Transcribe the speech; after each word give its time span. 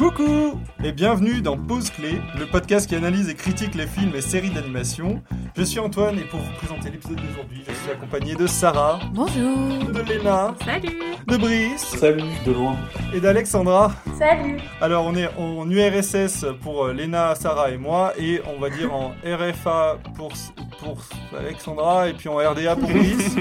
Coucou 0.00 0.58
et 0.82 0.92
bienvenue 0.92 1.42
dans 1.42 1.58
Pause 1.58 1.90
Clé, 1.90 2.22
le 2.38 2.46
podcast 2.46 2.88
qui 2.88 2.94
analyse 2.96 3.28
et 3.28 3.34
critique 3.34 3.74
les 3.74 3.86
films 3.86 4.14
et 4.16 4.22
séries 4.22 4.48
d'animation. 4.48 5.22
Je 5.54 5.62
suis 5.62 5.78
Antoine 5.78 6.18
et 6.18 6.22
pour 6.22 6.40
vous 6.40 6.52
présenter 6.54 6.88
l'épisode 6.88 7.16
d'aujourd'hui, 7.20 7.62
je 7.68 7.74
suis 7.74 7.90
accompagné 7.90 8.34
de 8.34 8.46
Sarah, 8.46 8.98
Bonjour. 9.12 9.58
de 9.92 10.00
Léna, 10.00 10.54
Salut 10.64 10.98
de 11.28 11.36
Brice 11.36 11.84
Salut, 11.98 12.22
de 12.46 12.52
loin. 12.52 12.76
et 13.14 13.20
d'Alexandra. 13.20 13.92
Salut 14.18 14.56
Alors 14.80 15.04
on 15.04 15.14
est 15.14 15.28
en 15.36 15.68
URSS 15.70 16.46
pour 16.62 16.86
euh, 16.86 16.94
Léna, 16.94 17.34
Sarah 17.34 17.70
et 17.70 17.76
moi 17.76 18.14
et 18.18 18.40
on 18.56 18.58
va 18.58 18.70
dire 18.70 18.94
en 18.94 19.12
RFA 19.22 19.98
pour, 20.16 20.32
pour 20.78 20.98
Alexandra 21.38 22.08
et 22.08 22.14
puis 22.14 22.30
en 22.30 22.36
RDA 22.36 22.74
pour 22.74 22.88
Brice. 22.88 23.36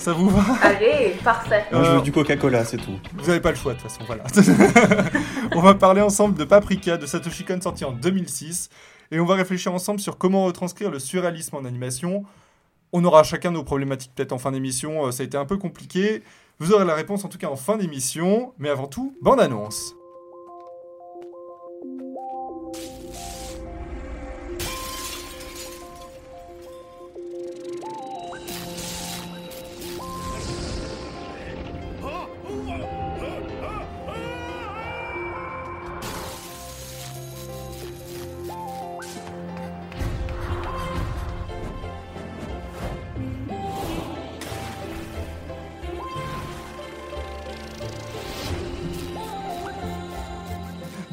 Ça 0.00 0.14
vous 0.14 0.30
va 0.30 0.42
Allez, 0.62 1.14
parfait. 1.22 1.66
Moi, 1.70 1.84
je 1.84 1.90
Euh, 1.90 1.94
veux 1.96 2.00
du 2.00 2.10
Coca-Cola, 2.10 2.64
c'est 2.64 2.78
tout. 2.78 2.98
Vous 3.18 3.26
n'avez 3.26 3.40
pas 3.40 3.50
le 3.50 3.56
choix 3.56 3.74
de 3.74 3.80
toute 3.80 3.90
façon, 3.90 4.00
voilà. 4.06 4.24
on 5.54 5.60
va 5.60 5.74
parler 5.74 6.00
ensemble 6.00 6.38
de 6.38 6.44
Paprika 6.44 6.96
de 6.96 7.04
Satoshi 7.04 7.44
Kon 7.44 7.60
sorti 7.60 7.84
en 7.84 7.92
2006 7.92 8.70
et 9.10 9.20
on 9.20 9.26
va 9.26 9.34
réfléchir 9.34 9.74
ensemble 9.74 10.00
sur 10.00 10.16
comment 10.16 10.44
retranscrire 10.46 10.90
le 10.90 10.98
surréalisme 10.98 11.56
en 11.56 11.66
animation. 11.66 12.24
On 12.94 13.04
aura 13.04 13.24
chacun 13.24 13.50
nos 13.50 13.62
problématiques 13.62 14.12
peut-être 14.14 14.32
en 14.32 14.38
fin 14.38 14.52
d'émission, 14.52 15.06
euh, 15.06 15.10
ça 15.10 15.22
a 15.22 15.26
été 15.26 15.36
un 15.36 15.44
peu 15.44 15.58
compliqué. 15.58 16.22
Vous 16.60 16.72
aurez 16.72 16.86
la 16.86 16.94
réponse 16.94 17.26
en 17.26 17.28
tout 17.28 17.38
cas 17.38 17.48
en 17.48 17.56
fin 17.56 17.76
d'émission, 17.76 18.54
mais 18.58 18.70
avant 18.70 18.86
tout, 18.86 19.14
bande 19.20 19.40
annonce. 19.40 19.94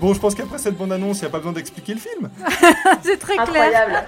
Bon, 0.08 0.14
je 0.14 0.22
pense 0.22 0.36
qu'après 0.36 0.58
cette 0.58 0.78
bande 0.78 0.94
annonce, 0.94 1.18
il 1.18 1.24
n'y 1.24 1.28
a 1.28 1.32
pas 1.32 1.40
besoin 1.40 1.52
d'expliquer 1.52 1.94
le 1.94 2.00
film. 2.00 2.30
C'est 3.04 3.18
très 3.18 3.34
clair. 3.36 3.44
Incroyable. 3.50 4.04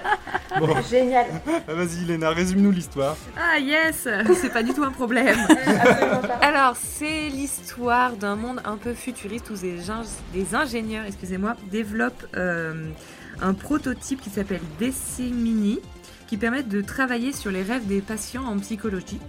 Bon, 0.58 0.74
Génial. 0.90 1.26
ah, 1.68 1.74
vas-y 1.74 2.06
Léna, 2.06 2.30
résume-nous 2.30 2.70
l'histoire. 2.70 3.18
Ah 3.36 3.58
yes 3.58 4.08
C'est 4.40 4.48
pas 4.50 4.62
du 4.62 4.72
tout 4.72 4.82
un 4.82 4.92
problème. 4.92 5.36
Alors, 6.40 6.74
c'est 6.80 7.28
l'histoire 7.28 8.12
d'un 8.12 8.34
monde 8.34 8.62
un 8.64 8.78
peu 8.78 8.94
futuriste 8.94 9.50
où 9.50 9.54
des, 9.56 9.76
ing- 9.90 10.06
des 10.32 10.54
ingénieurs 10.54 11.04
excusez-moi, 11.06 11.54
développent 11.70 12.26
euh, 12.34 12.88
un 13.42 13.52
prototype 13.52 14.22
qui 14.22 14.30
s'appelle 14.30 14.62
Decimini 14.80 15.80
qui 16.28 16.38
permet 16.38 16.62
de 16.62 16.80
travailler 16.80 17.34
sur 17.34 17.50
les 17.50 17.62
rêves 17.62 17.86
des 17.86 18.00
patients 18.00 18.46
en 18.46 18.58
psychologie 18.58 19.20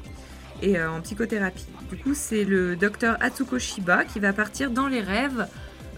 et 0.62 0.78
euh, 0.78 0.90
en 0.90 1.02
psychothérapie. 1.02 1.66
Du 1.90 1.98
coup, 1.98 2.14
c'est 2.14 2.46
le 2.46 2.78
docteur 2.78 3.18
Atsuko 3.20 3.60
Shiba 3.60 4.06
qui 4.06 4.22
va 4.22 4.32
partir 4.32 4.72
dans 4.72 4.88
les 4.88 5.02
rêves 5.02 5.48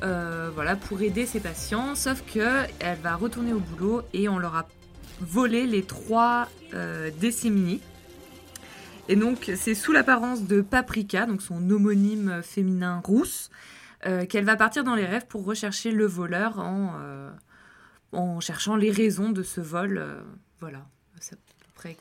euh, 0.04 0.50
voilà, 0.54 0.76
pour 0.76 1.02
aider 1.02 1.26
ses 1.26 1.40
patients, 1.40 1.96
sauf 1.96 2.24
que 2.26 2.64
elle 2.80 2.98
va 3.00 3.16
retourner 3.16 3.54
au 3.54 3.60
boulot 3.60 4.02
et 4.14 4.28
on 4.30 4.38
leur 4.38 4.56
a 4.56 4.68
volé 5.22 5.66
les 5.66 5.84
trois 5.84 6.48
euh. 6.74 7.10
Et 9.10 9.16
donc, 9.16 9.52
c'est 9.56 9.76
sous 9.76 9.92
l'apparence 9.92 10.44
de 10.44 10.62
Paprika, 10.62 11.26
donc 11.26 11.42
son 11.42 11.70
homonyme 11.70 12.42
féminin 12.42 13.02
rousse, 13.04 13.50
euh, 14.06 14.26
qu'elle 14.26 14.46
va 14.46 14.56
partir 14.56 14.84
dans 14.84 14.96
les 14.96 15.06
rêves 15.06 15.26
pour 15.28 15.46
rechercher 15.46 15.92
le 15.92 16.06
voleur 16.06 16.60
en, 16.60 16.94
euh, 17.02 17.30
en 18.14 18.40
cherchant 18.40 18.76
les 18.76 18.92
raisons 18.92 19.30
de 19.30 19.44
ce 19.44 19.62
vol. 19.62 19.98
euh, 19.98 20.22
voilà, 20.60 20.86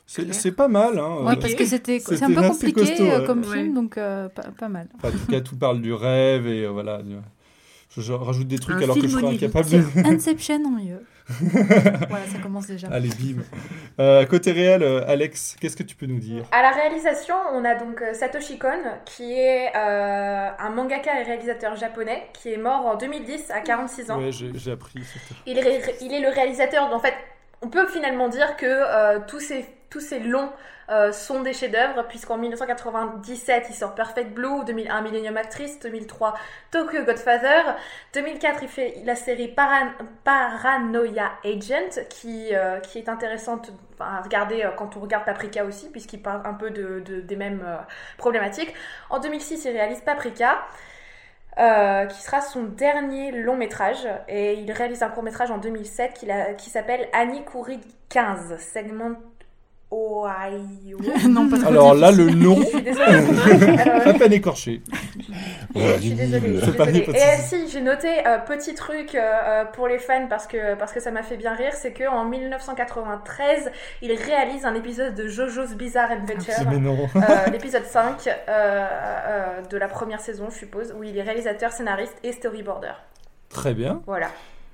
c'est 0.07 0.51
pas 0.53 0.67
mal, 0.69 0.97
hein. 0.97 1.17
Ouais, 1.23 1.33
euh, 1.33 1.35
parce 1.41 1.55
que 1.55 1.65
c'était 1.65 1.99
un 2.23 2.33
peu 2.33 2.47
compliqué 2.47 2.73
costaud, 2.73 3.03
euh, 3.11 3.25
comme 3.25 3.41
Ouais. 3.43 3.63
film, 3.63 3.73
donc 3.73 3.97
euh, 3.97 4.29
pas, 4.29 4.43
pas 4.57 4.69
mal. 4.69 4.87
Enfin, 4.95 5.09
en 5.09 5.11
tout 5.11 5.25
cas, 5.27 5.41
tout 5.41 5.57
parle 5.57 5.81
du 5.81 5.93
rêve 5.93 6.47
et 6.47 6.63
euh, 6.65 6.69
voilà. 6.69 7.01
du- 7.01 7.15
Je, 7.95 8.01
je 8.01 8.13
rajoute 8.13 8.47
des 8.47 8.59
trucs 8.59 8.75
Un 8.77 8.83
alors 8.83 8.95
que 8.95 9.01
je 9.03 9.07
serais 9.07 9.23
onirique. 9.23 9.43
incapable 9.43 9.69
de. 9.69 9.83
Inception 10.13 10.55
en 10.65 10.71
mieux. 10.71 11.05
voilà, 12.09 12.25
ça 12.27 12.37
commence 12.41 12.67
déjà. 12.67 12.87
Allez, 12.91 13.09
bim. 13.09 13.41
Euh, 13.99 14.25
côté 14.25 14.51
réel, 14.51 14.83
euh, 14.83 15.05
Alex, 15.07 15.55
qu'est-ce 15.59 15.77
que 15.77 15.83
tu 15.83 15.95
peux 15.95 16.05
nous 16.05 16.19
dire? 16.19 16.43
À 16.51 16.61
la 16.61 16.71
réalisation, 16.71 17.35
on 17.53 17.63
a 17.63 17.75
donc 17.75 18.01
euh, 18.01 18.13
Satoshi 18.13 18.57
Kon, 18.57 18.71
qui 19.05 19.31
est 19.33 19.67
euh, 19.75 20.49
un 20.59 20.69
mangaka 20.71 21.21
et 21.21 21.23
réalisateur 21.23 21.75
japonais, 21.77 22.23
qui 22.33 22.51
est 22.51 22.57
mort 22.57 22.85
en 22.85 22.95
2010 22.97 23.51
à 23.51 23.61
46 23.61 24.11
ans. 24.11 24.19
Ouais, 24.19 24.31
j'ai 24.31 24.71
appris. 24.71 24.99
Il 25.45 25.57
est, 25.57 25.95
il 26.01 26.13
est 26.13 26.21
le 26.21 26.29
réalisateur. 26.29 26.91
En 26.93 26.99
fait, 26.99 27.13
on 27.61 27.69
peut 27.69 27.87
finalement 27.87 28.27
dire 28.27 28.57
que 28.57 28.65
euh, 28.65 29.19
tous 29.27 29.39
ces 29.39 29.65
tous 29.93 29.99
ces 29.99 30.19
longs 30.19 30.49
euh, 30.89 31.11
sont 31.13 31.41
des 31.43 31.53
chefs-d'œuvre, 31.53 32.03
puisqu'en 32.07 32.37
1997, 32.37 33.67
il 33.69 33.75
sort 33.75 33.93
Perfect 33.95 34.31
Blue, 34.33 34.65
2001 34.65 35.01
Millennium 35.01 35.37
Actress, 35.37 35.79
2003 35.79 36.33
Tokyo 36.71 37.03
Godfather, 37.05 37.61
2004 38.13 38.63
il 38.63 38.67
fait 38.69 38.95
la 39.05 39.15
série 39.15 39.47
Paran- 39.49 39.91
Paranoia 40.23 41.31
Agent, 41.45 42.01
qui 42.09 42.49
euh, 42.53 42.79
qui 42.79 42.97
est 42.97 43.07
intéressante 43.07 43.71
à 43.99 44.21
regarder 44.21 44.63
euh, 44.63 44.71
quand 44.75 44.97
on 44.97 44.99
regarde 44.99 45.25
Paprika 45.25 45.63
aussi, 45.63 45.89
puisqu'il 45.91 46.21
parle 46.21 46.41
un 46.45 46.53
peu 46.55 46.71
de, 46.71 46.99
de- 47.01 47.21
des 47.21 47.35
mêmes 47.35 47.63
problématiques. 48.17 48.73
En 49.11 49.19
2006, 49.19 49.63
il 49.65 49.71
réalise 49.71 50.01
Paprika. 50.01 50.57
Qui 51.55 52.19
sera 52.23 52.41
son 52.41 52.63
dernier 52.63 53.31
long 53.31 53.55
métrage. 53.55 54.07
Et 54.27 54.53
il 54.55 54.71
réalise 54.71 55.03
un 55.03 55.09
court 55.09 55.21
métrage 55.21 55.51
en 55.51 55.59
2007 55.59 56.13
qui, 56.15 56.25
la- 56.25 56.53
qui 56.55 56.71
s'appelle 56.71 57.07
Annie 57.13 57.45
Coury 57.45 57.79
15, 58.09 58.57
segment 58.57 59.11
Ohio. 59.93 60.97
non, 61.29 61.49
pas 61.49 61.57
trop 61.57 61.67
Alors 61.67 61.93
là, 61.93 62.11
le 62.11 62.29
nom, 62.31 62.57
Je 62.61 62.65
suis 62.65 62.81
désolée. 62.81 63.79
À 63.79 64.13
peine 64.13 64.33
écorché. 64.33 64.81
je 65.75 65.97
suis 65.99 66.11
désolée. 66.11 66.55
je 66.55 66.63
suis 66.63 66.71
désolée. 66.71 66.99
Et 67.13 67.21
euh, 67.21 67.37
si, 67.39 67.69
j'ai 67.69 67.81
noté 67.81 68.07
euh, 68.25 68.39
petit 68.39 68.73
truc 68.73 69.13
euh, 69.13 69.19
euh, 69.21 69.65
pour 69.65 69.87
les 69.87 69.99
fans 69.99 70.27
parce 70.27 70.47
que, 70.47 70.75
parce 70.75 70.91
que 70.91 70.99
ça 70.99 71.11
m'a 71.11 71.23
fait 71.23 71.37
bien 71.37 71.53
rire, 71.53 71.73
c'est 71.73 71.93
qu'en 71.93 72.25
1993, 72.25 73.71
il 74.01 74.11
réalise 74.13 74.65
un 74.65 74.73
épisode 74.73 75.15
de 75.15 75.27
JoJo's 75.27 75.75
Bizarre 75.75 76.11
Adventure. 76.11 76.53
Mais 76.69 76.77
non. 76.77 77.07
Euh, 77.15 77.49
l'épisode 77.51 77.85
5 77.85 78.27
euh, 78.27 78.39
euh, 78.49 79.61
de 79.69 79.77
la 79.77 79.87
première 79.87 80.19
saison, 80.19 80.49
je 80.49 80.57
suppose, 80.57 80.93
où 80.97 81.03
il 81.03 81.17
est 81.17 81.21
réalisateur, 81.21 81.71
scénariste 81.71 82.15
et 82.23 82.31
storyboarder. 82.31 82.93
Très 83.49 83.73
bien. 83.73 84.01
Voilà. 84.05 84.27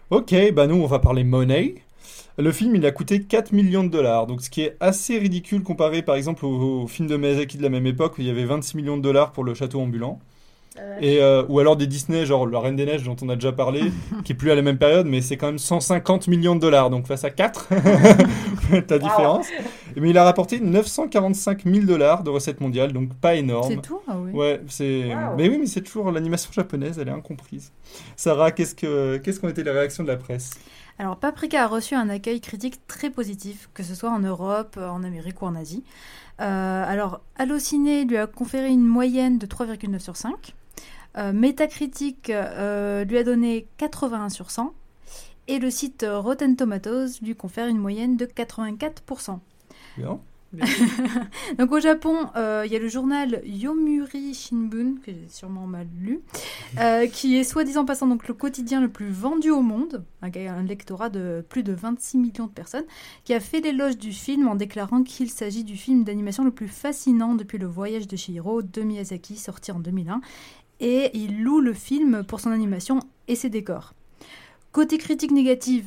Ok, 0.10 0.34
bah 0.54 0.68
nous, 0.68 0.82
on 0.82 0.88
va 0.88 1.00
parler 1.00 1.24
money. 1.24 1.76
Le 2.40 2.52
film, 2.54 2.76
il 2.76 2.86
a 2.86 2.92
coûté 2.92 3.22
4 3.22 3.52
millions 3.52 3.84
de 3.84 3.90
dollars, 3.90 4.26
donc 4.26 4.42
ce 4.42 4.50
qui 4.50 4.62
est 4.62 4.78
assez 4.80 5.18
ridicule 5.20 5.62
comparé 5.62 6.02
par 6.02 6.16
exemple 6.16 6.46
au, 6.46 6.84
au 6.84 6.88
film 6.88 7.08
de 7.10 7.18
Miyazaki 7.18 7.58
de 7.58 7.64
la 7.64 7.70
même 7.70 7.86
époque 7.86 8.18
où 8.18 8.22
il 8.22 8.28
y 8.28 8.30
avait 8.32 8.46
26 8.46 8.78
millions 8.78 8.96
de 8.96 9.02
dollars 9.02 9.34
pour 9.34 9.44
le 9.44 9.54
château 9.54 9.82
ambulant. 9.82 10.20
Euh, 10.78 10.98
Et, 11.02 11.22
euh, 11.22 11.44
ou 11.50 11.60
alors 11.60 11.76
des 11.76 11.88
Disney, 11.88 12.26
genre 12.26 12.48
La 12.48 12.60
Reine 12.62 12.78
des 12.78 12.86
Neiges 12.86 13.04
dont 13.04 13.16
on 13.22 13.28
a 13.28 13.36
déjà 13.36 13.52
parlé, 13.52 13.92
qui 14.24 14.32
est 14.32 14.36
plus 14.36 14.52
à 14.52 14.56
la 14.56 14.62
même 14.62 14.78
période, 14.78 15.06
mais 15.08 15.20
c'est 15.20 15.36
quand 15.36 15.48
même 15.48 15.58
150 15.60 16.28
millions 16.28 16.56
de 16.56 16.62
dollars. 16.62 16.90
Donc 16.90 17.08
face 17.08 17.26
à 17.26 17.30
4, 17.30 17.68
ta 18.88 19.00
différence. 19.00 19.48
Mais 19.98 20.12
il 20.12 20.18
a 20.18 20.24
rapporté 20.24 20.62
945 20.62 21.66
000 21.66 21.86
dollars 21.86 22.24
de 22.24 22.30
recettes 22.30 22.62
mondiales, 22.62 22.94
donc 22.94 23.14
pas 23.16 23.36
énorme. 23.36 23.68
C'est 23.70 23.82
tout 23.82 24.00
Ah 24.08 24.16
oui. 24.18 24.32
Ouais, 24.32 24.62
c'est. 24.70 25.08
Wow. 25.14 25.36
Mais 25.38 25.50
oui, 25.50 25.58
mais 25.60 25.66
c'est 25.66 25.82
toujours 25.82 26.10
l'animation 26.12 26.52
japonaise, 26.54 27.00
elle 27.00 27.10
est 27.10 27.12
incomprise. 27.12 27.74
Sarah, 28.16 28.52
qu'est-ce 28.52 28.76
que 28.76 29.18
qu'est-ce 29.18 29.42
qu'ont 29.42 29.50
été 29.50 29.64
les 29.64 29.72
réactions 29.72 30.04
de 30.04 30.10
la 30.10 30.18
presse? 30.18 30.52
Alors, 31.00 31.16
Paprika 31.16 31.64
a 31.64 31.68
reçu 31.68 31.96
un 31.96 32.10
accueil 32.10 32.42
critique 32.42 32.86
très 32.86 33.10
positif, 33.10 33.70
que 33.74 33.84
ce 33.84 33.96
soit 33.96 34.12
en 34.12 34.20
Europe, 34.20 34.78
en 34.78 35.02
Amérique 35.06 35.42
ou 35.42 35.46
en 35.46 35.56
Asie. 35.56 35.82
Euh, 36.42 36.84
alors, 36.86 37.22
Allociné 37.38 38.04
lui 38.04 38.18
a 38.18 38.28
conféré 38.28 38.68
une 38.68 38.86
moyenne 38.86 39.38
de 39.38 39.48
3,9 39.48 39.98
sur 40.00 40.18
5. 40.18 40.54
Euh, 41.18 41.32
Metacritic 41.32 42.30
euh, 42.30 43.06
lui 43.06 43.18
a 43.18 43.24
donné 43.24 43.66
81 43.78 44.28
sur 44.28 44.52
100. 44.52 44.74
Et 45.48 45.60
le 45.60 45.72
site 45.72 46.06
Rotten 46.08 46.58
Tomatoes 46.58 47.22
lui 47.22 47.34
confère 47.34 47.68
une 47.68 47.80
moyenne 47.80 48.18
de 48.18 48.26
84%. 48.26 49.40
Bien. 49.98 50.20
Donc 51.58 51.72
au 51.72 51.80
Japon, 51.80 52.28
euh, 52.36 52.64
il 52.66 52.72
y 52.72 52.76
a 52.76 52.80
le 52.80 52.88
journal 52.88 53.42
Yomiuri 53.46 54.34
Shimbun, 54.34 54.96
que 55.04 55.12
j'ai 55.12 55.28
sûrement 55.30 55.68
mal 55.68 55.88
lu, 56.00 56.22
euh, 56.80 57.08
qui 57.08 57.38
est 57.38 57.44
soi-disant 57.44 57.86
passant 57.86 58.08
donc 58.08 58.28
le 58.28 58.34
quotidien 58.34 58.82
le 58.82 58.90
plus 58.90 59.12
vendu 59.12 59.52
au 59.52 59.62
monde, 59.62 60.04
un, 60.22 60.30
un 60.34 60.64
lectorat 60.64 61.10
de 61.10 61.46
plus 61.48 61.64
de 61.64 61.74
26 61.74 62.18
millions 62.18 62.48
de 62.48 62.52
personnes, 62.52 62.86
qui 63.24 63.34
a 63.34 63.40
fait 63.40 63.62
l'éloge 63.62 63.98
du 63.98 64.12
film 64.12 64.48
en 64.48 64.56
déclarant 64.56 65.04
qu'il 65.04 65.30
s'agit 65.30 65.64
du 65.64 65.78
film 65.78 66.04
d'animation 66.04 66.44
le 66.44 66.52
plus 66.52 66.68
fascinant 66.68 67.36
depuis 67.36 67.58
Le 67.58 67.68
Voyage 67.68 68.08
de 68.08 68.16
Chihiro 68.16 68.62
de 68.62 68.82
Miyazaki, 68.82 69.38
sorti 69.38 69.72
en 69.72 69.80
2001, 69.80 70.22
et 70.80 71.12
il 71.14 71.44
loue 71.44 71.60
le 71.60 71.74
film 71.74 72.24
pour 72.24 72.40
son 72.40 72.52
animation 72.52 73.00
et 73.28 73.36
ses 73.36 73.50
décors. 73.50 73.94
Côté 74.72 74.98
critique 74.98 75.32
négative, 75.32 75.86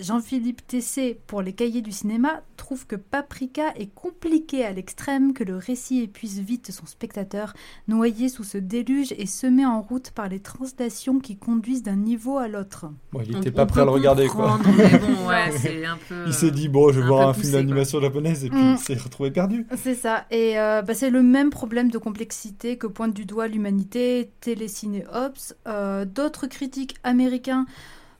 Jean-Philippe 0.00 0.66
Tessé, 0.66 1.18
pour 1.26 1.42
les 1.42 1.52
cahiers 1.52 1.82
du 1.82 1.92
cinéma, 1.92 2.42
trouve 2.56 2.86
que 2.86 2.96
Paprika 2.96 3.72
est 3.76 3.92
compliqué 3.94 4.64
à 4.64 4.72
l'extrême, 4.72 5.32
que 5.32 5.44
le 5.44 5.56
récit 5.56 6.00
épuise 6.02 6.40
vite 6.40 6.70
son 6.72 6.86
spectateur, 6.86 7.52
noyé 7.86 8.28
sous 8.28 8.44
ce 8.44 8.58
déluge 8.58 9.12
et 9.18 9.26
semé 9.26 9.64
en 9.66 9.80
route 9.82 10.10
par 10.10 10.28
les 10.28 10.40
translations 10.40 11.18
qui 11.20 11.36
conduisent 11.36 11.82
d'un 11.82 11.96
niveau 11.96 12.38
à 12.38 12.48
l'autre. 12.48 12.86
Bon, 13.12 13.20
il 13.26 13.36
On- 13.36 13.40
était 13.40 13.50
on 13.50 13.52
pas 13.54 13.66
prêt 13.66 13.82
à 13.82 13.84
le 13.84 13.90
regarder, 13.90 14.26
quoi. 14.28 14.56
comprendre, 14.58 14.76
mais 14.78 14.98
bon, 14.98 15.06
ouais, 15.28 15.50
c'est 15.58 15.84
un 15.84 15.98
peu. 16.08 16.24
Il 16.26 16.32
s'est 16.34 16.50
dit, 16.50 16.68
bon, 16.68 16.90
je 16.90 16.98
vais 17.00 17.04
un 17.04 17.08
voir 17.08 17.28
un 17.28 17.34
film 17.34 17.52
d'animation 17.52 18.00
japonaise, 18.00 18.44
et 18.44 18.50
puis 18.50 18.58
Mm. 18.58 18.72
il 18.72 18.78
s'est 18.78 18.94
retrouvé 18.94 19.30
perdu. 19.30 19.66
C'est 19.76 19.94
ça. 19.94 20.24
Et 20.30 20.58
euh, 20.58 20.82
bah, 20.82 20.94
c'est 20.94 21.10
le 21.10 21.22
même 21.22 21.50
problème 21.50 21.90
de 21.90 21.98
complexité 21.98 22.76
que 22.78 22.86
pointe 22.86 23.14
du 23.14 23.24
doigt 23.26 23.46
l'humanité, 23.46 24.30
Téléciné 24.40 25.04
Ops. 25.12 25.54
Euh, 25.68 26.04
D'autres 26.06 26.46
critiques 26.46 26.96
américains 27.04 27.66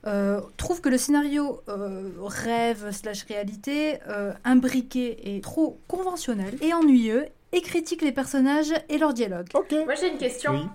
euh, 0.07 0.41
trouvent 0.57 0.81
que 0.81 0.89
le 0.89 0.97
scénario 0.97 1.61
euh, 1.69 2.11
rêve 2.21 2.91
slash 2.91 3.23
réalité, 3.23 3.99
euh, 4.07 4.33
imbriqué 4.43 5.35
et 5.35 5.41
trop 5.41 5.79
conventionnel 5.87 6.55
et 6.61 6.73
ennuyeux, 6.73 7.27
et 7.51 7.61
critiquent 7.61 8.01
les 8.01 8.11
personnages 8.11 8.73
et 8.89 8.97
leurs 8.97 9.13
dialogues. 9.13 9.49
Ok. 9.53 9.71
Moi 9.85 9.95
j'ai 9.95 10.09
une 10.09 10.17
question. 10.17 10.53
Oui. 10.53 10.65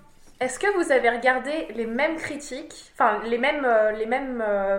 Est-ce 0.41 0.59
que 0.59 0.67
vous 0.77 0.91
avez 0.91 1.09
regardé 1.09 1.69
les 1.77 1.87
mêmes 1.87 2.17
critiques, 2.17 2.91
enfin 2.95 3.21
les 3.25 3.39
mêmes, 3.39 3.65
euh, 3.65 3.93
les 3.93 4.07
mêmes 4.07 4.43
euh, 4.47 4.79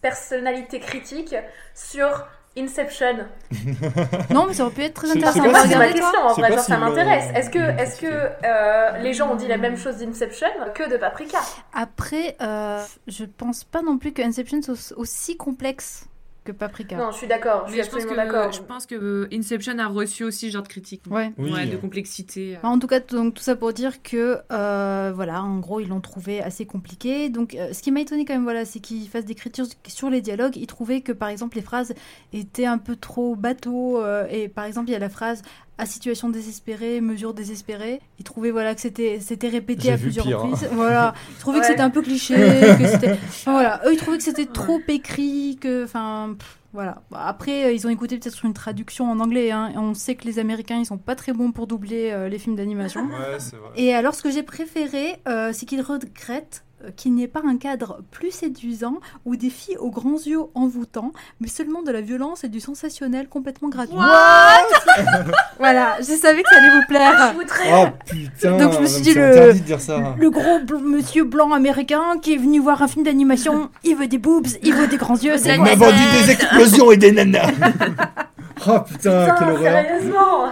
personnalités 0.00 0.80
critiques 0.80 1.36
sur 1.74 2.26
Inception 2.56 3.26
Non, 4.30 4.46
mais 4.46 4.54
ça 4.54 4.64
aurait 4.64 4.74
pu 4.74 4.82
être 4.82 4.94
très 4.94 5.10
intéressant. 5.10 5.42
C'est 5.42 5.48
ma 5.50 5.62
toi 5.66 5.92
question 5.92 6.20
en 6.20 6.34
vrai, 6.34 6.58
ça 6.58 6.76
m'intéresse. 6.76 7.30
Est-ce 7.34 7.50
que, 7.50 7.58
est-ce 7.58 8.00
que 8.00 8.06
euh, 8.06 8.98
les 8.98 9.12
gens 9.14 9.30
ont 9.32 9.36
dit 9.36 9.46
la 9.46 9.58
même 9.58 9.76
chose 9.76 9.96
d'Inception 9.98 10.48
que 10.74 10.90
de 10.90 10.96
Paprika? 10.96 11.38
Après, 11.72 12.36
euh, 12.40 12.82
je 13.06 13.24
pense 13.24 13.64
pas 13.64 13.82
non 13.82 13.98
plus 13.98 14.12
que 14.12 14.22
Inception 14.22 14.60
soit 14.62 14.96
aussi 14.96 15.36
complexe 15.36 16.06
que 16.48 16.52
Paprika. 16.52 16.96
Non, 16.96 17.10
je 17.10 17.18
suis 17.18 17.26
d'accord, 17.26 17.64
je 17.66 17.72
suis 17.72 17.82
je 17.82 17.86
pense, 17.88 17.94
absolument 18.02 18.22
que, 18.26 18.32
d'accord. 18.32 18.52
je 18.52 18.62
pense 18.62 18.86
que 18.86 18.94
euh, 18.94 19.28
Inception 19.32 19.78
a 19.78 19.86
reçu 19.86 20.24
aussi 20.24 20.46
ce 20.46 20.52
genre 20.52 20.62
de 20.62 20.68
critique. 20.68 21.02
Ouais. 21.10 21.32
Oui. 21.36 21.52
Ouais, 21.52 21.66
de 21.66 21.76
complexité. 21.76 22.56
Enfin, 22.56 22.70
En 22.70 22.78
tout 22.78 22.86
cas, 22.86 23.00
donc, 23.00 23.34
tout 23.34 23.42
ça 23.42 23.54
pour 23.56 23.72
dire 23.72 24.02
que, 24.02 24.38
euh, 24.50 25.12
voilà, 25.14 25.42
en 25.42 25.58
gros, 25.58 25.80
ils 25.80 25.88
l'ont 25.88 26.00
trouvé 26.00 26.40
assez 26.42 26.64
compliqué. 26.64 27.28
Donc, 27.28 27.54
euh, 27.54 27.72
ce 27.72 27.82
qui 27.82 27.90
m'a 27.90 28.00
étonné 28.00 28.24
quand 28.24 28.34
même, 28.34 28.44
voilà, 28.44 28.64
c'est 28.64 28.80
qu'ils 28.80 29.08
fassent 29.08 29.24
des 29.26 29.34
critiques 29.34 29.76
sur 29.86 30.08
les 30.10 30.20
dialogues. 30.20 30.56
Ils 30.56 30.66
trouvaient 30.66 31.02
que, 31.02 31.12
par 31.12 31.28
exemple, 31.28 31.56
les 31.56 31.62
phrases 31.62 31.94
étaient 32.32 32.66
un 32.66 32.78
peu 32.78 32.96
trop 32.96 33.36
bateau. 33.36 34.02
euh, 34.02 34.26
et 34.30 34.48
par 34.48 34.64
exemple, 34.64 34.88
il 34.88 34.92
y 34.92 34.96
a 34.96 34.98
la 35.00 35.08
phrase 35.10 35.42
à 35.78 35.86
situation 35.86 36.28
désespérée, 36.28 37.00
mesure 37.00 37.32
désespérée. 37.34 38.00
Ils 38.18 38.24
trouvaient, 38.24 38.50
voilà, 38.50 38.74
que 38.74 38.80
c'était 38.80 39.20
c'était 39.20 39.48
répété 39.48 39.92
à 39.92 39.96
plusieurs 39.96 40.26
pire, 40.26 40.40
hein. 40.40 40.42
reprises. 40.42 40.68
Voilà, 40.72 41.14
ils 41.30 41.36
trouvaient 41.38 41.60
que 41.60 41.66
c'était 41.66 41.80
un 41.80 41.90
peu 41.90 42.02
cliché. 42.02 42.34
que 42.78 42.86
c'était- 42.86 43.12
enfin, 43.12 43.52
voilà, 43.52 43.80
eux, 43.86 43.92
ils 43.92 43.98
trouvaient 43.98 44.18
que 44.18 44.24
c'était 44.24 44.46
trop 44.46 44.80
écrit, 44.88 45.56
que, 45.60 45.84
enfin. 45.84 46.36
Voilà. 46.74 47.00
Après, 47.14 47.74
ils 47.74 47.86
ont 47.86 47.90
écouté 47.90 48.18
peut-être 48.18 48.44
une 48.44 48.52
traduction 48.52 49.10
en 49.10 49.20
anglais. 49.20 49.50
Hein, 49.50 49.70
et 49.74 49.78
on 49.78 49.94
sait 49.94 50.16
que 50.16 50.26
les 50.26 50.38
Américains, 50.38 50.76
ils 50.76 50.84
sont 50.84 50.98
pas 50.98 51.14
très 51.14 51.32
bons 51.32 51.50
pour 51.50 51.66
doubler 51.66 52.10
euh, 52.12 52.28
les 52.28 52.38
films 52.38 52.56
d'animation. 52.56 53.06
Ouais. 53.06 53.38
Et 53.74 53.94
alors, 53.94 54.14
ce 54.14 54.22
que 54.22 54.30
j'ai 54.30 54.42
préféré, 54.42 55.16
euh, 55.26 55.50
c'est 55.54 55.64
qu'ils 55.64 55.80
regrettent 55.80 56.64
qu'il 56.96 57.14
n'y 57.14 57.22
ait 57.24 57.28
pas 57.28 57.42
un 57.46 57.56
cadre 57.56 58.00
plus 58.10 58.30
séduisant 58.30 58.98
ou 59.24 59.36
des 59.36 59.50
filles 59.50 59.76
aux 59.78 59.90
grands 59.90 60.16
yeux 60.24 60.40
envoûtants, 60.54 61.12
mais 61.40 61.48
seulement 61.48 61.82
de 61.82 61.90
la 61.90 62.00
violence 62.00 62.44
et 62.44 62.48
du 62.48 62.60
sensationnel 62.60 63.28
complètement 63.28 63.68
gratuit. 63.68 63.96
voilà, 65.58 65.96
je 66.00 66.04
savais 66.16 66.42
que 66.42 66.48
ça 66.50 66.56
allait 66.58 66.70
vous 66.70 66.86
plaire. 66.88 67.32
Ajouterais- 67.34 67.70
Oh 67.72 67.86
putain, 68.08 68.56
Donc, 68.58 68.72
je 68.74 68.78
me 68.80 68.86
suis 68.86 69.02
dit, 69.02 69.14
le- 69.14 69.24
interdit 69.30 69.60
de 69.60 69.64
dire 69.66 69.80
ça. 69.80 70.14
Le 70.18 70.30
gros 70.30 70.58
bl- 70.60 70.82
monsieur 70.82 71.24
blanc 71.24 71.52
américain 71.52 72.18
qui 72.22 72.34
est 72.34 72.38
venu 72.38 72.60
voir 72.60 72.82
un 72.82 72.88
film 72.88 73.04
d'animation, 73.04 73.70
il 73.84 73.96
veut 73.96 74.06
des 74.08 74.18
boobs, 74.18 74.46
il 74.62 74.74
veut 74.74 74.86
des 74.88 74.96
grands 74.96 75.16
yeux, 75.16 75.36
c'est 75.36 75.58
On 75.58 75.62
m'a 75.62 75.70
m'a 75.70 75.86
vendu 75.86 76.02
des 76.24 76.30
explosions 76.32 76.92
et 76.92 76.96
des 76.96 77.12
nanas. 77.12 77.50
oh 78.66 78.80
putain, 78.86 78.86
Putain, 78.86 79.34
quelle 79.38 79.48
horreur. 79.50 79.84
sérieusement. 79.84 80.44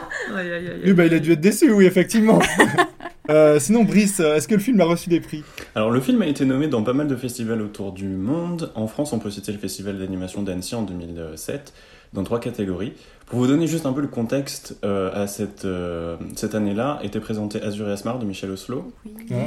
Oui, 0.84 0.92
bah 0.92 1.04
il 1.06 1.14
a 1.14 1.18
dû 1.18 1.32
être 1.32 1.40
déçu, 1.40 1.70
oui, 1.72 1.86
effectivement. 1.86 2.38
Euh, 3.28 3.58
sinon, 3.58 3.84
Brice, 3.84 4.20
euh, 4.20 4.36
est-ce 4.36 4.48
que 4.48 4.54
le 4.54 4.60
film 4.60 4.80
a 4.80 4.84
reçu 4.84 5.08
des 5.08 5.20
prix 5.20 5.42
Alors 5.74 5.90
le 5.90 6.00
film 6.00 6.22
a 6.22 6.26
été 6.26 6.44
nommé 6.44 6.68
dans 6.68 6.82
pas 6.82 6.92
mal 6.92 7.08
de 7.08 7.16
festivals 7.16 7.60
autour 7.60 7.92
du 7.92 8.08
monde. 8.08 8.70
En 8.74 8.86
France, 8.86 9.12
on 9.12 9.18
peut 9.18 9.30
citer 9.30 9.52
le 9.52 9.58
festival 9.58 9.98
d'animation 9.98 10.42
d'Annecy 10.42 10.74
en 10.74 10.82
2007 10.82 11.72
dans 12.12 12.24
trois 12.24 12.40
catégories. 12.40 12.94
Pour 13.26 13.40
vous 13.40 13.46
donner 13.46 13.66
juste 13.66 13.86
un 13.86 13.92
peu 13.92 14.00
le 14.00 14.08
contexte, 14.08 14.76
euh, 14.84 15.10
à 15.12 15.26
cette, 15.26 15.64
euh, 15.64 16.16
cette 16.36 16.54
année-là 16.54 17.00
était 17.02 17.20
présenté 17.20 17.60
Azur 17.62 17.88
et 17.88 17.92
Asmar 17.92 18.18
de 18.18 18.24
Michel 18.24 18.50
Oslo. 18.50 18.92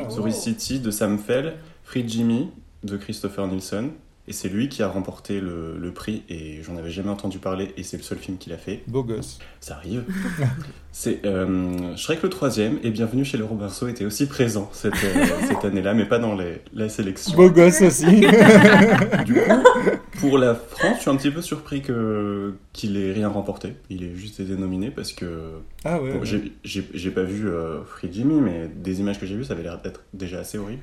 Story 0.09 0.33
City 0.33 0.79
de 0.79 0.91
Sam 0.91 1.17
Fell, 1.17 1.55
Free 1.83 2.03
Jimmy 2.07 2.49
de 2.83 2.97
Christopher 2.97 3.47
Nielsen. 3.47 3.91
Et 4.29 4.31
c'est 4.31 4.47
lui 4.47 4.69
qui 4.69 4.83
a 4.83 4.87
remporté 4.87 5.41
le, 5.41 5.75
le 5.79 5.91
prix 5.91 6.21
et 6.29 6.61
j'en 6.61 6.77
avais 6.77 6.91
jamais 6.91 7.09
entendu 7.09 7.39
parler 7.39 7.73
et 7.77 7.81
c'est 7.83 7.97
le 7.97 8.03
seul 8.03 8.19
film 8.19 8.37
qu'il 8.37 8.53
a 8.53 8.57
fait. 8.57 8.83
Beau 8.87 9.01
gosse. 9.03 9.39
Ça 9.59 9.73
arrive. 9.75 10.03
C'est 10.91 11.23
euh, 11.23 11.95
Shrek 11.95 12.23
le 12.23 12.29
troisième 12.29 12.79
et 12.83 12.89
Bienvenue 12.89 13.23
chez 13.23 13.37
le 13.37 13.45
Roberto 13.45 13.87
était 13.87 14.05
aussi 14.05 14.25
présent 14.27 14.69
cette, 14.73 14.95
euh, 14.95 15.25
cette 15.47 15.63
année-là, 15.63 15.93
mais 15.93 16.05
pas 16.05 16.17
dans 16.17 16.35
les, 16.35 16.61
la 16.73 16.89
sélection. 16.89 17.35
Beau 17.35 17.49
gosse 17.49 17.81
aussi. 17.81 18.05
Du 19.25 19.33
coup, 19.35 19.51
pour 20.19 20.37
la 20.39 20.55
France, 20.55 20.95
je 20.97 21.01
suis 21.01 21.09
un 21.11 21.15
petit 21.15 21.29
peu 21.29 21.41
surpris 21.43 21.81
que 21.81 22.53
qu'il 22.73 22.97
ait 22.97 23.13
rien 23.13 23.29
remporté. 23.29 23.75
Il 23.91 24.03
ait 24.03 24.15
juste 24.15 24.39
été 24.39 24.55
nominé 24.55 24.89
parce 24.89 25.13
que 25.13 25.25
ah 25.85 26.01
ouais. 26.01 26.11
bon, 26.13 26.19
ouais. 26.21 26.25
j'ai- 26.25 26.51
j'ai 26.63 26.83
j'ai 26.93 27.11
pas 27.11 27.23
vu 27.23 27.47
euh, 27.47 27.83
Free 27.83 28.09
Jimmy, 28.11 28.41
mais 28.41 28.69
des 28.75 28.99
images 28.99 29.19
que 29.19 29.25
j'ai 29.27 29.35
vues, 29.35 29.45
ça 29.45 29.53
avait 29.53 29.63
l'air 29.63 29.79
d'être 29.81 30.01
déjà 30.13 30.39
assez 30.39 30.57
horrible. 30.57 30.81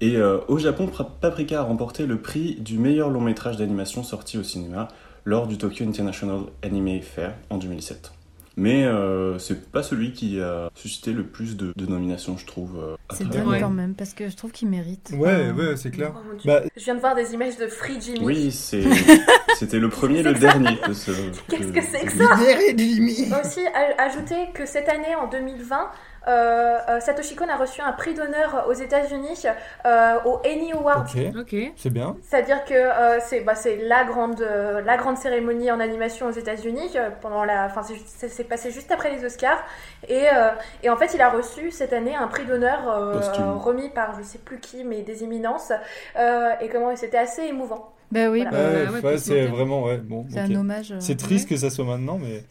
Et 0.00 0.16
euh, 0.16 0.38
au 0.48 0.58
Japon, 0.58 0.88
Paprika 1.20 1.60
a 1.60 1.62
remporté 1.64 2.06
le 2.06 2.16
prix 2.18 2.55
du 2.60 2.78
meilleur 2.78 3.10
long 3.10 3.20
métrage 3.20 3.56
d'animation 3.56 4.02
sorti 4.02 4.38
au 4.38 4.42
cinéma 4.42 4.88
lors 5.24 5.46
du 5.46 5.58
Tokyo 5.58 5.84
International 5.86 6.40
Anime 6.62 7.00
Fair 7.02 7.34
en 7.50 7.58
2007. 7.58 8.12
Mais 8.58 8.84
euh, 8.84 9.38
c'est 9.38 9.70
pas 9.70 9.82
celui 9.82 10.12
qui 10.14 10.40
a 10.40 10.70
suscité 10.74 11.12
le 11.12 11.24
plus 11.26 11.58
de, 11.58 11.74
de 11.76 11.84
nominations, 11.84 12.38
je 12.38 12.46
trouve. 12.46 12.78
euh, 12.82 12.96
C'est 13.12 13.28
dingue 13.28 13.52
le- 13.52 13.60
quand 13.60 13.68
même, 13.68 13.92
parce 13.94 14.14
que 14.14 14.30
je 14.30 14.34
trouve 14.36 14.50
qu'il 14.50 14.68
mérite. 14.68 15.12
Ouais, 15.14 15.50
ouais, 15.50 15.76
c'est 15.76 15.90
clair. 15.90 16.14
Oh. 16.16 16.36
Bah, 16.46 16.62
Je 16.74 16.82
viens 16.84 16.94
de 16.94 17.00
voir 17.00 17.14
des 17.14 17.34
images 17.34 17.58
de 17.58 17.66
Free 17.66 18.00
Jimmy. 18.00 18.20
Oui, 18.22 18.50
c'est- 18.50 18.84
c'était 19.58 19.78
le 19.78 19.90
premier 19.90 20.20
et 20.20 20.22
le 20.22 20.32
dernier 20.32 20.78
de 20.88 20.94
ce. 20.94 21.10
Qu'est-ce 21.50 21.64
de- 21.68 21.72
que 21.72 21.82
c'est 21.82 22.06
que 22.06 22.12
ça 22.12 22.34
Libéré 22.34 22.72
limite. 22.72 23.30
Aussi, 23.44 23.60
ajouter 23.98 24.36
que 24.54 24.64
cette 24.64 24.88
année, 24.88 25.14
en 25.20 25.28
2020, 25.28 25.76
euh, 25.76 25.82
euh, 25.82 26.15
Satoshi 26.26 27.36
Kon 27.36 27.48
a 27.48 27.56
reçu 27.56 27.80
un 27.80 27.92
prix 27.92 28.14
d'honneur 28.14 28.66
aux 28.68 28.72
États-Unis 28.72 29.44
euh, 29.84 30.14
au 30.24 30.40
Annie 30.44 30.72
Award. 30.72 31.06
Ok, 31.14 31.22
Ok. 31.40 31.56
c'est 31.76 31.90
bien. 31.90 32.16
C'est-à-dire 32.22 32.64
que 32.64 32.74
euh, 32.74 33.18
c'est 33.20 33.40
bah, 33.40 33.54
c'est 33.54 33.76
la 33.76 34.04
grande 34.04 34.40
euh, 34.40 34.80
la 34.82 34.96
grande 34.96 35.16
cérémonie 35.16 35.70
en 35.70 35.80
animation 35.80 36.26
aux 36.26 36.30
États-Unis 36.32 36.90
euh, 36.96 37.10
pendant 37.20 37.44
la 37.44 37.66
enfin 37.66 37.82
c'est 38.06 38.44
passé 38.44 38.70
juste 38.70 38.90
après 38.90 39.10
les 39.14 39.24
Oscars 39.24 39.62
et, 40.08 40.24
euh, 40.34 40.50
et 40.82 40.90
en 40.90 40.96
fait 40.96 41.12
il 41.14 41.20
a 41.20 41.30
reçu 41.30 41.70
cette 41.70 41.92
année 41.92 42.14
un 42.14 42.26
prix 42.28 42.44
d'honneur 42.44 42.88
euh, 42.88 43.20
euh, 43.20 43.52
remis 43.52 43.88
par 43.90 44.16
je 44.18 44.22
sais 44.24 44.38
plus 44.38 44.58
qui 44.58 44.84
mais 44.84 45.02
des 45.02 45.22
éminences 45.24 45.72
euh, 46.18 46.50
et 46.60 46.68
comment 46.68 46.94
c'était 46.96 47.18
assez 47.18 47.42
émouvant. 47.42 47.92
Bah 48.12 48.28
oui, 48.30 48.42
Voilà. 48.42 48.50
bah, 48.50 48.56
Ouais, 48.58 48.74
ouais, 48.86 48.90
ouais, 48.94 49.02
parce 49.02 49.22
c'est 49.22 49.46
vraiment, 49.46 49.82
ouais, 49.82 49.98
bon. 49.98 50.26
c'est 50.30 50.38
un 50.38 50.54
hommage. 50.54 50.92
euh, 50.92 50.96
C'est 51.00 51.16
triste 51.16 51.48
que 51.48 51.56
ça 51.56 51.70
soit 51.70 51.84
maintenant, 51.84 52.18
mais. 52.22 52.44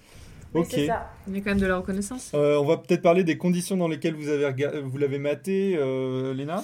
Ok. 0.62 0.68
c'est 0.72 0.88
ça. 0.88 1.12
Il 1.28 1.36
y 1.36 1.40
a 1.40 1.42
quand 1.42 1.52
même 1.52 1.60
de 1.60 1.66
la 1.68 1.78
reconnaissance. 1.78 2.32
Euh, 2.34 2.58
on 2.58 2.66
va 2.66 2.78
peut-être 2.78 3.02
parler 3.02 3.24
des 3.24 3.38
conditions 3.38 3.78
dans 3.78 3.88
lesquelles 3.88 4.16
vous 4.16 4.30
avez 4.30 4.46
rega- 4.46 4.72
vous 4.84 4.98
l'avez 4.98 5.20
maté, 5.20 5.76
euh, 5.78 6.34
Léna? 6.34 6.64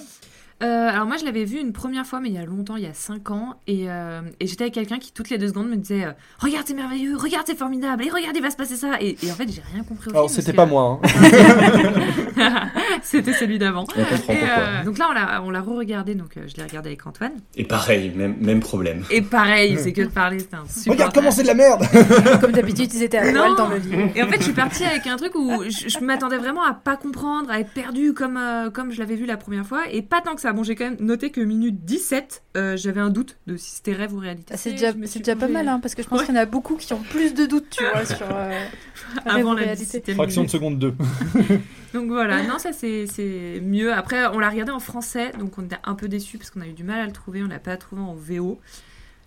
Euh, 0.62 0.88
alors 0.88 1.06
moi 1.06 1.16
je 1.16 1.24
l'avais 1.24 1.44
vu 1.44 1.58
une 1.58 1.72
première 1.72 2.06
fois 2.06 2.20
mais 2.20 2.28
il 2.28 2.34
y 2.34 2.38
a 2.38 2.44
longtemps, 2.44 2.76
il 2.76 2.84
y 2.84 2.86
a 2.86 2.94
5 2.94 3.30
ans 3.30 3.54
et, 3.66 3.90
euh, 3.90 4.20
et 4.38 4.46
j'étais 4.46 4.62
avec 4.64 4.74
quelqu'un 4.74 4.98
qui 4.98 5.12
toutes 5.12 5.28
les 5.30 5.38
deux 5.38 5.48
secondes 5.48 5.68
me 5.68 5.76
disait 5.76 6.04
euh, 6.04 6.12
regarde 6.38 6.64
c'est 6.66 6.74
merveilleux, 6.74 7.16
regarde 7.16 7.44
c'est 7.46 7.58
formidable 7.58 8.04
et 8.06 8.10
regarde 8.10 8.36
il 8.36 8.42
va 8.42 8.50
se 8.50 8.56
passer 8.56 8.76
ça 8.76 8.92
et, 9.00 9.16
et 9.22 9.30
en 9.32 9.34
fait 9.34 9.48
j'ai 9.50 9.62
rien 9.74 9.82
compris 9.82 10.08
au 10.08 10.12
Alors 10.12 10.28
film, 10.30 10.40
c'était 10.40 10.52
pas 10.52 10.66
moi. 10.66 11.00
hein. 11.02 11.08
c'était 13.02 13.32
celui 13.32 13.58
d'avant. 13.58 13.84
Euh, 14.30 14.84
donc 14.84 14.98
là 14.98 15.06
on 15.10 15.12
l'a 15.12 15.42
on 15.42 15.50
l'a 15.50 15.60
re-regardé 15.60 16.14
donc 16.14 16.36
euh, 16.36 16.42
je 16.46 16.56
l'ai 16.56 16.62
regardé 16.64 16.90
avec 16.90 17.06
Antoine 17.06 17.32
Et 17.56 17.64
pareil, 17.64 18.12
même, 18.14 18.36
même 18.40 18.60
problème. 18.60 19.04
et 19.10 19.22
pareil 19.22 19.76
c'est 19.78 19.92
que 19.92 20.02
de 20.02 20.06
parler 20.08 20.38
c'était 20.40 20.56
un 20.56 20.64
super 20.68 20.92
Regarde 20.92 21.14
comment 21.14 21.30
c'est 21.30 21.42
de 21.42 21.48
la 21.48 21.54
merde. 21.54 21.82
Comme 22.40 22.52
d'habitude, 22.52 22.92
ils 22.94 23.02
étaient 23.02 23.18
à 23.18 23.32
Non. 23.32 23.54
poil 23.54 23.56
dans 23.56 23.68
le 23.68 23.76
lit. 23.78 24.10
Et 24.14 24.22
en 24.22 24.28
fait, 24.28 24.38
je 24.38 24.42
suis 24.44 24.52
partie 24.52 24.84
avec 24.84 25.06
un 25.06 25.16
truc 25.16 25.34
où 25.34 25.62
je, 25.68 25.88
je 25.88 25.98
m'attendais 26.04 26.36
vraiment 26.38 26.62
à 26.64 26.74
pas 26.74 26.96
comprendre, 26.96 27.50
à 27.50 27.60
être 27.60 27.70
perdue 27.70 28.12
comme, 28.14 28.36
euh, 28.36 28.70
comme 28.70 28.92
je 28.92 28.98
l'avais 28.98 29.14
vu 29.14 29.24
la 29.26 29.36
première 29.36 29.64
fois, 29.66 29.82
et 29.90 30.02
pas 30.02 30.20
tant 30.20 30.34
que 30.34 30.40
ça. 30.40 30.51
Bon, 30.52 30.62
j'ai 30.62 30.74
quand 30.74 30.84
même 30.84 30.96
noté 31.00 31.30
que 31.30 31.40
minute 31.40 31.84
17, 31.84 32.42
euh, 32.56 32.76
j'avais 32.76 33.00
un 33.00 33.10
doute 33.10 33.36
de 33.46 33.56
si 33.56 33.70
c'était 33.76 33.92
rêve 33.92 34.14
ou 34.14 34.18
réalité. 34.18 34.52
Ah, 34.54 34.56
C'est 34.56 34.72
déjà, 34.72 34.92
déjà 34.92 35.36
pas 35.36 35.48
mal, 35.48 35.68
hein, 35.68 35.80
parce 35.80 35.94
que 35.94 36.02
je 36.02 36.08
pense 36.08 36.20
Ouais. 36.20 36.26
qu'il 36.26 36.34
y 36.34 36.38
en 36.38 36.42
a 36.42 36.46
beaucoup 36.46 36.76
qui 36.76 36.92
ont 36.92 37.02
plus 37.02 37.34
de 37.34 37.46
doutes, 37.46 37.70
tu 37.70 37.84
vois, 37.84 38.04
sur 38.04 38.26
euh, 38.30 38.64
Avant 39.26 39.54
la 39.54 39.62
réalité. 39.62 40.00
17e 40.00 40.14
Fraction 40.14 40.44
de 40.44 40.48
seconde 40.50 40.78
2. 40.78 40.94
Donc 41.94 42.08
voilà, 42.08 42.42
non, 42.42 42.58
ça 42.58 42.72
c'est 42.72 43.06
c'est 43.06 43.60
mieux. 43.62 43.92
Après, 43.92 44.26
on 44.26 44.38
l'a 44.38 44.48
regardé 44.48 44.72
en 44.72 44.80
français, 44.80 45.30
donc 45.38 45.58
on 45.58 45.62
était 45.64 45.76
un 45.84 45.94
peu 45.94 46.08
déçus 46.08 46.38
parce 46.38 46.50
qu'on 46.50 46.62
a 46.62 46.66
eu 46.66 46.72
du 46.72 46.84
mal 46.84 47.00
à 47.00 47.06
le 47.06 47.12
trouver, 47.12 47.42
on 47.42 47.48
l'a 47.48 47.58
pas 47.58 47.76
trouvé 47.76 48.00
en 48.00 48.14
VO. 48.14 48.58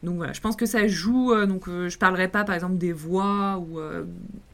Donc 0.02 0.16
voilà, 0.18 0.34
je 0.34 0.42
pense 0.42 0.56
que 0.56 0.66
ça 0.66 0.88
joue. 0.88 1.32
euh, 1.32 1.46
donc 1.46 1.68
euh, 1.68 1.90
je 1.90 1.98
parlerai 2.00 2.28
pas 2.28 2.44
par 2.44 2.56
exemple 2.56 2.78
des 2.78 2.92
voix 2.92 3.58
ou 3.60 3.80
euh, 3.80 4.04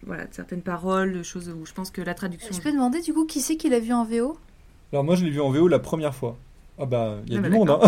voilà, 0.06 0.25
de 0.25 0.34
certaines 0.34 0.62
paroles, 0.62 1.13
de 1.13 1.24
choses 1.24 1.50
où 1.50 1.66
je 1.66 1.72
pense 1.74 1.90
que 1.90 2.01
la 2.01 2.13
traduction. 2.13 2.50
Je 2.54 2.60
peux 2.62 2.72
demander 2.74 3.00
du 3.01 3.13
coup 3.13 3.25
qui 3.25 3.40
c'est 3.42 3.56
qui 3.56 3.70
l'a 3.70 3.80
vu 3.80 3.94
en 3.94 4.04
VO 4.04 4.38
Alors 4.92 5.04
moi 5.06 5.16
je 5.16 5.24
l'ai 5.24 5.32
vu 5.32 5.40
en 5.40 5.50
VO 5.50 5.68
la 5.70 5.80
première 5.80 6.13
fois. 6.13 6.38
Ah 6.80 6.86
bah, 6.86 7.16
il 7.28 7.34
y 7.34 7.36
a 7.36 7.40
Ah 7.40 7.44
du 7.44 7.50
bah, 7.50 7.56
monde, 7.58 7.70
hein. 7.70 7.80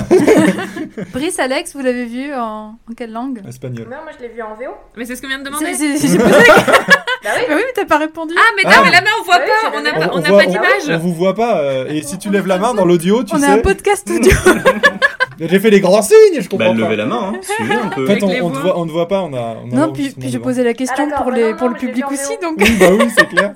Brice, 1.14 1.40
Alex, 1.40 1.74
vous 1.76 1.82
l'avez 1.82 2.06
vu 2.06 2.32
en, 2.34 2.76
en 2.90 2.94
quelle 2.96 3.12
langue? 3.12 3.42
Espagnol. 3.48 3.86
Non, 3.90 3.98
moi 4.04 4.12
je 4.16 4.22
l'ai 4.24 4.30
vu 4.32 4.42
en 4.42 4.54
VO. 4.54 4.72
Mais 4.96 5.06
c'est 5.06 5.16
ce 5.16 5.22
qu'on 5.22 5.30
vient 5.30 5.40
de 5.40 5.46
demander. 5.46 5.74
C'est- 5.74 5.98
c'est- 5.98 6.08
J'ai 6.10 6.18
posé 6.20 6.30
la 6.32 6.38
Bah 6.38 7.30
oui. 7.38 7.46
Mais 7.50 7.56
oui, 7.56 7.62
mais 7.66 7.74
t'as 7.74 7.86
pas 7.86 7.98
répondu. 7.98 8.36
Ah, 8.38 8.42
mais 8.56 8.64
non, 8.70 8.76
Ah. 8.78 8.82
mais 8.84 8.92
la 8.92 9.02
main, 9.02 9.10
on 9.20 9.24
voit 9.24 9.38
Ouais, 9.38 9.46
pas. 9.48 9.78
On 9.78 9.82
n'a 9.82 9.94
pas, 9.94 10.10
on 10.14 10.20
n'a 10.20 10.30
voit- 10.30 10.40
pas 10.40 10.46
d'image. 10.46 10.90
On 10.90 10.98
vous 11.00 11.14
voit 11.14 11.34
pas. 11.34 11.60
euh, 11.62 11.88
et 11.88 12.04
si 12.04 12.20
tu 12.20 12.28
On 12.28 12.32
lèves 12.32 12.46
la 12.46 12.60
main 12.60 12.74
dans 12.76 12.86
l'audio, 12.86 13.24
tu 13.24 13.34
On 13.36 13.40
sais. 13.40 13.46
a 13.46 13.52
un 13.54 13.58
podcast 13.60 14.08
audio. 14.12 14.32
J'ai 15.40 15.60
fait 15.60 15.72
les 15.72 15.80
grands 15.82 16.02
signes, 16.04 16.40
je 16.40 16.48
comprends 16.48 16.74
Bah, 16.74 16.80
pas. 16.80 16.86
levez 16.86 16.96
la 16.96 17.06
main, 17.06 17.34
hein. 17.34 17.40
suivez 17.42 17.74
un 17.74 17.88
peu. 17.88 18.04
En 18.04 18.08
fait, 18.08 18.22
on, 18.24 18.46
on 18.46 18.50
te 18.52 18.58
voit, 18.60 18.78
on 18.78 18.86
te 18.86 18.92
voit 18.92 19.08
pas, 19.08 19.22
on 19.22 19.34
a. 19.34 19.56
On 19.66 19.72
a 19.72 19.76
non, 19.88 19.92
puis, 19.92 20.12
puis 20.12 20.30
j'ai 20.30 20.38
posé 20.40 20.64
la 20.64 20.74
question 20.76 21.08
Ah, 21.12 21.16
pour, 21.18 21.32
bah 21.32 21.38
les, 21.38 21.52
non, 21.52 21.58
pour 21.58 21.68
non, 21.70 21.74
le 21.74 21.80
public 21.80 22.06
aussi, 22.12 22.38
donc. 22.42 22.58
Oui, 22.60 22.78
bah 22.80 22.90
oui, 22.92 23.08
c'est 23.18 23.28
clair. 23.28 23.52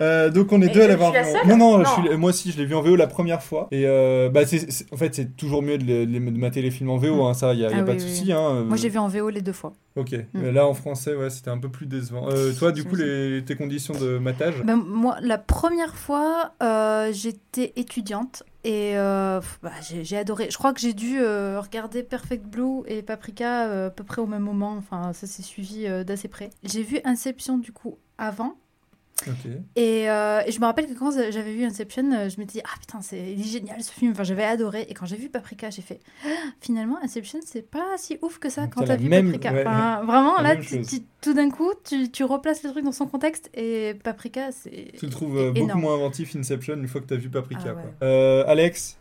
Euh, 0.00 0.30
donc 0.30 0.52
on 0.52 0.60
est 0.62 0.66
Et 0.66 0.68
deux 0.70 0.82
à 0.82 0.86
l'avoir 0.88 1.12
vu. 1.12 1.18
Non, 1.46 1.56
non, 1.56 1.78
je 1.78 1.82
Non. 2.02 2.06
suis- 2.08 2.16
moi 2.16 2.30
aussi 2.30 2.52
je 2.52 2.58
l'ai 2.58 2.64
vu 2.66 2.74
en 2.74 2.82
VO 2.82 2.96
la 2.96 3.06
première 3.06 3.42
fois. 3.42 3.68
Et 3.70 3.84
euh, 3.86 4.28
bah 4.30 4.46
c'est, 4.46 4.70
c'est- 4.70 4.92
en 4.92 4.96
fait 4.96 5.14
c'est 5.14 5.36
toujours 5.36 5.62
mieux 5.62 5.78
de, 5.78 5.84
les- 5.84 6.06
de 6.06 6.38
mater 6.38 6.62
les 6.62 6.70
films 6.70 6.90
en 6.90 6.96
VO, 6.96 7.24
hein, 7.24 7.34
ça 7.34 7.54
y 7.54 7.64
a, 7.64 7.70
y 7.70 7.74
a 7.74 7.78
Ah 7.78 7.82
pas 7.82 7.92
oui, 7.92 7.96
de 7.96 8.02
souci. 8.02 8.24
oui. 8.26 8.32
Hein, 8.32 8.64
Moi, 8.66 8.76
j'ai 8.76 8.88
vu 8.88 8.98
en 8.98 9.08
VO 9.08 9.28
les 9.30 9.40
deux 9.42 9.52
fois. 9.52 9.72
Ok. 9.96 10.12
Mm. 10.12 10.24
Mais 10.34 10.52
là 10.52 10.66
en 10.66 10.74
français 10.74 11.14
ouais 11.16 11.30
c'était 11.30 11.50
un 11.50 11.58
peu 11.58 11.68
plus 11.68 11.86
décevant. 11.86 12.28
Euh, 12.30 12.52
toi 12.52 12.70
du 12.72 12.84
coup 12.84 12.94
les, 12.96 13.42
tes 13.44 13.56
conditions 13.56 13.94
de 13.94 14.18
matage? 14.18 14.62
Ben, 14.64 14.76
moi, 14.76 15.16
la 15.22 15.38
première 15.38 15.96
fois, 15.96 16.52
euh, 16.62 17.10
j'étais 17.12 17.72
étudiante 17.76 18.44
et 18.64 18.92
euh, 18.96 19.40
bah, 19.62 19.72
j'ai 19.88 20.04
j'ai 20.04 20.16
adoré. 20.16 20.48
Je 20.50 20.56
crois 20.58 20.72
que 20.72 20.80
j'ai 20.80 20.92
dû 20.92 21.18
euh, 21.20 21.60
regarder 21.60 22.02
Perfect 22.04 22.44
Blue 22.46 22.82
et 22.86 23.02
Paprika 23.02 23.66
euh, 23.66 23.86
à 23.88 23.90
peu 23.90 24.04
près 24.04 24.20
au 24.22 24.26
même 24.26 24.42
moment. 24.42 24.76
Enfin, 24.78 25.12
ça 25.12 25.26
s'est 25.26 25.42
suivi 25.42 25.86
euh, 25.86 26.04
d'assez 26.04 26.28
près. 26.28 26.50
J'ai 26.62 26.82
vu 26.82 27.00
Inception 27.04 27.58
du 27.58 27.72
coup 27.72 27.96
avant. 28.18 28.54
Et, 29.76 30.08
euh, 30.10 30.40
et 30.46 30.52
je 30.52 30.60
me 30.60 30.64
rappelle 30.66 30.86
que 30.86 30.98
quand 30.98 31.10
j'avais 31.10 31.52
vu 31.52 31.64
Inception, 31.64 32.10
euh, 32.12 32.28
je 32.28 32.40
me 32.40 32.46
disais, 32.46 32.62
ah 32.64 32.78
putain, 32.80 33.00
c'est 33.02 33.32
il 33.32 33.40
est 33.40 33.44
génial 33.50 33.82
ce 33.82 33.92
film. 33.92 34.12
Enfin, 34.12 34.22
j'avais 34.24 34.44
adoré. 34.44 34.86
Et 34.88 34.94
quand 34.94 35.06
j'ai 35.06 35.16
vu 35.16 35.28
Paprika, 35.28 35.70
j'ai 35.70 35.82
fait, 35.82 36.00
Ah, 36.24 36.28
finalement, 36.60 36.98
Inception, 37.02 37.40
c'est 37.44 37.68
pas 37.68 37.96
si 37.96 38.18
ouf 38.22 38.38
que 38.38 38.48
ça 38.48 38.66
quand 38.68 38.84
t'as 38.84 38.96
vu 38.96 39.08
même- 39.08 39.32
Paprika. 39.32 39.52
ouais, 39.52 39.64
Enfin, 39.66 40.04
vraiment, 40.04 40.38
là, 40.40 40.56
tu- 40.56 40.82
tu- 40.82 41.02
tout 41.20 41.34
d'un 41.34 41.50
coup, 41.50 41.72
tu, 41.84 42.10
tu 42.10 42.24
replaces 42.24 42.62
le 42.62 42.70
truc 42.70 42.84
dans 42.84 42.92
son 42.92 43.06
contexte. 43.06 43.50
Et 43.54 43.94
Paprika, 44.02 44.52
c'est. 44.52 44.92
Tu 44.98 45.06
le 45.06 45.10
trouves 45.10 45.36
euh, 45.36 45.50
beaucoup 45.52 45.78
moins 45.78 45.94
inventif 45.94 46.36
Inception 46.36 46.74
une 46.74 46.88
fois 46.88 47.00
que 47.00 47.06
t'as 47.06 47.16
vu 47.16 47.28
Paprika. 47.28 47.60
Ah 47.66 47.72
quoi. 47.72 47.90
Euh, 48.06 48.44
Alex? 48.46 48.98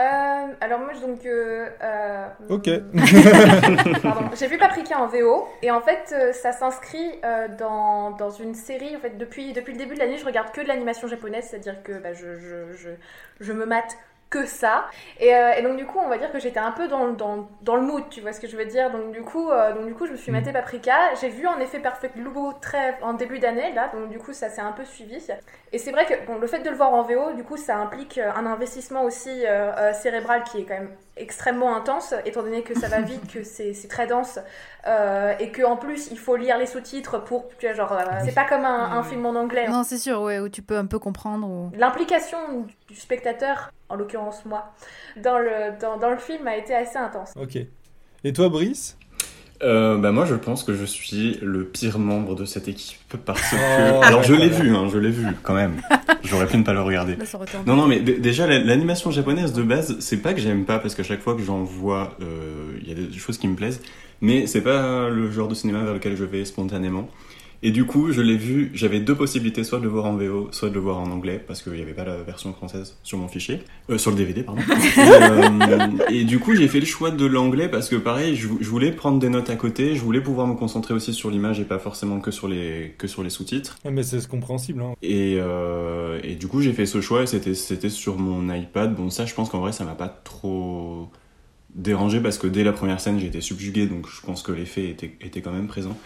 Euh, 0.00 0.46
alors 0.60 0.80
moi, 0.80 0.90
je- 0.92 1.00
donc... 1.06 1.24
euh, 1.24 1.68
euh, 1.82 2.26
Ok. 2.48 2.68
Pardon. 4.02 4.28
J'ai 4.36 4.48
vu 4.48 4.58
Paprika 4.58 4.98
en 4.98 5.06
VO 5.06 5.46
et 5.62 5.70
en 5.70 5.80
fait 5.80 6.12
euh, 6.12 6.32
ça 6.32 6.50
s'inscrit 6.52 7.12
euh, 7.24 7.46
dans, 7.56 8.10
dans 8.10 8.30
une 8.30 8.54
série. 8.54 8.96
En 8.96 8.98
fait 9.00 9.16
depuis, 9.16 9.52
depuis 9.52 9.72
le 9.72 9.78
début 9.78 9.94
de 9.94 10.00
l'année 10.00 10.18
je 10.18 10.24
regarde 10.24 10.50
que 10.52 10.60
de 10.60 10.66
l'animation 10.66 11.06
japonaise, 11.06 11.46
c'est-à-dire 11.48 11.80
que 11.84 11.92
bah, 11.98 12.12
je, 12.12 12.36
je, 12.38 12.72
je, 12.74 12.90
je 13.40 13.52
me 13.52 13.66
mate 13.66 13.96
que 14.30 14.46
ça. 14.46 14.86
Et, 15.20 15.34
euh, 15.34 15.52
et 15.54 15.62
donc 15.62 15.76
du 15.76 15.86
coup 15.86 15.98
on 15.98 16.08
va 16.08 16.18
dire 16.18 16.32
que 16.32 16.38
j'étais 16.40 16.58
un 16.60 16.72
peu 16.72 16.88
dans, 16.88 17.04
le- 17.06 17.12
dans, 17.14 17.48
dans 17.62 17.76
le 17.76 17.82
mood, 17.82 18.08
tu 18.10 18.20
vois 18.20 18.32
ce 18.32 18.40
que 18.40 18.48
je 18.48 18.56
veux 18.56 18.64
dire. 18.66 18.90
Donc 18.90 19.12
du 19.12 19.22
coup, 19.22 19.50
euh, 19.50 19.72
donc, 19.74 19.86
du 19.86 19.94
coup 19.94 20.06
je 20.06 20.12
me 20.12 20.16
suis 20.16 20.32
Mm. 20.32 20.32
maté 20.32 20.52
Paprika. 20.52 21.14
J'ai 21.20 21.28
vu 21.28 21.46
en 21.46 21.58
effet 21.60 21.78
Perfect 21.80 22.16
Blue 22.16 22.30
très 22.60 22.98
en 23.02 23.14
début 23.14 23.38
d'année 23.38 23.72
là, 23.72 23.88
donc 23.94 24.08
du 24.10 24.18
coup 24.18 24.32
ça 24.32 24.48
s'est 24.50 24.60
un 24.60 24.72
peu 24.72 24.84
suivi. 24.84 25.18
Et 25.72 25.78
c'est 25.78 25.92
vrai 25.92 26.06
que 26.06 26.26
bon, 26.26 26.38
le 26.38 26.46
fait 26.46 26.60
de 26.60 26.70
le 26.70 26.76
voir 26.76 26.92
en 26.92 27.02
VO, 27.02 27.32
du 27.32 27.44
coup 27.44 27.56
ça 27.56 27.76
implique 27.78 28.18
euh, 28.18 28.30
un 28.34 28.46
investissement 28.46 29.04
aussi 29.04 29.46
euh, 29.46 29.92
cérébral 29.92 30.42
qui 30.44 30.60
est 30.60 30.64
quand 30.64 30.74
même 30.74 30.96
extrêmement 31.16 31.76
intense, 31.76 32.14
étant 32.24 32.42
donné 32.42 32.62
que 32.62 32.78
ça 32.78 32.88
va 32.88 33.00
vite, 33.02 33.32
que 33.32 33.44
c'est 33.44 33.74
c'est 33.74 33.88
très 33.88 34.06
dense, 34.06 34.38
euh, 34.86 35.34
et 35.38 35.50
que 35.50 35.62
en 35.62 35.76
plus 35.76 36.08
il 36.10 36.18
faut 36.18 36.36
lire 36.36 36.58
les 36.58 36.66
sous-titres 36.66 37.22
pour, 37.22 37.48
tu 37.58 37.66
vois, 37.66 37.74
genre, 37.74 37.92
euh, 37.92 38.04
c'est 38.24 38.34
pas 38.34 38.44
comme 38.44 38.64
un, 38.64 39.02
film 39.02 39.26
en 39.26 39.34
anglais. 39.34 39.68
Non, 39.68 39.82
c'est 39.84 39.98
sûr, 39.98 40.20
ouais, 40.22 40.40
où 40.40 40.48
tu 40.48 40.62
peux 40.62 40.76
un 40.76 40.86
peu 40.86 40.98
comprendre. 40.98 41.46
Ou... 41.46 41.70
L'implication 41.76 42.38
du 42.88 42.96
spectateur, 42.96 43.70
en 43.88 43.96
l'occurrence 43.96 44.44
moi, 44.44 44.72
dans 45.16 45.38
le, 45.38 45.78
dans, 45.80 45.98
dans 45.98 46.10
le 46.10 46.18
film 46.18 46.46
a 46.46 46.56
été 46.56 46.74
assez 46.74 46.98
intense. 46.98 47.32
Ok. 47.36 47.58
Et 48.26 48.32
toi 48.32 48.48
Brice? 48.48 48.96
Euh, 49.62 49.96
bah 49.98 50.10
moi 50.10 50.26
je 50.26 50.34
pense 50.34 50.64
que 50.64 50.74
je 50.74 50.84
suis 50.84 51.38
le 51.40 51.64
pire 51.64 51.98
membre 51.98 52.34
de 52.34 52.44
cette 52.44 52.66
équipe 52.68 52.98
parce 53.24 53.40
que... 53.40 53.56
Oh, 53.94 54.00
Alors 54.02 54.22
je 54.24 54.34
l'ai 54.34 54.48
voilà. 54.48 54.64
vu, 54.64 54.74
hein, 54.76 54.88
je 54.92 54.98
l'ai 54.98 55.10
vu 55.10 55.26
quand 55.42 55.54
même. 55.54 55.80
J'aurais 56.24 56.46
pu 56.46 56.56
ne 56.58 56.64
pas 56.64 56.72
le 56.72 56.82
regarder. 56.82 57.16
Non, 57.66 57.76
non, 57.76 57.86
mais 57.86 58.00
déjà, 58.00 58.46
la- 58.46 58.58
l'animation 58.58 59.10
japonaise 59.10 59.52
de 59.52 59.62
base, 59.62 59.96
c'est 60.00 60.16
pas 60.18 60.34
que 60.34 60.40
j'aime 60.40 60.64
pas, 60.64 60.78
parce 60.80 60.94
qu'à 60.94 61.02
chaque 61.04 61.20
fois 61.22 61.34
que 61.36 61.42
j'en 61.42 61.62
vois, 61.62 62.16
euh, 62.20 62.72
il 62.82 62.88
y 62.88 62.92
a 62.92 62.94
des 62.94 63.16
choses 63.18 63.38
qui 63.38 63.46
me 63.46 63.54
plaisent, 63.54 63.80
mais 64.20 64.46
c'est 64.46 64.60
pas 64.62 65.08
le 65.08 65.30
genre 65.30 65.48
de 65.48 65.54
cinéma 65.54 65.82
vers 65.84 65.94
lequel 65.94 66.16
je 66.16 66.24
vais 66.24 66.44
spontanément. 66.44 67.08
Et 67.66 67.70
du 67.70 67.86
coup, 67.86 68.12
je 68.12 68.20
l'ai 68.20 68.36
vu, 68.36 68.70
j'avais 68.74 69.00
deux 69.00 69.14
possibilités, 69.14 69.64
soit 69.64 69.78
de 69.78 69.84
le 69.84 69.88
voir 69.88 70.04
en 70.04 70.14
VO, 70.16 70.48
soit 70.52 70.68
de 70.68 70.74
le 70.74 70.80
voir 70.80 70.98
en 70.98 71.10
anglais, 71.10 71.42
parce 71.44 71.62
qu'il 71.62 71.72
n'y 71.72 71.80
avait 71.80 71.94
pas 71.94 72.04
la 72.04 72.18
version 72.22 72.52
française 72.52 72.98
sur 73.02 73.16
mon 73.16 73.26
fichier, 73.26 73.60
euh, 73.88 73.96
sur 73.96 74.10
le 74.10 74.18
DVD, 74.18 74.42
pardon. 74.42 74.60
et, 74.60 74.68
euh, 75.00 75.88
et 76.10 76.24
du 76.24 76.38
coup, 76.38 76.54
j'ai 76.54 76.68
fait 76.68 76.78
le 76.80 76.84
choix 76.84 77.10
de 77.10 77.24
l'anglais, 77.24 77.70
parce 77.70 77.88
que 77.88 77.96
pareil, 77.96 78.36
je, 78.36 78.48
vou- 78.48 78.58
je 78.60 78.68
voulais 78.68 78.92
prendre 78.92 79.18
des 79.18 79.30
notes 79.30 79.48
à 79.48 79.56
côté, 79.56 79.94
je 79.96 80.02
voulais 80.02 80.20
pouvoir 80.20 80.46
me 80.46 80.54
concentrer 80.56 80.92
aussi 80.92 81.14
sur 81.14 81.30
l'image 81.30 81.58
et 81.58 81.64
pas 81.64 81.78
forcément 81.78 82.20
que 82.20 82.30
sur 82.30 82.48
les, 82.48 82.94
que 82.98 83.06
sur 83.06 83.22
les 83.22 83.30
sous-titres. 83.30 83.78
Ah, 83.84 83.90
Mais 83.90 84.02
c'est 84.02 84.28
compréhensible. 84.28 84.82
Hein. 84.82 84.92
Et, 85.02 85.36
euh, 85.38 86.20
et 86.22 86.34
du 86.34 86.48
coup, 86.48 86.60
j'ai 86.60 86.74
fait 86.74 86.84
ce 86.84 87.00
choix 87.00 87.22
et 87.22 87.26
c'était, 87.26 87.54
c'était 87.54 87.88
sur 87.88 88.18
mon 88.18 88.54
iPad. 88.54 88.94
Bon, 88.94 89.08
ça, 89.08 89.24
je 89.24 89.32
pense 89.32 89.48
qu'en 89.48 89.60
vrai, 89.60 89.72
ça 89.72 89.84
m'a 89.84 89.94
pas 89.94 90.08
trop 90.08 91.08
dérangé 91.74 92.20
parce 92.20 92.36
que 92.38 92.46
dès 92.46 92.62
la 92.62 92.72
première 92.72 93.00
scène, 93.00 93.18
j'ai 93.18 93.26
été 93.28 93.40
subjugué, 93.40 93.86
donc 93.86 94.06
je 94.08 94.20
pense 94.20 94.42
que 94.42 94.52
l'effet 94.52 94.90
était, 94.90 95.16
était 95.22 95.40
quand 95.40 95.50
même 95.52 95.66
présent. 95.66 95.96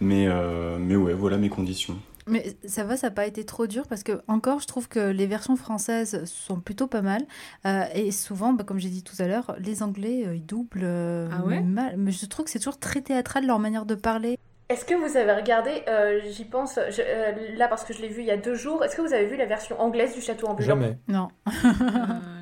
Mais, 0.00 0.26
euh, 0.28 0.78
mais 0.78 0.96
ouais, 0.96 1.14
voilà 1.14 1.38
mes 1.38 1.48
conditions. 1.48 1.96
Mais 2.28 2.56
ça 2.66 2.84
va, 2.84 2.96
ça 2.98 3.06
n'a 3.06 3.10
pas 3.10 3.26
été 3.26 3.44
trop 3.44 3.66
dur 3.66 3.86
parce 3.88 4.02
que, 4.02 4.20
encore, 4.28 4.60
je 4.60 4.66
trouve 4.66 4.86
que 4.86 5.00
les 5.00 5.26
versions 5.26 5.56
françaises 5.56 6.22
sont 6.26 6.60
plutôt 6.60 6.86
pas 6.86 7.00
mal. 7.00 7.22
Euh, 7.64 7.84
et 7.94 8.10
souvent, 8.12 8.52
bah, 8.52 8.64
comme 8.64 8.78
j'ai 8.78 8.90
dit 8.90 9.02
tout 9.02 9.16
à 9.18 9.26
l'heure, 9.26 9.56
les 9.58 9.82
Anglais, 9.82 10.24
euh, 10.26 10.36
ils 10.36 10.44
doublent 10.44 10.82
euh, 10.84 11.28
Ah 11.32 11.42
ouais? 11.44 11.62
mal. 11.62 11.94
Mais 11.96 12.12
je 12.12 12.26
trouve 12.26 12.44
que 12.44 12.50
c'est 12.50 12.58
toujours 12.58 12.78
très 12.78 13.00
théâtral 13.00 13.46
leur 13.46 13.58
manière 13.58 13.86
de 13.86 13.94
parler. 13.94 14.38
Est-ce 14.70 14.84
que 14.84 14.94
vous 14.94 15.16
avez 15.16 15.32
regardé, 15.32 15.70
euh, 15.88 16.20
j'y 16.30 16.44
pense, 16.44 16.78
je- 16.90 17.00
euh, 17.00 17.32
là 17.56 17.68
parce 17.68 17.84
que 17.84 17.94
je 17.94 18.02
l'ai 18.02 18.08
vu 18.08 18.20
il 18.20 18.26
y 18.26 18.30
a 18.30 18.36
deux 18.36 18.54
jours, 18.54 18.84
est-ce 18.84 18.94
que 18.96 19.00
vous 19.00 19.14
avez 19.14 19.24
vu 19.24 19.34
la 19.38 19.46
version 19.46 19.80
anglaise 19.80 20.14
du 20.14 20.20
Château 20.20 20.46
ambulant? 20.46 20.66
Jamais. 20.68 20.98
Non. 21.08 21.28
Euh, 21.46 21.50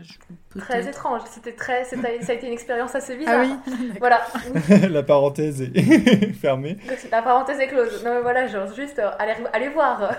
je- 0.02 0.59
Très 0.59 0.88
étrange, 0.88 1.21
c'était 1.30 1.52
très, 1.52 1.85
ça 1.85 1.97
a 2.02 2.33
été 2.33 2.47
une 2.49 2.52
expérience 2.52 2.95
assez 2.97 3.14
bizarre. 3.16 3.45
Ah 3.45 3.61
oui 3.68 3.92
Voilà, 4.00 4.23
La 4.90 5.02
parenthèse 5.04 5.62
est 5.62 6.33
fermée. 6.33 6.75
Donc, 6.88 6.99
la 7.12 7.23
parenthèse 7.23 7.61
est 7.61 7.68
close. 7.68 8.02
Non 8.04 8.14
mais 8.14 8.23
voilà, 8.23 8.47
genre 8.49 8.75
juste 8.75 8.99
euh, 8.99 9.11
allez, 9.21 9.35
allez 9.52 9.68
voir. 9.68 10.12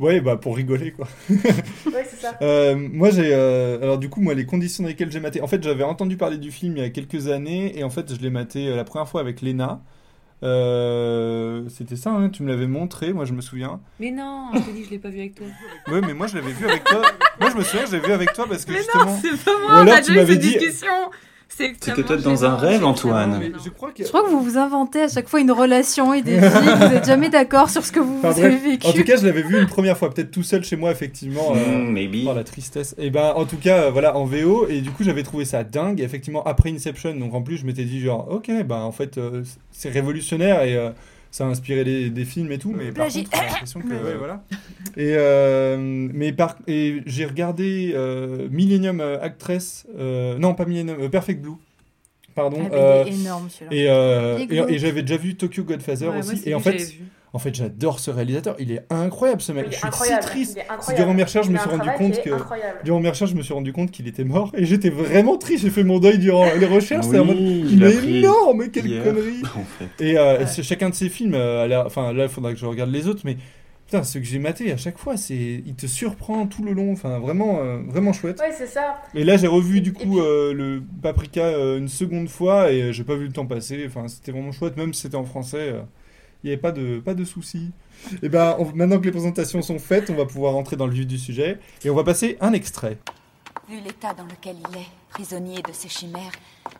Ouais, 0.00 0.20
bah 0.20 0.36
pour 0.36 0.56
rigoler 0.56 0.90
quoi. 0.90 1.06
oui, 1.30 1.36
c'est 2.04 2.16
ça. 2.20 2.32
Euh, 2.42 2.74
moi 2.76 3.08
j'ai 3.10 3.32
euh, 3.32 3.80
alors 3.80 3.98
du 3.98 4.10
coup 4.10 4.20
moi 4.20 4.34
les 4.34 4.44
conditions 4.46 4.82
dans 4.82 4.88
lesquelles 4.90 5.12
j'ai 5.12 5.20
maté 5.20 5.40
en 5.40 5.46
fait 5.46 5.62
j'avais 5.62 5.84
entendu 5.84 6.16
parler 6.16 6.36
du 6.36 6.50
film 6.50 6.76
il 6.76 6.82
y 6.82 6.86
a 6.86 6.90
quelques 6.90 7.28
années 7.28 7.78
et 7.78 7.84
en 7.84 7.90
fait 7.90 8.12
je 8.14 8.20
l'ai 8.20 8.30
maté 8.30 8.66
euh, 8.68 8.76
la 8.76 8.84
première 8.84 9.08
fois 9.08 9.20
avec 9.20 9.40
Lena 9.40 9.80
Euh, 10.44 11.62
c'était 11.70 11.96
ça 11.96 12.10
hein, 12.10 12.28
tu 12.28 12.42
me 12.42 12.48
l'avais 12.50 12.66
montré 12.66 13.14
moi 13.14 13.24
je 13.24 13.32
me 13.32 13.40
souviens 13.40 13.80
Mais 13.98 14.10
non, 14.10 14.50
je 14.52 14.60
t'ai 14.60 14.72
dit, 14.72 14.84
je 14.84 14.90
l'ai 14.90 14.98
pas 14.98 15.08
vu 15.08 15.20
avec 15.20 15.34
toi. 15.36 15.46
ouais 15.92 16.00
mais 16.02 16.12
moi 16.12 16.26
je 16.26 16.34
l'avais 16.34 16.52
vu 16.52 16.66
avec 16.68 16.84
toi 16.84 17.00
moi 17.40 17.48
je 17.50 17.56
me 17.56 17.62
souviens 17.62 17.86
je 17.86 17.92
l'ai 17.92 18.00
vu 18.00 18.12
avec 18.12 18.32
toi 18.34 18.46
parce 18.46 18.64
que 18.66 18.72
Mais 18.72 18.78
justement 18.78 19.06
non, 19.06 19.18
c'est 19.22 19.42
pas 19.42 19.58
moi, 19.58 19.70
on 19.76 19.86
a 19.86 20.00
déjà 20.00 20.22
eu 20.22 20.26
cette 20.26 20.38
discussion. 20.40 20.92
C'est 21.56 21.94
peut-être 21.94 22.22
dans 22.22 22.44
un 22.44 22.56
rêve, 22.56 22.84
Antoine. 22.84 23.36
mais 23.38 23.52
je 23.64 23.70
crois 23.70 23.92
que 23.92 24.02
Je 24.02 24.08
crois 24.08 24.22
que 24.24 24.28
vous 24.30 24.40
vous 24.42 24.58
inventez 24.58 25.02
à 25.02 25.08
chaque 25.08 25.28
fois 25.28 25.40
une 25.40 25.52
relation 25.52 26.12
et 26.12 26.22
des 26.22 26.38
vies. 26.38 26.46
vous 26.48 26.88
n'êtes 26.88 27.06
jamais 27.06 27.28
d'accord 27.28 27.70
sur 27.70 27.84
ce 27.84 27.92
que 27.92 28.00
vous, 28.00 28.18
Enfin, 28.18 28.30
vous 28.30 28.40
avez 28.44 28.56
vécu. 28.56 28.86
en 28.86 28.92
tout 28.92 29.04
cas 29.04 29.16
je 29.16 29.24
l'avais 29.26 29.42
vu 29.42 29.60
une 29.60 29.66
première 29.68 29.96
fois 29.96 30.10
peut-être 30.10 30.30
tout 30.30 30.42
seul 30.42 30.64
chez 30.64 30.76
moi 30.76 30.90
effectivement 30.90 31.52
euh, 31.54 31.78
Mm, 31.78 31.92
maybe. 31.92 32.26
Oh 32.28 32.34
la 32.34 32.44
tristesse. 32.44 32.94
Et 32.98 33.10
ben 33.10 33.32
en 33.36 33.44
tout 33.44 33.56
cas 33.58 33.84
euh, 33.84 33.90
voilà 33.90 34.16
en 34.16 34.24
VO 34.24 34.66
et 34.68 34.80
du 34.80 34.90
coup 34.90 35.04
j'avais 35.04 35.22
trouvé 35.22 35.44
ça 35.44 35.64
dingue. 35.64 36.00
Et 36.00 36.04
effectivement 36.04 36.42
après 36.44 36.70
Inception 36.70 37.14
donc 37.14 37.34
en 37.34 37.42
plus 37.42 37.56
je 37.58 37.66
m'étais 37.66 37.84
dit 37.84 38.00
genre 38.00 38.26
ok 38.30 38.50
ben 38.64 38.78
en 38.80 38.92
fait 38.92 39.18
euh, 39.18 39.42
c'est 39.70 39.90
révolutionnaire 39.90 40.62
et 40.62 40.76
euh, 40.76 40.90
ça 41.34 41.44
a 41.46 41.48
inspiré 41.48 41.82
des, 41.82 42.10
des 42.10 42.24
films 42.24 42.52
et 42.52 42.58
tout 42.58 42.70
mais 42.70 42.92
par 42.92 43.06
Plagie. 43.06 43.24
contre 43.24 43.38
j'ai 43.42 43.46
l'impression 43.48 43.80
que 43.80 43.86
Ouais. 44.04 44.14
voilà. 44.16 44.44
Et 44.96 45.14
euh, 45.16 45.76
mais 45.80 46.32
par 46.32 46.56
et 46.68 47.02
j'ai 47.06 47.24
regardé 47.24 47.90
euh, 47.96 48.46
Millennium 48.52 49.00
euh, 49.00 49.18
Actress 49.20 49.84
euh, 49.98 50.38
non 50.38 50.54
pas 50.54 50.64
Millennium 50.64 51.00
euh, 51.00 51.08
Perfect 51.08 51.40
Blue 51.42 51.56
pardon. 52.36 52.58
Ah, 52.66 52.68
mais 52.70 52.78
euh, 52.78 53.04
il 53.08 53.12
est 53.14 53.20
énorme 53.20 53.48
celui-là. 53.50 53.76
et, 53.76 53.90
euh, 53.90 54.68
et, 54.68 54.78
j'avais 54.78 55.02
déjà 55.02 55.16
vu 55.16 55.34
Tokyo 55.34 55.64
Godfather 55.64 56.08
Ouais, 56.10 56.18
aussi 56.18 56.48
et 56.48 56.54
en 56.54 56.60
fait. 56.60 56.94
En 57.34 57.38
fait 57.38 57.54
j'adore 57.54 57.98
ce 58.00 58.10
réalisateur 58.10 58.54
il 58.58 58.72
est 58.72 58.86
incroyable 58.90 59.42
ce 59.42 59.52
mec 59.52 59.66
Il 59.68 59.72
je 59.72 59.76
suis 59.78 59.86
incroyable. 59.86 60.22
si 60.22 60.28
triste 60.28 60.58
durant 60.96 61.12
mes 61.14 61.24
recherches 61.24 61.46
je 61.48 61.52
me 61.52 61.58
suis 61.58 61.68
rendu 61.68 61.90
compte 61.98 62.22
que 62.22 62.30
incroyable. 62.30 62.78
Durant 62.84 63.00
mes 63.00 63.08
recherches, 63.10 63.30
je 63.32 63.36
me 63.36 63.42
suis 63.42 63.52
rendu 63.54 63.72
compte 63.72 63.90
qu'il 63.90 64.06
était 64.08 64.24
mort 64.24 64.50
et 64.56 64.64
j'étais 64.64 64.88
vraiment 64.90 65.36
triste. 65.36 65.64
J'ai 65.64 65.70
fait 65.70 65.84
mon 65.84 65.98
deuil 65.98 66.18
durant 66.18 66.46
les 66.58 66.66
recherches. 66.66 67.06
c'est 67.10 67.18
en 67.18 67.24
mode, 67.26 67.36
Oui, 67.36 67.66
il 67.70 67.82
est 67.82 68.18
énorme, 68.20 68.68
quelle 68.70 68.86
hier, 68.86 69.02
connerie. 69.04 69.42
En 69.56 69.64
fait. 69.64 70.04
Et 70.04 70.16
euh, 70.16 70.38
Ouais. 70.38 70.62
chacun 70.62 70.88
de 70.90 70.94
ces 70.94 71.08
films, 71.08 71.34
euh, 71.34 71.82
enfin 71.84 72.12
là, 72.12 72.24
il 72.24 72.28
faudra 72.30 72.52
que 72.52 72.58
je 72.58 72.66
regarde 72.66 72.90
les 72.90 73.06
autres, 73.08 73.22
mais 73.24 73.36
putain, 73.86 74.02
ceux 74.04 74.20
que 74.20 74.26
j'ai 74.26 74.38
matés 74.38 74.72
à 74.72 74.76
chaque 74.76 74.98
fois, 74.98 75.16
c'est, 75.16 75.34
il 75.66 75.74
te 75.74 75.86
surprend 75.86 76.46
tout 76.46 76.62
le 76.64 76.72
long. 76.72 76.92
Enfin, 76.92 77.18
vraiment, 77.18 77.58
euh, 77.60 77.78
vraiment 77.88 78.12
chouette. 78.12 78.40
Oui, 78.46 78.52
c'est 78.56 78.66
ça. 78.66 79.02
Et 79.14 79.24
là, 79.24 79.36
j'ai 79.36 79.46
revu 79.48 79.80
du 79.80 79.92
coup 79.92 80.04
puis- 80.10 80.20
euh, 80.20 80.52
le 80.52 80.82
Paprika 81.02 81.42
euh, 81.42 81.78
une 81.78 81.88
seconde 81.88 82.28
fois 82.28 82.70
et 82.72 82.92
j'ai 82.92 83.04
pas 83.04 83.16
vu 83.16 83.26
le 83.26 83.32
temps 83.32 83.46
passer. 83.46 83.84
Enfin, 83.86 84.06
c'était 84.08 84.30
vraiment 84.32 84.52
chouette, 84.52 84.76
même 84.76 84.92
si 84.94 85.02
c'était 85.02 85.16
en 85.16 85.24
français. 85.24 85.74
Il 86.44 86.48
n'y 86.48 86.52
avait 86.52 86.60
pas 86.60 86.72
de, 86.72 87.00
pas 87.00 87.14
de 87.14 87.24
soucis. 87.24 87.72
Et 88.22 88.28
ben, 88.28 88.54
on- 88.58 88.66
maintenant 88.74 88.98
que 88.98 89.04
les 89.06 89.10
présentations 89.10 89.62
sont 89.62 89.78
faites, 89.78 90.10
on 90.10 90.14
va 90.14 90.26
pouvoir 90.26 90.54
entrer 90.56 90.76
dans 90.76 90.86
le 90.86 90.92
vif 90.92 91.06
du 91.06 91.18
sujet 91.18 91.58
et 91.82 91.88
on 91.88 91.94
va 91.94 92.04
passer 92.04 92.36
un 92.42 92.52
extrait. 92.52 92.98
Vu 93.66 93.80
l'état 93.80 94.12
dans 94.12 94.24
lequel 94.24 94.56
il 94.70 94.76
est, 94.76 94.86
prisonnier 95.08 95.62
de 95.62 95.72
ses 95.72 95.88
chimères, 95.88 96.32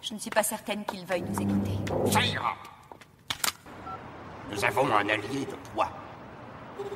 je 0.02 0.12
ne 0.12 0.18
suis 0.18 0.28
pas 0.28 0.42
certaine 0.42 0.85
qu'il 0.85 1.06
veuille 1.06 1.23
nous 1.23 1.40
écouter. 1.40 2.11
Ça 2.12 2.21
ira. 2.23 2.52
Nous 4.52 4.62
avons 4.62 4.87
un 4.94 5.09
allié 5.09 5.47
de 5.50 5.56
poids. 5.73 5.88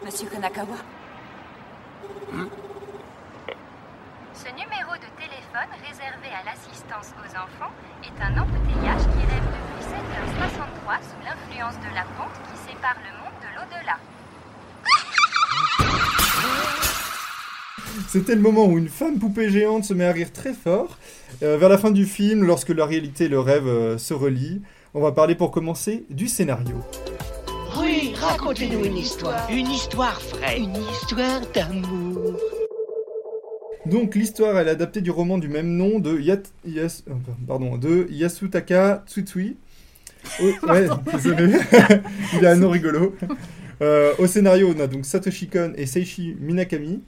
Monsieur 0.05 0.29
Konakawa 0.29 0.77
Ce 4.35 4.49
numéro 4.51 4.93
de 4.95 5.09
téléphone 5.17 5.71
réservé 5.89 6.29
à 6.39 6.45
l'assistance 6.45 7.15
aux 7.17 7.31
enfants 7.35 7.73
est 8.05 8.23
un 8.23 8.39
embouteillage 8.43 9.01
qui 9.03 9.25
rêve 9.27 9.43
depuis 9.47 9.68
7h63 9.89 10.99
sous 11.03 11.21
l'influence 11.25 11.75
de 11.77 11.95
la 11.95 12.03
pente 12.17 12.35
qui 12.45 12.71
sépare 12.71 12.97
le 13.05 13.13
monde 13.23 13.37
de 13.41 13.49
l'au-delà. 13.57 13.97
C'était 18.09 18.35
le 18.35 18.41
moment 18.41 18.67
où 18.67 18.79
une 18.79 18.89
femme 18.89 19.19
poupée 19.19 19.51
géante 19.51 19.85
se 19.85 19.95
met 19.95 20.05
à 20.07 20.13
rire 20.13 20.33
très 20.33 20.53
fort. 20.55 20.99
Euh, 21.43 21.57
vers 21.59 21.69
la 21.69 21.79
fin 21.79 21.91
du 21.91 22.07
film, 22.07 22.45
lorsque 22.45 22.71
la 22.71 22.87
réalité 22.87 23.25
et 23.25 23.29
le 23.29 23.41
rêve 23.41 23.67
euh, 23.67 23.99
se 23.99 24.15
relient, 24.15 24.63
on 24.95 25.01
va 25.01 25.13
parler 25.13 25.35
pour 25.35 25.51
commencer 25.51 26.05
du 26.11 26.29
scénario. 26.29 26.77
Oui, 27.79 28.15
racontez-nous 28.17 28.85
une 28.85 28.97
histoire. 28.97 29.49
Une 29.51 29.69
histoire 29.71 30.21
vraie. 30.33 30.59
Une 30.59 30.75
histoire 30.77 31.41
d'amour. 31.55 32.37
Donc 33.87 34.15
l'histoire 34.15 34.59
elle 34.59 34.69
est 34.69 34.73
adaptée 34.73 35.01
du 35.01 35.11
roman 35.11 35.39
du 35.39 35.49
même 35.49 35.69
nom 35.77 35.99
de, 35.99 36.19
Yat- 36.19 36.51
Yas- 36.67 37.05
euh, 37.09 37.13
pardon, 37.47 37.77
de 37.79 38.07
Yasutaka 38.11 39.03
Tsutsui. 39.07 39.57
Oh, 40.43 40.67
ouais, 40.69 40.89
désolé, 41.13 41.53
il 42.39 42.47
a 42.47 42.53
un 42.53 42.57
nom 42.57 42.71
rigolo. 42.71 43.15
Euh, 43.81 44.13
au 44.19 44.27
scénario, 44.27 44.73
on 44.77 44.81
a 44.81 44.87
donc 44.87 45.05
Satoshi 45.07 45.49
Kon 45.49 45.73
et 45.77 45.87
Seishi 45.87 46.37
Minakami, 46.41 47.03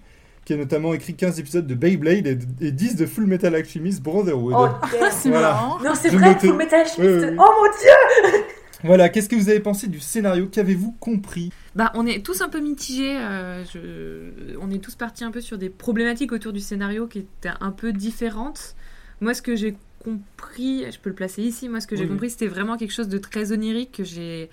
qui 0.44 0.54
a 0.54 0.56
notamment 0.56 0.94
écrit 0.94 1.14
15 1.14 1.38
épisodes 1.40 1.66
de 1.66 1.74
Beyblade 1.74 2.26
et, 2.26 2.38
et 2.60 2.72
10 2.72 2.96
de 2.96 3.06
Full 3.06 3.26
Metal 3.26 3.54
Alchemist 3.54 4.02
Brotherhood. 4.02 4.54
Oh. 4.56 4.86
C'est 5.10 5.28
Voilà. 5.30 5.48
marrant. 5.52 5.78
Non, 5.82 5.92
c'est 5.94 6.10
vrai. 6.10 6.34
Full 6.38 6.56
Metal 6.56 6.80
Alchemist. 6.80 6.98
Oui, 7.00 7.24
oui, 7.24 7.30
oui. 7.30 7.36
Oh 7.38 7.50
mon 7.60 7.70
dieu 7.70 8.44
Voilà, 8.84 9.10
qu'est-ce 9.10 9.28
que 9.28 9.36
vous 9.36 9.50
avez 9.50 9.60
pensé 9.60 9.88
du 9.88 10.00
scénario? 10.00 10.46
Qu'avez-vous 10.50 10.92
compris? 11.00 11.52
Bah, 11.74 11.92
on 11.94 12.06
est 12.06 12.24
tous 12.24 12.40
un 12.40 12.48
peu 12.48 12.60
mitigés. 12.60 13.14
euh, 13.14 13.62
je- 13.64 14.56
On 14.62 14.70
est 14.70 14.78
tous 14.78 14.94
partis 14.94 15.22
un 15.22 15.30
peu 15.30 15.42
sur 15.42 15.58
des 15.58 15.68
problématiques 15.68 16.32
autour 16.32 16.52
du 16.54 16.60
scénario 16.60 17.06
qui 17.06 17.18
étaient 17.18 17.50
un 17.60 17.72
peu 17.72 17.92
différentes. 17.92 18.74
Moi, 19.20 19.34
ce 19.34 19.42
que 19.42 19.54
j'ai 19.54 19.74
compris, 20.02 20.90
je 20.90 20.98
peux 20.98 21.10
le 21.10 21.14
placer 21.14 21.42
ici, 21.42 21.68
moi, 21.68 21.80
ce 21.80 21.86
que 21.86 21.94
j'ai 21.96 22.04
Oui. 22.04 22.08
compris, 22.10 22.30
c'était 22.30 22.46
vraiment 22.46 22.76
quelque 22.76 22.92
chose 22.92 23.08
de 23.08 23.18
très 23.18 23.52
onirique 23.52 23.92
que 23.92 24.04
j'ai. 24.04 24.50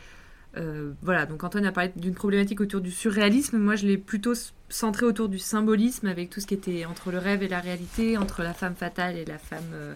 euh, 0.56 0.92
voilà, 1.02 1.26
donc 1.26 1.44
Antoine 1.44 1.66
a 1.66 1.72
parlé 1.72 1.92
d'une 1.96 2.14
problématique 2.16 2.62
autour 2.62 2.82
du 2.82 2.92
surréalisme. 2.92 3.58
Moi, 3.58 3.76
je 3.76 3.86
l'ai 3.88 3.98
plutôt 3.98 4.34
centré 4.70 5.06
autour 5.06 5.30
du 5.30 5.40
symbolisme, 5.40 6.08
avec 6.08 6.30
tout 6.30 6.40
ce 6.40 6.48
qui 6.48 6.54
était 6.56 6.86
entre 6.86 7.12
le 7.12 7.18
rêve 7.20 7.44
et 7.44 7.48
la 7.48 7.60
réalité, 7.60 8.18
entre 8.18 8.42
la 8.44 8.54
femme 8.54 8.76
fatale 8.76 9.18
et 9.18 9.26
la 9.26 9.38
femme 9.38 9.70
euh, 9.74 9.94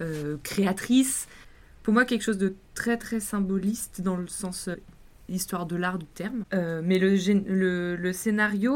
euh, 0.00 0.36
créatrice. 0.42 1.26
Pour 1.82 1.94
moi, 1.94 2.04
quelque 2.04 2.22
chose 2.22 2.38
de 2.38 2.54
très 2.74 2.96
très 2.96 3.20
symboliste 3.20 4.00
dans 4.02 4.16
le 4.16 4.26
sens 4.26 4.68
histoire 5.28 5.64
de 5.66 5.76
l'art 5.76 5.98
du 5.98 6.06
terme. 6.06 6.44
Mais 6.52 6.98
le, 6.98 7.14
le, 7.46 7.96
le 7.96 8.12
scénario, 8.12 8.74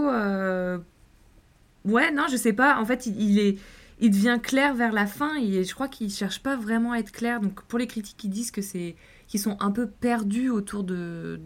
ouais, 1.84 2.10
non, 2.12 2.26
je 2.30 2.36
sais 2.36 2.52
pas. 2.52 2.78
En 2.80 2.84
fait, 2.84 3.06
il, 3.06 3.20
il 3.20 3.38
est, 3.38 3.58
il 4.00 4.10
devient 4.10 4.38
clair 4.42 4.74
vers 4.74 4.92
la 4.92 5.06
fin 5.06 5.36
et 5.36 5.64
je 5.64 5.74
crois 5.74 5.88
qu'il 5.88 6.10
cherche 6.10 6.40
pas 6.42 6.56
vraiment 6.56 6.92
à 6.92 6.98
être 6.98 7.12
clair. 7.12 7.40
Donc 7.40 7.62
pour 7.62 7.78
les 7.78 7.86
critiques 7.86 8.16
qui 8.16 8.28
disent 8.28 8.50
que 8.50 8.62
c'est, 8.62 8.96
qui 9.26 9.38
sont 9.38 9.56
un 9.60 9.70
peu 9.70 9.86
perdus 9.88 10.50
autour 10.50 10.84
de 10.84 11.40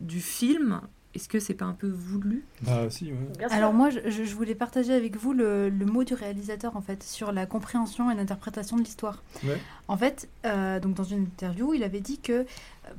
du 0.00 0.20
film, 0.20 0.82
est-ce 1.14 1.28
que 1.28 1.40
c'est 1.40 1.54
pas 1.54 1.64
un 1.64 1.72
peu 1.72 1.88
voulu? 1.88 2.44
Ah 2.66 2.90
si, 2.90 3.10
ouais. 3.10 3.44
Alors 3.50 3.72
moi, 3.72 3.88
je, 3.88 4.00
je 4.10 4.34
voulais 4.34 4.54
partager 4.54 4.92
avec 4.92 5.16
vous 5.16 5.32
le, 5.32 5.70
le 5.70 5.86
mot 5.86 6.04
du 6.04 6.12
réalisateur 6.12 6.76
en 6.76 6.82
fait 6.82 7.02
sur 7.02 7.32
la 7.32 7.46
compréhension 7.46 8.10
et 8.10 8.14
l'interprétation 8.14 8.76
de 8.76 8.82
l'histoire. 8.82 9.22
Ouais. 9.42 9.58
En 9.88 9.96
fait, 9.96 10.28
euh, 10.44 10.78
donc 10.78 10.94
dans 10.94 11.04
une 11.04 11.22
interview, 11.22 11.72
il 11.72 11.82
avait 11.82 12.00
dit 12.00 12.18
que 12.18 12.44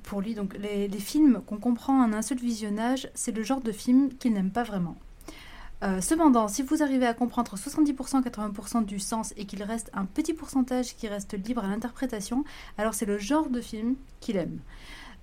pour 0.01 0.21
lui, 0.21 0.33
donc 0.33 0.57
les, 0.57 0.87
les 0.87 0.99
films 0.99 1.41
qu'on 1.45 1.57
comprend 1.57 2.03
en 2.03 2.11
un 2.11 2.23
seul 2.23 2.39
visionnage, 2.39 3.07
c'est 3.13 3.31
le 3.31 3.43
genre 3.43 3.61
de 3.61 3.71
film 3.71 4.09
qu'il 4.17 4.33
n'aime 4.33 4.49
pas 4.49 4.63
vraiment. 4.63 4.97
Euh, 5.83 6.01
cependant, 6.01 6.47
si 6.47 6.63
vous 6.63 6.81
arrivez 6.81 7.05
à 7.05 7.13
comprendre 7.13 7.55
70% 7.55 8.23
80% 8.23 8.85
du 8.85 8.99
sens 8.99 9.33
et 9.37 9.45
qu'il 9.45 9.61
reste 9.61 9.91
un 9.93 10.05
petit 10.05 10.33
pourcentage 10.33 10.95
qui 10.95 11.07
reste 11.07 11.33
libre 11.33 11.63
à 11.63 11.67
l'interprétation, 11.67 12.43
alors 12.77 12.93
c'est 12.93 13.05
le 13.05 13.17
genre 13.17 13.49
de 13.49 13.61
film 13.61 13.95
qu'il 14.19 14.37
aime. 14.37 14.59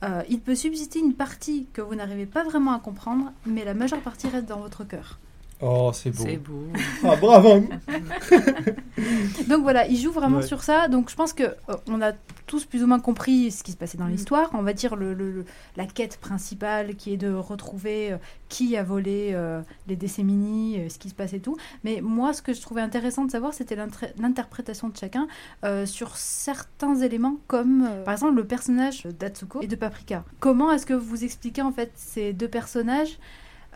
Euh, 0.04 0.22
il 0.28 0.40
peut 0.40 0.54
subsister 0.54 1.00
une 1.00 1.14
partie 1.14 1.66
que 1.72 1.80
vous 1.80 1.94
n'arrivez 1.94 2.26
pas 2.26 2.44
vraiment 2.44 2.72
à 2.72 2.78
comprendre, 2.78 3.32
mais 3.46 3.64
la 3.64 3.74
majeure 3.74 4.00
partie 4.00 4.28
reste 4.28 4.46
dans 4.46 4.60
votre 4.60 4.84
cœur. 4.84 5.18
Oh, 5.62 5.90
c'est 5.94 6.10
beau. 6.10 6.24
C'est 6.26 6.36
beau. 6.36 6.66
Ah, 7.04 7.16
bravo 7.16 7.66
Donc 9.48 9.62
voilà, 9.62 9.86
il 9.86 9.96
joue 9.96 10.10
vraiment 10.12 10.38
Ouais. 10.38 10.46
sur 10.46 10.62
ça. 10.62 10.88
Donc 10.88 11.10
je 11.10 11.14
pense 11.16 11.32
que 11.32 11.44
euh, 11.44 11.76
on 11.88 12.02
a 12.02 12.12
tous 12.46 12.64
plus 12.66 12.82
ou 12.82 12.86
moins 12.86 13.00
compris 13.00 13.50
ce 13.50 13.62
qui 13.62 13.72
se 13.72 13.76
passait 13.76 13.96
dans 13.96 14.04
Mm. 14.06 14.10
l'histoire. 14.10 14.50
On 14.54 14.62
va 14.62 14.72
dire 14.72 14.96
le, 14.96 15.14
le- 15.14 15.30
le- 15.30 15.44
la 15.76 15.86
quête 15.86 16.18
principale 16.18 16.94
qui 16.96 17.12
est 17.12 17.16
de 17.16 17.32
retrouver 17.32 18.12
euh, 18.12 18.16
qui 18.48 18.76
a 18.76 18.82
volé 18.82 19.30
euh, 19.32 19.62
les 19.88 19.96
décémini, 19.96 20.78
euh, 20.80 20.88
ce 20.88 20.98
qui 20.98 21.08
se 21.08 21.14
passe 21.14 21.32
et 21.32 21.40
tout. 21.40 21.56
Mais 21.82 22.00
moi, 22.02 22.32
ce 22.32 22.42
que 22.42 22.52
je 22.52 22.60
trouvais 22.60 22.82
intéressant 22.82 23.24
de 23.24 23.30
savoir, 23.30 23.54
c'était 23.54 23.76
l'interprétation 24.18 24.88
de 24.88 24.96
chacun 24.96 25.26
euh, 25.64 25.86
sur 25.86 26.16
certains 26.16 26.96
éléments, 26.96 27.36
comme 27.46 27.86
euh, 27.90 28.02
par 28.04 28.14
exemple 28.14 28.34
le 28.34 28.44
personnage 28.46 29.04
d'Atsuko 29.18 29.62
et 29.62 29.66
de 29.66 29.76
Paprika. 29.76 30.24
Comment 30.40 30.70
est-ce 30.72 30.86
que 30.86 30.94
vous 30.94 31.24
expliquez 31.24 31.62
en 31.62 31.72
fait 31.72 31.92
ces 31.94 32.32
deux 32.32 32.48
personnages 32.48 33.18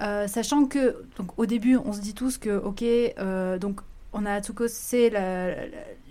euh, 0.00 0.26
sachant 0.28 0.64
que 0.66 0.96
donc 1.18 1.38
au 1.38 1.46
début 1.46 1.76
on 1.76 1.92
se 1.92 2.00
dit 2.00 2.14
tous 2.14 2.38
que 2.38 2.56
ok 2.56 2.82
euh, 2.82 3.58
donc 3.58 3.80
on 4.12 4.24
a 4.26 4.32
Atsuko 4.34 4.68
c'est 4.68 5.10
la, 5.10 5.48
la, 5.50 5.56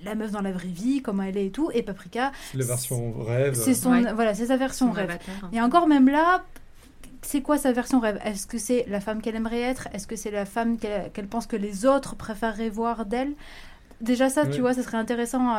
la 0.03 0.15
meuf 0.15 0.31
dans 0.31 0.41
la 0.41 0.51
vraie 0.51 0.67
vie 0.67 1.01
comment 1.01 1.23
elle 1.23 1.37
est 1.37 1.47
et 1.47 1.51
tout 1.51 1.69
et 1.73 1.83
Paprika 1.83 2.31
C'est 2.51 2.57
la 2.59 2.65
version 2.65 3.13
rêve. 3.23 3.53
c'est 3.55 3.73
son 3.73 3.91
Ouais. 3.91 4.13
voilà 4.13 4.33
c'est 4.35 4.47
sa 4.47 4.57
version 4.57 4.87
Son 4.87 4.91
rêve 4.93 5.09
avatar. 5.11 5.49
et 5.53 5.61
encore 5.61 5.87
même 5.87 6.07
là 6.09 6.43
c'est 7.23 7.41
quoi 7.41 7.57
sa 7.57 7.71
version 7.73 7.99
rêve? 7.99 8.19
Est-ce 8.23 8.45
que 8.47 8.57
c'est 8.59 8.85
la 8.87 9.01
femme 9.01 9.21
qu'elle 9.21 9.35
aimerait 9.35 9.59
être? 9.59 9.87
Est-ce 9.91 10.05
que 10.07 10.15
c'est 10.15 10.31
la 10.31 10.45
femme 10.45 10.77
qu'elle 10.77 11.11
qu'elle 11.11 11.27
pense 11.27 11.47
que 11.47 11.55
les 11.57 11.85
autres 11.85 12.15
préféreraient 12.15 12.69
voir 12.69 13.05
d'elle? 13.05 13.33
Déjà 13.99 14.29
ça, 14.29 14.45
tu 14.45 14.61
vois, 14.61 14.73
ça 14.75 14.83
serait 14.83 14.97
intéressant 14.97 15.49
à, 15.49 15.55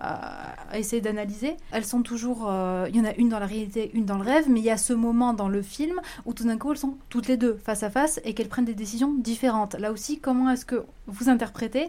à- 0.00 0.52
à 0.72 0.78
essayer 0.78 1.02
d'analyser. 1.02 1.56
Elles 1.72 1.84
sont 1.84 2.02
toujours... 2.02 2.46
euh, 2.48 2.86
Il 2.88 2.96
y 2.96 3.00
en 3.00 3.04
a 3.04 3.12
une 3.16 3.28
dans 3.28 3.40
la 3.40 3.46
réalité, 3.46 3.90
une 3.94 4.04
dans 4.04 4.16
le 4.18 4.22
rêve, 4.24 4.44
mais 4.48 4.60
il 4.60 4.64
y 4.64 4.70
a 4.70 4.76
ce 4.76 4.92
moment 4.92 5.32
dans 5.34 5.48
le 5.48 5.62
film 5.62 6.00
où 6.24 6.32
tout 6.32 6.44
d'un 6.44 6.58
coup, 6.58 6.70
elles 6.70 6.78
sont 6.78 6.96
toutes 7.08 7.26
les 7.28 7.36
deux 7.36 7.58
face 7.64 7.82
à 7.82 7.90
face 7.90 8.20
et 8.24 8.34
qu'elles 8.34 8.48
prennent 8.48 8.64
des 8.64 8.74
décisions 8.74 9.12
différentes. 9.18 9.74
Là 9.74 9.90
aussi, 9.92 10.20
comment 10.20 10.48
est-ce 10.50 10.64
que 10.64 10.84
vous 11.06 11.28
interprétez 11.28 11.88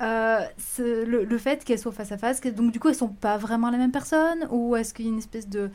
euh, 0.00 0.40
le, 0.78 1.24
le 1.24 1.38
fait 1.38 1.64
qu'elles 1.64 1.78
soient 1.78 1.92
face 1.92 2.12
à 2.12 2.18
face 2.18 2.40
que- 2.40 2.48
Donc 2.48 2.72
du 2.72 2.80
coup, 2.80 2.88
elles 2.88 2.94
sont 2.94 3.08
pas 3.08 3.36
vraiment 3.38 3.70
la 3.70 3.78
même 3.78 3.92
personne 3.92 4.46
Ou 4.50 4.76
est-ce 4.76 4.92
qu'il 4.94 5.04
y 5.06 5.08
a 5.08 5.12
une 5.12 5.18
espèce 5.18 5.48
de 5.48 5.70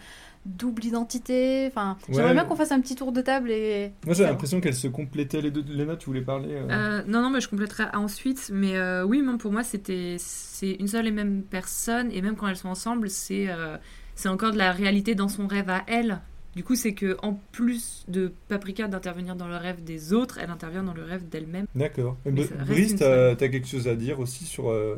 double 0.46 0.84
identité? 0.84 1.66
Enfin, 1.68 1.98
j'aimerais 2.10 2.28
Ouais. 2.30 2.34
bien 2.34 2.44
qu'on 2.46 2.56
fasse 2.58 2.72
un 2.74 2.82
petit 2.82 2.96
tour 2.96 3.12
de 3.14 3.22
table 3.22 3.52
et... 3.52 3.94
Moi 4.06 4.14
j'ai 4.14 4.26
l'impression 4.26 4.60
qu'elles 4.60 4.76
se 4.76 4.88
complétaient 4.90 5.40
les 5.42 5.52
deux. 5.52 5.64
Léna, 5.68 5.96
tu 5.96 6.08
voulais 6.08 6.22
parler 6.22 6.50
euh, 6.56 6.68
Euh, 6.70 7.04
non, 7.08 7.22
non, 7.22 7.30
mais 7.30 7.40
je 7.42 7.48
compléterai 7.50 7.86
ensuite. 7.94 8.50
Mais 8.54 8.76
euh, 8.78 9.04
oui, 9.06 9.22
même 9.22 9.38
pour 9.38 9.52
moi, 9.54 9.64
c'était 9.64 10.18
c'est 10.20 10.72
une 10.72 10.88
seule 10.88 11.08
et 11.08 11.12
même 11.12 11.44
personne. 11.44 12.12
Et 12.12 12.22
même 12.22 12.36
quand 12.36 12.48
elles 12.48 12.58
sont 12.58 12.70
ensemble, 12.70 13.10
c'est 13.10 13.48
euh, 13.50 13.78
c'est 14.16 14.30
encore 14.30 14.52
de 14.52 14.58
la 14.58 14.72
réalité 14.74 15.16
dans 15.16 15.30
son 15.30 15.48
rêve 15.48 15.70
à 15.70 15.84
elle. 15.88 16.20
Du 16.56 16.64
coup, 16.64 16.76
c'est 16.76 16.94
que 16.94 17.18
en 17.24 17.40
plus 17.52 18.04
de 18.08 18.32
Paprika 18.48 18.88
d'intervenir 18.88 19.36
dans 19.36 19.48
le 19.48 19.56
rêve 19.58 19.84
des 19.84 20.14
autres, 20.14 20.38
elle 20.42 20.52
intervient 20.52 20.84
dans 20.84 20.94
le 20.94 21.04
rêve 21.04 21.28
d'elle-même. 21.28 21.66
D'accord. 21.76 22.16
Brice, 22.26 22.96
t'as 22.96 23.36
quelque 23.36 23.68
chose 23.68 23.88
à 23.88 23.96
dire 23.96 24.20
aussi 24.20 24.44
sur. 24.46 24.70
euh, 24.70 24.96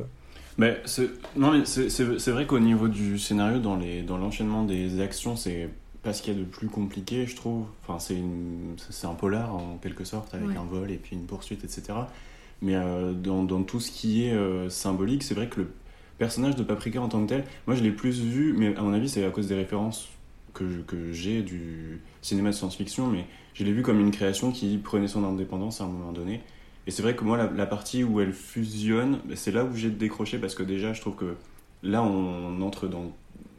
Mais 0.58 0.82
non, 1.36 1.52
mais 1.52 1.66
c'est- 1.66 2.32
vrai 2.32 2.46
qu'au 2.46 2.60
niveau 2.60 2.88
du 2.88 3.18
scénario, 3.20 3.60
dans 3.60 3.76
les 3.78 4.02
dans 4.02 4.18
l'enchaînement 4.18 4.64
des 4.64 5.00
actions, 5.02 5.36
c'est 5.36 5.70
pas 6.04 6.14
ce 6.14 6.22
qu'il 6.22 6.34
y 6.34 6.36
a 6.36 6.40
de 6.40 6.46
plus 6.46 6.68
compliqué, 6.68 7.26
je 7.26 7.36
trouve. 7.36 7.66
Enfin, 7.84 8.00
c'est 8.00 8.16
une- 8.16 8.76
un 9.04 9.14
polar 9.16 9.56
en 9.56 9.78
quelque 9.82 10.04
sorte, 10.04 10.34
avec 10.36 10.50
Ouais. 10.50 10.58
un 10.58 10.64
vol 10.66 10.92
et 10.92 10.98
puis 10.98 11.16
une 11.16 11.26
poursuite, 11.26 11.64
etc. 11.64 11.84
Mais 12.62 12.76
euh, 12.76 13.14
dans, 13.14 13.44
dans 13.44 13.64
tout 13.64 13.80
ce 13.80 13.92
qui 13.92 14.26
est 14.26 14.34
euh, 14.34 14.70
symbolique, 14.70 15.24
c'est 15.24 15.34
vrai 15.36 15.48
que 15.50 15.62
le 15.62 15.72
personnage 16.18 16.56
de 16.56 16.64
Paprika 16.64 17.02
en 17.02 17.10
tant 17.10 17.22
que 17.24 17.30
tel, 17.30 17.44
moi 17.68 17.76
je 17.76 17.84
l'ai 17.84 17.92
plus 17.92 18.22
vu, 18.22 18.54
mais 18.58 18.76
à 18.78 18.82
mon 18.82 18.94
avis, 18.94 19.10
c'est 19.10 19.26
à 19.26 19.30
cause 19.30 19.48
des 19.48 19.56
références 19.56 20.08
que 20.64 21.12
j'ai 21.12 21.42
du 21.44 22.02
cinéma 22.22 22.50
de 22.50 22.56
science-fiction, 22.56 23.08
mais 23.08 23.26
je 23.54 23.64
l'ai 23.64 23.72
vu 23.74 23.82
comme 23.82 24.00
une 24.00 24.12
création 24.12 24.52
qui 24.52 24.78
prenait 24.78 25.08
son 25.08 25.24
indépendance 25.24 25.82
à 25.82 25.86
un 25.86 25.88
moment 25.88 26.12
donné. 26.12 26.42
Et 26.88 26.92
c'est 26.92 27.02
vrai 27.02 27.16
que 27.16 27.24
moi, 27.24 27.38
la, 27.38 27.50
la 27.52 27.66
partie 27.66 28.04
où 28.04 28.20
elle 28.22 28.34
fusionne, 28.34 29.20
bah, 29.26 29.36
c'est 29.36 29.52
là 29.52 29.64
où 29.66 29.76
j'ai 29.76 29.90
décroché 29.90 30.38
parce 30.38 30.56
que 30.56 30.64
déjà, 30.64 30.94
je 30.94 31.02
trouve 31.02 31.16
que 31.16 31.36
là, 31.84 32.04
on 32.04 32.62
entre 32.62 32.88
dans. 32.88 33.12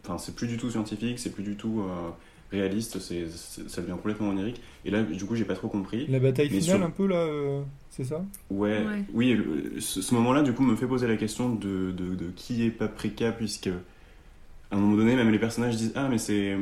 Enfin, 0.04 0.18
c'est 0.18 0.34
plus 0.36 0.46
du 0.46 0.56
tout 0.56 0.70
scientifique, 0.70 1.18
c'est 1.18 1.32
plus 1.32 1.42
du 1.42 1.56
tout 1.56 1.80
euh, 1.82 2.10
réaliste, 2.52 3.00
c'est, 3.00 3.26
c'est- 3.28 3.68
ça 3.68 3.82
devient 3.82 3.94
complètement 3.94 4.28
onirique. 4.28 4.60
Et 4.84 4.90
là, 4.90 5.02
du 5.02 5.24
coup, 5.24 5.34
j'ai 5.34 5.44
pas 5.44 5.54
trop 5.56 5.68
compris. 5.68 6.06
La 6.06 6.20
bataille 6.20 6.48
Mais 6.52 6.60
finale, 6.60 6.76
sur- 6.78 6.86
un 6.86 6.90
peu 6.90 7.06
là, 7.06 7.16
euh, 7.16 7.62
c'est 7.90 8.04
ça? 8.04 8.24
Ouais, 8.50 8.84
Ouais. 8.86 9.04
oui, 9.12 9.34
le- 9.34 9.80
ce, 9.80 10.00
ce 10.02 10.14
moment-là, 10.14 10.42
du 10.42 10.52
coup, 10.52 10.62
me 10.62 10.76
fait 10.76 10.86
poser 10.86 11.08
la 11.08 11.16
question 11.16 11.52
de, 11.52 11.90
de, 11.90 12.14
de 12.14 12.30
qui 12.36 12.64
est 12.64 12.70
Paprika, 12.70 13.32
puisque 13.32 13.70
à 14.70 14.76
un 14.76 14.78
moment 14.78 14.96
donné, 14.96 15.14
même 15.16 15.30
les 15.30 15.38
personnages 15.38 15.76
disent 15.76 15.92
Ah, 15.94 16.08
mais 16.08 16.18
c'est. 16.18 16.56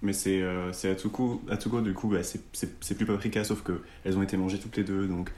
Mais 0.00 0.12
c'est 0.12 0.40
euh, 0.42 0.70
Atsuko. 0.92 1.42
Atsuko, 1.50 1.80
du 1.80 1.92
coup, 1.92 2.08
bah, 2.08 2.22
c'est- 2.22 2.94
plus 2.94 3.04
Paprika, 3.06 3.42
sauf 3.42 3.62
que 3.62 3.80
elles 4.04 4.16
ont 4.16 4.22
été 4.22 4.36
mangées 4.36 4.58
toutes 4.58 4.76
les 4.76 4.84
deux, 4.84 5.06
donc. 5.08 5.30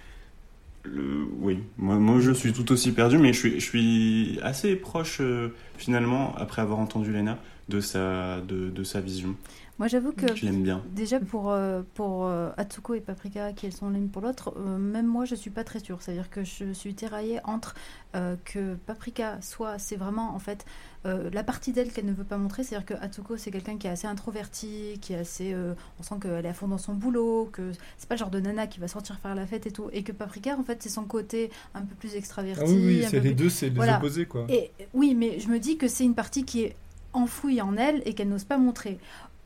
Le- 0.83 1.27
oui, 1.41 1.59
moi, 1.77 1.97
moi 1.97 2.21
je 2.21 2.31
suis 2.33 2.53
tout 2.55 2.71
aussi 2.73 2.93
perdu, 2.93 3.19
mais 3.19 3.33
je 3.35 3.39
suis, 3.39 3.55
je 3.61 3.65
suis 3.65 4.39
assez 4.43 4.77
proche 4.77 5.19
euh, 5.21 5.49
finalement, 5.77 6.35
après 6.37 6.63
avoir 6.63 6.79
entendu 6.79 7.13
Lena, 7.13 7.39
de 7.69 7.81
sa, 7.81 8.41
de, 8.41 8.71
de 8.71 8.83
sa 8.85 9.01
vision. 9.03 9.35
Moi, 9.79 9.89
j'avoue 9.89 10.13
que 10.13 10.35
Je 10.35 10.45
l'aime 10.45 10.63
bien. 10.63 10.83
déjà 10.95 11.21
pour, 11.21 11.51
euh, 11.51 11.81
pour 11.95 12.27
euh, 12.27 12.51
Atsuko 12.59 12.95
et 12.95 13.01
Paprika, 13.01 13.53
qui 13.55 13.65
elles 13.67 13.73
sont 13.75 13.89
l'une 13.91 14.09
pour 14.11 14.21
l'autre, 14.23 14.59
même 14.59 15.07
moi, 15.07 15.25
je 15.27 15.35
suis 15.35 15.51
pas 15.51 15.65
très 15.65 15.81
sûre. 15.81 15.99
C'est-à-dire 16.01 16.29
que 16.31 16.45
je 16.45 16.73
suis 16.73 16.95
tiraillée 16.95 17.41
entre 17.45 17.75
que 18.13 18.75
Paprika 18.87 19.39
soit, 19.43 19.79
c'est 19.79 19.97
vraiment 19.97 20.35
en 20.35 20.39
fait 20.39 20.65
euh, 21.07 21.31
la 21.33 21.43
partie 21.43 21.73
d'elle 21.73 21.91
qu'elle 21.93 22.05
ne 22.07 22.13
veut 22.13 22.25
pas 22.25 22.37
montrer. 22.37 22.63
C'est-à-dire 22.63 22.85
que 22.87 22.95
Atsuko, 23.03 23.37
c'est 23.37 23.51
quelqu'un 23.51 23.79
qui 23.79 23.87
est 23.87 23.91
assez 23.91 24.07
introverti, 24.07 24.99
qui 25.01 25.13
est 25.15 25.17
assez. 25.19 25.53
euh, 25.55 25.75
on 25.99 26.03
sent 26.03 26.17
qu'elle 26.23 26.45
est 26.45 26.49
à 26.51 26.53
fond 26.53 26.69
dans 26.69 26.79
son 26.79 26.93
boulot, 26.95 27.49
que 27.53 27.73
c'est 27.99 28.09
pas 28.09 28.17
le 28.17 28.19
genre 28.21 28.31
de 28.31 28.41
nana 28.41 28.67
qui 28.67 28.81
va 28.81 28.89
sortir 28.89 29.19
faire 29.19 29.35
la 29.35 29.47
fête 29.47 29.67
et 29.67 29.71
tout. 29.71 29.89
Et 29.93 30.03
que 30.03 30.13
Paprika, 30.13 30.57
en 30.59 30.63
fait, 30.63 30.83
c'est 30.83 30.89
son 30.91 31.05
côté 31.05 31.51
un 31.75 31.83
peu 31.83 31.95
plus 31.95 32.15
extraverti. 32.17 32.63
Ah 32.65 32.69
oui, 32.69 32.85
oui, 32.85 33.05
c'est 33.09 33.21
les 33.21 33.31
plus- 33.31 33.35
deux, 33.35 33.49
c'est 33.49 33.71
les 33.71 33.77
Voilà. 33.77 33.97
opposés, 33.99 34.27
quoi. 34.27 34.45
Et 34.51 34.71
oui, 34.95 35.15
mais 35.15 35.41
je 35.41 35.49
me 35.49 35.59
dis 35.59 35.77
que 35.79 35.89
c'est 35.89 36.05
une 36.05 36.15
partie 36.15 36.45
qui 36.45 36.65
est 36.65 36.77
enfouie 37.13 37.61
en 37.61 37.77
elle 37.77 38.03
et 38.05 38.15
qu'elle 38.15 38.29
n'ose 38.29 38.45
pas 38.45 38.59
montrer. 38.59 38.99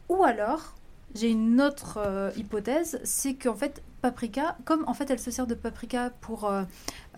Ou 0.09 0.23
alors, 0.25 0.75
j'ai 1.15 1.31
une 1.31 1.61
autre 1.63 1.99
euh, 2.05 2.31
hypothèse, 2.37 2.99
c'est 3.05 3.35
qu'en 3.35 3.55
fait, 3.55 3.81
Paprika, 4.09 4.59
comme 4.67 4.85
en 4.87 4.93
fait 4.93 5.09
elle 5.11 5.19
se 5.19 5.31
sert 5.31 5.47
de 5.47 5.55
Paprika 5.55 6.11
pour 6.21 6.45
euh, 6.45 6.65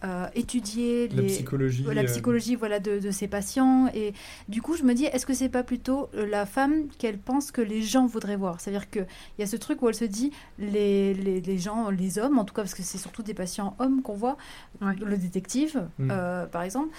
euh, 0.04 0.26
étudier 0.36 1.08
La 1.08 1.22
les, 1.22 1.26
psychologie. 1.26 1.82
la 1.82 2.02
euh, 2.02 2.04
psychologie 2.04 2.54
voilà, 2.54 2.78
de, 2.78 3.00
de 3.00 3.10
ses 3.10 3.26
patients. 3.26 3.88
Et 3.92 4.14
du 4.48 4.62
coup, 4.62 4.76
je 4.76 4.84
me 4.84 4.94
dis, 4.94 5.06
est-ce 5.06 5.26
que 5.26 5.34
c'est 5.34 5.48
pas 5.48 5.64
plutôt 5.64 6.08
la 6.12 6.46
femme 6.46 6.86
qu'elle 6.98 7.18
pense 7.18 7.50
que 7.50 7.60
les 7.60 7.82
gens 7.82 8.06
voudraient 8.06 8.36
voir? 8.36 8.60
C'est-à-dire 8.60 8.88
qu'il 8.88 9.06
y 9.40 9.42
a 9.42 9.46
ce 9.46 9.56
truc 9.56 9.82
où 9.82 9.88
elle 9.88 9.96
se 9.96 10.04
dit, 10.04 10.30
les, 10.60 11.12
les, 11.14 11.40
les 11.40 11.58
gens, 11.58 11.90
les 11.90 12.20
hommes, 12.20 12.38
en 12.38 12.44
tout 12.44 12.54
cas, 12.54 12.62
parce 12.62 12.74
que 12.74 12.84
c'est 12.84 12.98
surtout 12.98 13.24
des 13.24 13.34
patients 13.34 13.74
hommes 13.80 14.00
qu'on 14.02 14.14
voit, 14.14 14.36
Ouais. 14.80 14.94
le 15.04 15.16
détective, 15.16 15.88
Mm. 15.98 16.08
euh, 16.12 16.46
par 16.46 16.62
exemple, 16.62 16.90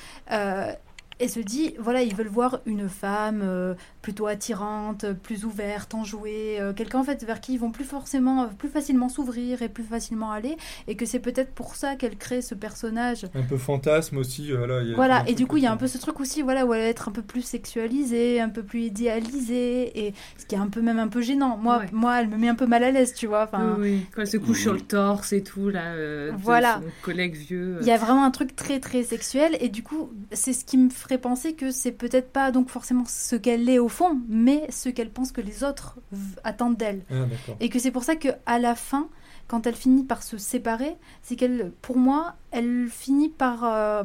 elle 1.20 1.30
se 1.30 1.40
dit, 1.40 1.74
voilà, 1.80 2.02
ils 2.04 2.14
veulent 2.16 2.28
voir 2.28 2.60
une 2.66 2.88
femme 2.90 3.42
euh, 3.44 3.74
plutôt 4.02 4.28
attirante, 4.28 5.06
plus 5.24 5.46
ouverte, 5.46 5.94
enjouée, 5.96 6.60
euh, 6.62 6.74
quelqu'un 6.74 7.00
en 7.00 7.04
fait 7.04 7.24
vers 7.24 7.42
qui 7.42 7.54
ils 7.54 7.60
vont 7.60 7.72
plus 7.72 7.84
forcément, 7.86 8.44
euh, 8.44 8.48
plus 8.58 8.70
facilement 8.70 9.10
s'ouvrir 9.10 9.62
et 9.62 9.70
plus 9.70 9.84
facilement 9.84 10.32
aller, 10.32 10.58
et 10.88 10.96
que 10.96 11.06
c'est 11.06 11.20
peut-être 11.20 11.52
pour 11.54 11.76
ça 11.76 11.96
qu'elle 11.96 12.18
crée 12.18 12.42
ce 12.42 12.54
personnage 12.56 13.26
Un 13.36 13.42
peu 13.44 13.58
fantasme 13.58 14.18
aussi. 14.18 14.52
euh, 14.52 14.58
Voilà, 14.58 14.82
il 14.84 14.90
y 14.90 14.94
a- 14.94 14.96
voilà, 14.96 15.24
et 15.28 15.34
du 15.34 15.48
coup, 15.48 15.58
il 15.58 15.64
y 15.64 15.68
a 15.68 15.72
un 15.72 15.78
peu 15.78 15.88
ce 15.88 15.98
truc 15.98 16.20
aussi, 16.20 16.42
voilà, 16.42 16.66
où 16.66 16.74
elle 16.74 16.82
va 16.82 16.88
être 16.88 17.10
un 17.10 17.12
peu 17.12 17.22
plus 17.24 17.42
sexualisée, 17.42 18.40
un 18.40 18.50
peu 18.50 18.64
plus 18.64 18.82
idéalisée, 18.84 20.08
et 20.08 20.14
ce 20.38 20.46
qui 20.46 20.56
est 20.56 20.60
un 20.60 20.68
peu 20.68 20.82
même 20.82 21.00
un 21.00 21.08
peu 21.08 21.22
gênant. 21.22 21.58
Moi, 21.58 21.80
Ouais. 21.80 21.90
moi 21.92 22.22
elle 22.22 22.28
me 22.28 22.38
met 22.38 22.48
un 22.50 22.56
peu 22.56 22.66
mal 22.68 22.84
à 22.84 22.92
l'aise, 22.92 23.14
tu 23.14 23.28
vois. 23.28 23.44
Enfin, 23.44 23.76
Oui, 23.80 23.90
oui. 23.92 24.06
Quand 24.14 24.22
elle 24.22 24.28
se 24.28 24.38
couche 24.38 24.62
sur 24.62 24.74
le 24.74 24.82
torse 24.82 25.34
et 25.34 25.44
tout, 25.44 25.70
là, 25.70 25.94
euh, 25.94 26.32
Voilà. 26.38 26.76
son 26.84 26.92
collègue 27.02 27.36
vieux. 27.36 27.78
euh. 27.78 27.80
il 27.82 27.88
y 27.88 27.92
a 27.92 27.98
vraiment 27.98 28.24
un 28.24 28.32
truc 28.32 28.56
très 28.56 28.80
très 28.80 29.04
sexuel, 29.04 29.58
et 29.60 29.70
du 29.70 29.84
coup, 29.84 30.12
c'est 30.32 30.54
ce 30.54 30.64
qui 30.66 30.78
me 30.78 30.90
ferait 31.08 31.18
penser 31.18 31.54
que 31.54 31.72
c'est 31.72 31.92
peut-être 31.94 32.32
pas 32.32 32.52
donc 32.52 32.70
forcément 32.70 33.06
ce 33.08 33.36
qu'elle 33.36 33.70
est 33.70 33.80
au 33.80 33.88
fond, 33.88 34.20
mais 34.28 34.66
ce 34.70 34.90
qu'elle 34.90 35.10
pense 35.10 35.32
que 35.32 35.40
les 35.40 35.64
autres 35.64 35.98
attendent 36.44 36.76
d'elle. 36.76 37.04
Ah. 37.10 37.26
Et 37.62 37.70
que 37.70 37.80
c'est 37.80 37.92
pour 37.92 38.04
ça 38.04 38.16
que 38.16 38.30
à 38.46 38.60
la 38.60 38.76
fin, 38.76 39.10
quand 39.48 39.66
elle 39.66 39.76
finit 39.76 40.04
par 40.04 40.24
se 40.24 40.38
séparer, 40.38 40.98
c'est 41.22 41.36
qu'elle, 41.36 41.72
pour 41.82 41.98
moi, 41.98 42.36
elle 42.52 42.88
finit 42.90 43.30
par 43.30 43.64
euh, 43.64 44.04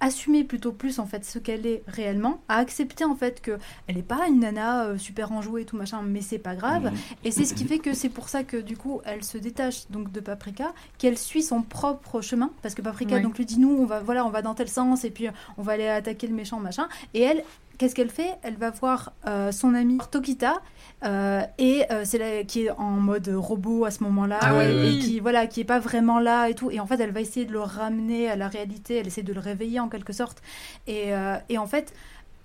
assumer 0.00 0.44
plutôt 0.44 0.72
plus 0.72 0.98
en 0.98 1.06
fait 1.06 1.24
ce 1.24 1.38
qu'elle 1.38 1.66
est 1.66 1.82
réellement, 1.86 2.40
à 2.48 2.56
accepter 2.56 3.04
en 3.04 3.14
fait 3.14 3.40
que 3.40 3.58
elle 3.86 3.96
n'est 3.96 4.02
pas 4.02 4.26
une 4.28 4.40
nana 4.40 4.84
euh, 4.84 4.98
super 4.98 5.32
enjouée 5.32 5.62
et 5.62 5.64
tout 5.64 5.76
machin, 5.76 6.02
mais 6.02 6.20
c'est 6.20 6.38
pas 6.38 6.54
grave. 6.54 6.84
Mhm. 6.84 6.98
Et 7.24 7.30
c'est 7.30 7.44
ce 7.44 7.54
qui 7.54 7.64
fait 7.64 7.78
que 7.78 7.94
c'est 7.94 8.08
pour 8.08 8.28
ça 8.28 8.44
que 8.44 8.56
du 8.56 8.76
coup 8.76 9.00
elle 9.04 9.24
se 9.24 9.38
détache 9.38 9.88
donc 9.90 10.12
de 10.12 10.20
Paprika, 10.20 10.72
qu'elle 10.98 11.18
suit 11.18 11.42
son 11.42 11.62
propre 11.62 12.20
chemin, 12.20 12.50
parce 12.62 12.74
que 12.74 12.82
Paprika 12.82 13.20
donc 13.20 13.38
lui 13.38 13.46
dit 13.46 13.58
nous 13.58 13.70
on 13.70 13.86
va 13.86 14.00
voilà 14.00 14.26
on 14.26 14.30
va 14.30 14.42
dans 14.42 14.54
tel 14.54 14.68
sens 14.68 15.04
et 15.04 15.10
puis 15.10 15.28
on 15.56 15.62
va 15.62 15.72
aller 15.72 15.88
attaquer 15.88 16.26
le 16.26 16.34
méchant 16.34 16.60
machin. 16.60 16.88
Et 17.14 17.22
elle 17.22 17.42
Qu'est-ce 17.78 17.94
qu'elle 17.94 18.10
fait? 18.10 18.30
Elle 18.42 18.56
va 18.56 18.70
voir 18.70 19.12
euh, 19.26 19.50
son 19.52 19.74
amie 19.74 19.98
Tokita 20.10 20.60
euh, 21.04 21.42
et 21.58 21.84
euh, 21.90 22.02
c'est 22.04 22.18
là 22.18 22.44
qui 22.44 22.66
est 22.66 22.70
en 22.70 22.90
mode 22.90 23.28
robot 23.28 23.84
à 23.84 23.90
ce 23.90 24.02
moment-là 24.04 24.38
Ah 24.40 24.64
et, 24.64 24.74
oui. 24.74 24.96
et 24.96 24.98
qui 25.00 25.20
voilà 25.20 25.46
qui 25.46 25.60
est 25.60 25.64
pas 25.64 25.80
vraiment 25.80 26.18
là 26.20 26.48
et 26.48 26.54
tout. 26.54 26.70
Et 26.70 26.78
en 26.80 26.86
fait 26.86 27.00
elle 27.00 27.10
va 27.10 27.20
essayer 27.20 27.46
de 27.46 27.52
le 27.52 27.60
ramener 27.60 28.30
à 28.30 28.36
la 28.36 28.48
réalité. 28.48 28.96
Elle 28.96 29.06
essaie 29.08 29.22
de 29.22 29.32
le 29.32 29.40
réveiller 29.40 29.80
en 29.80 29.88
quelque 29.88 30.12
sorte. 30.12 30.40
Et, 30.86 31.10
et 31.48 31.58
en 31.58 31.66
fait 31.66 31.92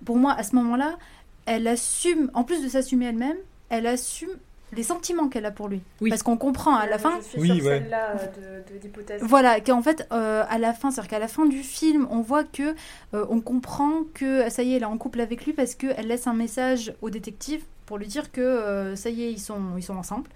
pour 0.06 0.18
moi 0.18 0.34
à 0.34 0.44
ce 0.44 0.56
moment-là 0.56 0.98
elle 1.46 1.68
assume 1.68 2.32
en 2.34 2.44
plus 2.44 2.64
de 2.64 2.70
s'assumer 2.70 3.06
elle-même 3.06 3.38
elle 3.70 3.86
assume 3.88 4.30
les 4.76 4.84
sentiments 4.84 5.28
qu'elle 5.30 5.46
a 5.46 5.52
pour 5.52 5.68
lui 5.68 5.82
Oui. 6.02 6.10
parce 6.10 6.24
qu'on 6.24 6.38
comprend 6.38 6.76
à 6.76 6.86
la 6.88 6.98
fin 6.98 7.20
Je 7.22 7.26
suis 7.28 7.40
Oui, 7.42 7.56
sur 7.58 7.66
ouais. 7.66 7.80
celle-là 7.80 8.16
euh, 8.40 8.62
de- 8.62 9.26
voilà, 9.26 9.60
qu'en 9.62 9.82
fait, 9.82 10.08
euh, 10.12 10.44
à 10.50 10.58
la 10.58 10.74
fin, 10.74 10.92
c'est-à-dire 10.92 11.10
qu'à 11.10 11.20
la 11.20 11.28
fin 11.28 11.46
du 11.46 11.64
film, 11.64 12.08
on 12.12 12.22
voit 12.22 12.44
que 12.44 12.76
euh, 13.14 13.26
on 13.30 13.42
comprend 13.42 14.04
que 14.14 14.50
ça 14.50 14.64
y 14.64 14.74
est, 14.74 14.76
elle 14.78 14.82
est 14.84 14.86
en 14.86 14.98
couple 14.98 15.22
avec 15.22 15.46
lui 15.46 15.54
parce 15.54 15.76
qu'elle 15.76 16.08
laisse 16.08 16.28
un 16.28 16.34
message 16.34 16.94
au 17.02 17.10
détective 17.10 17.64
pour 17.86 17.98
lui 17.98 18.08
dire 18.08 18.32
que 18.32 18.42
euh, 18.42 18.96
ça 18.96 19.10
y 19.10 19.24
est, 19.24 19.32
ils 19.32 19.40
sont, 19.40 19.60
ils 19.78 19.84
sont 19.84 19.96
ensemble. 19.98 20.30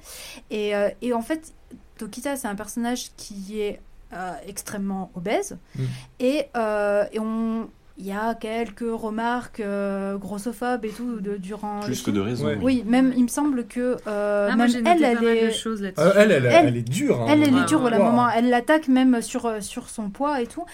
Et, 0.50 0.76
euh, 0.76 0.90
et 1.02 1.14
en 1.14 1.22
fait, 1.22 1.54
Tokita, 1.98 2.36
c'est 2.36 2.48
un 2.48 2.56
personnage 2.56 3.12
qui 3.16 3.60
est 3.62 3.80
euh, 4.14 4.32
extrêmement 4.48 5.12
obèse. 5.16 5.58
Mm. 5.76 5.84
Et, 6.20 6.46
euh, 6.58 7.06
et 7.12 7.20
on. 7.20 7.70
Il 8.00 8.08
y 8.08 8.12
a 8.12 8.34
quelques 8.34 8.84
remarques 8.90 9.60
euh, 9.60 10.18
grossophobes 10.18 10.84
et 10.84 10.90
tout 10.90 11.20
de, 11.20 11.38
durant. 11.38 11.80
Plus 11.82 12.02
que 12.02 12.10
de 12.10 12.20
raison. 12.20 12.48
Ouais. 12.48 12.58
Oui, 12.60 12.84
même 12.88 13.14
il 13.16 13.22
me 13.24 13.28
semble 13.28 13.68
que 13.68 13.98
euh, 14.08 14.50
Ah, 14.52 14.56
même 14.56 14.68
j'ai 14.68 14.80
elle, 14.80 15.04
elle 15.04 15.16
pas 15.18 15.22
mal 15.22 15.38
est. 15.38 15.52
choses 15.52 15.84
elle, 15.84 15.94
elle, 16.32 16.32
Elle- 16.32 16.46
elle 16.70 16.78
est 16.78 16.82
dure. 16.90 17.22
hein. 17.22 17.28
Elle, 17.30 17.44
elle 17.44 17.54
Ouais, 17.54 17.62
est 17.62 17.66
dure, 17.66 17.80
voilà, 17.82 18.00
Wow. 18.00 18.06
moment. 18.06 18.30
Elle 18.30 18.50
l'attaque 18.50 18.88
même 18.88 19.22
sur, 19.22 19.46
euh, 19.46 19.62
sur 19.62 19.90
son 19.90 20.10
poids 20.10 20.42
et 20.42 20.48
tout. 20.48 20.66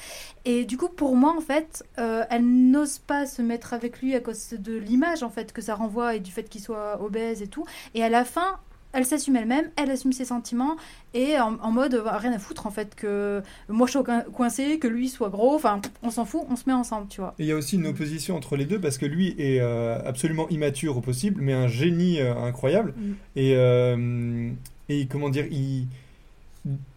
Et 0.45 0.63
du 0.63 0.77
coup, 0.77 0.87
pour 0.87 1.17
moi, 1.17 1.35
en 1.37 1.41
fait, 1.41 1.83
euh, 1.97 2.23
elle 2.29 2.45
n'ose 2.71 2.99
pas 2.99 3.25
se 3.25 3.41
mettre 3.41 3.73
avec 3.73 3.99
lui 4.01 4.15
à 4.15 4.21
cause 4.21 4.51
de 4.57 4.77
l'image, 4.77 5.21
en 5.21 5.29
fait, 5.29 5.51
que 5.51 5.61
ça 5.61 5.75
renvoie 5.75 6.15
et 6.15 6.21
du 6.21 6.31
fait 6.31 6.43
qu'il 6.47 6.61
soit 6.61 7.01
obèse 7.03 7.41
et 7.41 7.47
tout. 7.47 7.65
Et 7.95 8.03
à 8.03 8.07
la 8.07 8.23
fin, 8.23 8.59
elle 8.91 9.05
s'assume 9.05 9.35
elle-même, 9.35 9.69
elle 9.75 9.91
assume 9.91 10.13
ses 10.13 10.25
sentiments 10.25 10.75
et 11.13 11.39
en, 11.39 11.55
en 11.61 11.71
mode 11.71 11.93
euh, 11.93 12.03
rien 12.05 12.33
à 12.33 12.39
foutre, 12.39 12.65
en 12.65 12.71
fait, 12.71 12.95
que 12.95 13.41
moi 13.67 13.85
je 13.87 13.91
sois 13.93 14.03
coin- 14.03 14.23
coincée, 14.33 14.79
que 14.79 14.87
lui 14.87 15.09
soit 15.09 15.29
gros, 15.29 15.55
enfin, 15.55 15.81
on 16.01 16.09
s'en 16.09 16.25
fout, 16.25 16.41
on 16.49 16.55
se 16.55 16.63
met 16.67 16.73
ensemble, 16.73 17.07
tu 17.07 17.21
vois. 17.21 17.35
Et 17.39 17.43
il 17.43 17.47
y 17.47 17.51
a 17.51 17.55
aussi 17.55 17.75
une 17.75 17.87
opposition 17.87 18.35
entre 18.35 18.55
les 18.55 18.65
deux 18.65 18.79
parce 18.79 18.97
que 18.97 19.05
lui 19.05 19.35
est 19.37 19.59
euh, 19.59 19.99
absolument 20.05 20.49
immature 20.49 20.97
au 20.97 21.01
possible, 21.01 21.41
mais 21.41 21.53
un 21.53 21.67
génie 21.67 22.19
euh, 22.19 22.35
incroyable. 22.35 22.93
Mm. 22.97 23.13
Et, 23.35 24.97
et 25.01 25.05
comment 25.05 25.29
dire, 25.29 25.45
il, 25.51 25.85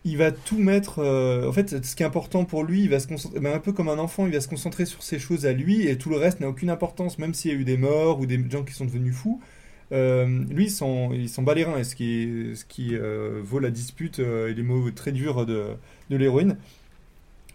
il 0.05 0.17
va 0.17 0.33
tout 0.33 0.59
mettre. 0.59 0.99
euh, 1.01 1.49
en 1.49 1.53
fait, 1.53 1.85
ce 1.85 1.95
qui 1.95 2.03
est 2.03 2.07
important 2.07 2.45
pour 2.47 2.65
lui, 2.65 2.83
il 2.85 2.89
va 2.89 3.01
se 3.01 3.07
concentrer, 3.07 3.39
ben, 3.39 3.53
un 3.55 3.59
peu 3.59 3.73
comme 3.73 3.89
un 3.89 3.99
enfant, 3.99 4.27
il 4.27 4.33
va 4.33 4.41
se 4.41 4.49
concentrer 4.49 4.87
sur 4.87 5.03
ses 5.03 5.19
choses 5.19 5.45
à 5.45 5.53
lui 5.53 5.87
et 5.87 5.99
tout 5.99 6.09
le 6.09 6.17
reste 6.17 6.41
n'a 6.41 6.49
aucune 6.49 6.71
importance, 6.71 7.19
même 7.19 7.35
s'il 7.35 7.53
y 7.53 7.55
a 7.55 7.59
eu 7.59 7.65
des 7.65 7.77
morts 7.77 8.19
ou 8.19 8.27
des 8.27 8.43
gens 8.51 8.65
qui 8.65 8.73
sont 8.73 8.87
devenus 8.87 9.15
fous. 9.15 9.41
Euh, 9.93 10.27
lui, 10.51 10.65
il 10.65 10.71
s'en, 10.71 11.13
il 11.13 11.29
s'en 11.29 11.43
bat 11.43 11.55
les 11.55 11.65
reins, 11.65 11.77
et 11.79 11.85
ce 11.85 11.95
qui, 11.95 12.23
est- 12.23 12.55
ce 12.55 12.65
qui 12.65 12.95
euh, 12.97 13.41
vaut 13.45 13.59
la 13.59 13.71
dispute 13.71 14.21
euh, 14.21 14.49
et 14.49 14.55
les 14.55 14.63
mots 14.63 14.91
très 14.91 15.13
durs 15.13 15.45
de, 15.45 15.65
de 16.11 16.17
l'héroïne. 16.17 16.57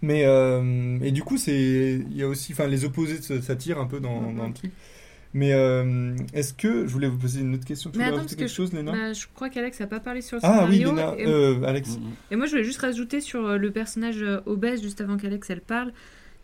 Mais 0.04 0.24
euh, 0.26 1.00
et 1.02 1.12
du 1.12 1.24
coup, 1.24 1.38
c'est 1.38 2.00
il 2.12 2.16
y 2.16 2.22
a 2.22 2.28
aussi, 2.28 2.54
enfin, 2.54 2.68
les 2.68 2.86
opposés 2.86 3.20
s'attirent 3.42 3.80
un 3.80 3.88
peu 3.88 4.00
dans, 4.00 4.32
dans 4.32 4.48
le 4.48 4.54
truc. 4.54 4.72
Mais 5.34 5.54
euh, 5.54 6.16
est-ce 6.34 6.54
que 6.54 6.88
je 6.88 6.92
voulais 6.94 7.08
vous 7.08 7.18
poser 7.18 7.42
une 7.42 7.56
autre 7.56 7.66
question 7.66 7.90
Tu 7.92 7.98
Mais 7.98 8.06
voulais 8.06 8.14
attends, 8.16 8.24
rajouter 8.24 8.36
parce 8.46 8.52
que 8.54 8.56
quelque 8.58 8.70
chose, 8.72 8.74
Léna? 8.74 8.92
Bah, 8.92 9.14
je 9.14 9.26
crois 9.34 9.50
qu'Alex 9.50 9.80
n'a 9.80 9.88
pas 9.88 10.00
parlé 10.00 10.22
sur 10.22 10.38
le 10.38 10.42
Ah 10.46 10.66
oui, 10.70 10.78
scénario. 10.78 10.96
Léna, 10.96 11.16
et, 11.18 11.26
euh, 11.28 11.64
Alex. 11.64 11.90
Mhm. 11.98 12.02
et 12.32 12.36
moi, 12.38 12.46
je 12.46 12.52
voulais 12.52 12.64
juste 12.64 12.80
rajouter 12.82 13.20
sur 13.22 13.58
le 13.58 13.72
personnage 13.72 14.24
obèse, 14.46 14.82
juste 14.84 15.02
avant 15.02 15.18
qu'Alex 15.18 15.50
elle 15.50 15.62
parle, 15.62 15.92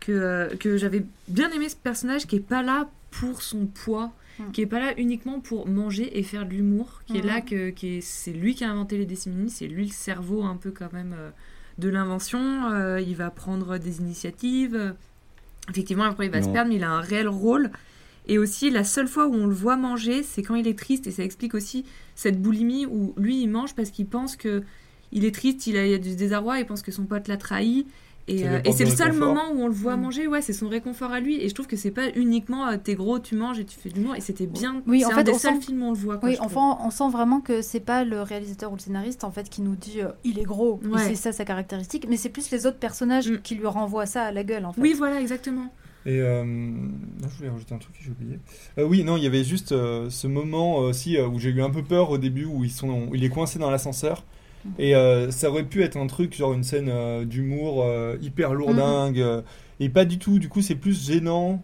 que, 0.00 0.12
euh, 0.12 0.48
que 0.60 0.76
j'avais 0.76 1.04
bien 1.28 1.50
aimé 1.52 1.68
ce 1.68 1.76
personnage 1.76 2.26
qui 2.26 2.36
est 2.36 2.40
pas 2.46 2.62
là 2.62 2.88
pour 3.10 3.40
son 3.42 3.66
poids, 3.66 4.12
Mm. 4.38 4.50
qui 4.52 4.62
est 4.62 4.66
pas 4.66 4.80
là 4.80 4.92
uniquement 4.98 5.38
pour 5.40 5.68
manger 5.68 6.18
et 6.18 6.22
faire 6.24 6.44
de 6.46 6.50
l'humour, 6.50 7.02
qui 7.06 7.18
est 7.18 7.20
Mhm. 7.22 7.26
là 7.26 7.40
que 7.40 7.70
qui 7.70 7.96
est, 7.96 8.00
c'est 8.00 8.32
lui 8.32 8.54
qui 8.54 8.64
a 8.64 8.70
inventé 8.70 8.98
les 8.98 9.06
décimini, 9.06 9.48
c'est 9.50 9.66
lui 9.68 9.86
le 9.86 9.92
cerveau 9.92 10.42
un 10.42 10.56
peu 10.56 10.70
quand 10.72 10.92
même 10.92 11.14
euh, 11.16 11.30
de 11.78 11.88
l'invention. 11.88 12.70
euh, 12.72 13.00
il 13.00 13.14
va 13.16 13.30
prendre 13.30 13.78
des 13.78 13.98
initiatives. 14.00 14.74
euh, 14.74 14.92
effectivement, 15.70 16.04
après 16.04 16.26
il 16.26 16.32
va 16.32 16.42
se 16.42 16.48
perdre, 16.48 16.70
mais 16.70 16.76
il 16.76 16.84
a 16.84 16.90
un 16.90 17.00
réel 17.00 17.28
rôle. 17.28 17.70
Et 18.26 18.38
aussi, 18.38 18.70
la 18.70 18.84
seule 18.84 19.06
fois 19.06 19.26
où 19.28 19.34
on 19.34 19.46
le 19.46 19.54
voit 19.54 19.76
manger, 19.76 20.22
c'est 20.22 20.42
quand 20.42 20.54
il 20.54 20.66
est 20.66 20.78
triste. 20.78 21.06
Et 21.06 21.10
ça 21.10 21.22
explique 21.22 21.54
aussi 21.54 21.84
cette 22.14 22.40
boulimie 22.40 22.86
où 22.86 23.12
lui, 23.18 23.42
il 23.42 23.48
mange 23.48 23.74
parce 23.74 23.90
qu'il 23.90 24.06
pense 24.06 24.34
que 24.36 24.62
il 25.12 25.24
est 25.24 25.34
triste, 25.34 25.66
il 25.66 25.76
a, 25.76 25.86
il 25.86 25.94
a 25.94 25.98
du 25.98 26.16
désarroi, 26.16 26.58
il 26.58 26.66
pense 26.66 26.82
que 26.82 26.90
son 26.90 27.04
pote 27.04 27.28
l'a 27.28 27.36
trahi. 27.36 27.86
Et, 28.26 28.48
euh, 28.48 28.60
et 28.64 28.72
c'est 28.72 28.84
du 28.84 28.90
le 28.90 28.96
seul 28.96 29.10
réconfort. 29.10 29.34
moment 29.34 29.52
où 29.52 29.60
on 29.62 29.66
le 29.66 29.74
voit 29.74 29.96
Mm. 29.96 30.00
manger, 30.00 30.26
ouais, 30.26 30.40
c'est 30.40 30.54
son 30.54 30.68
réconfort 30.68 31.12
à 31.12 31.20
lui. 31.20 31.42
Et 31.42 31.48
je 31.50 31.54
trouve 31.54 31.66
que 31.66 31.76
c'est 31.76 31.90
pas 31.90 32.08
uniquement 32.16 32.66
euh, 32.68 32.76
t'es 32.82 32.94
gros, 32.94 33.18
tu 33.18 33.34
manges 33.34 33.58
et 33.58 33.64
tu 33.66 33.78
fais 33.78 33.90
de 33.90 33.96
l'humour. 33.96 34.16
Et 34.16 34.20
c'était 34.22 34.46
bien. 34.46 34.82
Oui, 34.86 35.00
c'est 35.00 35.06
en 35.06 35.10
un 35.10 35.14
fait, 35.16 35.24
des 35.24 35.32
on 35.32 35.38
seuls 35.38 35.54
sent- 35.56 35.60
films 35.66 35.82
où 35.82 35.86
on 35.86 35.90
le 35.92 35.96
voit. 35.98 36.16
quoi, 36.16 36.30
Oui, 36.30 36.36
enfin, 36.40 36.78
on 36.80 36.90
sent 36.90 37.10
vraiment 37.10 37.40
que 37.40 37.60
c'est 37.60 37.80
pas 37.80 38.02
le 38.04 38.22
réalisateur 38.22 38.72
ou 38.72 38.76
le 38.76 38.80
scénariste 38.80 39.24
en 39.24 39.30
fait 39.30 39.50
qui 39.50 39.60
nous 39.60 39.76
dit 39.76 40.00
euh, 40.00 40.08
il 40.24 40.38
est 40.38 40.44
gros 40.44 40.80
Ouais. 40.84 41.00
c'est 41.08 41.14
ça 41.16 41.32
sa 41.32 41.44
caractéristique, 41.44 42.06
mais 42.08 42.16
c'est 42.16 42.30
plus 42.30 42.50
les 42.50 42.64
autres 42.66 42.78
personnages 42.78 43.28
Mm. 43.30 43.40
qui 43.42 43.56
lui 43.56 43.66
renvoient 43.66 44.06
ça 44.06 44.22
à 44.24 44.32
la 44.32 44.42
gueule 44.42 44.64
en 44.64 44.72
fait. 44.72 44.80
Oui, 44.80 44.94
voilà, 44.96 45.20
exactement. 45.20 45.66
Et 46.06 46.20
euh, 46.20 46.44
non, 46.44 47.28
je 47.30 47.36
voulais 47.38 47.48
rajouter 47.50 47.74
un 47.74 47.78
truc 47.78 47.94
que 47.96 48.02
j'ai 48.04 48.10
oublié. 48.10 48.38
Euh, 48.78 48.84
oui, 48.84 49.04
non, 49.04 49.16
il 49.16 49.22
y 49.22 49.26
avait 49.26 49.42
juste 49.44 49.72
euh, 49.72 50.08
ce 50.10 50.26
moment 50.26 50.82
euh, 50.82 50.88
aussi 50.90 51.16
euh, 51.16 51.26
où 51.26 51.38
j'ai 51.38 51.48
eu 51.50 51.62
un 51.62 51.70
peu 51.70 51.82
peur 51.82 52.10
au 52.10 52.18
début 52.18 52.44
où 52.44 52.62
ils 52.64 52.70
sont, 52.70 53.08
où 53.10 53.14
il 53.14 53.24
est 53.24 53.28
coincé 53.30 53.58
dans 53.58 53.70
l'ascenseur 53.70 54.22
Et 54.78 54.94
euh, 54.96 55.30
ça 55.30 55.50
aurait 55.50 55.64
pu 55.64 55.82
être 55.82 55.96
un 55.96 56.06
truc, 56.06 56.34
genre 56.34 56.52
une 56.52 56.64
scène 56.64 56.88
euh, 56.88 57.24
d'humour 57.24 57.84
euh, 57.84 58.16
hyper 58.22 58.54
lourdingue, 58.54 59.20
euh, 59.20 59.42
et 59.80 59.88
pas 59.88 60.04
du 60.04 60.18
tout. 60.18 60.38
Du 60.38 60.48
coup, 60.48 60.62
c'est 60.62 60.74
plus 60.74 61.06
gênant. 61.06 61.62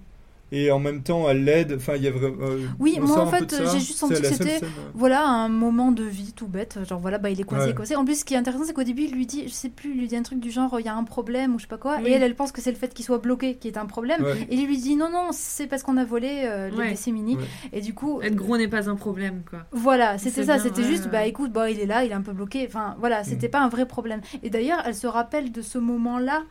Et 0.52 0.70
en 0.70 0.78
même 0.80 1.02
temps, 1.02 1.28
elle 1.30 1.44
l'aide. 1.44 1.74
Enfin, 1.76 1.94
il 1.96 2.02
y 2.02 2.08
a 2.08 2.10
vraiment. 2.10 2.36
euh, 2.42 2.66
Oui, 2.78 2.98
on 3.00 3.06
moi 3.06 3.20
en 3.20 3.26
fait 3.28 3.50
ça. 3.50 3.64
j'ai 3.72 3.78
juste 3.78 3.98
senti 3.98 4.20
que 4.20 4.26
c'était 4.26 4.64
euh. 4.64 4.68
voilà 4.94 5.24
un 5.26 5.48
moment 5.48 5.92
de 5.92 6.02
vie 6.02 6.32
tout 6.32 6.48
bête 6.48 6.78
genre 6.88 6.98
voilà 6.98 7.18
bah 7.18 7.30
il 7.30 7.40
est 7.40 7.44
coincé 7.44 7.66
Ouais. 7.68 7.74
coincé 7.74 7.94
en 7.96 8.04
plus 8.04 8.20
ce 8.20 8.24
qui 8.24 8.34
est 8.34 8.36
intéressant 8.36 8.64
c'est 8.64 8.72
qu'au 8.72 8.82
début 8.82 9.02
il 9.04 9.12
lui 9.12 9.26
dit 9.26 9.44
je 9.46 9.52
sais 9.52 9.68
plus 9.68 9.90
il 9.92 9.98
lui 10.00 10.08
dit 10.08 10.16
un 10.16 10.22
truc 10.22 10.40
du 10.40 10.50
genre 10.50 10.78
il 10.80 10.86
y 10.86 10.88
a 10.88 10.94
un 10.94 11.04
problème 11.04 11.54
ou 11.54 11.58
je 11.58 11.62
sais 11.64 11.68
pas 11.68 11.76
quoi 11.78 11.98
Oui. 12.02 12.08
et 12.08 12.12
elle 12.12 12.22
elle 12.22 12.34
pense 12.34 12.50
que 12.52 12.60
c'est 12.60 12.70
le 12.72 12.76
fait 12.76 12.92
qu'il 12.92 13.04
soit 13.04 13.18
bloqué 13.18 13.54
qui 13.56 13.68
est 13.68 13.76
un 13.78 13.86
problème 13.86 14.22
Ouais. 14.24 14.46
et 14.50 14.54
il 14.56 14.66
lui 14.66 14.78
dit 14.78 14.96
non 14.96 15.08
non 15.10 15.28
c'est 15.32 15.66
parce 15.66 15.82
qu'on 15.82 15.96
a 15.96 16.04
volé 16.04 16.42
euh, 16.46 16.68
les 16.70 16.76
Ouais. 16.76 17.36
Ouais. 17.36 17.44
et 17.72 17.80
du 17.80 17.94
coup 17.94 18.20
Être 18.22 18.34
gros 18.34 18.56
n'est 18.58 18.68
pas 18.68 18.88
un 18.90 18.96
problème, 18.96 19.42
quoi. 19.48 19.60
voilà 19.72 20.18
c'était 20.18 20.44
ça 20.44 20.58
c'était 20.58 20.82
ouais, 20.82 20.88
juste 20.88 21.04
ouais. 21.04 21.10
bah 21.12 21.26
écoute 21.26 21.52
bah 21.52 21.70
il 21.70 21.78
est 21.78 21.86
là 21.86 22.04
il 22.04 22.10
est 22.10 22.14
un 22.14 22.22
peu 22.22 22.32
bloqué 22.32 22.64
enfin 22.66 22.96
voilà 22.98 23.22
c'était 23.24 23.46
Mm. 23.48 23.50
pas 23.52 23.60
un 23.60 23.68
vrai 23.68 23.86
problème 23.86 24.20
et 24.42 24.50
d'ailleurs 24.50 24.82
elle 24.84 24.94
se 24.94 25.06
rappelle 25.06 25.52
de 25.52 25.62
ce 25.62 25.78
moment 25.78 26.18
là 26.18 26.42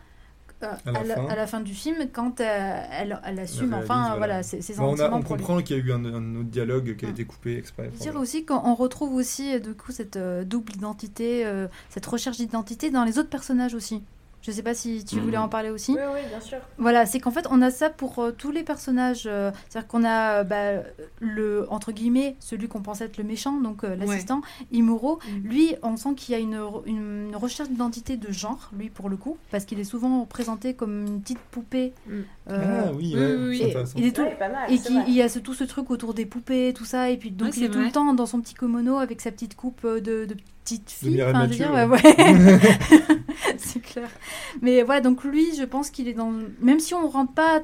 euh, 0.64 0.68
À 0.86 0.92
la 0.92 1.00
à, 1.00 1.04
la, 1.04 1.16
fin. 1.16 1.26
à 1.28 1.36
la 1.36 1.48
fin 1.48 1.60
du 1.62 1.74
film 1.74 1.98
quand 2.12 2.42
euh, 2.42 2.84
elle, 2.92 3.20
elle 3.26 3.40
assume 3.40 3.70
réalise, 3.74 3.90
enfin 3.90 4.16
voilà. 4.18 4.44
ses, 4.44 4.62
ses 4.62 4.80
on, 4.80 4.94
a- 5.00 5.10
comprend 5.22 5.62
qu'il 5.62 5.78
y 5.78 5.80
a 5.80 5.84
eu 5.84 5.92
un, 5.94 6.04
un 6.06 6.36
autre 6.36 6.50
dialogue 6.50 6.96
qui 6.98 7.06
a 7.06 7.08
Mm. 7.08 7.12
été 7.12 7.26
coupé 7.26 7.58
exprès. 7.58 7.90
Dire 8.00 8.16
aussi 8.16 8.46
qu'on 8.46 8.74
retrouve 8.76 9.14
aussi 9.16 9.56
euh, 9.56 9.60
du 9.60 9.74
coup 9.74 9.92
cette 9.92 10.18
double 10.18 10.74
identité, 10.76 11.46
cette 11.90 12.06
recherche 12.06 12.38
d'identité 12.38 12.92
dans 12.92 13.04
les 13.04 13.18
autres 13.20 13.30
personnages 13.30 13.74
aussi. 13.74 14.04
Je 14.42 14.52
sais 14.52 14.64
pas 14.64 14.74
si 14.74 15.04
tu 15.04 15.18
Mhm. 15.18 15.22
voulais 15.24 15.38
en 15.38 15.50
parler 15.50 15.70
aussi. 15.70 15.92
Oui, 15.92 16.00
oui, 16.14 16.22
bien 16.30 16.40
sûr. 16.40 16.60
Voilà, 16.78 17.06
c'est 17.06 17.20
qu'en 17.20 17.32
fait 17.32 17.46
on 17.52 17.62
a 17.62 17.72
ça 17.72 17.90
pour 17.90 18.20
euh, 18.20 18.32
tous 18.32 18.52
les 18.52 18.64
personnages. 18.64 19.24
euh, 19.26 19.52
C'est-à-dire 19.68 19.88
qu'on 19.88 20.04
a 20.06 20.40
euh, 20.40 20.44
bah, 20.44 20.84
le 21.20 21.66
entre 21.70 21.92
guillemets 21.92 22.36
celui 22.40 22.68
qu'on 22.68 22.82
pense 22.82 23.02
être 23.02 23.18
le 23.18 23.24
méchant, 23.26 23.60
donc 23.60 23.84
euh, 23.84 23.96
l'assistant 23.96 24.42
Imuro. 24.72 25.20
Mhm. 25.28 25.44
Lui, 25.44 25.76
on 25.84 25.98
sent 25.98 26.14
qu'il 26.16 26.34
y 26.34 26.38
a 26.38 26.40
une, 26.40 26.60
une 26.86 27.36
recherche 27.36 27.70
d'identité 27.70 28.16
de 28.18 28.32
genre, 28.32 28.70
lui 28.78 28.90
pour 28.90 29.10
le 29.10 29.18
coup, 29.18 29.38
parce 29.52 29.66
qu'il 29.66 29.80
est 29.80 29.84
souvent 29.84 30.26
présenté 30.26 30.74
comme 30.74 31.06
une 31.06 31.22
petite 31.22 31.40
poupée. 31.52 31.94
Euh, 32.50 32.86
Ah 32.88 32.92
oui, 32.96 33.14
oui, 33.16 33.20
ouais, 33.20 33.36
oui, 33.36 33.74
il 33.98 34.06
est 34.06 34.12
tout, 34.16 34.22
Ouais, 34.22 34.36
pas 34.40 34.50
mal. 34.50 34.72
et 34.72 34.78
vrai. 34.78 35.04
il 35.08 35.14
y 35.14 35.22
a 35.22 35.30
ce, 35.30 35.40
tout 35.40 35.54
ce 35.54 35.64
truc 35.66 35.92
autour 35.92 36.14
des 36.14 36.26
poupées, 36.26 36.74
tout 36.74 36.86
ça, 36.86 37.10
et 37.10 37.18
puis 37.18 37.32
donc 37.32 37.50
Ouais, 37.50 37.54
il 37.58 37.64
est 37.66 37.70
tout 37.70 37.80
le 37.80 37.92
temps 37.92 38.14
dans 38.14 38.26
son 38.26 38.40
petit 38.42 38.56
kimono 38.56 38.98
avec 38.98 39.22
sa 39.22 39.32
petite 39.32 39.56
coupe 39.56 39.86
de, 39.86 40.00
de 40.26 40.36
petite 40.78 40.92
fille. 40.92 41.16
Mireille 41.16 41.34
enfin, 41.36 41.48
je 41.52 41.64
veux 41.64 41.66
Mathieu, 41.66 41.66
dire, 41.66 41.74
ouais. 41.74 41.86
ouais, 41.86 42.54
ouais. 42.56 42.80
c'est 43.58 43.82
clair. 43.82 44.10
Mais 44.62 44.84
voilà, 44.84 45.02
donc 45.02 45.24
lui, 45.24 45.56
je 45.58 45.64
pense 45.64 45.90
qu'il 45.90 46.08
est 46.08 46.14
dans. 46.14 46.32
Même 46.62 46.80
si 46.80 46.94
on 46.94 47.08
rentre 47.10 47.34
pas 47.34 47.62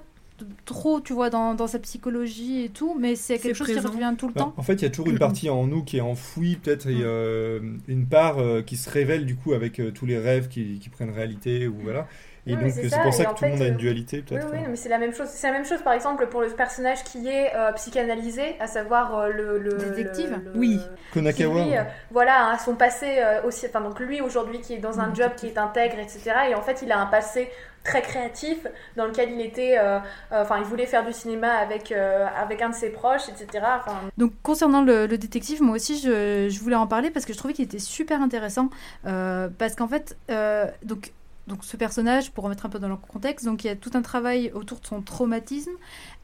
trop, 0.66 1.00
tu 1.00 1.14
vois, 1.14 1.30
dans, 1.30 1.54
dans 1.56 1.68
sa 1.68 1.80
psychologie 1.80 2.66
et 2.66 2.70
tout, 2.70 2.96
mais 3.00 3.16
c'est 3.16 3.40
quelque 3.40 3.56
chose 3.56 3.68
qui 3.68 3.80
revient 3.80 4.14
tout 4.18 4.28
le 4.28 4.34
Bah, 4.34 4.42
temps. 4.42 4.54
en 4.58 4.64
fait, 4.64 4.74
il 4.74 4.82
y 4.82 4.86
a 4.86 4.90
toujours 4.90 5.08
une 5.10 5.18
partie 5.20 5.50
en 5.50 5.66
nous 5.66 5.84
qui 5.84 5.98
est 5.98 6.02
enfouie, 6.02 6.58
peut-être, 6.58 6.88
et 6.88 6.96
Mm. 6.96 7.02
euh, 7.04 7.60
une 7.88 8.06
part 8.08 8.40
euh, 8.40 8.62
qui 8.62 8.76
se 8.76 8.90
révèle 8.90 9.26
du 9.26 9.36
coup 9.38 9.54
avec 9.54 9.80
euh, 9.80 9.92
tous 9.92 10.06
les 10.06 10.18
rêves 10.18 10.50
qui, 10.50 10.80
qui 10.80 10.90
prennent 10.90 11.12
réalité, 11.12 11.68
ou 11.68 11.76
voilà. 11.82 12.08
Et 12.48 12.54
Oui, 12.56 12.62
donc, 12.62 12.72
c'est 12.76 12.90
ça, 12.90 13.00
pour 13.00 13.08
et 13.08 13.12
ça 13.12 13.26
que 13.26 13.40
tout 13.40 13.44
le 13.46 13.50
monde 13.52 13.62
a 13.64 13.68
une 13.68 13.74
euh, 13.74 13.78
dualité, 13.78 14.18
Oui, 14.18 14.24
peut-être. 14.24 14.48
oui, 14.52 14.58
hein. 14.60 14.62
non, 14.66 14.70
mais 14.70 14.76
c'est 14.76 14.90
la 14.90 15.00
même 15.00 15.14
chose. 15.14 15.28
C'est 15.30 15.48
la 15.48 15.54
même 15.54 15.66
chose, 15.66 15.82
par 15.82 15.94
exemple, 15.94 16.28
pour 16.28 16.42
le 16.42 16.50
personnage 16.50 17.04
qui 17.04 17.28
est 17.28 17.56
euh, 17.56 17.72
psychanalysé, 17.74 18.56
à 18.60 18.68
savoir 18.68 19.18
euh, 19.18 19.30
le, 19.30 19.58
le 19.58 19.72
Détective? 19.78 20.40
le- 20.54 20.60
Oui. 20.60 20.78
qui, 20.80 21.14
Konakawa. 21.14 21.64
lui, 21.64 21.76
euh, 21.78 21.82
voilà, 22.12 22.50
a 22.52 22.58
son 22.60 22.76
passé 22.76 23.16
euh, 23.18 23.42
aussi. 23.44 23.66
Enfin, 23.68 23.82
donc 23.82 24.00
lui 24.00 24.22
aujourd'hui 24.22 24.62
qui 24.62 24.74
est 24.76 24.80
dans 24.80 25.00
un 25.00 25.14
job 25.14 25.32
qui 25.36 25.48
est 25.48 25.58
intègre, 25.58 25.98
etc. 25.98 26.22
Et 26.52 26.56
en 26.56 26.62
fait, 26.62 26.82
il 26.84 26.92
a 26.92 27.00
un 27.00 27.08
passé 27.08 27.50
très 27.84 28.02
créatif 28.04 28.66
dans 28.96 29.06
lequel 29.06 29.32
il 29.32 29.42
était. 29.42 29.78
euh, 29.80 29.98
euh, 30.32 30.42
Enfin, 30.44 30.58
il 30.60 30.66
voulait 30.66 30.86
faire 30.88 31.04
du 31.06 31.14
cinéma 31.14 31.52
avec 31.54 31.92
euh, 31.92 32.28
avec 32.40 32.62
un 32.62 32.70
de 32.70 32.76
ses 32.76 32.90
proches, 32.92 33.28
etc. 33.30 33.64
Enfin, 33.80 33.94
Donc 34.18 34.34
concernant 34.44 34.82
le, 34.84 35.08
le 35.08 35.18
détective, 35.18 35.62
moi 35.64 35.76
aussi 35.78 36.00
je, 36.00 36.48
je 36.50 36.60
voulais 36.60 36.76
en 36.76 36.86
parler 36.88 37.10
parce 37.10 37.26
que 37.26 37.34
je 37.34 37.38
trouvais 37.40 37.54
qu'il 37.56 37.66
était 37.66 37.80
super 37.80 38.22
intéressant. 38.22 38.70
euh, 39.08 39.50
parce 39.58 39.74
qu'en 39.76 39.88
fait, 39.88 40.16
euh, 40.30 40.66
donc, 40.84 41.12
donc 41.48 41.64
ce 41.64 41.78
personnage, 41.78 42.32
pour 42.32 42.44
remettre 42.44 42.66
un 42.66 42.70
peu 42.70 42.80
dans 42.80 42.88
le 42.90 42.96
contexte, 42.96 43.46
donc 43.46 43.64
il 43.64 43.68
y 43.68 43.70
a 43.70 43.76
tout 43.76 43.92
un 43.94 44.02
travail 44.02 44.52
autour 44.54 44.80
de 44.80 44.86
son 44.88 45.02
traumatisme. 45.02 45.72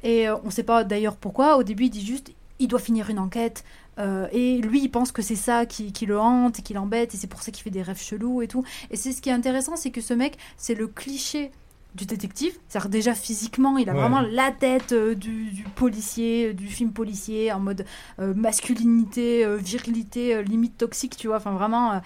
Et 0.03 0.27
euh, 0.27 0.35
on 0.43 0.47
ne 0.47 0.51
sait 0.51 0.63
pas 0.63 0.83
d'ailleurs 0.83 1.15
pourquoi. 1.15 1.57
Au 1.57 1.63
début, 1.63 1.85
il 1.85 1.89
dit 1.91 2.05
juste 2.05 2.31
il 2.59 2.67
doit 2.67 2.79
finir 2.79 3.09
une 3.09 3.19
enquête. 3.19 3.63
euh, 3.99 4.27
et 4.31 4.57
lui, 4.59 4.81
il 4.83 4.89
pense 4.89 5.11
que 5.11 5.21
c'est 5.21 5.35
ça 5.35 5.65
qui, 5.65 5.91
qui 5.93 6.05
le 6.05 6.19
hante 6.19 6.59
et 6.59 6.61
qui 6.61 6.73
l'embête. 6.73 7.13
Et 7.13 7.17
c'est 7.17 7.27
pour 7.27 7.41
ça 7.43 7.51
qu'il 7.51 7.63
fait 7.63 7.69
des 7.71 7.81
rêves 7.81 8.01
chelous 8.01 8.41
et 8.41 8.47
tout. 8.47 8.63
Et 8.89 8.97
c'est 8.97 9.11
ce 9.11 9.21
qui 9.21 9.29
est 9.29 9.33
intéressant, 9.33 9.75
c'est 9.75 9.91
que 9.91 10.01
ce 10.01 10.13
mec, 10.13 10.37
c'est 10.57 10.75
le 10.75 10.87
cliché 10.87 11.51
du 11.93 12.05
détective. 12.05 12.53
C'est-à-dire 12.69 12.89
déjà 12.89 13.13
physiquement, 13.13 13.77
il 13.77 13.89
a 13.89 13.93
Ouais. 13.93 13.99
vraiment 13.99 14.21
la 14.21 14.51
tête 14.51 14.91
euh, 14.93 15.13
du, 15.13 15.51
du 15.51 15.63
policier, 15.63 16.53
du 16.53 16.67
film 16.67 16.91
policier, 16.93 17.51
en 17.51 17.59
mode 17.59 17.85
masculinité, 18.19 19.45
virilité, 19.57 20.43
limite 20.43 20.77
toxique, 20.77 21.17
tu 21.17 21.27
vois. 21.27 21.37
Enfin, 21.37 21.51
vraiment. 21.51 22.01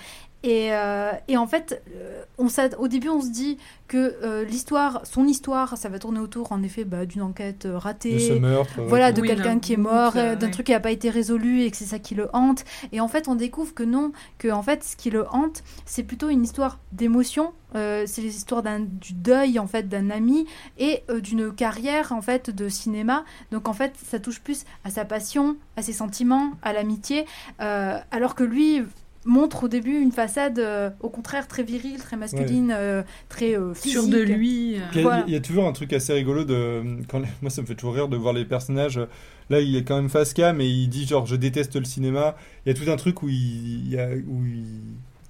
Euh, 0.46 0.50
et, 0.50 0.74
euh, 0.74 1.12
et 1.28 1.38
en 1.38 1.48
fait, 1.48 1.82
euh, 1.96 2.24
on 2.38 2.48
au 2.80 2.88
début, 2.88 3.10
on 3.10 3.22
se 3.22 3.30
dit 3.30 3.58
que 3.88 4.16
euh, 4.24 4.44
l'histoire, 4.46 5.02
son 5.06 5.26
histoire, 5.26 5.78
ça 5.78 5.90
va 5.90 6.00
tourner 6.00 6.20
autour, 6.20 6.52
en 6.52 6.64
effet, 6.64 6.86
bah, 6.86 7.06
d'une 7.06 7.22
enquête 7.22 7.66
euh, 7.66 7.78
ratée. 7.78 8.14
De 8.14 8.20
ce 8.20 8.34
meurtre. 8.34 8.82
Voilà, 8.88 9.12
de 9.12 9.22
Oui, 9.22 9.28
quelqu'un 9.28 9.60
qui 9.60 9.74
est 9.74 9.78
mort, 9.78 10.14
d'un 10.14 10.40
ouais. 10.40 10.52
truc 10.52 10.68
qui 10.68 10.72
n'a 10.72 10.80
pas 10.80 10.92
été 10.92 11.10
résolu 11.10 11.62
et 11.62 11.72
que 11.72 11.78
c'est 11.78 11.86
ça 11.86 12.00
qui 12.00 12.16
le 12.16 12.30
hante. 12.34 12.64
Et 12.92 13.00
en 13.00 13.08
fait, 13.08 13.28
on 13.28 13.36
découvre 13.36 13.74
que 13.74 13.84
non, 13.84 14.12
que 14.38 14.48
en 14.50 14.64
fait, 14.64 14.84
ce 14.84 14.96
qui 14.96 15.10
le 15.10 15.28
hante, 15.32 15.64
c'est 15.86 16.04
plutôt 16.04 16.30
une 16.30 16.44
histoire 16.44 16.80
d'émotion. 16.92 17.54
Euh, 17.76 18.06
c'est 18.08 18.22
les 18.22 18.36
histoires 18.36 18.64
du 18.64 19.14
deuil 19.14 19.60
en 19.60 19.68
fait 19.68 19.90
d'un 19.90 20.10
ami 20.10 20.48
et 20.78 21.04
euh, 21.10 21.20
d'une 21.20 21.54
carrière 21.54 22.14
en 22.14 22.22
fait 22.22 22.50
de 22.50 22.70
cinéma. 22.70 23.26
Donc 23.52 23.68
en 23.68 23.74
fait, 23.74 23.94
ça 24.02 24.18
touche 24.20 24.40
plus 24.40 24.64
à 24.86 24.90
sa 24.90 25.04
passion, 25.04 25.58
à 25.76 25.82
ses 25.82 25.92
sentiments, 25.92 26.52
à 26.62 26.72
l'amitié, 26.72 27.26
euh, 27.62 28.00
alors 28.12 28.36
que 28.36 28.46
lui 28.46 28.84
montre 29.26 29.64
au 29.64 29.68
début 29.68 29.98
une 30.00 30.12
façade 30.12 30.60
euh, 30.60 30.90
au 31.00 31.10
contraire 31.10 31.48
très 31.48 31.64
virile, 31.64 31.98
très 32.00 32.16
masculine, 32.16 32.72
euh, 32.76 33.02
très 33.28 33.58
euh, 33.58 33.74
physique. 33.74 33.92
Sûr 34.00 34.08
de 34.08 34.20
lui. 34.20 34.76
euh. 34.76 34.80
Il 34.94 34.98
y, 34.98 35.00
a- 35.00 35.04
Voilà. 35.04 35.24
il 35.28 35.34
y 35.34 35.36
a 35.36 35.40
toujours 35.40 35.68
un 35.68 35.72
truc 35.74 35.92
assez 35.94 36.14
rigolo 36.14 36.46
de 36.46 36.84
quand 37.10 37.20
les- 37.20 37.28
moi 37.42 37.50
ça 37.50 37.62
me 37.62 37.68
fait 37.68 37.76
toujours 37.76 37.96
rire 37.96 38.08
de 38.08 38.18
voir 38.18 38.34
les 38.34 38.46
personnages 38.46 39.00
là 39.50 39.60
il 39.60 39.76
est 39.76 39.84
quand 39.84 39.96
même 39.96 40.10
face 40.10 40.34
cam 40.34 40.62
et 40.62 40.68
il 40.68 40.88
dit 40.90 41.06
genre 41.08 41.26
je 41.26 41.36
déteste 41.36 41.76
le 41.76 41.86
cinéma 41.86 42.36
il 42.66 42.70
y 42.70 42.72
a 42.80 42.80
tout 42.86 42.90
un 42.92 42.96
truc 42.98 43.24
où 43.24 43.30
il, 43.30 43.86
il 43.86 43.90
y 43.92 44.00
a- 44.00 44.10
où 44.28 44.46
il, 44.46 44.64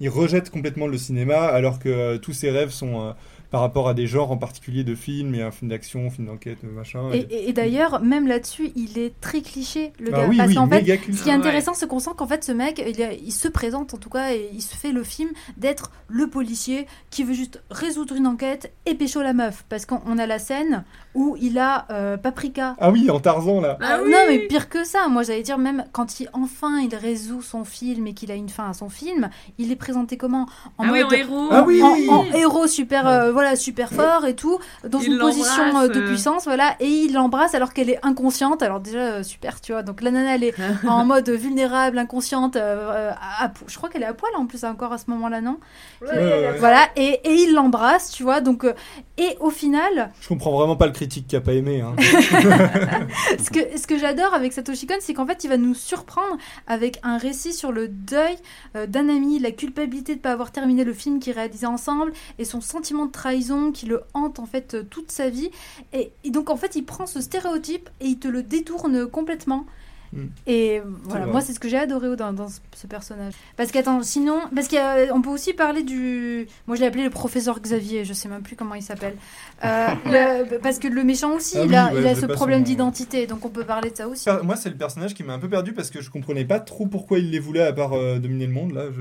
il 0.00 0.08
rejette 0.10 0.50
complètement 0.50 0.86
le 0.86 0.98
cinéma 0.98 1.36
alors 1.46 1.78
que 1.78 1.88
euh, 1.88 2.18
tous 2.18 2.32
ses 2.34 2.50
rêves 2.50 2.70
sont 2.70 3.00
euh, 3.00 3.12
par 3.56 3.62
rapport 3.62 3.88
à 3.88 3.94
des 3.94 4.06
genres 4.06 4.32
en 4.32 4.36
particulier 4.36 4.84
de 4.84 4.94
films 4.94 5.34
et 5.34 5.40
un 5.40 5.50
film 5.50 5.70
d'action 5.70 6.10
film 6.10 6.26
d'enquête 6.26 6.58
machin 6.62 7.10
Et, 7.14 7.20
et- 7.30 7.48
et 7.48 7.52
d'ailleurs, 7.54 8.02
même 8.02 8.26
là-dessus, 8.26 8.70
il 8.76 8.98
est 8.98 9.18
très 9.22 9.40
cliché, 9.40 9.94
le 9.98 10.10
ah 10.12 10.18
gars. 10.18 10.26
oui 10.28 10.36
parce 10.36 10.48
oui 10.50 10.54
qu'en 10.56 10.68
fait, 10.68 10.80
méga 10.82 10.96
Ce 11.10 11.22
qui 11.22 11.30
est 11.30 11.32
intéressant, 11.32 11.72
c'est 11.72 11.86
qu'on 11.88 11.98
sent 11.98 12.10
qu'en 12.18 12.26
fait, 12.26 12.44
ce 12.44 12.52
mec, 12.52 12.84
il, 12.86 13.02
a- 13.02 13.14
il 13.14 13.32
se 13.32 13.48
présente 13.48 13.94
en 13.94 13.96
tout 13.96 14.10
cas, 14.10 14.34
et 14.34 14.50
il 14.52 14.60
se 14.60 14.76
fait 14.76 14.92
le 14.92 15.02
film 15.04 15.30
d'être 15.56 15.90
le 16.08 16.26
policier 16.26 16.86
qui 17.08 17.24
veut 17.24 17.32
juste 17.32 17.62
résoudre 17.70 18.14
une 18.14 18.26
enquête 18.26 18.74
et 18.84 18.94
pécho 18.94 19.22
la 19.22 19.32
meuf. 19.32 19.64
Parce 19.70 19.86
qu'on 19.86 20.02
on 20.06 20.18
a 20.18 20.26
la 20.26 20.38
scène 20.38 20.84
où 21.14 21.34
il 21.40 21.58
a 21.58 21.86
euh, 21.90 22.18
Paprika. 22.18 22.76
ah 22.78 22.90
oui 22.90 23.10
en 23.10 23.20
Tarzan 23.20 23.62
là 23.62 23.78
Ah 23.80 23.94
Euh, 23.96 24.02
oui 24.04 24.10
Non, 24.12 24.18
mais 24.28 24.38
pire 24.40 24.68
que 24.68 24.84
ça. 24.84 25.08
Moi, 25.08 25.22
j'allais 25.22 25.42
dire, 25.42 25.56
même 25.56 25.86
quand 25.92 26.20
il, 26.20 26.28
enfin 26.34 26.78
il 26.80 26.94
résout 26.94 27.40
son 27.40 27.64
film 27.64 28.06
et 28.06 28.12
qu'il 28.12 28.30
a 28.30 28.34
une 28.34 28.50
fin 28.50 28.68
à 28.68 28.74
son 28.74 28.90
film, 28.90 29.30
il 29.56 29.72
est 29.72 29.76
présenté 29.76 30.18
comment? 30.18 30.46
En 30.76 30.84
Ah 30.84 30.92
oui, 30.92 31.02
mode. 31.02 31.06
en 31.06 31.16
héros. 31.16 31.48
Ah 31.50 31.64
oui, 31.66 31.82
en, 31.82 31.92
oui. 31.94 32.06
en 32.10 32.24
héros 32.36 32.66
super 32.66 33.06
euh, 33.06 33.32
voilà 33.32 33.45
super 33.54 33.92
fort 33.92 34.24
et 34.26 34.34
tout 34.34 34.58
dans 34.88 34.98
Il 34.98 35.12
une 35.12 35.18
position 35.18 35.78
euh, 35.78 35.88
de 35.88 36.00
puissance 36.00 36.44
voilà 36.44 36.74
et 36.80 36.88
il 36.88 37.12
l'embrasse 37.12 37.54
alors 37.54 37.72
qu'elle 37.72 37.90
est 37.90 37.98
inconsciente 38.04 38.62
alors 38.62 38.80
déjà 38.80 38.98
euh, 38.98 39.22
super 39.22 39.60
tu 39.60 39.72
vois 39.72 39.82
donc 39.82 40.00
la 40.02 40.10
nana 40.10 40.34
elle 40.34 40.44
est 40.44 40.54
en 40.88 41.04
mode 41.04 41.28
vulnérable 41.28 41.98
inconsciente 41.98 42.56
euh, 42.56 43.12
à- 43.12 43.44
à 43.44 43.48
po- 43.50 43.66
je 43.68 43.76
crois 43.76 43.88
qu'elle 43.90 44.02
est 44.02 44.06
à 44.06 44.14
poil 44.14 44.32
en 44.36 44.46
plus 44.46 44.64
encore 44.64 44.92
à 44.92 44.98
ce 44.98 45.10
moment 45.10 45.28
là 45.28 45.40
non? 45.40 45.58
Ouais, 46.00 46.08
Ouais, 46.08 46.16
ouais, 46.16 46.24
ouais. 46.24 46.30
ouais. 46.52 46.58
voilà 46.58 46.80
et, 46.96 47.20
et 47.24 47.34
il 47.34 47.52
l'embrasse 47.54 48.10
tu 48.10 48.22
vois 48.22 48.40
donc 48.40 48.64
euh, 48.64 48.72
et 49.18 49.36
au 49.40 49.50
final 49.50 50.10
je 50.20 50.28
comprends 50.28 50.50
vraiment 50.56 50.76
pas 50.76 50.86
le 50.86 50.92
critique 50.92 51.26
qui 51.28 51.36
a 51.36 51.40
pas 51.40 51.52
aimé 51.52 51.82
hein. 51.82 51.94
ce 53.38 53.50
que, 53.50 53.78
ce 53.78 53.86
que 53.86 53.98
j'adore 53.98 54.34
avec 54.34 54.52
Satoshi 54.52 54.86
Kon, 54.86 54.94
c'est 55.00 55.14
qu'en 55.14 55.26
fait, 55.26 55.44
il 55.44 55.48
va 55.48 55.56
nous 55.56 55.74
surprendre 55.74 56.36
avec 56.66 56.98
un 57.02 57.18
récit 57.18 57.52
sur 57.52 57.72
le 57.72 57.88
deuil 57.88 58.36
euh, 58.76 58.86
d'un 58.86 59.08
ami, 59.08 59.38
la 59.38 59.50
culpabilité 59.50 60.12
de 60.14 60.18
ne 60.18 60.22
pas 60.22 60.32
avoir 60.32 60.50
terminé 60.52 60.84
le 60.84 60.92
film 60.92 61.18
qu'ils 61.18 61.32
réalisaient 61.34 61.66
ensemble 61.66 62.12
et 62.38 62.44
son 62.44 62.60
sentiment 62.60 63.06
de 63.06 63.10
trahison 63.26 63.72
qui 63.72 63.86
le 63.86 64.02
hante 64.14 64.38
en 64.38 64.46
fait 64.46 64.74
euh, 64.74 64.82
toute 64.88 65.10
sa 65.10 65.28
vie. 65.30 65.50
Et, 65.92 66.12
et 66.24 66.30
donc, 66.30 66.48
en 66.48 66.56
fait, 66.56 66.76
il 66.76 66.84
prend 66.84 67.06
ce 67.06 67.20
stéréotype 67.20 67.88
et 68.00 68.06
il 68.06 68.18
te 68.18 68.28
le 68.28 68.42
détourne 68.42 69.06
complètement. 69.06 69.66
Mm. 70.12 70.26
Et 70.46 70.80
voilà, 71.02 71.24
vrai. 71.24 71.32
moi 71.32 71.40
c'est 71.40 71.52
ce 71.52 71.58
que 71.58 71.68
j'ai 71.68 71.76
adoré 71.78 72.14
dans, 72.14 72.32
dans 72.32 72.46
ce, 72.48 72.86
personnage. 72.86 73.32
Parce 73.56 73.72
qu'attends, 73.72 74.00
sinon, 74.04 74.38
parce 74.54 74.68
qu'on 74.68 75.20
peut 75.20 75.30
aussi 75.30 75.52
parler 75.52 75.82
du. 75.82 76.46
Moi 76.68 76.76
je 76.76 76.82
l'ai 76.82 76.86
appelé 76.86 77.02
le 77.02 77.10
professeur 77.10 77.58
Xavier, 77.60 78.04
je 78.04 78.12
sais 78.12 78.28
même 78.28 78.42
plus 78.42 78.54
comment 78.54 78.76
il 78.76 78.82
s'appelle. 78.82 79.16
Euh, 79.64 79.86
le- 80.04 80.58
parce 80.58 80.78
que 80.78 80.86
le 80.86 81.02
méchant 81.02 81.32
aussi, 81.32 81.56
Ah 81.58 81.62
il 81.64 81.70
oui, 81.70 81.74
a, 81.76 81.86
ouais, 81.94 82.00
il 82.02 82.06
a 82.06 82.14
ce 82.14 82.26
problème 82.26 82.58
son- 82.60 82.64
d'identité, 82.70 83.26
donc 83.26 83.42
on 83.46 83.48
peut 83.48 83.64
parler 83.64 83.90
de 83.90 83.96
ça 83.96 84.06
aussi. 84.06 84.26
Per- 84.26 84.42
Moi, 84.44 84.54
c'est 84.54 84.68
le 84.68 84.76
personnage 84.76 85.14
qui 85.14 85.24
m'a 85.24 85.32
un 85.32 85.38
peu 85.38 85.48
perdu 85.48 85.72
parce 85.72 85.90
que 85.90 86.02
je 86.02 86.10
comprenais 86.10 86.44
pas 86.44 86.60
trop 86.60 86.86
pourquoi 86.86 87.18
il 87.18 87.30
les 87.30 87.38
voulait 87.40 87.62
à 87.62 87.72
part 87.72 87.94
euh, 87.94 88.18
dominer 88.18 88.46
le 88.46 88.52
monde. 88.52 88.72
Là, 88.72 88.84
je... 88.94 89.00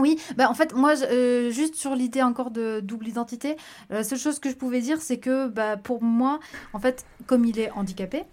Oui, 0.00 0.18
bah 0.36 0.48
en 0.50 0.54
fait, 0.54 0.74
moi, 0.74 0.94
euh, 1.02 1.50
juste 1.50 1.74
sur 1.74 1.94
l'idée 1.94 2.22
encore 2.22 2.50
de 2.50 2.80
double 2.80 3.08
identité, 3.08 3.56
la 3.90 4.04
seule 4.04 4.18
chose 4.18 4.38
que 4.38 4.48
je 4.50 4.54
pouvais 4.54 4.80
dire, 4.80 5.00
c'est 5.00 5.18
que 5.18 5.48
bah, 5.48 5.76
pour 5.76 6.02
moi, 6.02 6.40
en 6.72 6.78
fait, 6.78 7.04
comme 7.26 7.44
il 7.44 7.58
est 7.58 7.70
handicapé, 7.72 8.24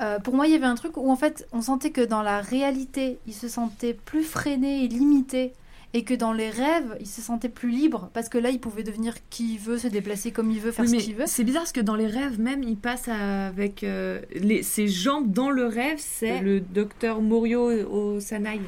euh, 0.00 0.18
pour 0.18 0.34
moi, 0.34 0.46
il 0.46 0.52
y 0.52 0.56
avait 0.56 0.66
un 0.66 0.74
truc 0.74 0.96
où 0.96 1.10
en 1.10 1.16
fait, 1.16 1.46
on 1.52 1.62
sentait 1.62 1.90
que 1.90 2.00
dans 2.00 2.22
la 2.22 2.40
réalité, 2.40 3.18
il 3.26 3.34
se 3.34 3.48
sentait 3.48 3.94
plus 3.94 4.22
freiné 4.22 4.84
et 4.84 4.88
limité. 4.88 5.52
et 5.92 6.04
que 6.04 6.14
dans 6.14 6.32
les 6.32 6.50
rêves, 6.50 6.96
il 7.00 7.06
se 7.08 7.20
sentait 7.20 7.48
plus 7.48 7.70
libre 7.70 8.10
parce 8.12 8.28
que 8.28 8.38
là, 8.38 8.50
il 8.50 8.60
pouvait 8.60 8.84
devenir 8.84 9.14
qui 9.28 9.54
il 9.54 9.58
veut, 9.58 9.76
se 9.76 9.88
déplacer 9.88 10.30
comme 10.30 10.48
il 10.52 10.60
veut, 10.60 10.70
faire 10.70 10.84
Oui, 10.84 11.00
ce 11.00 11.04
qu'il 11.04 11.16
veut. 11.16 11.24
C'est 11.26 11.42
bizarre 11.42 11.62
parce 11.62 11.72
que 11.72 11.80
dans 11.80 11.96
les 11.96 12.06
rêves 12.06 12.38
même, 12.38 12.62
il 12.62 12.76
passe 12.76 13.08
avec 13.08 13.82
euh, 13.82 14.20
les, 14.32 14.62
ses 14.62 14.86
jambes 14.86 15.32
dans 15.32 15.50
le 15.50 15.66
rêve, 15.66 15.98
c'est 15.98 16.40
le 16.40 16.60
docteur 16.60 17.20
Morio 17.20 17.68
au 17.90 18.20
Sanaï. 18.20 18.60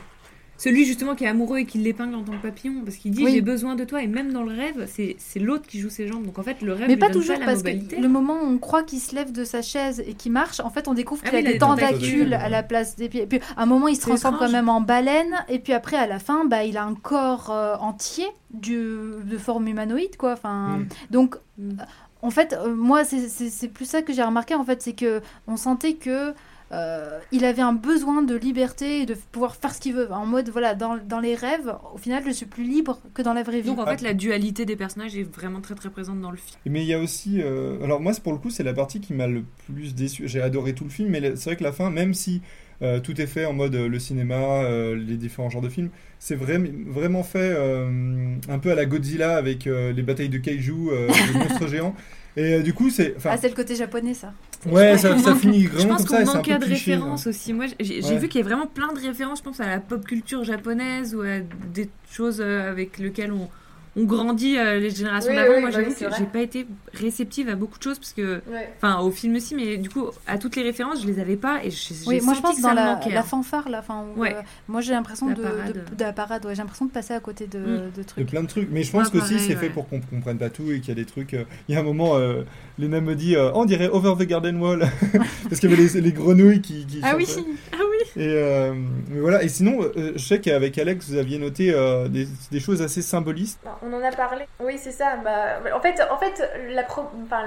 Celui 0.58 0.84
justement 0.84 1.16
qui 1.16 1.24
est 1.24 1.28
amoureux 1.28 1.58
et 1.58 1.64
qui 1.66 1.78
l'épingle 1.78 2.14
en 2.14 2.22
tant 2.22 2.32
que 2.32 2.42
papillon 2.42 2.82
parce 2.84 2.96
qu'il 2.96 3.10
dit 3.10 3.24
Oui. 3.24 3.32
j'ai 3.32 3.40
besoin 3.40 3.74
de 3.74 3.82
toi 3.84 4.00
et 4.02 4.06
même 4.06 4.32
dans 4.32 4.44
le 4.44 4.52
rêve 4.54 4.86
c'est 4.86 5.38
l'autre 5.40 5.66
qui 5.66 5.80
joue 5.80 5.90
ses 5.90 6.06
jambes 6.06 6.24
donc 6.24 6.38
en 6.38 6.42
fait 6.44 6.62
le 6.62 6.72
rêve 6.72 6.86
Mais 6.86 6.94
lui 6.94 7.00
pas 7.00 7.08
donne 7.08 7.20
toujours 7.20 7.36
la 7.38 7.44
parce 7.46 7.58
mobilité. 7.64 7.96
que 7.96 8.00
le 8.00 8.08
moment 8.08 8.34
où 8.34 8.46
on 8.46 8.58
croit 8.58 8.84
qu'il 8.84 9.00
se 9.00 9.14
lève 9.14 9.32
de 9.32 9.44
sa 9.44 9.60
chaise 9.60 10.02
et 10.06 10.14
qu'il 10.14 10.30
marche, 10.30 10.60
en 10.60 10.70
fait, 10.70 10.86
on 10.86 10.94
découvre 10.94 11.22
Ah 11.24 11.30
qu'il 11.30 11.38
a 11.46 11.52
des 11.52 11.58
tentacules. 11.58 12.34
à 12.34 12.48
la 12.48 12.62
place 12.62 12.94
des 12.96 13.08
pieds. 13.08 13.22
Et 13.22 13.26
puis 13.26 13.40
à 13.56 13.62
un 13.62 13.66
moment, 13.66 13.88
il 13.88 13.96
se 13.96 14.02
transforme 14.02 14.36
quand 14.38 14.50
même 14.50 14.68
en 14.68 14.80
baleine 14.80 15.34
et 15.48 15.58
puis 15.58 15.72
après, 15.72 15.96
à 15.96 16.06
la 16.06 16.18
fin, 16.20 16.44
bah, 16.44 16.62
il 16.64 16.76
a 16.76 16.84
un 16.84 16.94
corps 16.94 17.50
euh, 17.50 17.74
entier 17.76 18.26
du, 18.52 18.86
de 19.24 19.38
forme 19.38 19.66
humanoïde, 19.66 20.16
quoi. 20.16 20.34
Enfin, 20.34 20.78
Mm. 20.78 20.86
donc. 21.10 21.36
Mm. 21.58 21.70
euh, 21.80 21.84
En 22.24 22.30
fait, 22.30 22.52
euh, 22.52 22.72
moi, 22.72 23.02
c'est 23.04 23.66
plus 23.68 23.84
ça 23.84 24.00
que 24.02 24.12
j'ai 24.12 24.22
remarqué. 24.22 24.54
En 24.54 24.62
fait, 24.64 24.80
c'est 24.80 24.92
que 24.92 25.20
on 25.48 25.56
sentait 25.56 25.94
que 25.94 26.32
euh, 26.72 27.18
il 27.32 27.44
avait 27.44 27.62
un 27.62 27.72
besoin 27.74 28.22
de 28.22 28.34
liberté 28.34 29.00
et 29.02 29.06
de 29.06 29.14
pouvoir 29.32 29.56
faire 29.56 29.74
ce 29.74 29.80
qu'il 29.80 29.94
veut. 29.94 30.10
En 30.10 30.24
mode, 30.26 30.48
voilà, 30.48 30.74
dans, 30.74 30.96
dans 30.96 31.20
les 31.20 31.34
rêves, 31.34 31.74
au 31.94 31.98
final, 31.98 32.22
je 32.26 32.30
suis 32.30 32.46
plus 32.46 32.64
libre 32.64 33.00
que 33.14 33.20
dans 33.22 33.34
la 33.34 33.42
vraie 33.42 33.60
vie. 33.60 33.68
donc 33.70 33.78
en 33.78 33.86
fait 33.86 34.00
la 34.02 34.14
dualité 34.14 34.64
des 34.64 34.76
personnages 34.76 35.16
est 35.16 35.22
vraiment 35.22 35.60
très 35.60 35.74
très 35.74 35.90
présente 35.90 36.20
dans 36.20 36.30
le 36.30 36.36
film. 36.38 36.58
Mais 36.66 36.82
il 36.82 36.86
y 36.88 36.94
a 36.94 36.98
aussi. 36.98 37.40
euh, 37.42 37.82
Alors, 37.84 38.00
moi, 38.00 38.12
c'est 38.14 38.22
pour 38.22 38.32
le 38.32 38.38
coup, 38.38 38.50
c'est 38.50 38.62
la 38.62 38.72
partie 38.74 39.00
qui 39.00 39.12
m'a 39.12 39.26
le 39.26 39.44
plus 39.72 39.94
déçu. 39.94 40.28
J'ai 40.28 40.40
adoré 40.40 40.72
tout 40.74 40.84
le 40.84 40.90
film, 40.90 41.10
mais 41.10 41.20
le- 41.20 41.36
c'est 41.36 41.50
vrai 41.50 41.56
que 41.56 41.64
la 41.64 41.72
fin, 41.72 41.90
même 41.90 42.14
si 42.14 42.40
euh, 42.80 42.98
tout 43.00 43.20
est 43.20 43.26
fait 43.26 43.44
en 43.44 43.52
mode 43.52 43.74
euh, 43.74 43.86
le 43.88 43.98
cinéma, 44.00 44.34
euh, 44.64 44.96
les 44.96 45.16
différents 45.16 45.50
genres 45.50 45.62
de 45.62 45.68
films, 45.68 45.90
c'est 46.18 46.34
vrai- 46.34 46.58
vraiment 46.86 47.22
fait 47.22 47.52
euh, 47.54 48.34
un 48.48 48.58
peu 48.58 48.70
à 48.72 48.74
la 48.74 48.86
Godzilla 48.86 49.36
avec 49.36 49.66
euh, 49.66 49.92
les 49.92 50.02
batailles 50.02 50.28
de 50.30 50.38
kaiju, 50.38 50.72
euh, 50.90 51.08
les 51.32 51.38
monstres 51.38 51.66
géants. 51.68 51.94
Et 52.36 52.54
euh, 52.54 52.62
du 52.62 52.72
coup, 52.72 52.88
c'est. 52.90 53.14
Ah, 53.24 53.36
c'est 53.36 53.48
le 53.48 53.54
côté 53.54 53.74
japonais, 53.76 54.14
ça. 54.14 54.32
ouais, 54.66 54.96
ça, 54.96 55.18
ça 55.18 55.34
finit 55.34 55.66
vraiment 55.66 55.82
Je 55.82 55.88
pense 55.88 56.04
comme 56.06 56.24
qu'on 56.24 56.34
manquait 56.36 56.58
de 56.58 56.64
cliché. 56.64 56.92
hein. 56.92 56.96
références 56.96 57.26
aussi. 57.26 57.52
Moi, 57.52 57.66
j'ai 57.78 58.02
Ouais. 58.02 58.18
vu 58.18 58.28
qu'il 58.28 58.40
y 58.40 58.44
a 58.44 58.46
vraiment 58.46 58.66
plein 58.66 58.92
de 58.92 58.98
références, 59.00 59.38
je 59.40 59.44
pense, 59.44 59.60
à 59.60 59.66
la 59.66 59.80
pop 59.80 60.04
culture 60.06 60.42
japonaise 60.44 61.14
ou 61.14 61.20
à 61.20 61.40
des 61.74 61.90
choses 62.10 62.40
euh, 62.40 62.70
avec 62.70 62.98
lesquelles 62.98 63.32
on, 63.32 63.48
on 63.94 64.04
grandit 64.04 64.56
euh, 64.58 64.80
les 64.80 64.88
générations 64.90 65.30
Oui, 65.30 65.36
d'avant. 65.36 65.54
oui, 65.54 65.60
Moi, 65.60 65.70
bah 65.70 65.76
j'avoue 65.76 65.90
oui, 65.90 66.06
que 66.08 66.16
j'ai 66.18 66.24
pas 66.24 66.40
été 66.40 66.66
réceptive 66.94 67.48
à 67.50 67.54
beaucoup 67.56 67.78
de 67.78 67.82
choses 67.82 67.98
parce 67.98 68.12
que, 68.14 68.40
Ouais. 68.50 68.72
enfin, 68.78 69.00
au 69.00 69.10
film 69.10 69.36
aussi, 69.36 69.54
mais 69.54 69.76
du 69.76 69.90
coup, 69.90 70.06
à 70.26 70.38
toutes 70.38 70.56
les 70.56 70.62
références, 70.62 71.02
je 71.02 71.06
les 71.06 71.18
avais 71.20 71.36
pas 71.36 71.62
et 71.64 71.70
j'ai 71.70 71.94
Oui, 72.06 72.20
moi 72.22 72.32
je 72.34 72.40
pense 72.40 72.56
que 72.56 72.62
dans 72.62 72.72
la, 72.72 72.94
manquait. 72.94 73.10
la 73.10 73.20
hein. 73.20 73.22
fanfare 73.22 73.68
là, 73.68 73.80
enfin, 73.80 74.04
Ouais. 74.16 74.34
euh, 74.34 74.40
moi 74.68 74.80
j'ai 74.80 74.92
l'impression 74.92 75.26
de, 75.28 75.34
de, 75.34 75.96
de 75.96 76.04
la 76.04 76.12
parade, 76.12 76.44
ouais, 76.46 76.54
j'ai 76.54 76.62
l'impression 76.62 76.86
de 76.86 76.90
passer 76.90 77.12
à 77.14 77.20
côté 77.20 77.46
de, 77.46 77.58
Mm. 77.58 77.64
de 77.94 77.96
de 77.98 78.02
trucs. 78.02 78.26
plein 78.28 78.42
de 78.42 78.48
trucs. 78.48 78.68
Mais 78.70 78.82
je 78.82 78.90
pense 78.92 79.06
Ouais, 79.08 79.12
qu'aussi 79.20 79.34
pareil, 79.34 79.46
c'est 79.48 79.56
fait 79.56 79.66
ouais. 79.66 79.72
pour 79.72 79.88
qu'on 79.88 80.00
comprenne 80.00 80.38
pas 80.38 80.48
tout 80.50 80.70
et 80.72 80.80
qu'il 80.80 80.88
y 80.88 80.92
a 80.92 80.94
des 80.94 81.04
trucs. 81.04 81.34
euh, 81.34 81.44
Il 81.68 81.74
y 81.74 81.76
a 81.76 81.80
un 81.80 81.84
moment, 81.84 82.16
euh, 82.16 82.42
Lena 82.78 83.00
me 83.02 83.14
dit, 83.14 83.36
euh, 83.36 83.50
on 83.54 83.64
dirait 83.66 83.88
Over 83.88 84.14
the 84.18 84.26
Garden 84.26 84.56
Wall, 84.60 84.88
parce 85.48 85.60
qu'il 85.60 85.70
y 85.70 85.72
avait 85.74 85.82
les, 85.82 86.00
les 86.00 86.12
grenouilles 86.12 86.62
qui. 86.62 86.86
qui 86.86 87.00
Ah 87.02 87.14
oui. 87.16 87.26
Ah 87.72 87.76
oui. 87.78 87.91
Et 88.16 88.34
euh, 88.36 88.74
voilà. 89.08 89.42
Et 89.42 89.48
sinon, 89.48 89.82
euh, 89.82 90.12
je 90.14 90.18
sais 90.18 90.40
qu'avec 90.40 90.76
Alex, 90.78 91.08
vous 91.08 91.16
aviez 91.16 91.38
noté 91.38 91.72
euh, 91.72 92.08
des, 92.08 92.60
choses 92.60 92.82
assez 92.82 93.02
symbolistes. 93.02 93.58
Bah, 93.64 93.78
On 93.82 93.92
en 93.92 94.02
a 94.02 94.12
parlé. 94.12 94.46
Oui, 94.60 94.78
c'est 94.78 94.92
ça. 94.92 95.16
Bah, 95.16 95.60
en 95.74 95.80
fait, 95.80 96.02
en 96.10 96.18
fait 96.18 96.42
la, 96.68 96.84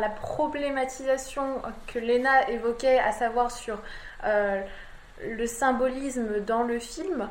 problématisation 0.10 1.43
que 1.88 1.99
Lena 1.99 2.49
évoquait, 2.49 2.99
à 2.99 3.12
savoir 3.12 3.51
sur 3.51 3.78
le 4.23 5.47
symbolisme 5.47 6.41
dans 6.45 6.63
le 6.63 6.80
film, 6.80 7.30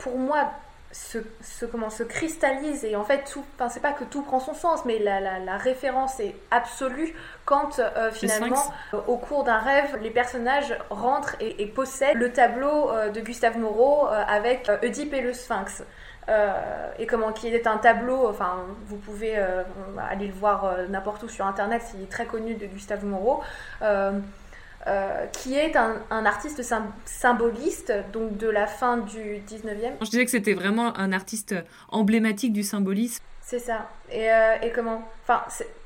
pour 0.00 0.18
moi, 0.18 0.52
se, 0.92 1.18
se- 1.42 1.66
comment, 1.66 1.90
se 1.90 2.02
cristallise. 2.02 2.84
Et 2.84 2.96
en 2.96 3.04
fait, 3.04 3.24
tout, 3.30 3.44
enfin, 3.54 3.68
c'est 3.68 3.80
pas 3.80 3.92
que 3.92 4.04
tout 4.04 4.22
prend 4.22 4.40
son 4.40 4.54
sens, 4.54 4.84
mais 4.84 4.98
la, 4.98 5.20
la- 5.20 5.38
la 5.38 5.56
référence 5.56 6.18
est 6.20 6.34
absolue 6.50 7.14
quand 7.44 7.78
euh, 7.78 8.10
finalement, 8.10 8.56
euh, 8.94 9.00
au 9.06 9.16
cours 9.18 9.44
d'un 9.44 9.58
rêve, 9.58 9.98
les 10.00 10.10
personnages 10.10 10.76
rentrent 10.90 11.36
et, 11.40 11.62
et 11.62 11.66
possèdent 11.66 12.16
le 12.16 12.32
tableau 12.32 12.90
euh, 12.90 13.10
de 13.10 13.20
Gustave 13.20 13.58
Moreau 13.58 14.06
euh, 14.08 14.22
avec 14.26 14.70
Oedipe 14.82 15.12
et 15.14 15.20
le 15.20 15.32
Sphinx. 15.32 15.82
Et 16.98 17.06
comment 17.06 17.32
qui 17.32 17.48
est 17.48 17.66
un 17.66 17.78
tableau, 17.78 18.28
enfin 18.28 18.56
vous 18.84 18.96
pouvez 18.98 19.34
aller 20.10 20.26
le 20.26 20.34
voir 20.34 20.76
n'importe 20.90 21.22
où 21.22 21.28
sur 21.30 21.46
internet, 21.46 21.80
il 21.94 22.02
est 22.02 22.10
très 22.10 22.26
connu 22.26 22.54
de 22.54 22.66
Gustave 22.66 23.02
Moreau, 23.06 23.42
euh, 24.86 25.26
qui 25.26 25.54
est 25.56 25.76
un, 25.76 25.96
un 26.10 26.24
artiste 26.24 26.62
sym- 26.62 26.90
symboliste, 27.04 27.92
donc 28.12 28.36
de 28.36 28.48
la 28.48 28.66
fin 28.66 28.98
du 28.98 29.40
19e. 29.48 29.92
Je 30.00 30.10
disais 30.10 30.24
que 30.24 30.30
c'était 30.30 30.54
vraiment 30.54 30.96
un 30.96 31.12
artiste 31.12 31.54
emblématique 31.90 32.52
du 32.52 32.62
symbolisme. 32.62 33.22
C'est 33.42 33.58
ça. 33.58 33.88
Et, 34.10 34.30
euh, 34.30 34.54
et 34.62 34.70
comment 34.72 35.02
Enfin, 35.24 35.42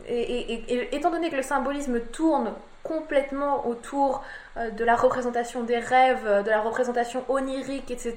et, 0.08 0.94
étant 0.96 1.10
donné 1.10 1.30
que 1.30 1.36
le 1.36 1.42
symbolisme 1.42 2.00
tourne 2.12 2.52
complètement 2.84 3.66
autour 3.66 4.22
de 4.56 4.84
la 4.84 4.96
représentation 4.96 5.62
des 5.64 5.78
rêves, 5.78 6.22
euh, 6.26 6.42
de 6.42 6.50
la 6.50 6.60
représentation 6.60 7.24
onirique, 7.28 7.90
etc., 7.90 8.16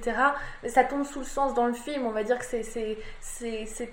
ça 0.67 0.83
tombe 0.83 1.05
sous 1.05 1.19
le 1.19 1.25
sens 1.25 1.53
dans 1.53 1.65
le 1.67 1.73
film. 1.73 2.05
On 2.05 2.11
va 2.11 2.23
dire 2.23 2.37
que 2.39 2.45
c'est- 2.45 2.97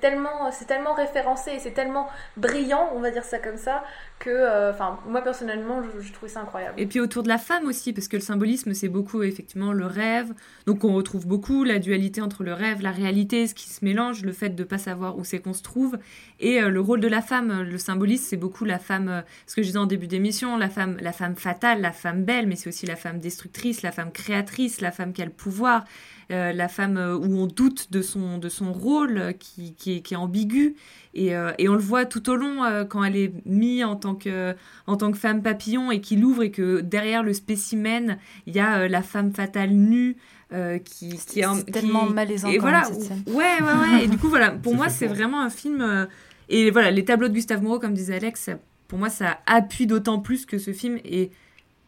tellement, 0.00 0.50
tellement 0.66 0.94
référencé, 0.94 1.58
c'est 1.58 1.72
tellement 1.72 2.08
brillant, 2.36 2.88
on 2.94 3.00
va 3.00 3.10
dire 3.10 3.24
ça 3.24 3.38
comme 3.38 3.56
ça, 3.56 3.84
que, 4.18 4.30
euh, 4.30 4.70
enfin, 4.72 4.98
moi 5.06 5.20
personnellement, 5.22 5.82
je, 5.82 6.00
je 6.00 6.12
trouvais 6.12 6.30
ça 6.30 6.40
incroyable. 6.40 6.80
Et 6.80 6.86
puis 6.86 7.00
autour 7.00 7.22
de 7.22 7.28
la 7.28 7.38
femme 7.38 7.66
aussi, 7.66 7.92
parce 7.92 8.08
que 8.08 8.16
le 8.16 8.22
symbolisme, 8.22 8.72
c'est 8.74 8.88
beaucoup 8.88 9.22
effectivement 9.22 9.72
le 9.72 9.86
rêve. 9.86 10.32
Donc 10.66 10.84
on 10.84 10.94
retrouve 10.94 11.26
beaucoup 11.26 11.64
la 11.64 11.78
dualité 11.78 12.20
entre 12.20 12.42
le 12.44 12.52
rêve, 12.52 12.82
la 12.82 12.90
réalité, 12.90 13.46
ce 13.46 13.54
qui 13.54 13.68
se 13.68 13.84
mélange, 13.84 14.22
le 14.22 14.32
fait 14.32 14.50
de 14.50 14.64
pas 14.64 14.78
savoir 14.78 15.16
où 15.18 15.24
c'est 15.24 15.38
qu'on 15.40 15.52
se 15.54 15.62
trouve. 15.62 15.98
Et 16.40 16.60
euh, 16.62 16.68
le 16.68 16.80
rôle 16.80 17.00
de 17.00 17.08
la 17.08 17.22
femme, 17.22 17.62
le 17.62 17.78
symbolisme, 17.78 18.24
c'est 18.28 18.36
beaucoup 18.36 18.64
la 18.64 18.78
femme, 18.78 19.08
euh, 19.08 19.20
ce 19.46 19.54
que 19.56 19.62
je 19.62 19.68
disais 19.68 19.78
en 19.78 19.86
début 19.86 20.06
d'émission, 20.06 20.56
la 20.56 20.68
femme, 20.68 20.96
la 21.00 21.12
femme 21.12 21.36
fatale, 21.36 21.80
la 21.80 21.92
femme 21.92 22.24
belle, 22.24 22.31
mais 22.46 22.56
c'est 22.56 22.68
aussi 22.68 22.86
la 22.86 22.96
femme 22.96 23.18
destructrice, 23.20 23.82
la 23.82 23.92
femme 23.92 24.10
créatrice, 24.12 24.80
la 24.80 24.90
femme 24.90 25.12
qui 25.12 25.22
a 25.22 25.24
le 25.24 25.30
pouvoir, 25.30 25.84
euh, 26.30 26.52
la 26.52 26.68
femme 26.68 26.96
euh, 26.96 27.16
où 27.16 27.36
on 27.38 27.46
doute 27.46 27.92
de 27.92 28.00
son, 28.02 28.38
de 28.38 28.48
son 28.48 28.72
rôle, 28.72 29.18
euh, 29.18 29.32
qui, 29.32 29.74
qui, 29.74 29.96
est, 29.96 30.00
qui 30.00 30.14
est 30.14 30.16
ambigu. 30.16 30.74
Et, 31.14 31.34
euh, 31.36 31.52
et 31.58 31.68
on 31.68 31.74
le 31.74 31.80
voit 31.80 32.04
tout 32.06 32.28
au 32.30 32.36
long 32.36 32.64
euh, 32.64 32.84
quand 32.84 33.04
elle 33.04 33.16
est 33.16 33.32
mise 33.44 33.84
en 33.84 33.96
tant 33.96 34.14
que, 34.14 34.54
en 34.86 34.96
tant 34.96 35.10
que 35.12 35.18
femme 35.18 35.42
papillon 35.42 35.90
et 35.90 36.00
qu'il 36.00 36.24
ouvre 36.24 36.42
et 36.42 36.50
que 36.50 36.80
derrière 36.80 37.22
le 37.22 37.32
spécimen, 37.34 38.18
il 38.46 38.54
y 38.54 38.60
a 38.60 38.80
euh, 38.80 38.88
la 38.88 39.02
femme 39.02 39.32
fatale 39.34 39.70
nue 39.70 40.16
euh, 40.52 40.78
qui, 40.78 41.16
qui 41.18 41.40
est 41.40 41.70
tellement 41.72 42.06
qui- 42.06 42.12
malaisant 42.14 42.48
Et 42.48 42.58
voilà, 42.58 42.84
cette 42.84 43.00
scène. 43.02 43.22
ouais, 43.26 43.34
ouais, 43.34 43.96
ouais. 43.96 44.04
Et 44.04 44.08
du 44.08 44.16
coup, 44.18 44.28
voilà, 44.28 44.50
pour 44.62 44.74
moi, 44.74 44.88
c'est 44.88 45.06
vraiment 45.06 45.40
un 45.40 45.50
film. 45.50 45.80
euh, 45.80 46.06
et 46.48 46.70
voilà, 46.70 46.90
les 46.90 47.04
tableaux 47.04 47.28
de 47.28 47.32
Gustave 47.34 47.62
Moreau, 47.62 47.78
comme 47.78 47.94
disait 47.94 48.16
Alex, 48.16 48.50
pour 48.88 48.98
moi, 48.98 49.08
ça 49.08 49.38
appuie 49.46 49.86
d'autant 49.86 50.18
plus 50.18 50.44
que 50.44 50.58
ce 50.58 50.72
film 50.74 50.98
est 51.04 51.30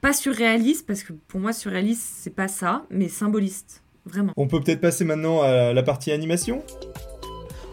pas 0.04 0.12
surréaliste, 0.12 0.86
parce 0.86 1.02
que 1.02 1.14
pour 1.14 1.40
moi, 1.40 1.54
surréaliste, 1.54 2.02
c'est 2.18 2.34
pas 2.34 2.46
ça, 2.46 2.84
mais 2.90 3.08
symboliste. 3.08 3.82
Vraiment. 4.04 4.34
On 4.36 4.46
peut 4.46 4.60
peut-être 4.60 4.82
passer 4.82 5.02
maintenant 5.02 5.40
à 5.40 5.72
la 5.72 5.82
partie 5.82 6.12
animation. 6.12 6.62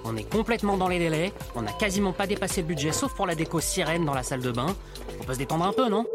On 0.06 0.16
est 0.16 0.24
complètement 0.24 0.78
dans 0.78 0.88
les 0.88 0.98
délais, 0.98 1.34
on 1.56 1.62
n'a 1.62 1.74
quasiment 1.74 2.14
pas 2.14 2.28
dépassé 2.28 2.62
le 2.62 2.68
budget 2.68 2.94
sauf 2.94 3.14
pour 3.16 3.28
la 3.28 3.36
déco 3.36 3.60
sirène 3.60 4.06
dans 4.06 4.14
la 4.14 4.24
salle 4.24 4.40
de 4.40 4.50
bain. 4.50 4.74
On 5.20 5.26
peut 5.26 5.34
se 5.34 5.40
détendre 5.40 5.66
un 5.66 5.74
peu, 5.74 5.90
non? 5.90 6.06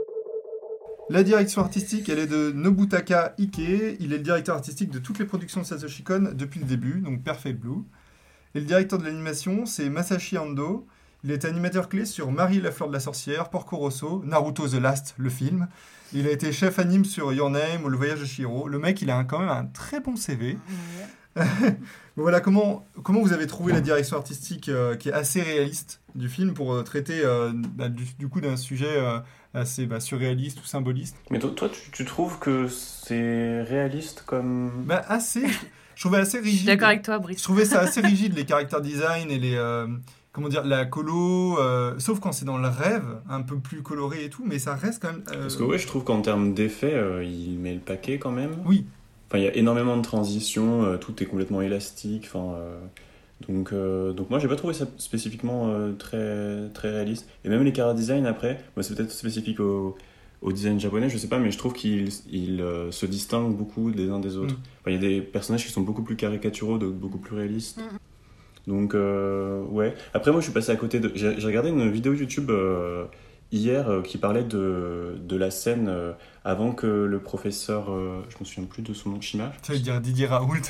La 1.11 1.23
direction 1.23 1.61
artistique, 1.61 2.09
elle 2.09 2.21
est 2.21 2.27
de 2.27 2.51
Nobutaka 2.51 3.35
Ike. 3.39 3.59
Il 3.59 4.15
est 4.15 4.17
le 4.17 4.19
directeur 4.21 4.57
artistique 4.57 4.91
de 4.91 4.99
toutes 4.99 5.19
les 5.19 5.27
productions 5.27 5.61
de 5.61 5.67
Satoshi 5.67 6.03
Kon 6.03 6.31
depuis 6.33 6.61
le 6.61 6.67
début, 6.67 7.03
donc 7.03 7.25
Perfect 7.25 7.61
Blue. 7.61 7.83
Et 8.55 8.61
le 8.61 8.65
directeur 8.65 8.99
de 8.99 9.05
l'animation, 9.05 9.67
c'est 9.67 9.91
Masashi 9.91 10.39
Ando. 10.39 10.87
Il 11.27 11.33
est 11.33 11.45
animateur 11.45 11.89
clé 11.89 12.05
sur 12.05 12.31
Marie 12.31 12.61
la 12.61 12.71
fleur 12.71 12.89
de 12.89 12.93
la 12.95 13.01
sorcière, 13.01 13.51
Porco 13.51 13.77
Rosso, 13.77 14.23
Naruto 14.25 14.69
The 14.69 14.75
Last, 14.75 15.17
le 15.19 15.29
film. 15.29 15.67
Il 16.12 16.29
a 16.29 16.31
été 16.31 16.53
chef 16.53 16.79
anime 16.79 17.05
sur 17.05 17.33
Your 17.33 17.51
Name 17.51 17.83
ou 17.85 17.89
Le 17.89 17.97
Voyage 17.97 18.21
de 18.21 18.25
Shiro. 18.25 18.69
Le 18.69 18.79
mec, 18.79 19.03
il 19.03 19.11
a 19.11 19.17
un- 19.19 19.25
quand 19.25 19.41
même 19.41 19.49
un 19.49 19.65
très 19.65 19.99
bon 19.99 20.15
CV. 20.15 20.57
voilà, 22.17 22.41
comment, 22.41 22.87
comment 23.03 23.23
vous 23.23 23.33
avez 23.33 23.49
trouvé 23.49 23.73
la 23.73 23.81
direction 23.81 24.17
artistique 24.17 24.69
euh, 24.69 24.95
qui 24.95 25.09
est 25.09 25.12
assez 25.12 25.43
réaliste 25.43 26.01
du 26.15 26.29
film 26.29 26.55
pour 26.55 26.73
euh, 26.73 26.85
traiter 26.85 27.21
euh, 27.25 27.51
bah, 27.53 27.89
du, 27.89 28.05
du 28.20 28.29
coup 28.29 28.41
d'un 28.41 28.57
sujet 28.57 28.87
euh, 28.97 29.18
assez 29.53 29.85
bah, 29.87 29.99
surréaliste 29.99 30.61
ou 30.61 30.64
symboliste? 30.64 31.16
Mais 31.33 31.41
toi, 31.41 31.51
toi, 31.57 31.68
tu, 31.68 31.91
tu 31.91 32.05
trouves 32.05 32.39
que 32.39 32.68
c'est 32.68 33.62
réaliste 33.62 34.22
comme. 34.27 34.70
Bah, 34.87 35.05
assez. 35.09 35.45
Je 35.97 36.03
trouvais 36.03 36.18
assez 36.18 36.39
rigide. 36.39 36.53
Je 36.53 36.57
suis 36.59 36.66
d'accord 36.66 36.89
avec 36.89 37.03
toi, 37.03 37.18
Brice. 37.18 37.39
Je 37.39 37.43
trouvais 37.43 37.64
ça 37.64 37.81
assez 37.81 38.01
rigide, 38.12 38.37
les 38.37 38.45
caractères 38.45 38.81
design 38.81 39.29
et 39.29 39.41
les. 39.41 39.57
Comment 40.37 40.49
dire, 40.51 40.64
la 40.66 40.84
colo. 40.84 41.59
euh, 41.59 41.95
sauf 41.99 42.20
quand 42.20 42.30
c'est 42.32 42.45
dans 42.45 42.59
le 42.59 42.68
rêve, 42.68 43.07
un 43.28 43.41
peu 43.41 43.57
plus 43.59 43.82
coloré 43.82 44.24
et 44.26 44.28
tout, 44.28 44.43
mais 44.45 44.59
ça 44.59 44.74
reste 44.74 45.01
quand 45.01 45.11
même. 45.12 45.22
euh, 45.32 45.41
Parce 45.43 45.57
que 45.57 45.62
ouais, 45.62 45.78
je 45.78 45.87
trouve 45.87 46.05
qu'en 46.05 46.20
termes 46.20 46.53
d'effets, 46.53 46.93
euh, 46.95 47.24
il 47.24 47.59
met 47.59 47.72
le 47.72 47.80
paquet 47.80 48.18
quand 48.18 48.30
même. 48.32 48.57
Oui. 48.66 48.84
Enfin, 49.28 49.39
il 49.39 49.45
y 49.45 49.49
a 49.49 49.57
énormément 49.57 49.97
de 49.97 50.03
transitions, 50.03 50.84
euh, 50.84 50.99
tout 50.99 51.22
est 51.22 51.26
complètement 51.26 51.62
élastique. 51.62 52.28
Enfin, 52.30 52.55
euh, 52.59 52.78
donc, 53.49 53.72
euh, 53.72 54.12
donc 54.12 54.28
moi, 54.28 54.39
j'ai 54.39 54.47
pas 54.47 54.57
trouvé 54.57 54.74
ça 54.74 54.84
spécifiquement 54.99 55.70
euh, 55.70 55.93
très, 55.95 56.68
très 56.74 56.91
réaliste. 56.91 57.26
Et 57.45 57.49
même 57.49 57.62
les 57.64 57.74
chara 57.74 57.95
design 57.95 58.26
après, 58.26 58.62
moi, 58.76 58.82
c'est 58.82 58.95
peut-être 58.95 59.12
spécifique 59.12 59.59
au, 59.59 59.97
au 60.43 60.53
design 60.53 60.78
japonais, 60.78 61.09
je 61.09 61.16
sais 61.16 61.28
pas, 61.28 61.39
mais 61.39 61.51
je 61.51 61.57
trouve 61.57 61.72
qu'ils 61.72 62.11
ils, 62.30 62.61
euh, 62.61 62.93
se 62.93 63.07
distinguent 63.07 63.57
beaucoup 63.57 63.91
des 63.91 64.11
uns 64.11 64.20
des 64.20 64.37
autres. 64.37 64.55
Mm. 64.55 64.59
Enfin, 64.82 64.91
Il 64.91 64.93
y 64.93 64.97
a 64.97 65.01
des 65.01 65.20
personnages 65.22 65.64
qui 65.64 65.72
sont 65.72 65.80
beaucoup 65.80 66.03
plus 66.03 66.16
caricaturaux, 66.16 66.76
d'autres 66.76 66.95
beaucoup 66.95 67.18
plus 67.18 67.34
réalistes. 67.37 67.78
Mm. 67.78 67.97
Donc, 68.67 68.95
euh, 68.95 69.62
ouais. 69.71 69.95
Après, 70.12 70.33
moi, 70.33 70.41
je 70.41 70.45
suis 70.47 70.53
passé 70.53 70.73
à 70.73 70.77
côté 70.77 70.99
de. 71.01 71.12
J'ai 71.14 71.35
regardé 71.47 71.69
une 71.71 71.91
vidéo 71.91 72.14
YouTube 72.14 72.51
euh, 72.51 73.05
hier 73.53 73.89
euh, 73.89 74.03
qui 74.03 74.19
parlait 74.19 74.43
de, 74.43 75.17
de 75.21 75.37
la 75.37 75.51
scène 75.51 75.91
avant 76.45 76.73
que 76.73 76.87
le 76.87 77.19
professeur. 77.21 77.87
je 78.29 78.37
me 78.41 78.45
souviens 78.45 78.64
plus 78.69 78.83
de 78.83 78.93
son 78.93 79.11
nom, 79.11 79.21
Shima 79.21 79.53
Ça 79.62 79.73
veut 79.73 79.79
dire 79.79 80.01
Didier 80.01 80.27
Raoult. 80.27 80.62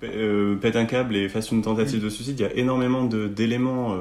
pète 0.60 0.76
un 0.76 0.84
câble 0.86 1.16
et 1.16 1.28
fasse 1.28 1.50
une 1.50 1.62
tentative 1.62 2.02
de 2.02 2.08
suicide. 2.08 2.38
Il 2.38 2.42
y 2.42 2.46
a 2.46 2.54
énormément 2.54 3.04
de- 3.04 3.28
d'éléments, 3.28 3.96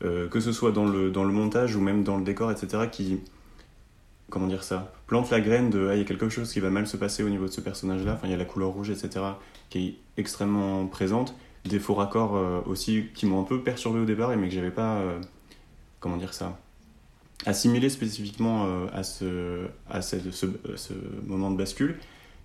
que 0.00 0.40
ce 0.40 0.52
soit 0.52 0.70
dans 0.72 0.86
le, 0.86 1.10
dans 1.10 1.24
le 1.24 1.32
montage 1.32 1.74
ou 1.74 1.80
même 1.80 2.04
dans 2.04 2.16
le 2.16 2.24
décor, 2.24 2.50
etc., 2.52 2.84
qui, 2.90 3.18
comment 4.30 4.46
dire 4.46 4.62
ça, 4.62 4.92
plantent 5.08 5.30
la 5.30 5.40
graine 5.40 5.70
de, 5.70 5.88
ah, 5.90 5.94
il 5.94 5.98
y 5.98 6.02
a 6.02 6.04
quelque 6.04 6.28
chose 6.28 6.52
qui 6.52 6.60
va 6.60 6.70
mal 6.70 6.86
se 6.86 6.96
passer 6.96 7.22
au 7.24 7.28
niveau 7.28 7.46
de 7.46 7.50
ce 7.52 7.60
personnage-là. 7.60 8.12
Enfin, 8.14 8.28
il 8.28 8.30
y 8.30 8.34
a 8.34 8.36
la 8.36 8.44
couleur 8.44 8.68
rouge, 8.70 8.90
etc., 8.90 9.24
qui 9.68 9.88
est 9.88 10.20
extrêmement 10.20 10.86
présente. 10.86 11.34
Des 11.68 11.78
faux 11.78 11.94
raccords 11.94 12.36
euh, 12.36 12.60
aussi 12.66 13.06
qui 13.14 13.26
m'ont 13.26 13.40
un 13.40 13.44
peu 13.44 13.60
perturbé 13.62 13.98
au 14.00 14.04
départ, 14.04 14.34
mais 14.36 14.48
que 14.48 14.54
j'avais 14.54 14.70
pas, 14.70 14.96
euh, 14.96 15.20
comment 16.00 16.16
dire 16.16 16.32
ça, 16.34 16.58
assimilé 17.44 17.88
spécifiquement 17.90 18.64
euh, 18.66 18.86
à, 18.92 19.02
ce, 19.02 19.66
à 19.90 20.02
cette- 20.02 20.30
ce, 20.32 20.46
ce 20.76 20.92
moment 21.26 21.50
de 21.50 21.56
bascule. 21.56 21.96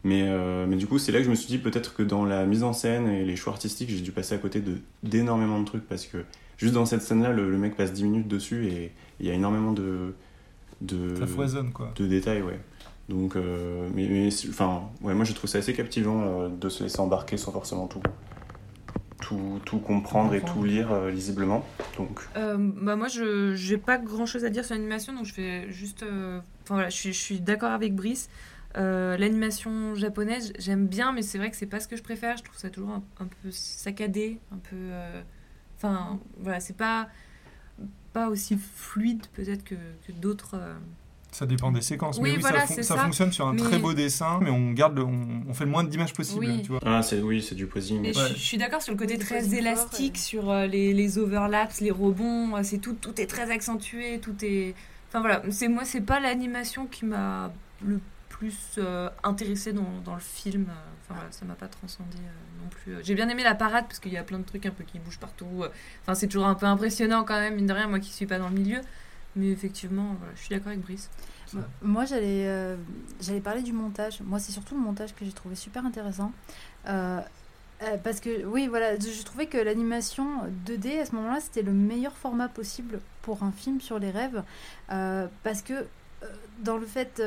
Mais, 0.03 0.27
mais 0.67 0.77
du 0.77 0.87
coup, 0.87 0.97
c'est 0.97 1.11
là 1.11 1.19
que 1.19 1.25
je 1.25 1.29
me 1.29 1.35
suis 1.35 1.45
dit 1.47 1.59
peut-être 1.59 1.93
que 1.93 2.01
dans 2.01 2.25
la 2.25 2.47
mise 2.47 2.63
en 2.63 2.73
scène 2.73 3.07
et 3.07 3.23
les 3.23 3.35
choix 3.35 3.53
artistiques, 3.53 3.91
j'ai 3.91 4.01
dû 4.01 4.11
passer 4.11 4.33
à 4.33 4.39
côté 4.39 4.59
de- 4.59 4.79
d'énormément 5.03 5.59
de, 5.59 5.65
trucs 5.65 5.87
parce 5.87 6.07
que 6.07 6.17
juste 6.57 6.73
dans 6.73 6.87
cette 6.87 7.03
scène-là, 7.03 7.31
le, 7.31 7.51
le 7.51 7.57
mec 7.59 7.75
passe 7.77 7.93
10 7.93 8.05
minutes 8.05 8.27
dessus 8.27 8.65
et 8.65 8.91
il 9.19 9.27
y 9.27 9.29
a 9.29 9.33
énormément 9.35 9.73
de, 9.73 10.15
de, 10.81 11.15
Ça 11.19 11.27
foisonne, 11.27 11.71
quoi. 11.71 11.91
de 11.95 12.07
détails. 12.07 12.41
Ouais. 12.41 12.59
Donc, 13.09 13.35
euh, 13.35 13.87
mais, 13.93 14.29
enfin, 14.49 14.81
ouais, 15.03 15.13
moi 15.13 15.23
je 15.23 15.33
trouve 15.33 15.47
ça 15.47 15.59
assez 15.59 15.73
captivant 15.75 16.19
euh, 16.23 16.49
de 16.49 16.67
se 16.69 16.81
laisser 16.81 16.99
embarquer 16.99 17.37
sans 17.37 17.51
forcément 17.51 17.85
tout, 17.85 18.01
tout, 19.21 19.61
tout 19.65 19.79
comprendre 19.79 20.33
et 20.33 20.41
tout 20.41 20.63
lire 20.63 20.91
euh, 20.91 21.09
lisiblement. 21.11 21.65
Donc, 21.97 22.19
Euh, 22.35 22.57
bah 22.59 22.95
moi, 22.97 23.07
je 23.07 23.55
j'ai 23.55 23.77
pas 23.77 23.97
grand 23.97 24.25
chose 24.25 24.43
à 24.43 24.49
dire 24.49 24.65
sur 24.65 24.75
l'animation, 24.75 25.13
donc 25.13 25.25
je 25.25 25.35
vais 25.35 25.71
juste. 25.71 26.03
euh, 26.03 26.39
Enfin 26.63 26.75
voilà, 26.75 26.89
je 26.89 26.95
suis, 26.95 27.13
je 27.13 27.19
suis 27.19 27.39
d'accord 27.39 27.71
avec 27.71 27.95
Brice. 27.95 28.29
L'animation 28.75 29.95
japonaise, 29.95 30.53
j'aime 30.57 30.87
bien, 30.87 31.11
mais 31.11 31.21
c'est 31.21 31.37
vrai 31.37 31.49
que 31.51 31.57
c'est 31.57 31.65
pas 31.65 31.79
ce 31.79 31.87
que 31.87 31.95
je 31.97 32.03
préfère. 32.03 32.37
Je 32.37 32.43
trouve 32.43 32.57
ça 32.57 32.69
toujours 32.69 32.91
un, 32.91 33.03
un 33.19 33.27
peu 33.43 33.51
saccadé, 33.51 34.39
un 34.53 34.57
peu. 34.69 34.77
Enfin 35.77 36.19
voilà, 36.39 36.59
c'est 36.59 36.77
pas 36.77 37.07
pas 38.13 38.29
aussi 38.29 38.57
fluide 38.57 39.25
peut-être 39.33 39.63
que, 39.63 39.75
que 40.07 40.11
d'autres. 40.13 40.55
Ça 41.31 41.45
dépend 41.45 41.71
des 41.71 41.81
séquences. 41.81 42.17
Oui, 42.17 42.31
mais 42.31 42.35
oui, 42.35 42.41
voilà, 42.41 42.61
ça, 42.61 42.67
fon- 42.67 42.73
c'est 42.75 42.83
ça 42.83 42.95
ça. 42.95 43.03
fonctionne 43.03 43.31
sur 43.31 43.47
un 43.47 43.53
Mais- 43.53 43.61
très 43.61 43.77
beau 43.79 43.93
dessin, 43.93 44.39
mais 44.41 44.49
on 44.49 44.71
garde, 44.71 44.97
le- 44.97 45.03
on, 45.05 45.43
on 45.47 45.53
fait 45.53 45.63
le 45.63 45.71
moins 45.71 45.83
d'images 45.85 46.13
possible, 46.13 46.39
Oui. 46.45 46.61
tu 46.61 46.69
vois. 46.69 46.79
ah, 46.85 47.01
c'est, 47.01 47.21
oui, 47.21 47.41
c'est 47.41 47.55
du 47.55 47.67
posing. 47.67 48.01
Mais 48.01 48.11
je, 48.13 48.19
je 48.33 48.39
suis 48.39 48.57
d'accord 48.57 48.81
sur 48.81 48.91
le 48.93 48.99
côté 48.99 49.17
très 49.17 49.53
élastique, 49.55 50.17
sur 50.17 50.49
euh, 50.49 50.67
les, 50.67 50.93
les 50.93 51.17
overlaps, 51.17 51.79
les 51.79 51.91
rebonds, 51.91 52.57
euh, 52.57 52.61
c'est 52.63 52.79
tout, 52.79 52.93
tout 52.99 53.19
est 53.21 53.27
très 53.27 53.49
accentué, 53.49 54.19
tout 54.19 54.35
est. 54.43 54.75
Enfin 55.09 55.21
voilà, 55.21 55.41
c'est 55.51 55.67
moi, 55.69 55.85
c'est 55.85 56.01
pas 56.01 56.19
l'animation 56.19 56.85
qui 56.85 57.05
m'a 57.05 57.51
le 57.85 57.99
plus 58.29 58.57
euh, 58.77 59.09
intéressé 59.23 59.71
dans, 59.71 59.87
dans 60.03 60.15
le 60.15 60.21
film. 60.21 60.65
euh, 60.69 60.73
Enfin 61.05 61.15
voilà, 61.15 61.31
ça 61.31 61.45
m'a 61.45 61.55
pas 61.55 61.67
transcendé 61.67 62.17
euh, 62.17 62.61
non 62.63 62.69
plus. 62.69 63.05
J'ai 63.05 63.15
bien 63.15 63.27
aimé 63.29 63.43
la 63.43 63.55
parade 63.55 63.85
parce 63.87 63.99
qu'il 63.99 64.11
y 64.13 64.17
a 64.17 64.23
plein 64.23 64.39
de 64.39 64.43
trucs 64.45 64.65
un 64.65 64.71
peu 64.71 64.83
qui 64.83 64.99
bougent 64.99 65.17
partout. 65.19 65.63
Enfin, 66.03 66.13
c'est 66.15 66.27
toujours 66.27 66.47
un 66.47 66.55
peu 66.55 66.65
impressionnant 66.65 67.23
quand 67.23 67.39
même, 67.39 67.55
mine 67.55 67.67
de 67.67 67.73
rien, 67.73 67.87
moi 67.87 67.99
qui 67.99 68.11
suis 68.11 68.25
pas 68.25 68.37
dans 68.37 68.49
le 68.49 68.55
milieu. 68.55 68.79
Mais 69.35 69.49
effectivement, 69.49 70.15
je 70.35 70.41
suis 70.41 70.49
d'accord 70.49 70.69
avec 70.69 70.81
Brice. 70.81 71.09
Moi, 71.81 72.05
j'allais 72.05 72.47
euh, 72.47 72.75
j'allais 73.21 73.41
parler 73.41 73.61
du 73.61 73.73
montage. 73.73 74.21
Moi, 74.21 74.39
c'est 74.39 74.51
surtout 74.51 74.75
le 74.75 74.81
montage 74.81 75.13
que 75.13 75.25
j'ai 75.25 75.31
trouvé 75.31 75.55
super 75.55 75.85
intéressant. 75.85 76.31
Euh, 76.87 77.19
euh, 77.83 77.97
parce 78.03 78.19
que, 78.19 78.45
oui, 78.45 78.67
voilà, 78.67 78.95
je 78.97 79.23
trouvais 79.23 79.47
que 79.47 79.57
l'animation 79.57 80.25
2D, 80.67 80.99
à 80.99 81.05
ce 81.05 81.15
moment-là, 81.15 81.39
c'était 81.39 81.63
le 81.63 81.71
meilleur 81.71 82.13
format 82.15 82.47
possible 82.47 82.99
pour 83.23 83.43
un 83.43 83.51
film 83.51 83.81
sur 83.81 83.97
les 83.97 84.11
rêves. 84.11 84.43
Euh, 84.91 85.27
parce 85.43 85.61
que, 85.61 85.73
euh, 85.73 85.85
dans 86.59 86.77
le 86.77 86.85
fait. 86.85 87.21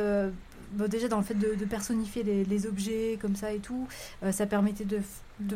Bon, 0.72 0.88
déjà, 0.88 1.08
dans 1.08 1.18
le 1.18 1.24
fait 1.24 1.34
de, 1.34 1.54
de 1.54 1.64
personnifier 1.64 2.22
les, 2.22 2.44
les 2.44 2.66
objets 2.66 3.18
comme 3.20 3.36
ça 3.36 3.52
et 3.52 3.58
tout, 3.60 3.86
euh, 4.22 4.32
ça 4.32 4.46
permettait 4.46 4.84
de, 4.84 5.00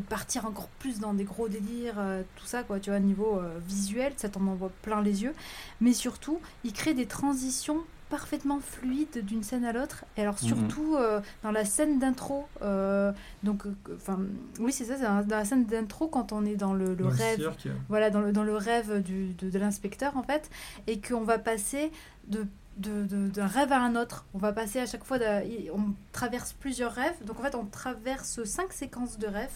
partir 0.09 0.45
encore 0.47 0.69
plus 0.81 0.99
dans 1.01 1.15
des 1.15 1.25
gros 1.25 1.49
délires, 1.49 1.95
euh, 1.99 2.23
tout 2.37 2.47
ça, 2.47 2.63
quoi, 2.63 2.81
tu 2.81 2.91
vois, 2.91 2.99
niveau 3.01 3.39
euh, 3.39 3.59
visuel, 3.67 4.13
ça 4.17 4.29
t'en 4.29 4.47
envoie 4.47 4.71
plein 4.83 5.03
les 5.03 5.23
yeux. 5.23 5.33
Mais 5.81 5.93
surtout, 5.93 6.41
il 6.65 6.73
crée 6.73 6.95
des 6.95 7.07
transitions 7.07 7.79
parfaitement 8.11 8.59
fluides 8.59 9.23
d'une 9.27 9.43
scène 9.43 9.67
à 9.67 9.73
l'autre. 9.75 10.07
Et 10.17 10.23
alors 10.23 10.37
Mhm. 10.43 10.49
surtout 10.49 10.97
euh, 10.97 11.21
dans 11.43 11.51
la 11.51 11.67
scène 11.67 11.99
d'intro, 11.99 12.47
euh, 12.63 13.13
donc, 13.43 13.67
euh, 13.67 13.75
enfin, 13.97 14.19
oui 14.61 14.73
c'est 14.73 14.87
ça, 14.87 14.95
c'est 14.97 15.03
dans 15.05 15.37
la 15.37 15.45
scène 15.45 15.67
d'intro 15.67 16.09
quand 16.09 16.33
on 16.33 16.47
est 16.47 16.57
dans 16.57 16.73
le, 16.73 16.87
le 16.95 16.97
Dans 16.97 17.11
le 17.11 17.15
rêve, 17.15 17.39
cirque. 17.39 17.69
voilà, 17.91 18.09
dans 18.09 18.23
le, 18.23 18.33
dans 18.33 18.45
le 18.45 18.57
rêve 18.57 19.03
du, 19.03 19.35
de, 19.35 19.51
de 19.51 19.59
l'inspecteur 19.59 20.17
en 20.17 20.23
fait, 20.23 20.49
et 20.87 21.01
qu'on 21.03 21.21
va 21.23 21.39
passer 21.39 21.93
de 22.29 22.47
de- 22.79 23.05
de- 23.05 23.29
d'un 23.29 23.47
rêve 23.47 23.73
à 23.73 23.81
un 23.81 23.97
autre. 23.97 24.25
On 24.35 24.39
va 24.39 24.53
passer 24.53 24.81
à 24.81 24.87
chaque 24.87 25.05
fois, 25.05 25.19
d'un- 25.19 25.43
on 25.75 25.93
traverse 26.13 26.53
plusieurs 26.55 26.93
rêves. 26.93 27.17
Donc 27.25 27.39
en 27.41 27.43
fait, 27.43 27.55
on 27.55 27.65
traverse 27.67 28.43
cinq 28.45 28.73
séquences 28.73 29.19
de 29.19 29.27
rêves 29.27 29.53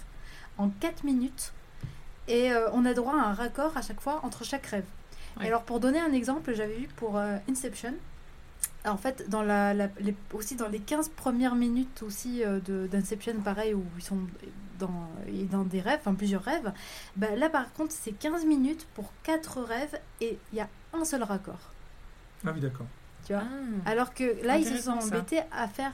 en 0.58 0.68
4 0.68 1.04
minutes. 1.04 1.52
Et 2.28 2.52
euh, 2.52 2.68
on 2.72 2.84
a 2.84 2.94
droit 2.94 3.14
à 3.14 3.24
un 3.28 3.34
raccord 3.34 3.76
à 3.76 3.82
chaque 3.82 4.00
fois 4.00 4.20
entre 4.22 4.44
chaque 4.44 4.66
rêve. 4.66 4.84
Ouais. 5.38 5.44
Et 5.44 5.48
alors 5.48 5.62
pour 5.62 5.80
donner 5.80 5.98
un 6.00 6.12
exemple, 6.12 6.52
j'avais 6.54 6.76
vu 6.76 6.88
pour 6.96 7.16
euh, 7.16 7.36
Inception. 7.48 7.94
En 8.84 8.96
fait, 8.96 9.28
dans 9.30 9.42
la, 9.42 9.74
la- 9.74 9.88
les- 10.00 10.14
aussi 10.32 10.56
dans 10.56 10.68
les 10.68 10.80
15 10.80 11.08
premières 11.08 11.54
minutes 11.54 12.02
aussi 12.02 12.44
euh, 12.44 12.58
de- 12.60 12.86
d'Inception, 12.88 13.34
pareil, 13.42 13.74
où 13.74 13.84
ils 13.96 14.02
sont 14.02 14.18
dans, 14.80 15.08
dans 15.50 15.62
des 15.62 15.80
rêves, 15.80 16.00
enfin 16.00 16.14
plusieurs 16.14 16.42
rêves, 16.42 16.72
bah, 17.16 17.34
là 17.36 17.48
par 17.48 17.72
contre 17.72 17.92
c'est 17.92 18.10
15 18.10 18.44
minutes 18.44 18.88
pour 18.94 19.12
4 19.22 19.60
rêves 19.62 20.00
et 20.20 20.36
il 20.52 20.56
y 20.58 20.60
a 20.60 20.68
un 20.92 21.04
seul 21.04 21.22
raccord. 21.22 21.70
Ah 22.44 22.50
oui, 22.52 22.60
d'accord. 22.60 22.86
Tu 23.26 23.32
vois 23.32 23.42
Ah. 23.84 23.90
Alors 23.90 24.14
que 24.14 24.44
là, 24.44 24.58
ils 24.58 24.66
se 24.66 24.76
sont 24.78 25.00
ça. 25.00 25.06
embêtés 25.06 25.40
à 25.52 25.68
faire 25.68 25.92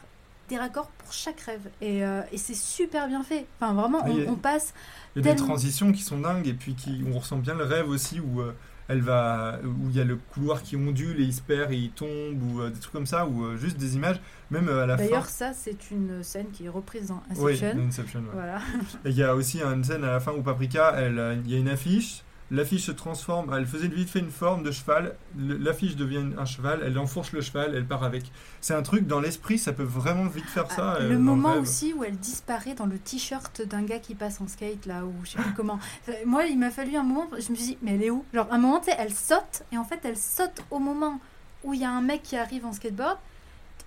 des 0.49 0.57
raccords 0.57 0.89
pour 0.99 1.13
chaque 1.13 1.41
rêve. 1.41 1.69
Et, 1.81 2.05
euh, 2.05 2.23
et 2.33 2.39
c'est 2.39 2.55
super 2.57 3.07
bien 3.07 3.23
fait. 3.23 3.47
Enfin, 3.61 3.75
vraiment, 3.75 4.03
on, 4.07 4.15
Oui, 4.15 4.27
passe. 4.43 4.73
Il 5.15 5.25
y 5.25 5.29
a 5.29 5.33
des 5.35 5.37
transitions 5.39 5.93
qui 5.93 6.03
sont 6.03 6.19
dingues 6.21 6.47
et 6.47 6.55
puis 6.55 6.75
qui, 6.75 7.05
on 7.13 7.19
ressent 7.19 7.37
bien 7.39 7.55
le 7.55 7.65
rêve 7.65 7.89
aussi 7.89 8.19
où 8.21 8.41
euh, 8.41 8.55
elle 8.89 9.03
va, 9.03 9.59
où 9.63 9.91
il 9.91 9.97
y 9.97 10.01
a 10.01 10.05
le 10.05 10.17
couloir 10.17 10.63
qui 10.63 10.75
ondule 10.77 11.21
et 11.21 11.25
il 11.25 11.35
se 11.35 11.43
perd 11.43 11.71
et 11.73 11.77
il 11.77 11.91
tombe 11.91 12.43
ou 12.43 12.63
euh, 12.63 12.71
des 12.71 12.81
trucs 12.81 12.93
comme 12.95 13.05
ça 13.05 13.27
ou 13.27 13.45
euh, 13.45 13.57
juste 13.59 13.77
des 13.77 13.97
images, 13.97 14.19
même 14.51 14.69
euh, 14.69 14.85
à 14.85 14.87
la 14.87 14.97
fin. 14.97 15.05
D'ailleurs, 15.05 15.27
ça, 15.27 15.53
c'est 15.53 15.91
une 15.91 16.23
scène 16.23 16.47
qui 16.51 16.65
est 16.65 16.71
reprise 16.71 17.09
dans 17.09 17.23
Oui, 17.37 17.53
Inception. 17.53 17.79
dans 17.83 17.87
Inception, 17.89 18.21
ouais. 18.21 18.27
Voilà. 18.33 18.59
Et 19.05 19.11
il 19.11 19.17
y 19.17 19.23
a 19.23 19.35
aussi 19.35 19.61
une 19.61 19.85
scène 19.85 20.05
à 20.05 20.13
la 20.13 20.21
fin 20.21 20.33
où 20.33 20.41
Paprika, 20.41 20.95
elle, 20.97 21.43
il 21.45 21.51
y 21.53 21.57
a 21.57 21.59
une 21.59 21.69
affiche. 21.69 22.23
L'affiche 22.51 22.87
se 22.87 22.93
transforme, 22.93 23.55
elle 23.55 23.67
faisait 23.67 23.89
vite 23.89 24.09
fait 24.09 24.21
une 24.21 24.31
forme 24.31 24.63
de 24.63 24.71
cheval. 24.71 25.17
L'affiche 25.37 25.97
devient 25.97 26.25
un 26.39 26.47
cheval, 26.47 26.81
elle 26.85 26.99
enfourche 26.99 27.33
le 27.33 27.43
cheval, 27.43 27.75
elle 27.75 27.85
part 27.85 28.05
avec. 28.05 28.25
C'est 28.63 28.73
un 28.75 28.83
truc 28.83 29.07
dans 29.07 29.21
l'esprit, 29.21 29.59
ça 29.59 29.75
peut 29.75 29.83
vraiment 29.83 30.27
vite 30.27 30.47
faire 30.47 30.71
ça. 30.71 30.97
Ah, 30.97 31.03
euh, 31.03 31.11
le 31.11 31.19
moment 31.19 31.57
aussi 31.57 31.93
où 31.93 32.05
elle 32.05 32.17
disparaît 32.17 32.75
dans 32.75 32.87
le 32.87 32.99
t-shirt 32.99 33.61
d'un 33.63 33.83
gars 33.83 33.99
qui 33.99 34.15
passe 34.15 34.41
en 34.41 34.49
skate 34.49 34.87
là 34.87 35.05
ou 35.05 35.13
je 35.25 35.33
sais 35.33 35.39
plus 35.39 35.53
comment. 35.55 35.79
Enfin, 36.03 36.17
Moi, 36.25 36.47
il 36.47 36.59
m'a 36.59 36.71
fallu 36.71 36.97
un 36.97 37.03
moment, 37.03 37.29
je 37.33 37.51
me 37.51 37.57
suis 37.57 37.67
dit 37.67 37.79
mais 37.83 37.97
elle 37.97 38.03
est 38.03 38.11
où? 38.11 38.25
Genre 38.33 38.49
un 38.51 38.59
moment, 38.59 38.81
tu 38.81 38.87
sais, 38.87 38.97
elle 38.99 39.13
saute 39.13 39.65
et 39.71 39.77
en 39.77 39.85
fait 39.85 40.01
elle 40.05 40.17
saute 40.17 40.65
au 40.71 40.79
moment 40.79 41.21
où 41.65 41.75
il 41.75 41.81
y 41.81 41.85
a 41.85 41.91
un 41.91 42.01
mec 42.01 42.23
qui 42.23 42.37
arrive 42.37 42.65
en 42.65 42.73
skateboard 42.73 43.19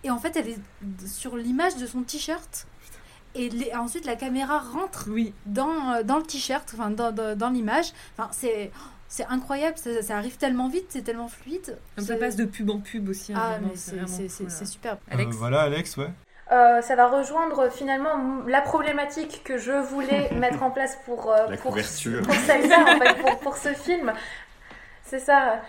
et 0.04 0.12
en 0.12 0.20
fait 0.20 0.36
elle 0.36 0.50
est 0.50 1.08
sur 1.08 1.36
l'image 1.36 1.78
de 1.78 1.88
son 1.88 2.04
t-shirt 2.04 2.68
et 3.36 3.50
les- 3.50 3.74
ensuite 3.74 4.06
la 4.06 4.16
caméra 4.16 4.60
rentre 4.60 5.06
Oui. 5.10 5.34
dans, 5.46 5.94
euh, 5.94 6.04
dans 6.04 6.18
le 6.18 6.24
t-shirt, 6.24 6.70
enfin 6.74 6.90
dans, 6.90 7.12
dans, 7.12 7.38
dans 7.38 7.50
l'image. 7.50 7.92
Enfin 8.18 8.30
c'est 8.32 8.72
c'est 9.08 9.26
incroyable, 9.26 9.78
ça, 9.78 10.02
ça 10.02 10.18
arrive 10.18 10.38
tellement 10.38 10.70
vite, 10.70 10.86
c'est 10.90 11.02
tellement 11.02 11.28
fluide. 11.28 11.78
Comme 11.98 12.06
ça 12.06 12.16
passe 12.16 12.38
de 12.38 12.46
pub 12.46 12.70
en 12.70 12.80
pub 12.80 13.10
aussi. 13.10 13.34
un 13.34 13.38
Ah 13.40 13.58
mais 13.62 13.76
c'est 13.76 13.98
cool, 13.98 14.48
là. 14.48 14.66
superbe. 14.66 15.00
Euh, 15.14 15.26
voilà, 15.32 15.62
Alex, 15.64 15.98
ouais. 15.98 16.10
Euh, 16.54 16.82
ça 16.82 16.96
va 16.96 17.08
rejoindre 17.08 17.70
finalement 17.72 18.44
la 18.48 18.62
problématique 18.62 19.42
que 19.44 19.58
je 19.58 19.72
voulais 19.72 20.30
mettre 20.36 20.64
en 20.64 20.72
place 20.72 20.98
pour, 21.06 21.30
euh, 21.32 21.48
La 21.50 21.58
pour, 21.58 21.72
couverture. 21.72 22.22
pour 22.24 22.34
en 22.34 22.38
fait, 22.38 23.22
pour, 23.22 23.40
pour 23.40 23.58
ce 23.58 23.74
film. 23.74 24.14
C'est 25.06 25.20
ça. 25.20 25.62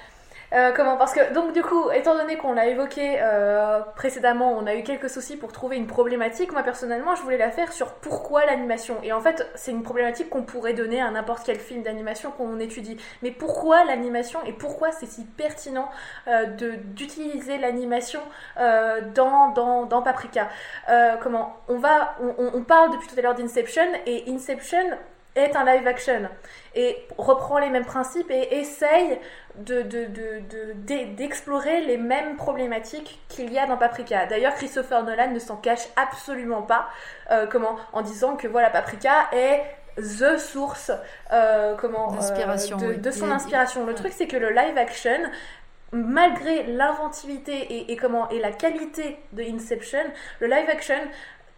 Euh, 0.54 0.70
comment 0.76 0.98
Parce 0.98 1.14
que, 1.14 1.32
donc, 1.32 1.52
du 1.54 1.62
coup, 1.62 1.90
étant 1.92 2.14
donné 2.14 2.36
qu'on 2.36 2.52
l'a 2.52 2.66
évoqué 2.66 3.18
euh, 3.22 3.80
précédemment, 3.96 4.52
on 4.52 4.66
a 4.66 4.74
eu 4.74 4.82
quelques 4.82 5.08
soucis 5.08 5.38
pour 5.38 5.50
trouver 5.50 5.76
une 5.76 5.86
problématique. 5.86 6.52
Moi, 6.52 6.62
personnellement, 6.62 7.14
je 7.14 7.22
voulais 7.22 7.38
la 7.38 7.50
faire 7.50 7.72
sur 7.72 7.92
pourquoi 7.94 8.44
l'animation. 8.44 8.96
Et 9.02 9.12
en 9.14 9.20
fait, 9.22 9.48
c'est 9.54 9.70
une 9.70 9.82
problématique 9.82 10.28
qu'on 10.28 10.42
pourrait 10.42 10.74
donner 10.74 11.00
à 11.00 11.10
n'importe 11.10 11.44
quel 11.46 11.58
film 11.58 11.82
d'animation 11.82 12.30
qu'on 12.32 12.58
étudie. 12.60 12.98
Mais 13.22 13.30
pourquoi 13.30 13.84
l'animation 13.84 14.40
et 14.44 14.52
pourquoi 14.52 14.92
c'est 14.92 15.06
si 15.06 15.24
pertinent 15.24 15.88
euh, 16.28 16.44
d'utiliser 16.46 17.56
l'animation 17.56 18.20
euh, 18.60 19.00
dans, 19.14 19.48
dans, 19.52 19.84
dans 19.86 20.02
Paprika? 20.02 20.48
Euh, 20.90 21.16
Comment 21.22 21.56
On 21.68 21.78
va, 21.78 22.14
on- 22.20 22.50
on 22.54 22.62
parle 22.62 22.90
depuis 22.92 23.08
tout 23.08 23.18
à 23.18 23.22
l'heure 23.22 23.34
d'Inception 23.34 23.84
et 24.04 24.24
Inception 24.28 24.84
est 25.34 25.56
un 25.56 25.64
live 25.64 25.86
action 25.86 26.28
et 26.74 27.06
reprend 27.16 27.56
les 27.58 27.70
mêmes 27.70 27.86
principes 27.86 28.30
et 28.30 28.58
essaye 28.58 29.18
de, 29.56 29.82
de- 29.82 30.06
de- 30.06 30.40
de- 30.40 30.72
d'e- 30.74 31.14
d'explorer 31.14 31.80
les 31.82 31.96
mêmes 31.98 32.36
problématiques 32.36 33.20
qu'il 33.28 33.52
y 33.52 33.58
a 33.58 33.66
dans 33.66 33.76
Paprika. 33.76 34.26
D'ailleurs, 34.26 34.54
Christopher 34.54 35.02
Nolan 35.04 35.30
ne 35.32 35.38
s'en 35.38 35.56
cache 35.56 35.86
absolument 35.96 36.62
pas 36.62 36.88
euh, 37.30 37.46
comment, 37.46 37.76
en 37.92 38.02
disant 38.02 38.36
que 38.36 38.48
voilà, 38.48 38.70
Paprika 38.70 39.28
est 39.32 39.62
the 39.98 40.38
source 40.38 40.90
euh, 41.32 41.74
comment, 41.76 42.08
euh, 42.08 42.16
de, 42.78 42.86
oui. 42.86 42.96
de 42.98 43.10
son 43.10 43.30
inspiration. 43.30 43.84
Le 43.84 43.94
truc, 43.94 44.12
c'est 44.16 44.26
que 44.26 44.38
le 44.38 44.50
live 44.50 44.78
action, 44.78 45.18
malgré 45.92 46.62
l'inventivité 46.62 47.52
et, 47.52 47.92
et 47.92 47.96
comment 47.96 48.28
et 48.30 48.38
la 48.40 48.52
qualité 48.52 49.18
de 49.32 49.42
Inception, 49.42 50.04
le 50.40 50.46
live 50.46 50.70
action 50.70 50.96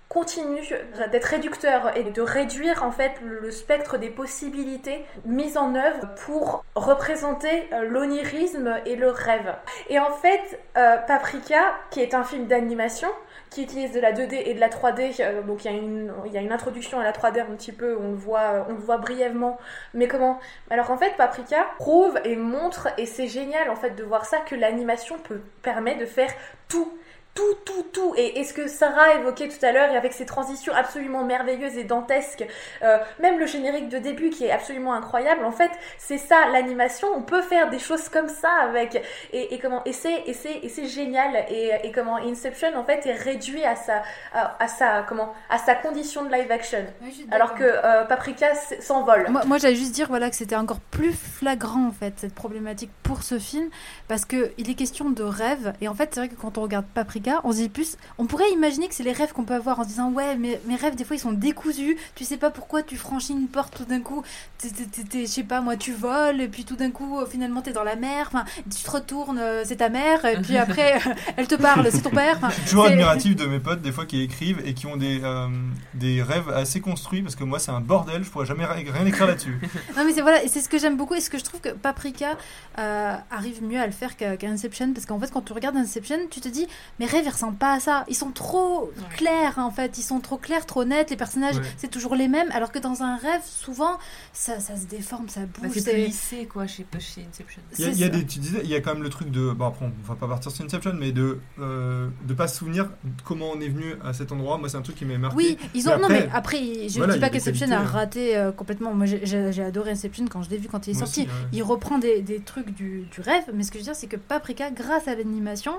continue 0.09 0.63
d'être 1.11 1.25
réducteur 1.25 1.97
et 1.97 2.05
de 2.05 2.23
réduire 2.23 2.85
en 2.85 2.93
fait 2.93 3.13
le 3.23 3.51
spectre 3.51 3.99
des 3.99 4.11
possibilités 4.11 5.05
mises 5.25 5.57
en 5.57 5.75
œuvre 5.75 6.09
pour 6.25 6.65
représenter 6.75 7.69
euh, 7.73 7.83
l'onirisme 7.89 8.81
et 8.87 8.97
le 8.97 9.11
rêve. 9.11 9.55
Et 9.89 9.99
en 9.99 10.13
fait, 10.13 10.61
euh, 10.77 10.99
Paprika, 10.99 11.75
qui 11.91 12.01
est 12.01 12.15
un 12.15 12.23
film 12.23 12.47
d'animation, 12.47 13.09
qui 13.51 13.63
utilise 13.63 13.93
de 13.93 14.01
la 14.01 14.13
2D 14.13 14.43
et 14.47 14.55
de 14.55 14.61
la 14.61 14.69
3D, 14.69 15.21
euh, 15.21 15.43
donc 15.43 15.65
il 15.65 15.73
y, 15.73 16.37
a 16.37 16.41
une, 16.41 16.53
introduction 16.53 17.01
à 17.01 17.05
la 17.05 17.13
3D 17.13 17.41
un 17.41 17.57
petit 17.57 17.73
peu, 17.73 17.97
on 18.01 18.11
le 18.11 18.17
voit, 18.17 18.67
on 18.69 18.73
le 18.73 18.79
voit 18.79 18.99
brièvement, 18.99 19.59
mais 19.95 20.07
comment? 20.07 20.39
Alors 20.71 20.91
en 20.91 20.97
fait, 20.97 21.17
Paprika 21.17 21.67
prouve 21.79 22.21
et 22.25 22.37
montre, 22.37 22.89
et 22.99 23.07
c'est 23.07 23.29
génial 23.29 23.71
en 23.71 23.77
fait 23.77 23.91
de 23.91 24.05
voir 24.05 24.27
ça, 24.27 24.39
que 24.39 24.55
l'animation 24.55 25.19
peut 25.19 25.41
permet 25.63 25.97
de 25.97 26.07
faire 26.07 26.31
tout 26.69 26.93
tout, 27.35 27.55
tout, 27.65 27.83
tout. 27.93 28.15
Et, 28.17 28.41
et 28.41 28.45
ce 28.45 28.53
que 28.53 28.69
Sarah 28.69 29.15
évoquait 29.15 29.49
tout 29.49 29.65
à 29.65 29.73
l'heure, 29.73 29.91
et 29.91 29.97
avec 29.97 30.13
ses 30.13 30.27
transitions 30.27 30.73
absolument 30.73 31.25
merveilleuses 31.25 31.77
et 31.77 31.85
dantesques, 31.85 32.47
euh, 32.83 32.99
même 33.21 33.39
le 33.39 33.47
générique 33.47 33.89
de 33.89 33.99
début 33.99 34.31
qui 34.31 34.45
est 34.45 34.53
absolument 34.53 34.95
incroyable, 34.95 35.45
en 35.45 35.53
fait, 35.53 35.71
c'est 35.99 36.19
ça, 36.19 36.47
l'animation. 36.53 37.09
On 37.15 37.23
peut 37.23 37.43
faire 37.43 37.71
des 37.71 37.79
choses 37.79 38.09
comme 38.09 38.29
ça 38.29 38.51
avec. 38.63 39.03
Et, 39.33 39.55
et 39.55 39.59
comment, 39.59 39.83
et 39.85 39.93
c'est, 39.93 40.23
et 40.27 40.35
c'est, 40.35 40.59
et 40.63 40.69
c'est 40.69 40.87
génial. 40.87 41.45
Et, 41.49 41.73
et 41.83 41.93
comment 41.93 42.17
Inception, 42.17 42.69
en 42.77 42.85
fait, 42.85 43.07
est 43.07 43.13
réduit 43.13 43.65
à 43.65 43.75
sa, 43.75 44.03
à, 44.33 44.63
à 44.63 44.69
sa, 44.69 45.03
comment, 45.09 45.35
à 45.51 45.59
sa 45.59 45.75
condition 45.75 46.25
de 46.25 46.33
live 46.33 46.51
action. 46.51 46.85
Alors 47.31 47.55
que 47.55 47.65
euh, 47.65 48.05
Paprika 48.05 48.55
s'envole. 48.81 49.29
Moi, 49.29 49.43
moi, 49.47 49.59
j'allais 49.59 49.75
juste 49.75 49.93
dire 49.93 50.09
voilà, 50.09 50.31
que 50.31 50.37
c'était 50.37 50.57
encore 50.57 50.81
plus 50.91 51.13
flagrant 51.13 51.89
en 51.89 51.93
fait 51.93 52.15
cette 52.19 52.35
problématique 52.35 52.91
pour 53.03 53.23
ce 53.23 53.39
film 53.39 53.69
parce 54.09 54.25
que 54.25 54.53
il 54.59 54.71
est 54.71 54.75
question 54.75 55.11
de 55.11 55.23
rêve 55.23 55.73
et 55.81 55.89
en 55.89 55.95
fait 55.95 56.11
c'est 56.13 56.21
vrai 56.21 56.29
que 56.29 56.35
quand 56.35 56.59
on 56.59 56.63
regarde 56.63 56.85
Paprika 56.95 57.24
on 57.45 57.53
se 57.53 57.57
dit 57.59 57.69
plus 57.69 57.97
on 58.19 58.27
pourrait 58.27 58.51
imaginer 58.53 58.89
que 58.89 58.95
c'est 58.95 59.03
les 59.03 59.13
rêves 59.13 59.33
qu'on 59.33 59.45
peut 59.45 59.55
avoir 59.55 59.81
en 59.81 59.85
se 59.85 59.89
disant 59.89 60.11
ouais 60.13 60.37
mais 60.37 60.61
mes 60.67 60.77
rêves 60.77 60.95
des 60.97 61.05
fois 61.05 61.17
ils 61.17 61.21
sont 61.21 61.33
décousus. 61.33 61.97
Tu 62.15 62.25
sais 62.25 62.37
pas 62.37 62.51
pourquoi 62.51 62.83
tu 62.83 62.97
franchis 62.97 63.33
une 63.33 63.49
porte 63.49 63.77
tout 63.77 63.85
d'un 63.85 64.01
coup 64.01 64.23
je 64.63 65.27
sais 65.27 65.43
pas 65.43 65.61
moi 65.61 65.77
tu 65.77 65.93
voles 65.93 66.41
et 66.41 66.49
puis 66.49 66.65
tout 66.65 66.77
d'un 66.77 66.91
coup 66.91 67.19
euh, 67.19 67.27
finalement 67.27 67.61
t'es 67.63 67.73
dans 67.73 67.85
la 67.85 67.97
mer. 67.97 68.29
Enfin 68.33 68.45
tu 68.75 68.83
te 68.83 68.91
retournes 68.91 69.39
euh, 69.39 69.63
c'est 69.65 69.77
ta 69.77 69.89
mère 69.89 70.25
et 70.25 70.41
puis 70.41 70.57
après 70.57 70.99
elle 71.37 71.47
te 71.49 71.55
parle 71.55 71.89
c'est 71.91 72.03
ton 72.03 72.11
père. 72.11 72.37
Enfin, 72.37 72.49
Je 72.51 72.55
suis 72.55 72.65
toujours 72.71 72.87
admiratif 72.87 73.37
de 73.37 73.47
mes 73.47 73.59
potes, 73.61 73.81
des 73.83 73.93
fois, 73.93 74.07
qui 74.07 74.23
écrivent 74.23 74.61
et 74.65 74.75
qui 74.75 74.87
ont 74.87 74.97
des, 74.97 75.21
euh, 75.23 75.47
des 75.95 76.23
rêves 76.23 76.49
assez 76.51 76.81
construits, 76.81 77.23
parce 77.23 77.37
que 77.37 77.45
moi, 77.45 77.59
c'est 77.59 77.71
un 77.71 77.81
bordel, 77.81 78.25
je 78.25 78.31
pourrais 78.31 78.47
jamais 78.47 78.65
ri- 78.65 78.91
rien 78.91 79.07
écrire 79.07 79.27
là-dessus. 79.27 79.59
Non 79.97 80.05
mais 80.05 80.13
c'est 80.13 80.23
voilà, 80.23 80.43
et 80.43 80.49
c'est 80.49 80.61
ce 80.61 80.69
que 80.69 80.79
j'aime 80.79 80.97
beaucoup 80.97 81.15
et 81.15 81.21
ce 81.21 81.31
que 81.31 81.39
je 81.39 81.45
trouve 81.45 81.61
que 81.61 81.69
Paprika 81.71 82.37
euh, 82.79 83.15
arrive 83.31 83.63
mieux 83.63 83.79
à 83.81 83.87
le 83.87 83.93
faire 83.93 84.17
qu'à 84.17 84.37
qu'à 84.37 84.49
Inception 84.49 84.93
parce 84.93 85.07
qu'en 85.07 85.19
fait 85.21 85.31
quand 85.33 85.43
tu 85.43 85.53
regardes 85.53 85.77
Inception, 85.77 86.17
tu 86.31 86.41
te 86.41 86.49
dis 86.49 86.67
mes 86.99 87.07
rêves 87.15 87.25
ils 87.27 87.31
ressemblent 87.31 87.57
pas 87.57 87.73
à 87.75 87.81
ça, 87.81 88.05
ils 88.09 88.15
sont 88.15 88.31
trop 88.31 88.93
clairs 89.17 89.59
en 89.59 89.71
fait, 89.71 89.99
ils 89.99 90.03
sont 90.03 90.21
trop 90.21 90.37
clairs, 90.37 90.67
trop 90.67 90.85
nets, 90.85 91.11
les 91.11 91.17
personnages 91.17 91.57
Ouais. 91.57 91.63
c'est 91.77 91.89
toujours 91.91 92.15
les 92.15 92.29
mêmes 92.29 92.51
alors 92.53 92.71
que 92.73 92.79
dans 92.79 93.03
un 93.03 93.17
rêve 93.17 93.43
souvent 93.45 93.99
ça, 94.33 94.61
ça 94.61 94.77
se 94.77 94.87
déforme, 94.87 95.29
ça 95.29 95.41
Bah, 95.41 95.47
bouge, 95.63 95.71
c'est 95.75 95.81
c'est- 95.81 95.93
plus 95.93 96.05
lissé 96.07 96.47
quoi 96.47 96.67
chez, 96.67 96.87
chez 96.99 97.27
Inception. 97.31 97.63
Il 97.79 97.85
y 97.85 97.89
a, 97.89 97.91
il 97.91 97.99
y 97.99 98.05
a 98.05 98.09
des, 98.09 98.27
tu 98.27 98.39
disais, 98.39 98.61
il 98.65 98.71
y 98.71 98.75
a 98.75 98.81
quand 98.81 98.95
même 98.95 99.03
le 99.03 99.09
truc 99.11 99.31
de. 99.31 99.53
Bon, 99.53 99.67
après, 99.67 99.87
on 99.87 99.93
va 100.09 100.15
pas 100.17 100.27
partir 100.29 100.51
sur 100.51 100.65
Inception, 100.65 100.93
mais 100.99 101.13
de 101.13 101.39
euh, 101.61 102.09
de 102.27 102.35
pas 102.35 102.49
se 102.49 102.57
souvenir 102.59 102.91
comment 103.25 103.51
on 103.55 103.61
est 103.61 103.69
venu 103.69 103.95
à 104.05 104.13
cet 104.13 104.33
endroit. 104.33 104.59
Moi, 104.59 104.69
c'est 104.69 104.77
un 104.77 104.83
truc 104.83 104.97
qui 104.97 105.05
m'a 105.05 105.17
marqué. 105.19 105.37
Oui, 105.37 105.59
ils 105.75 105.89
ont. 105.89 105.99
non, 105.99 106.09
mais 106.09 106.29
après, 106.33 106.89
je 106.89 106.97
voilà, 106.99 107.15
dis 107.15 107.21
pas 107.21 107.29
qu'Inception 107.31 107.71
a 107.71 107.77
hein. 107.77 107.85
raté 107.85 108.37
euh, 108.37 108.51
complètement. 108.53 108.93
Moi, 108.95 109.07
j'ai- 109.07 109.63
adoré 109.63 109.93
Inception 109.93 110.25
quand 110.29 110.43
je 110.43 110.51
l'ai 110.51 110.59
vu 110.59 110.69
quand 110.69 110.87
il 110.87 110.91
est 110.91 110.95
Moi 110.95 111.07
sorti. 111.07 111.21
aussi, 111.23 111.29
ouais. 111.31 111.49
Il 111.53 111.63
reprend 111.63 111.99
des, 111.99 112.21
des 112.23 112.41
trucs 112.41 112.71
du, 112.75 113.03
du 113.13 113.21
rêve, 113.21 113.45
mais 113.55 113.63
ce 113.63 113.71
que 113.71 113.79
je 113.79 113.85
veux 113.85 113.91
dire, 113.93 113.97
c'est 113.97 114.07
que 114.09 114.17
Paprika, 114.17 114.71
grâce 114.71 115.07
à 115.09 115.15
l'animation, 115.15 115.75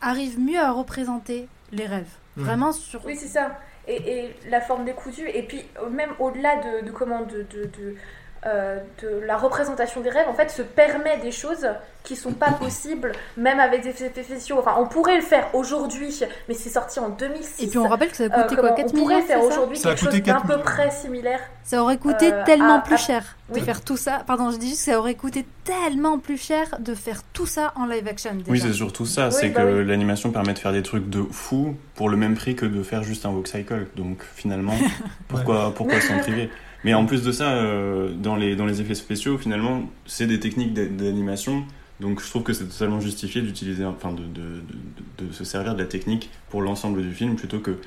arrive 0.00 0.38
mieux 0.38 0.60
à 0.60 0.72
représenter 0.72 1.48
les 1.72 1.86
rêves. 1.86 2.10
Vraiment 2.36 2.72
sur. 2.72 3.04
Oui, 3.04 3.16
c'est 3.16 3.28
ça. 3.28 3.58
Et, 3.88 3.96
et 3.96 4.36
la 4.48 4.60
forme 4.60 4.84
décousue, 4.84 5.28
et 5.28 5.42
puis 5.42 5.64
euh, 5.82 5.88
même 5.88 6.10
au-delà 6.18 6.56
de, 6.56 6.86
de 6.86 6.90
comment 6.90 7.22
de, 7.22 7.46
de, 7.50 7.64
de, 7.64 7.96
euh, 8.46 8.78
de 9.02 9.20
la 9.26 9.36
représentation 9.36 10.00
des 10.00 10.10
rêves, 10.10 10.28
en 10.28 10.34
fait, 10.34 10.50
se 10.50 10.62
permet 10.62 11.18
des 11.18 11.32
choses 11.32 11.66
qui 12.04 12.14
sont 12.16 12.32
pas 12.32 12.52
possibles, 12.52 13.12
même 13.36 13.60
avec 13.60 13.82
des 13.82 13.90
effets 13.90 14.22
spéciaux. 14.22 14.56
Enfin, 14.60 14.76
on 14.78 14.86
pourrait 14.86 15.16
le 15.16 15.22
faire 15.22 15.48
aujourd'hui, 15.54 16.20
mais 16.48 16.54
c'est 16.54 16.70
sorti 16.70 17.00
en 17.00 17.10
2006. 17.10 17.64
Et 17.64 17.66
puis 17.66 17.78
on 17.78 17.86
rappelle 17.88 18.10
que 18.10 18.16
ça 18.16 18.24
a 18.24 18.26
Euh, 18.26 18.42
coûté 18.44 18.54
quoi 18.54 18.64
comment 18.70 18.74
4 18.76 18.86
On 18.94 18.96
pourrait 18.98 19.14
millions, 19.16 19.26
faire 19.26 19.42
aujourd'hui 19.44 19.78
quelque 19.78 19.96
chose 19.98 20.08
coûté 20.08 20.20
d'un 20.22 20.32
4 20.34 20.46
peu 20.46 20.52
millions. 20.54 20.64
près 20.64 20.90
similaire. 20.90 21.40
Ça 21.64 21.82
aurait 21.82 21.98
coûté 21.98 22.32
Euh, 22.32 22.44
tellement 22.46 22.76
à- 22.76 22.80
plus 22.80 22.94
à- 22.94 22.98
cher 22.98 23.36
de 23.50 23.54
oui. 23.56 23.60
faire 23.60 23.82
tout 23.82 23.96
ça. 23.98 24.22
Pardon, 24.26 24.50
je 24.52 24.56
dis 24.56 24.68
juste 24.70 24.86
que 24.86 24.92
ça 24.92 24.98
aurait 24.98 25.16
coûté 25.16 25.44
tellement 25.64 26.18
plus 26.18 26.38
cher 26.38 26.76
de 26.78 26.94
faire 26.94 27.20
tout 27.34 27.44
ça 27.46 27.72
en 27.76 27.84
live 27.84 28.06
action. 28.08 28.32
Déjà. 28.36 28.50
Oui, 28.50 28.60
c'est 28.60 28.72
surtout 28.72 29.04
ça, 29.04 29.26
Oui, 29.28 29.34
c'est 29.38 29.48
bah 29.50 29.62
que 29.62 29.80
oui. 29.80 29.84
l'animation 29.84 30.30
permet 30.30 30.54
de 30.54 30.58
faire 30.58 30.72
des 30.72 30.82
trucs 30.82 31.10
de 31.10 31.22
fou 31.30 31.76
pour 31.94 32.08
le 32.08 32.16
même 32.16 32.36
prix 32.36 32.54
que 32.56 32.64
de 32.64 32.82
faire 32.82 33.02
juste 33.02 33.26
un 33.26 33.30
walk 33.30 33.48
cycle. 33.48 33.86
Donc 33.96 34.22
finalement, 34.34 34.72
pourquoi, 35.28 35.74
pourquoi 35.74 36.00
s'en 36.00 36.18
priver? 36.20 36.48
Mais 36.84 36.94
en 36.94 37.06
plus 37.06 37.22
de 37.22 37.32
ça, 37.32 37.52
euh, 37.54 38.12
dans, 38.14 38.36
les, 38.36 38.54
dans 38.56 38.66
les 38.66 38.80
effets 38.80 38.94
spéciaux, 38.94 39.36
finalement, 39.38 39.82
c'est 40.06 40.26
des 40.26 40.38
techniques 40.40 40.74
d'a- 40.74 40.86
d'animation. 40.86 41.64
Donc 42.00 42.22
je 42.22 42.28
trouve 42.30 42.44
que 42.44 42.52
c'est 42.52 42.66
totalement 42.68 43.00
justifié 43.00 43.42
d'utiliser, 43.42 43.84
enfin 43.84 44.12
de, 44.12 44.22
de, 44.22 44.62
de, 45.18 45.26
de 45.26 45.32
se 45.32 45.44
servir 45.44 45.74
de 45.74 45.80
la 45.80 45.86
technique 45.88 46.30
pour 46.50 46.62
l'ensemble 46.62 47.02
du 47.02 47.12
film 47.12 47.34
plutôt 47.34 47.58
que 47.58 47.78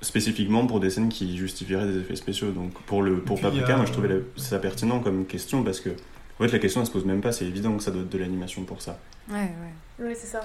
spécifiquement 0.00 0.66
pour 0.66 0.80
des 0.80 0.90
scènes 0.90 1.08
qui 1.08 1.36
justifieraient 1.36 1.86
des 1.86 1.98
effets 1.98 2.16
spéciaux. 2.16 2.50
Donc 2.52 2.72
pour, 2.86 3.02
le, 3.02 3.18
pour 3.20 3.36
puis, 3.36 3.44
Paprika, 3.44 3.76
moi 3.76 3.84
je 3.86 3.92
trouvais 3.92 4.08
la- 4.08 4.20
ça 4.36 4.58
pertinent 4.58 5.00
comme 5.00 5.26
question 5.26 5.62
parce 5.62 5.80
que 5.80 5.90
en 5.90 6.44
fait 6.44 6.52
la 6.52 6.58
question 6.58 6.80
elle 6.80 6.86
se 6.86 6.92
pose 6.92 7.04
même 7.04 7.20
pas, 7.20 7.32
c'est 7.32 7.44
évident 7.46 7.76
que 7.76 7.82
ça 7.82 7.90
doit 7.90 8.02
être 8.02 8.08
de 8.10 8.18
l'animation 8.18 8.62
pour 8.62 8.80
ça. 8.80 8.98
Ouais, 9.28 9.36
ouais. 9.36 9.74
Oui, 10.06 10.12
c'est 10.14 10.28
ça. 10.28 10.40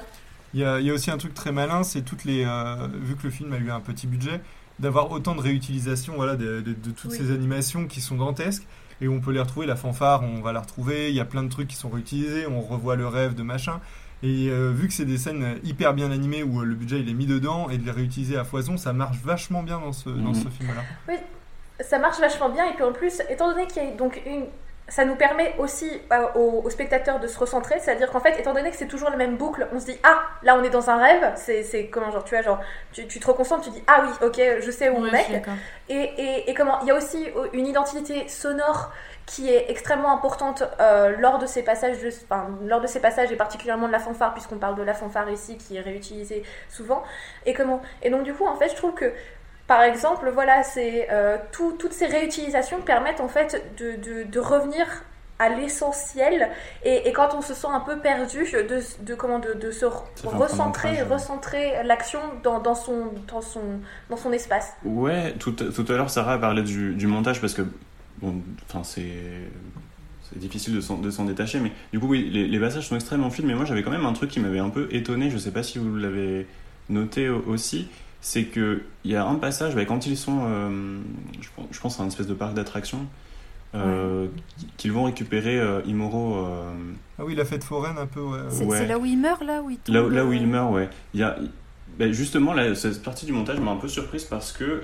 Il 0.56 0.60
y, 0.60 0.64
a, 0.66 0.80
il 0.80 0.86
y 0.86 0.90
a 0.92 0.94
aussi 0.94 1.10
un 1.10 1.18
truc 1.18 1.34
très 1.34 1.52
malin, 1.52 1.84
c'est 1.84 2.02
toutes 2.04 2.26
les. 2.26 2.44
euh, 2.46 2.88
vu 3.02 3.16
que 3.16 3.24
le 3.24 3.32
film 3.32 3.54
a 3.54 3.58
eu 3.58 3.72
un 3.72 3.80
petit 3.80 4.06
budget, 4.06 4.40
d'avoir 4.80 5.12
autant 5.12 5.36
de 5.36 5.42
réutilisation 5.42 6.14
voilà, 6.16 6.36
de, 6.36 6.62
de- 6.62 6.74
de 6.74 6.92
toutes 6.92 7.12
Oui. 7.12 7.18
ces 7.18 7.32
animations 7.32 7.88
qui 7.88 8.02
sont 8.02 8.16
dantesques. 8.16 8.66
Et 9.02 9.08
on 9.08 9.20
peut 9.20 9.32
les 9.32 9.40
retrouver, 9.40 9.66
la 9.66 9.76
fanfare, 9.76 10.24
on 10.24 10.42
va 10.42 10.54
la 10.54 10.62
retrouver. 10.62 11.10
Il 11.10 11.16
y 11.16 11.20
a 11.20 11.26
plein 11.26 11.44
de 11.44 11.50
trucs 11.50 11.68
qui 11.68 11.76
sont 11.76 11.90
réutilisés, 11.90 12.48
on 12.48 12.62
revoit 12.62 12.96
le 12.96 13.08
rêve 13.08 13.34
de 13.36 13.44
machin. 13.44 13.82
Et 14.22 14.48
euh, 14.50 14.72
vu 14.72 14.88
que 14.88 14.94
c'est 14.94 15.04
des 15.06 15.18
scènes 15.18 15.58
hyper 15.66 15.94
bien 15.94 16.10
animées 16.12 16.44
où 16.44 16.62
euh, 16.62 16.64
le 16.64 16.76
budget 16.76 17.02
il 17.02 17.10
est 17.10 17.14
mis 17.14 17.26
dedans 17.26 17.70
et 17.70 17.78
de 17.78 17.84
les 17.86 17.92
réutiliser 17.92 18.38
à 18.38 18.46
foison, 18.46 18.78
ça 18.78 18.94
marche 18.94 19.18
vachement 19.24 19.64
bien 19.64 19.80
dans 19.80 19.92
ce, 19.92 20.08
dans 20.10 20.30
Mhm. 20.30 20.36
ce 20.36 20.48
film-là. 20.48 20.82
Oui, 21.10 21.16
ça 21.82 22.00
marche 22.00 22.20
vachement 22.20 22.50
bien. 22.50 22.66
Et 22.72 22.74
puis 22.76 22.84
en 22.84 22.94
plus, 22.94 23.22
étant 23.30 23.50
donné 23.52 23.68
qu'il 23.68 23.84
y 23.84 23.88
a 23.88 23.92
donc 23.96 24.22
une. 24.26 24.46
Ça 24.90 25.06
nous 25.06 25.16
permet 25.16 25.56
aussi 25.60 25.90
euh, 26.12 26.28
aux, 26.36 26.62
aux 26.66 26.70
spectateurs 26.70 27.20
de 27.20 27.28
se 27.28 27.40
recentrer, 27.40 27.80
c'est-à-dire 27.80 28.12
qu'en 28.12 28.20
fait, 28.20 28.38
étant 28.38 28.54
donné 28.54 28.70
que 28.70 28.76
c'est 28.76 28.88
toujours 28.88 29.10
la 29.10 29.16
même 29.16 29.38
boucle, 29.38 29.66
on 29.74 29.80
se 29.80 29.86
dit 29.86 29.98
ah 30.04 30.22
là 30.44 30.58
on 30.58 30.64
est 30.64 30.70
dans 30.70 30.90
un 30.90 30.98
rêve, 30.98 31.32
c'est 31.36 31.88
comment 31.88 32.12
genre 32.12 32.24
tu 32.26 32.36
vois 32.36 32.44
genre 32.44 32.60
tu, 32.92 33.08
tu 33.08 33.20
te 33.20 33.26
reconcentres, 33.26 33.64
tu 33.64 33.70
dis 33.70 33.84
ah 33.88 34.04
oui 34.06 34.28
ok 34.28 34.42
je 34.62 34.72
sais 34.72 34.90
où 34.90 35.02
Ouais, 35.02 35.10
on 35.10 35.14
est. 35.16 35.42
Et, 35.90 35.96
et, 36.18 36.50
et 36.50 36.54
comment 36.54 36.80
il 36.82 36.88
y 36.88 36.92
a 36.92 36.96
aussi 36.96 37.28
euh, 37.36 37.48
une 37.54 37.66
identité 37.66 38.28
sonore 38.28 38.92
qui 39.26 39.50
est 39.50 39.72
extrêmement 39.72 40.12
importante 40.14 40.64
euh, 40.82 41.16
lors 41.18 41.40
de 41.40 41.46
ces 41.46 41.64
passages, 41.64 42.00
de, 42.02 42.10
enfin, 42.30 42.50
lors 42.66 42.82
de 42.82 42.88
ces 42.88 43.00
passages 43.00 43.32
et 43.32 43.38
particulièrement 43.38 43.88
de 43.88 43.94
la 43.94 44.00
fanfare 44.00 44.34
puisqu'on 44.34 44.58
parle 44.58 44.76
de 44.76 44.84
la 44.84 44.94
fanfare 44.94 45.30
ici 45.30 45.58
qui 45.58 45.78
est 45.78 45.82
réutilisée 45.82 46.44
souvent. 46.70 47.04
Et 47.46 47.54
comment 47.54 47.82
Et 48.02 48.10
donc 48.10 48.24
du 48.24 48.34
coup 48.34 48.46
en 48.46 48.56
fait 48.58 48.70
je 48.70 48.76
trouve 48.76 48.94
que 48.94 49.14
par 49.68 49.82
exemple 49.82 50.30
voilà 50.34 50.64
c'est 50.64 51.08
euh, 51.12 51.38
tout- 51.52 51.74
toutes 51.80 51.94
ces 51.94 52.06
réutilisations 52.08 52.82
permettent 52.82 53.22
en 53.22 53.28
fait 53.30 53.64
de, 53.78 53.96
de, 53.96 54.24
de 54.24 54.40
revenir 54.40 54.86
à 55.40 55.50
l'essentiel 55.50 56.50
et, 56.84 57.08
et 57.08 57.12
quand 57.12 57.34
on 57.36 57.42
se 57.42 57.54
sent 57.54 57.68
un 57.70 57.80
peu 57.80 58.00
perdu 58.00 58.46
de, 58.52 58.80
de 59.04 59.16
comment 59.16 59.40
de, 59.40 59.54
de 59.54 59.72
se 59.72 59.86
recentrer 60.24 61.02
recentrer 61.02 61.84
l'action 61.84 62.20
dans, 62.44 62.60
dans 62.60 62.76
son 62.76 63.08
dans 63.28 63.42
son 63.42 63.62
dans 64.10 64.18
son 64.18 64.32
espace. 64.32 64.74
Ouais, 64.84 65.34
tout, 65.40 65.52
tout 65.54 65.86
à 65.90 65.94
l'heure 65.98 66.10
Sarah 66.10 66.34
a 66.34 66.38
parlé 66.38 66.62
du, 66.62 66.94
du 66.94 67.08
montage 67.08 67.42
parce 67.42 67.54
que 67.54 67.64
bon, 68.22 68.42
enfin 68.70 68.84
c'est 68.84 69.12
c'est 70.30 70.40
difficile 70.40 70.74
de 70.76 70.82
s'en, 70.82 70.98
de 70.98 71.10
s'en 71.12 71.26
détacher, 71.26 71.60
mais 71.60 71.72
du 71.92 72.00
coup 72.00 72.08
oui, 72.08 72.30
les, 72.32 72.48
les 72.48 72.60
passages 72.60 72.88
sont 72.88 72.96
extrêmement 72.96 73.30
fluides. 73.30 73.48
Mais 73.48 73.56
moi 73.56 73.66
j'avais 73.66 73.84
quand 73.84 73.92
même 73.92 74.06
un 74.06 74.14
truc 74.14 74.30
qui 74.30 74.40
m'avait 74.40 74.60
un 74.60 74.70
peu 74.70 74.88
étonné. 74.92 75.30
Je 75.30 75.38
sais 75.38 75.52
pas 75.52 75.64
si 75.64 75.78
vous 75.80 75.96
l'avez 75.96 76.48
noté 76.90 77.30
au- 77.30 77.44
aussi, 77.48 77.88
c'est 78.26 78.46
que 78.46 78.82
il 79.04 79.12
y 79.12 79.16
a 79.18 79.26
un 79.28 79.36
passage 79.36 79.76
bah, 79.76 79.84
quand 79.86 80.08
ils 80.08 80.16
sont, 80.18 80.46
euh, 80.48 80.98
je, 81.42 81.50
pense- 81.56 81.68
je 81.72 81.80
pense 81.80 82.00
à 82.00 82.04
un 82.04 82.08
espèce 82.08 82.26
de 82.28 82.34
parc 82.34 82.54
d'attractions. 82.56 83.06
euh, 83.76 84.28
qu'ils 84.78 84.92
vont 84.92 85.04
récupérer 85.06 85.60
euh, 85.60 85.82
Imoro 85.88 86.46
euh, 86.46 86.72
Ah 87.20 87.26
oui, 87.26 87.34
la 87.36 87.44
fête 87.44 87.64
foraine 87.64 87.98
un 87.98 88.06
peu, 88.06 88.22
ouais. 88.22 88.40
C'est 88.50 88.66
Ouais. 88.66 88.86
là 88.88 89.00
où 89.00 89.06
il 89.06 89.18
meurt, 89.18 89.44
là 89.44 89.62
où 89.64 89.70
il 89.72 89.78
tombe, 89.78 89.96
Là, 89.96 90.04
où- 90.04 90.10
là 90.10 90.26
où 90.26 90.32
il 90.32 90.46
meurt, 90.48 90.72
ouais. 90.72 90.90
Il 91.16 91.20
y 91.20 91.24
a, 91.24 91.36
ben, 91.98 92.12
justement, 92.12 92.54
là, 92.54 92.76
cette 92.76 93.02
partie 93.04 93.26
du 93.26 93.32
montage 93.34 93.60
m'a 93.60 93.72
un 93.72 93.78
peu 93.78 93.88
surprise 93.88 94.26
parce 94.26 94.52
que 94.52 94.84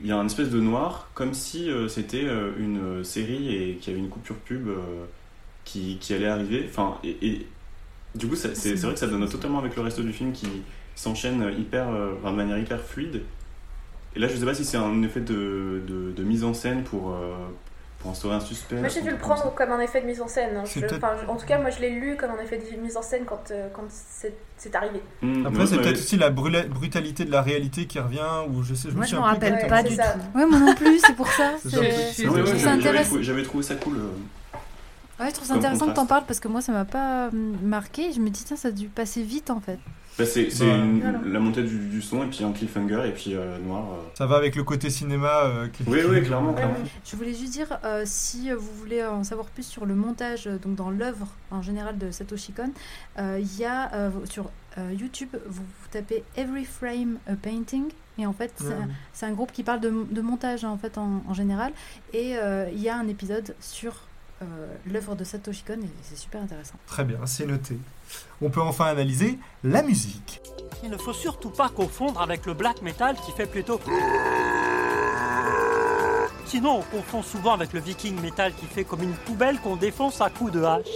il 0.00 0.06
y 0.06 0.12
a 0.12 0.16
un 0.16 0.24
espèce 0.24 0.48
de 0.48 0.58
noir, 0.58 1.10
comme 1.14 1.34
si 1.34 1.70
euh, 1.70 1.86
c'était 1.86 2.24
euh, 2.24 2.52
une 2.58 3.04
série 3.04 3.54
et 3.54 3.74
qu'il 3.76 3.92
y 3.92 3.96
avait 3.96 4.02
une 4.04 4.08
coupure 4.10 4.36
pub 4.36 4.68
euh, 4.68 5.04
qui, 5.66 5.98
qui 6.00 6.14
allait 6.14 6.26
arriver. 6.28 6.64
Enfin, 6.66 6.96
et, 7.04 7.18
et 7.20 7.46
du 8.14 8.26
coup, 8.26 8.36
c'est 8.36 8.74
vrai 8.76 8.94
que 8.94 8.98
ça 8.98 9.06
donne 9.06 9.28
totalement 9.28 9.58
avec 9.58 9.76
le 9.76 9.82
reste 9.82 10.00
du 10.00 10.12
film 10.14 10.32
qui 10.32 10.48
s'enchaîne 11.02 11.52
hyper, 11.58 11.88
euh, 11.88 12.14
enfin, 12.20 12.32
de 12.32 12.36
manière 12.36 12.58
hyper 12.58 12.80
fluide. 12.80 13.22
Et 14.16 14.18
là, 14.18 14.28
je 14.28 14.36
sais 14.36 14.44
pas 14.44 14.54
si 14.54 14.64
c'est 14.64 14.76
un 14.76 15.02
effet 15.02 15.20
de, 15.20 15.82
de, 15.86 16.12
de 16.16 16.22
mise 16.24 16.42
en 16.44 16.52
scène 16.52 16.82
pour, 16.82 17.10
euh, 17.12 17.36
pour 18.00 18.10
instaurer 18.10 18.34
un 18.34 18.40
suspense. 18.40 18.80
Moi 18.80 18.88
j'ai 18.88 19.02
dû 19.02 19.10
le 19.10 19.16
comme 19.16 19.20
prendre 19.36 19.54
comme 19.54 19.70
un 19.70 19.80
effet 19.80 20.00
de 20.00 20.06
mise 20.06 20.20
en 20.20 20.26
scène. 20.26 20.56
hein. 20.56 20.64
Je- 20.64 20.80
en 21.28 21.36
tout 21.36 21.46
cas, 21.46 21.58
moi 21.60 21.70
je 21.70 21.80
l'ai 21.80 21.90
lu 21.90 22.16
comme 22.16 22.30
un 22.30 22.42
effet 22.42 22.58
de 22.58 22.80
mise 22.80 22.96
en 22.96 23.02
scène 23.02 23.24
quand, 23.24 23.50
euh, 23.50 23.68
quand 23.72 23.84
c'est 23.88 24.74
arrivé. 24.74 25.00
Hmm, 25.22 25.46
Après, 25.46 25.66
c'est 25.66 25.76
peut-être 25.78 25.98
aussi 25.98 26.16
la 26.16 26.30
brutalité 26.30 27.24
de 27.24 27.30
la 27.30 27.40
réalité 27.42 27.86
qui 27.86 27.98
revient, 28.00 28.20
ou 28.52 28.62
je 28.62 28.74
sais, 28.74 28.88
je 28.90 28.94
Moi, 28.94 29.02
me 29.02 29.04
je 29.04 29.10
souviens 29.10 29.20
m'en 29.26 29.32
rappelle 29.32 29.66
pas 29.68 29.82
du 29.82 29.94
ça. 29.94 30.14
tout. 30.14 30.38
Ouais, 30.38 30.44
moi 30.46 30.58
non 30.58 30.74
plus, 30.74 30.98
c'est 30.98 31.14
pour 31.14 31.28
ça. 31.28 31.52
J'avais- 31.64 31.88
trouvé, 33.44 33.62
ça 33.62 33.74
cool. 33.76 33.96
euh. 33.96 35.22
Ouais, 35.22 35.28
je 35.28 35.34
trouve 35.34 35.46
ça 35.46 35.54
intéressant 35.54 35.80
que 35.80 35.90
contraste. 35.90 35.96
t'en 35.96 36.06
parles 36.06 36.24
parce 36.26 36.40
que 36.40 36.48
moi 36.48 36.62
ça 36.62 36.72
m'a 36.72 36.84
pas 36.86 37.30
marqué. 37.62 38.12
Je 38.12 38.20
me 38.20 38.30
dis, 38.30 38.42
tiens, 38.44 38.56
ça 38.56 38.68
a 38.68 38.70
dû 38.70 38.88
passer 38.88 39.22
vite 39.22 39.50
en 39.50 39.60
fait. 39.60 39.78
Bah, 40.20 40.26
c'est 40.26 40.50
c'est 40.50 40.66
Bah, 40.66 40.76
une- 40.76 41.00
voilà. 41.00 41.18
la 41.24 41.40
montée 41.40 41.62
du, 41.62 41.78
du 41.88 42.02
son 42.02 42.22
et 42.22 42.26
puis 42.26 42.44
un 42.44 42.52
cliffhanger 42.52 43.02
et 43.06 43.12
puis 43.12 43.34
euh, 43.34 43.58
noir. 43.58 43.84
euh. 43.92 43.96
Ça 44.14 44.26
va 44.26 44.36
avec 44.36 44.54
le 44.56 44.64
côté 44.64 44.90
cinéma. 44.90 45.44
euh, 45.44 45.68
qui- 45.68 45.82
Oui, 45.86 46.00
oui, 46.08 46.22
clairement, 46.22 46.50
Ouais, 46.50 46.54
clairement. 46.56 46.74
ouais. 46.74 46.90
Je 47.04 47.16
voulais 47.16 47.34
juste 47.34 47.52
dire, 47.52 47.78
euh, 47.84 48.02
si 48.06 48.50
vous 48.52 48.72
voulez 48.78 49.04
en 49.04 49.24
savoir 49.24 49.46
plus 49.48 49.64
sur 49.66 49.86
le 49.86 49.94
montage, 49.94 50.46
donc 50.62 50.74
dans 50.76 50.90
l'œuvre 50.90 51.26
en 51.50 51.62
général 51.62 51.98
de 51.98 52.10
Satoshi 52.10 52.52
Kon, 52.52 52.70
euh, 53.18 53.38
il 53.40 53.56
y 53.58 53.64
a 53.64 53.92
euh, 53.94 54.10
sur 54.28 54.50
euh, 54.78 54.92
YouTube, 54.92 55.30
vous, 55.48 55.62
vous 55.62 55.88
tapez 55.90 56.22
Every 56.36 56.64
Frame 56.64 57.18
a 57.26 57.34
Painting, 57.34 57.84
et 58.18 58.26
en 58.26 58.32
fait, 58.32 58.52
c'est 58.56 58.66
Ouais. 58.66 58.74
un- 58.74 58.88
c'est 59.12 59.26
un 59.26 59.32
groupe 59.32 59.50
qui 59.52 59.62
parle 59.64 59.80
de, 59.80 59.92
de 60.10 60.20
montage 60.20 60.64
en 60.64 60.76
fait 60.76 60.96
en, 60.98 61.22
en 61.26 61.34
général, 61.34 61.72
et 62.12 62.36
euh, 62.36 62.68
il 62.72 62.80
y 62.80 62.88
a 62.88 62.96
un 62.96 63.08
épisode 63.08 63.54
sur 63.60 63.94
euh, 64.42 64.44
l'œuvre 64.90 65.16
de 65.16 65.24
Satoshi 65.24 65.64
Kon, 65.66 65.74
et 65.74 65.88
c'est 66.02 66.16
super 66.16 66.40
intéressant. 66.40 66.76
Très 66.86 67.04
bien, 67.04 67.18
c'est 67.26 67.46
noté. 67.46 67.76
On 68.42 68.50
peut 68.50 68.60
enfin 68.60 68.86
analyser 68.86 69.38
la 69.64 69.82
musique. 69.82 70.40
Il 70.82 70.90
ne 70.90 70.96
faut 70.96 71.12
surtout 71.12 71.50
pas 71.50 71.68
confondre 71.68 72.20
avec 72.20 72.46
le 72.46 72.54
black 72.54 72.82
metal 72.82 73.16
qui 73.16 73.32
fait 73.32 73.46
plutôt. 73.46 73.80
Sinon, 76.46 76.80
on 76.80 76.96
confond 76.96 77.22
souvent 77.22 77.52
avec 77.52 77.72
le 77.72 77.80
viking 77.80 78.20
metal 78.20 78.52
qui 78.54 78.66
fait 78.66 78.84
comme 78.84 79.02
une 79.02 79.14
poubelle 79.14 79.60
qu'on 79.60 79.76
défonce 79.76 80.20
à 80.20 80.30
coups 80.30 80.52
de 80.52 80.62
hache. 80.62 80.86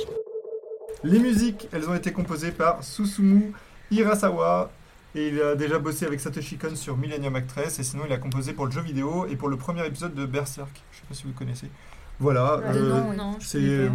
Les 1.04 1.18
musiques, 1.18 1.68
elles 1.70 1.88
ont 1.88 1.94
été 1.94 2.12
composées 2.12 2.50
par 2.50 2.82
Susumu 2.82 3.52
Hirasawa. 3.90 4.70
Et 5.14 5.28
il 5.28 5.40
a 5.40 5.54
déjà 5.54 5.78
bossé 5.78 6.06
avec 6.06 6.18
Satoshi 6.18 6.56
Kon 6.56 6.74
sur 6.74 6.96
Millennium 6.96 7.36
Actress. 7.36 7.78
Et 7.78 7.84
sinon, 7.84 8.02
il 8.06 8.12
a 8.12 8.16
composé 8.16 8.52
pour 8.52 8.66
le 8.66 8.72
jeu 8.72 8.80
vidéo 8.80 9.26
et 9.26 9.36
pour 9.36 9.48
le 9.48 9.56
premier 9.56 9.86
épisode 9.86 10.14
de 10.14 10.26
Berserk. 10.26 10.82
Je 10.90 10.96
sais 10.96 11.04
pas 11.08 11.14
si 11.14 11.22
vous 11.22 11.28
le 11.28 11.34
connaissez. 11.34 11.70
Voilà. 12.18 12.56
De 12.72 12.78
euh. 12.78 13.14
Non, 13.14 13.36
je 13.38 13.46
c'est. 13.46 13.90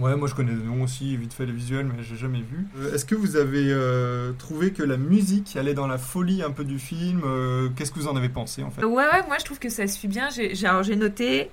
Ouais, 0.00 0.16
moi 0.16 0.26
je 0.28 0.34
connais 0.34 0.52
le 0.52 0.62
nom 0.62 0.82
aussi, 0.82 1.16
vite 1.16 1.32
fait 1.34 1.44
les 1.46 1.52
visuels, 1.52 1.86
mais 1.86 2.02
j'ai 2.02 2.16
jamais 2.16 2.38
vu. 2.40 2.66
Euh, 2.78 2.94
Est-ce 2.94 3.04
que 3.04 3.14
vous 3.14 3.36
avez 3.36 3.66
euh, 3.68 4.32
trouvé 4.32 4.72
que 4.72 4.82
la 4.82 4.96
musique 4.96 5.56
allait 5.56 5.74
dans 5.74 5.86
la 5.86 5.98
folie 5.98 6.42
un 6.42 6.50
peu 6.50 6.64
du 6.64 6.78
film 6.78 7.20
Euh, 7.24 7.68
Qu'est-ce 7.76 7.92
que 7.92 7.98
vous 7.98 8.08
en 8.08 8.16
avez 8.16 8.28
pensé 8.30 8.62
en 8.62 8.70
fait? 8.70 8.82
Ouais, 8.84 8.94
ouais, 9.04 9.22
moi 9.28 9.36
je 9.38 9.44
trouve 9.44 9.58
que 9.58 9.68
ça 9.68 9.86
suit 9.86 10.08
bien. 10.08 10.28
J'ai 10.34 10.54
j'ai- 10.54 10.66
alors, 10.66 10.82
j'ai 10.82 10.96
noté 10.96 11.50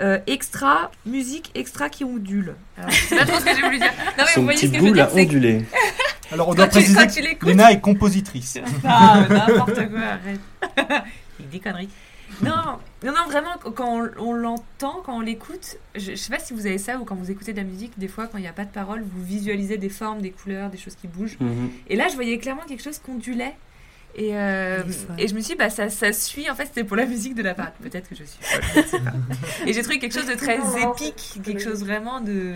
euh, 0.00 0.18
extra, 0.26 0.90
musique 1.06 1.50
extra 1.54 1.88
qui 1.88 2.04
ondule. 2.04 2.54
Alors, 2.76 2.90
c'est 2.92 3.16
pas 3.16 3.24
trop 3.24 3.40
ce 3.40 3.44
que 3.46 3.56
j'ai 3.56 3.62
voulu 3.62 3.78
dire. 3.78 3.90
Non, 3.96 4.02
mais 4.18 4.22
vous 4.24 4.28
Son 4.34 4.42
voyez 4.42 4.58
ce 4.58 4.66
que 4.66 4.74
je 4.74 4.78
veux 4.80 4.86
boule 4.86 4.94
dire, 4.96 5.06
a 5.08 5.14
ondulé. 5.14 5.64
Alors 6.30 6.48
on 6.48 6.50
Quand 6.50 6.56
doit 6.56 6.66
tu- 6.66 6.72
préciser 6.72 6.98
quand 6.98 7.06
que 7.06 7.40
tu 7.40 7.46
Léna 7.46 7.72
est 7.72 7.80
compositrice. 7.80 8.58
Ah, 8.84 9.24
n'importe 9.30 9.74
quoi, 9.88 10.00
arrête. 10.02 11.04
Il 11.40 11.48
des 11.48 11.58
conneries. 11.60 11.88
Non, 12.42 12.78
non, 13.04 13.12
non, 13.12 13.26
vraiment, 13.26 13.56
quand 13.74 14.00
on, 14.00 14.10
on 14.18 14.32
l'entend, 14.32 15.02
quand 15.04 15.16
on 15.16 15.20
l'écoute, 15.20 15.76
je, 15.94 16.12
je 16.12 16.14
sais 16.14 16.30
pas 16.30 16.38
si 16.38 16.54
vous 16.54 16.66
avez 16.66 16.78
ça 16.78 16.98
ou 16.98 17.04
quand 17.04 17.14
vous 17.14 17.30
écoutez 17.30 17.52
de 17.52 17.58
la 17.58 17.64
musique, 17.64 17.98
des 17.98 18.08
fois, 18.08 18.26
quand 18.26 18.38
il 18.38 18.42
n'y 18.42 18.48
a 18.48 18.52
pas 18.52 18.64
de 18.64 18.70
parole, 18.70 19.02
vous 19.02 19.24
visualisez 19.24 19.76
des 19.76 19.88
formes, 19.88 20.20
des 20.20 20.30
couleurs, 20.30 20.70
des 20.70 20.78
choses 20.78 20.94
qui 20.94 21.08
bougent. 21.08 21.38
Mhm. 21.40 21.70
Et 21.88 21.96
là, 21.96 22.08
je 22.08 22.14
voyais 22.14 22.38
clairement 22.38 22.62
quelque 22.66 22.82
chose 22.82 22.98
qui 22.98 23.10
ondulait. 23.10 23.54
Et, 24.14 24.36
euh, 24.36 24.82
et 25.18 25.28
je 25.28 25.34
me 25.34 25.40
suis 25.40 25.52
dit, 25.52 25.58
bah, 25.58 25.70
ça, 25.70 25.90
ça 25.90 26.12
suit, 26.12 26.50
en 26.50 26.54
fait, 26.54 26.66
c'était 26.66 26.84
pour 26.84 26.96
la 26.96 27.06
musique 27.06 27.34
de 27.34 27.42
la 27.42 27.54
part. 27.54 27.72
Peut-être 27.72 28.08
que 28.08 28.14
je 28.14 28.24
suis 28.24 28.42
folle, 28.42 29.00
ne 29.00 29.04
pas. 29.04 29.16
Et 29.66 29.72
j'ai 29.72 29.82
trouvé 29.82 29.98
quelque 29.98 30.14
chose 30.14 30.26
de 30.26 30.34
très 30.34 30.56
épique, 30.56 31.40
quelque 31.44 31.62
chose 31.62 31.84
vraiment 31.84 32.20
de, 32.20 32.54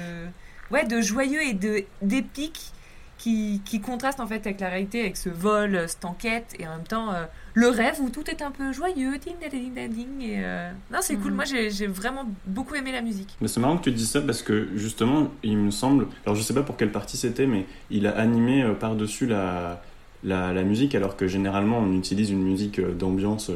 ouais, 0.70 0.84
de 0.84 1.00
joyeux 1.00 1.42
et 1.42 1.52
de 1.52 1.84
d'épique 2.00 2.72
qui, 3.18 3.62
qui 3.64 3.80
contraste 3.80 4.18
en 4.18 4.26
fait 4.26 4.44
avec 4.46 4.58
la 4.58 4.68
réalité, 4.68 5.00
avec 5.00 5.16
ce 5.16 5.28
vol, 5.28 5.76
euh, 5.76 5.86
cette 5.86 6.04
enquête, 6.04 6.54
et 6.58 6.66
en 6.66 6.76
même 6.76 6.86
temps 6.86 7.12
euh, 7.12 7.24
le 7.54 7.68
rêve 7.68 8.00
où 8.00 8.08
tout 8.10 8.28
est 8.30 8.42
un 8.42 8.50
peu 8.50 8.72
joyeux, 8.72 9.18
ding 9.18 9.34
ding 9.40 9.50
ding 9.50 9.74
ding 9.74 9.90
ding. 9.92 10.22
Et 10.22 10.36
euh, 10.44 10.70
non, 10.92 10.98
c'est 11.00 11.16
cool. 11.16 11.30
Mhm. 11.30 11.36
Moi, 11.36 11.44
j'ai 11.44 11.70
j'ai 11.70 11.86
vraiment 11.86 12.24
beaucoup 12.46 12.74
aimé 12.74 12.92
la 12.92 13.02
musique. 13.02 13.36
Mais 13.40 13.48
c'est 13.48 13.60
marrant 13.60 13.76
que 13.76 13.84
tu 13.84 13.92
dises 13.92 14.10
ça 14.10 14.20
parce 14.20 14.42
que 14.42 14.68
justement, 14.76 15.30
il 15.42 15.56
me 15.58 15.70
semble, 15.70 16.06
alors 16.24 16.34
je 16.36 16.42
sais 16.42 16.54
pas 16.54 16.62
pour 16.62 16.76
quelle 16.76 16.92
partie 16.92 17.16
c'était, 17.16 17.46
mais 17.46 17.66
il 17.90 18.06
a 18.06 18.16
animé 18.18 18.62
euh, 18.62 18.72
par-dessus 18.74 19.26
la, 19.26 19.82
la, 20.24 20.52
la 20.52 20.62
musique, 20.62 20.94
alors 20.94 21.16
que 21.16 21.26
généralement 21.26 21.78
on 21.78 21.92
utilise 21.96 22.30
une 22.30 22.42
musique 22.42 22.78
euh, 22.78 22.92
d'ambiance 22.92 23.50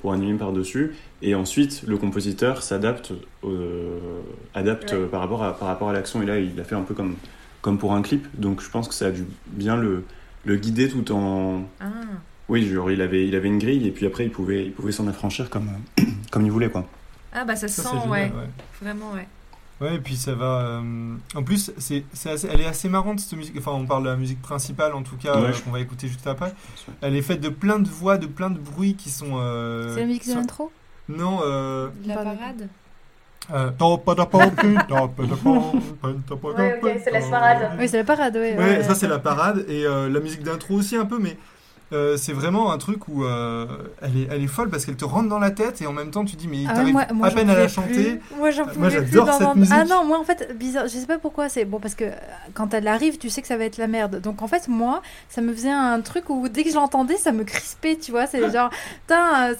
pour 0.00 0.12
animer 0.14 0.38
par-dessus, 0.38 0.92
et 1.20 1.34
ensuite 1.34 1.82
le 1.86 1.98
compositeur 1.98 2.62
s'adapte 2.62 3.12
euh, 3.44 3.98
adapte 4.54 4.92
Ouais. 4.92 5.06
par 5.06 5.20
rapport 5.20 5.42
à, 5.44 5.56
par 5.58 5.68
rapport 5.68 5.90
à 5.90 5.92
l'action, 5.92 6.22
et 6.22 6.26
là 6.26 6.38
il 6.38 6.58
a 6.58 6.64
fait 6.64 6.74
un 6.74 6.80
peu 6.82 6.94
comme, 6.94 7.16
comme 7.60 7.76
pour 7.78 7.92
un 7.92 8.00
clip, 8.02 8.26
donc 8.38 8.62
je 8.62 8.70
pense 8.70 8.88
que 8.88 8.94
ça 8.94 9.06
a 9.06 9.10
dû 9.10 9.24
bien 9.48 9.76
le, 9.76 10.04
le 10.46 10.56
guider 10.56 10.88
tout 10.88 11.12
en... 11.12 11.64
Ah. 11.80 11.84
Oui, 12.50 12.68
genre 12.68 12.90
il 12.90 13.00
avait, 13.00 13.26
il 13.26 13.34
avait 13.34 13.48
une 13.48 13.58
grille, 13.58 13.86
et 13.86 13.90
puis 13.92 14.06
après 14.06 14.24
il 14.24 14.30
pouvait, 14.30 14.64
il 14.66 14.72
pouvait 14.72 14.92
s'en 14.92 15.06
affranchir 15.06 15.48
comme, 15.48 15.70
comme 16.30 16.44
il 16.44 16.50
voulait, 16.52 16.68
quoi. 16.68 16.84
Ah 17.32 17.44
bah 17.44 17.54
ça, 17.56 17.68
Ça, 17.68 17.82
sent, 17.82 17.88
génial, 18.02 18.10
ouais. 18.10 18.24
ouais. 18.24 18.48
Vraiment, 18.82 19.12
ouais. 19.12 19.26
Ouais, 19.80 19.94
et 19.94 19.98
puis 19.98 20.16
ça 20.16 20.34
va. 20.34 20.58
euh, 20.82 21.14
En 21.34 21.42
plus, 21.42 21.72
c'est, 21.78 22.04
elle 22.52 22.60
est 22.60 22.66
assez 22.66 22.88
marrante 22.90 23.20
cette 23.20 23.38
musique. 23.38 23.54
Enfin, 23.56 23.70
on 23.72 23.86
parle 23.86 24.02
de 24.04 24.08
la 24.10 24.16
musique 24.16 24.42
principale 24.42 24.92
en 24.94 25.02
tout 25.02 25.16
cas, 25.16 25.40
Ouais. 25.40 25.48
euh, 25.48 25.52
qu'on 25.64 25.70
va 25.70 25.80
écouter 25.80 26.06
juste 26.08 26.26
après. 26.26 26.52
Elle 27.00 27.16
est 27.16 27.22
faite 27.22 27.40
de 27.40 27.48
plein 27.48 27.78
de 27.78 27.88
voix, 27.88 28.18
de 28.18 28.26
plein 28.26 28.50
de 28.50 28.58
bruits 28.58 28.94
qui 28.94 29.08
sont. 29.10 29.38
euh, 29.38 29.94
c'est 29.94 30.00
la 30.00 30.06
musique 30.06 30.28
de 30.28 30.34
l'intro? 30.34 30.70
Non, 31.08 31.40
euh. 31.44 31.88
La 32.04 32.14
parade? 32.16 32.68
euh, 33.54 33.70
Ouais, 36.58 36.78
ok, 36.82 37.00
c'est 37.04 37.10
la 37.10 37.20
parade. 37.30 37.70
Oui, 37.78 37.88
c'est 37.88 37.96
la 37.96 38.04
parade, 38.04 38.36
ouais. 38.36 38.56
Ouais, 38.58 38.82
ça 38.82 38.94
c'est 38.94 39.08
la 39.08 39.18
parade 39.18 39.64
et 39.68 39.86
euh, 39.86 40.08
la 40.10 40.20
musique 40.20 40.42
d'intro 40.42 40.74
aussi 40.74 40.96
un 40.96 41.06
peu, 41.06 41.18
mais 41.18 41.38
euh, 41.92 42.16
c'est 42.16 42.32
vraiment 42.32 42.72
un 42.72 42.78
truc 42.78 43.08
où 43.08 43.24
euh, 43.24 43.66
elle, 44.02 44.16
est, 44.16 44.28
elle 44.30 44.42
est 44.42 44.46
folle 44.46 44.70
parce 44.70 44.84
qu'elle 44.84 44.96
te 44.96 45.04
rentre 45.04 45.28
dans 45.28 45.38
la 45.38 45.50
tête 45.50 45.82
et 45.82 45.86
en 45.86 45.92
même 45.92 46.10
temps 46.10 46.24
tu 46.24 46.36
dis 46.36 46.46
mais 46.48 46.64
Ah 46.68 46.74
t'arrives 46.74 46.92
moi, 46.92 47.06
moi, 47.12 47.26
à 47.28 47.30
peine 47.30 47.50
à 47.50 47.54
la 47.58 47.68
chanter. 47.68 48.16
plus. 48.16 48.36
Moi, 48.38 48.50
j'en 48.50 48.64
Moi, 48.64 48.72
pouvais 48.74 48.90
j'adore 48.90 49.26
plus 49.36 49.44
cette 49.44 49.54
musique. 49.56 49.74
Ah 49.76 49.84
non, 49.84 50.04
moi, 50.04 50.18
en 50.18 50.24
fait, 50.24 50.56
bizarre. 50.56 50.84
Je 50.84 50.90
sais 50.98 51.06
pas 51.06 51.18
pourquoi. 51.18 51.48
C'est 51.48 51.64
bon 51.64 51.80
parce 51.80 51.94
que 51.94 52.04
euh, 52.04 52.10
quand 52.54 52.72
elle 52.74 52.86
arrive, 52.88 53.18
tu 53.18 53.28
sais 53.30 53.42
que 53.42 53.48
ça 53.48 53.56
va 53.56 53.64
être 53.64 53.76
la 53.78 53.86
merde. 53.88 54.20
Donc, 54.20 54.42
en 54.42 54.46
fait, 54.48 54.68
moi, 54.68 55.02
ça 55.28 55.40
me 55.40 55.52
faisait 55.52 55.70
un 55.70 56.00
truc 56.00 56.30
où 56.30 56.48
dès 56.48 56.62
que 56.64 56.70
je 56.70 56.74
l'entendais, 56.76 57.16
ça 57.16 57.32
me 57.32 57.44
crispait, 57.44 57.96
tu 57.96 58.10
vois. 58.12 58.26
C'est 58.26 58.40
genre, 58.52 58.70
putain, 59.02 59.54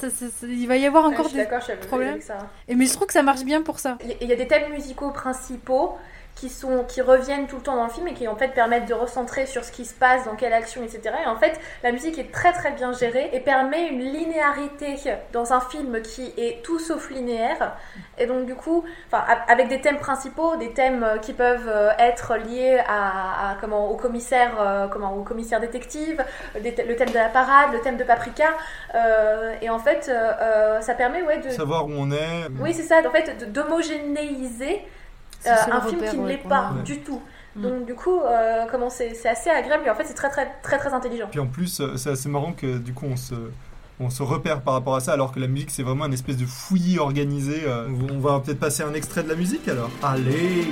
il 0.45 0.67
va 0.69 0.77
y 0.77 0.87
avoir 0.87 1.05
Ouais, 1.07 1.13
encore 1.15 1.25
je 1.25 1.31
suis 1.31 1.39
des 1.39 1.45
d'accord, 1.45 1.59
je 1.61 1.65
suis 1.65 1.73
avec- 1.73 1.87
problèmes. 1.87 2.11
avec 2.11 2.23
ça. 2.23 2.39
Et 2.69 2.75
mais 2.77 2.87
je 2.87 2.93
trouve 2.93 3.07
que 3.07 3.13
ça 3.13 3.23
marche 3.23 3.45
bien 3.45 3.63
pour 3.63 3.79
ça. 3.79 3.99
Il 4.05 4.11
y- 4.11 4.17
il 4.23 4.29
y 4.29 4.33
a 4.33 4.37
des 4.37 4.47
thèmes 4.47 4.71
musicaux 4.73 5.11
principaux 5.11 5.95
qui, 6.35 6.49
sont, 6.49 6.85
qui 6.85 7.03
reviennent 7.03 7.47
tout 7.47 7.57
le 7.57 7.63
temps 7.63 7.77
dans 7.77 7.85
le 7.85 7.91
film 7.91 8.09
et 8.09 8.15
qui 8.15 8.27
en 8.27 8.35
fait 8.37 8.49
permettent 8.49 8.87
de 8.89 8.95
recentrer 8.95 9.45
sur 9.47 9.63
ce 9.63 9.71
qui 9.73 9.85
se 9.85 9.93
passe, 9.93 10.25
dans 10.25 10.37
quelle 10.37 10.55
action, 10.55 10.83
etc. 10.83 11.15
Et 11.25 11.29
en 11.29 11.37
fait, 11.37 11.61
la 11.83 11.93
musique 11.93 12.19
est 12.19 12.33
très 12.33 12.53
très 12.53 12.71
bien 12.71 12.93
gérée 12.93 13.29
et 13.35 13.41
permet 13.41 13.89
une 13.89 14.01
linéarité 14.01 14.97
dans 15.33 15.53
un 15.53 15.61
film 15.61 16.01
qui 16.01 16.33
est 16.39 16.63
tout 16.65 16.79
sauf 16.79 17.11
linéaire. 17.11 17.77
Et 18.17 18.27
donc 18.27 18.47
du 18.47 18.55
coup, 18.55 18.85
enfin, 19.07 19.23
avec 19.49 19.69
des 19.69 19.81
thèmes 19.83 19.99
principaux, 19.99 20.57
des 20.57 20.73
thèmes 20.73 21.03
euh, 21.03 21.19
qui 21.19 21.33
peuvent 21.35 21.69
euh, 21.69 21.91
être 21.99 22.37
liés 22.37 22.81
à, 22.89 23.51
à- 23.51 23.55
comment, 23.61 23.91
au 23.91 23.97
commissaire, 23.97 24.53
euh, 24.61 24.89
comment, 24.89 25.15
au 25.15 25.23
commissaire 25.23 25.61
détective, 25.61 26.25
des 26.61 26.71
le 26.89 26.97
thème 26.97 27.11
de 27.11 27.15
la 27.15 27.29
parade, 27.29 27.73
le 27.73 27.81
thème 27.81 27.97
de 27.99 28.05
Paprika. 28.05 28.49
euh, 28.95 29.53
et 29.61 29.69
en 29.69 29.79
fait, 29.79 30.09
euh, 30.09 30.81
ça 30.81 30.95
permet 30.95 31.23
ouais, 31.23 31.39
de, 31.39 31.51
Savoir 31.51 31.87
où 31.87 31.93
on 31.93 32.11
est. 32.13 32.49
oui, 32.61 32.73
c'est 32.73 32.83
ça, 32.85 33.01
en 33.07 33.11
fait, 33.11 33.53
d'homogénéiser 33.53 34.83
euh, 35.47 35.55
un 35.73 35.81
film 35.83 36.03
qui 36.11 36.19
ne 36.19 36.29
l'est 36.29 36.37
pas. 36.49 36.73
Ouais. 36.77 36.83
du 36.83 37.01
tout. 37.01 37.21
Mm. 37.57 37.63
Donc 37.63 37.87
du 37.87 37.95
coup, 37.95 38.21
euh, 38.21 38.65
comment 38.71 38.91
c'est 38.91 39.15
c'est 39.15 39.29
assez 39.29 39.51
agréable 39.51 39.85
et 39.87 39.91
en 39.91 39.95
fait 39.95 40.05
c'est 40.05 40.15
très 40.15 40.31
très 40.31 40.49
très 40.63 40.79
très 40.79 40.93
intelligent. 40.93 41.27
Puis 41.31 41.41
en 41.41 41.47
plus, 41.47 41.81
euh, 41.81 41.97
c'est 41.97 42.11
assez 42.11 42.29
marrant 42.29 42.53
que 42.53 42.79
du 42.79 42.93
coup 42.93 43.07
on 43.11 43.17
se, 43.17 43.35
on 43.99 44.09
se 44.11 44.23
repère 44.23 44.61
par 44.61 44.75
rapport 44.75 44.95
à 44.95 45.01
ça, 45.01 45.13
alors 45.13 45.33
que 45.33 45.41
la 45.41 45.49
musique 45.49 45.71
c'est 45.71 45.83
vraiment 45.83 46.07
une 46.07 46.13
espèce 46.13 46.37
de 46.37 46.47
fouillis 46.47 46.99
organisé. 46.99 47.63
euh. 47.67 47.89
On 48.13 48.19
va 48.21 48.41
peut-être 48.41 48.61
passer 48.61 48.83
un 48.83 48.95
extrait 48.95 49.23
de 49.25 49.29
la 49.29 49.35
musique 49.35 49.67
alors. 49.69 49.91
Allez 50.03 50.65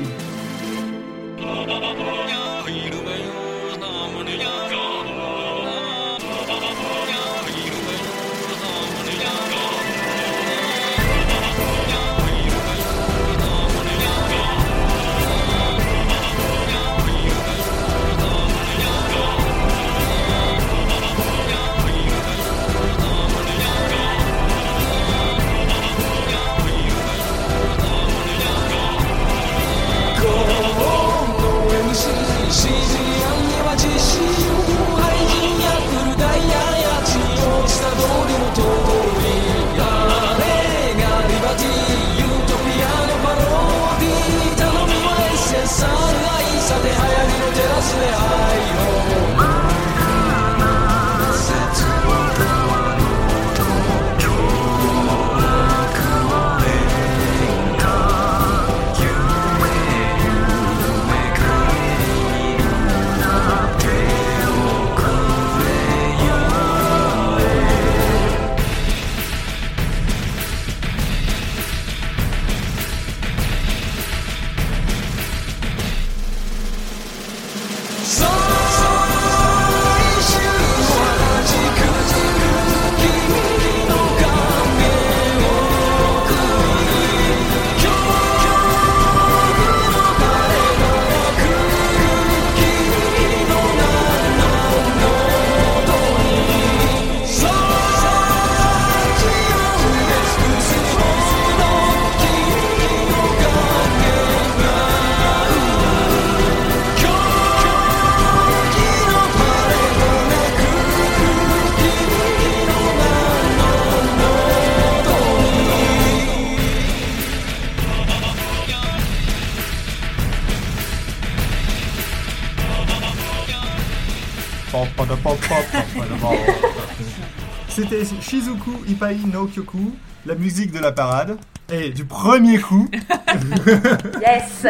C'était 127.89 128.05
Shizuku 128.21 128.71
Ipai 128.87 129.17
no 129.33 129.47
Kyoku, 129.47 129.93
la 130.27 130.35
musique 130.35 130.73
de 130.73 130.79
la 130.79 130.93
parade. 130.93 131.39
Et 131.71 131.91
du 131.91 132.05
premier 132.07 132.59
coup, 132.59 132.89
Yes 134.23 134.67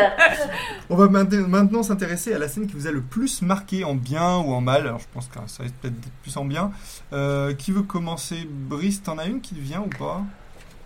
on 0.90 0.96
va 0.96 1.06
mainte- 1.06 1.32
maintenant 1.46 1.84
s'intéresser 1.84 2.34
à 2.34 2.38
la 2.38 2.48
scène 2.48 2.66
qui 2.66 2.74
vous 2.74 2.88
a 2.88 2.90
le 2.90 3.00
plus 3.00 3.40
marqué 3.42 3.84
en 3.84 3.94
bien 3.94 4.38
ou 4.38 4.52
en 4.52 4.60
mal. 4.60 4.82
Alors 4.82 4.98
je 4.98 5.04
pense 5.14 5.26
que 5.28 5.38
ça 5.46 5.62
risque 5.62 5.76
peut-être 5.80 5.94
plus 6.22 6.36
en 6.36 6.44
bien. 6.44 6.72
Euh, 7.12 7.54
qui 7.54 7.70
veut 7.70 7.82
commencer? 7.82 8.48
Brice, 8.50 9.02
t'en 9.04 9.16
as 9.18 9.26
une 9.26 9.40
qui 9.40 9.54
te 9.54 9.60
vient 9.60 9.80
ou 9.80 9.88
pas? 9.96 10.22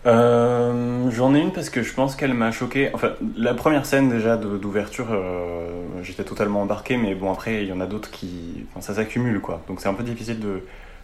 Euh, 0.05 1.09
J'en 1.11 1.35
ai 1.35 1.41
une 1.41 1.53
parce 1.53 1.71
que 1.71 1.83
je 1.83 1.95
pense 1.95 2.15
qu'elle 2.15 2.35
m'a 2.35 2.51
choqué. 2.53 2.91
Enfin, 2.93 3.13
la 3.37 3.55
première 3.55 3.87
scène 3.87 4.11
déjà 4.11 4.37
de- 4.37 4.59
d'ouverture, 4.59 5.07
euh, 5.13 5.71
j'étais 6.03 6.25
totalement 6.25 6.61
embarqué, 6.63 6.99
mais 6.99 7.15
bon 7.15 7.33
après 7.33 7.63
il 7.63 7.69
y 7.69 7.73
en 7.73 7.81
a 7.81 7.87
d'autres 7.87 8.11
qui, 8.11 8.67
enfin, 8.71 8.81
ça 8.83 8.95
s'accumule 8.95 9.41
quoi. 9.41 9.63
Donc 9.67 9.81
c'est 9.81 9.89
un 9.89 9.95
peu 9.95 10.03
difficile 10.05 10.41
de, 10.41 10.63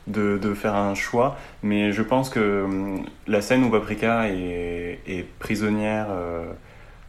de, 0.09 0.39
de 0.39 0.55
faire 0.55 0.75
un 0.75 0.95
choix, 0.95 1.37
mais 1.63 1.93
je 1.93 2.03
pense 2.03 2.29
que 2.31 2.65
hum, 2.65 3.05
la 3.27 3.41
scène 3.41 3.63
où 3.65 3.71
Paprika 3.71 4.29
est, 4.29 4.99
est 5.07 5.25
prisonnière, 5.39 6.07
euh, 6.11 6.45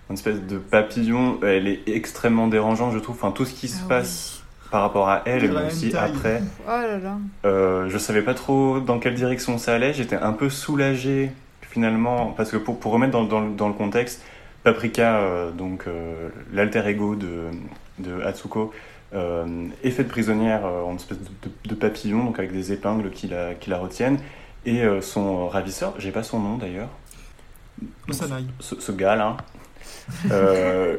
une 0.10 0.16
espèce 0.16 0.41
de 0.41 0.58
papillon, 0.58 1.39
elle 1.43 1.68
est 1.68 1.82
extrêmement 1.88 2.47
dérangeante, 2.47 2.93
je 2.93 3.00
trouve. 3.00 3.16
Enfin 3.16 3.32
tout 3.32 3.45
ce 3.45 3.54
qui 3.54 3.68
se 3.68 3.82
Ah 3.86 3.89
passe 3.89 4.43
par 4.72 4.82
rapport 4.82 5.10
à 5.10 5.22
elle, 5.26 5.41
mais 5.52 5.68
aussi 5.68 5.91
après. 5.97 6.41
Oh 6.68 6.72
là 6.72 6.97
là. 6.97 7.18
Euh, 7.45 7.89
je 7.89 7.97
savais 7.97 8.22
pas 8.22 8.34
trop 8.36 8.80
dans 8.80 9.00
quelle 9.00 9.16
direction 9.16 9.58
ça 9.58 9.74
allait. 9.76 9.93
J'étais 9.93 10.16
un 10.16 10.34
peu 10.34 10.50
soulagé 10.50 11.32
finalement 11.62 12.34
parce 12.36 12.52
que 12.52 12.58
pour, 12.58 12.80
pour 12.80 12.91
remettre 12.91 13.12
dans, 13.12 13.24
dans 13.24 13.39
le- 13.41 13.52
dans 13.56 13.68
le 13.68 13.74
contexte, 13.74 14.24
Paprika, 14.64 15.18
euh, 15.20 15.52
donc 15.52 15.86
euh, 15.88 16.30
l'alter 16.54 16.86
ego 16.88 17.16
de, 17.16 17.45
de 18.00 18.22
Atsuko, 18.24 18.74
euh, 18.74 18.76
est 19.84 19.89
faite 19.91 20.07
prisonnière 20.07 20.66
euh, 20.66 20.84
en 20.84 20.95
espèce 20.95 21.18
de, 21.20 21.26
de- 21.43 21.70
de 21.70 21.76
papillon, 21.76 22.24
donc 22.26 22.38
avec 22.39 22.51
des 22.51 22.72
épingles 22.72 23.10
qui 23.10 23.28
la, 23.28 23.53
qui 23.55 23.70
la 23.70 23.78
retiennent. 23.78 24.20
Et 24.66 24.82
euh, 24.84 25.01
son 25.01 25.47
ravisseur, 25.47 25.93
j'ai 25.97 26.12
pas 26.12 26.24
son 26.24 26.39
nom 26.39 26.57
d'ailleurs, 26.57 26.89
ce, 28.60 28.80
ce 28.80 28.91
gars 28.91 29.16
là, 29.16 29.38
euh, 30.32 30.97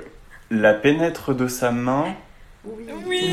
la 0.51 0.75
pénètre 0.75 1.35
de 1.35 1.47
sa 1.47 1.71
main 1.71 2.07
Oui. 3.07 3.33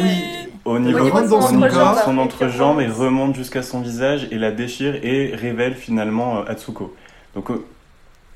au 0.66 0.80
niveau, 0.80 1.10
son 1.42 1.60
de 1.60 1.70
corps. 1.70 2.00
son 2.04 2.18
Et 2.18 2.20
entrejambe 2.20 2.80
et 2.82 2.86
remonte. 2.88 2.98
remonte 3.00 3.36
jusqu'à 3.36 3.64
son 3.64 3.82
visage 3.82 4.28
et 4.32 4.38
la 4.38 4.52
déchire 4.52 5.00
et 5.04 5.34
révèle 5.34 5.76
finalement 5.76 6.40
euh, 6.40 6.44
Atsuko. 6.48 6.96
Donc 7.36 7.50
euh, 7.52 7.66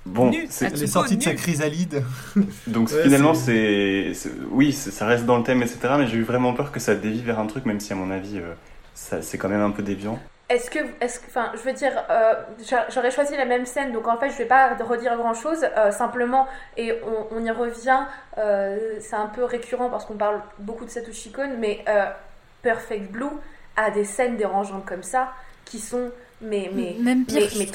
bon, 0.06 0.32
c'est- 0.49 0.66
est 0.82 0.88
sortie 0.88 1.18
de 1.18 1.24
sa 1.24 1.34
chrysalide. 1.34 2.04
donc 2.68 2.89
Ouais, 2.89 3.04
finalement 3.04 3.34
c'est- 3.34 4.14
oui, 4.52 4.72
ça 4.74 5.06
reste 5.06 5.26
dans 5.26 5.38
le 5.38 5.43
thème 5.43 5.62
etc. 5.62 5.80
Mais 5.97 6.08
j'ai 6.08 6.18
eu 6.18 6.24
vraiment 6.24 6.54
peur 6.54 6.72
que 6.72 6.80
ça 6.80 6.95
dévie 6.95 7.22
vers 7.22 7.39
un 7.39 7.47
truc, 7.47 7.66
même 7.66 7.80
si 7.80 7.93
à 7.93 7.95
mon 7.95 8.12
avis 8.12 8.38
euh, 8.39 8.54
ça, 8.93 9.22
c'est 9.22 9.38
quand 9.38 9.49
même 9.49 9.62
un 9.62 9.72
peu 9.72 9.84
déviant. 9.84 10.20
Est-ce 10.49 10.70
que, 10.70 10.80
est-ce 10.99 11.20
que, 11.22 11.28
enfin, 11.30 11.49
je 11.54 11.62
veux 11.62 11.72
dire, 11.72 11.93
euh, 12.10 12.34
j'a- 12.68 12.86
j'aurais 12.89 13.10
choisi 13.12 13.38
la 13.38 13.45
même 13.45 13.66
scène, 13.66 13.93
donc 13.93 14.06
en 14.10 14.18
fait, 14.18 14.30
je 14.32 14.38
vais 14.38 14.45
pas 14.45 14.76
redire 14.76 15.16
grand-chose, 15.16 15.66
euh, 15.78 15.91
simplement, 15.91 16.45
et 16.76 16.91
on, 17.32 17.38
on 17.38 17.45
y 17.45 17.52
revient, 17.52 18.02
euh, 18.38 18.78
c'est 18.99 19.16
un 19.16 19.28
peu 19.28 19.45
récurrent 19.45 19.89
parce 19.89 20.04
qu'on 20.04 20.16
parle 20.18 20.41
beaucoup 20.60 20.84
de 20.84 20.89
Satoshi 20.89 21.32
Kon, 21.32 21.52
mais 21.58 21.86
euh, 21.88 22.04
Perfect 22.64 23.12
Blue 23.14 23.28
a 23.78 23.91
des 23.91 24.04
scènes 24.04 24.36
dérangeantes 24.36 24.86
comme 24.86 25.04
ça 25.04 25.30
qui 25.64 25.80
sont, 25.80 26.12
mais, 26.42 26.70
mais, 26.74 26.96
Même 27.00 27.26
pire. 27.26 27.48
mais, 27.54 27.60
mais 27.60 27.66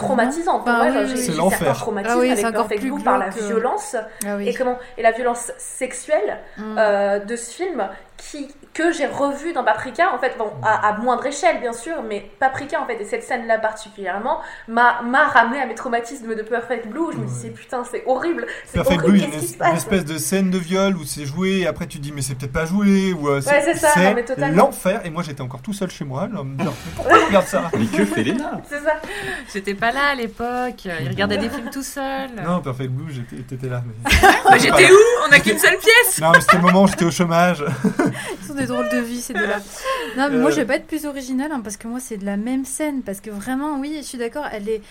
non 0.45 0.59
Pour 0.59 0.67
moi, 0.73 0.85
Bah 0.87 0.93
genre, 0.93 1.03
oui, 1.03 1.09
j'ai 1.09 1.14
oui. 1.14 1.19
C'est 1.23 1.33
eu 1.33 1.37
l'enfer. 1.37 1.59
certains 1.59 1.75
traumatismes 1.75 2.14
Ah 2.17 2.21
oui, 2.21 2.31
avec 2.31 2.45
plus 2.81 2.91
Blue 2.91 3.03
par 3.05 3.19
la 3.19 3.29
violence 3.31 3.97
Ah 4.27 4.37
oui. 4.37 4.49
et 4.49 4.55
comment 4.55 4.79
et 4.99 5.03
la 5.03 5.12
violence 5.12 5.53
sexuelle 5.59 6.39
Mm. 6.59 6.77
euh, 6.79 7.19
de 7.21 7.37
ce 7.37 7.51
film 7.55 7.89
qui 8.17 8.49
que 8.73 8.93
j'ai 8.93 9.07
revu 9.07 9.53
dans 9.53 9.64
Paprika 9.64 10.14
en 10.14 10.19
fait 10.19 10.37
bon 10.39 10.51
à, 10.62 10.89
à 10.89 10.99
moindre 10.99 11.25
échelle 11.27 11.61
bien 11.61 11.73
sûr 11.73 12.03
mais 12.07 12.31
Paprika 12.39 12.81
en 12.81 12.87
fait 12.87 13.01
et 13.01 13.05
cette 13.05 13.23
scène 13.23 13.47
là 13.47 13.59
particulièrement 13.59 14.41
m'a 14.69 15.01
m'a 15.03 15.27
ramené 15.27 15.61
à 15.61 15.67
mes 15.67 15.75
traumatismes 15.75 16.35
de 16.35 16.43
Perfect 16.43 16.89
Blue. 16.89 17.12
Je 17.12 17.19
me 17.19 17.27
disais 17.27 17.51
putain 17.51 17.85
c'est 17.91 18.03
horrible. 18.07 18.47
C'est 18.67 18.75
Perfect 18.75 19.01
horrible 19.01 19.12
Blue, 19.12 19.19
il 19.19 19.23
y 19.23 19.62
a 19.62 19.69
une, 19.71 19.77
espèce 19.77 20.05
de 20.05 20.19
scène 20.19 20.51
de 20.51 20.59
viol 20.59 20.97
où 20.97 21.05
c'est 21.05 21.25
joué 21.25 21.61
et 21.61 21.67
après 21.67 21.87
tu 21.87 21.99
te 21.99 22.03
dis 22.03 22.12
mais 22.12 22.23
c'est 22.23 22.35
peut-être 22.35 22.53
pas 22.53 22.67
joué 22.67 23.12
ou 23.12 23.29
euh, 23.29 23.41
Ouais, 23.41 23.62
c'est 23.64 23.75
ça, 23.75 23.93
non, 23.97 24.14
mais 24.14 24.25
totalement. 24.25 24.64
l'enfer. 24.64 25.01
Et 25.05 25.11
moi 25.11 25.23
j'étais 25.23 25.43
encore 25.43 25.62
tout 25.62 25.73
seul 25.73 25.91
chez 25.91 26.05
moi 26.05 26.29
là, 26.33 26.43
me 26.43 26.57
pourquoi 26.97 27.19
tu 27.19 27.25
regardes 27.27 27.47
ça? 27.47 27.71
Mais 27.79 27.87
que 27.87 28.05
fait 28.05 28.23
Léna? 28.23 28.61
C'est 28.69 28.81
ça. 28.81 28.95
J'étais 29.53 29.75
pas 29.75 29.93
là 29.93 30.09
à 30.12 30.14
l'époque. 30.14 30.85
Il 30.85 31.09
regardait 31.09 31.39
des 31.39 31.49
films 31.49 31.71
tout 31.71 31.83
seul. 31.83 32.31
Non 32.45 32.61
Perfect 32.61 32.91
Blue 32.91 33.12
j'étais 33.12 33.43
t'étais 33.43 33.69
là 33.69 33.83
mais... 33.87 34.59
J'étais 34.59 34.91
où? 34.91 34.97
On 35.29 35.33
a 35.33 35.39
qu'une 35.39 35.59
seule 35.59 35.79
pièce. 35.79 36.21
non 36.21 36.31
mais 36.33 36.41
c'était 36.41 36.57
le 36.57 36.62
moment 36.62 36.83
où 36.83 36.89
j'étais 36.89 37.05
au 37.05 37.11
chômage 37.11 37.64
Ils 38.43 38.47
sont 38.47 38.55
des 38.55 38.67
drôles 38.67 38.89
de 38.91 38.99
vie, 38.99 39.21
ces 39.21 39.33
deux-là. 39.35 39.59
Non, 40.17 40.29
mais 40.31 40.39
moi, 40.39 40.49
Euh. 40.51 40.53
je 40.53 40.57
vais 40.57 40.65
pas 40.67 40.77
être 40.77 40.87
plus 40.87 41.05
originale, 41.07 41.51
hein, 41.53 41.61
parce 41.63 41.77
que 41.77 41.89
moi, 41.89 42.01
c'est 42.01 42.17
de 42.17 42.25
la 42.25 42.37
même 42.37 42.65
scène. 42.65 43.03
Parce 43.03 43.21
que 43.21 43.31
vraiment, 43.31 43.79
oui, 43.81 43.95
je 43.99 44.03
suis 44.07 44.19
d'accord, 44.19 44.47
elle 44.53 44.69
est. 44.69 44.83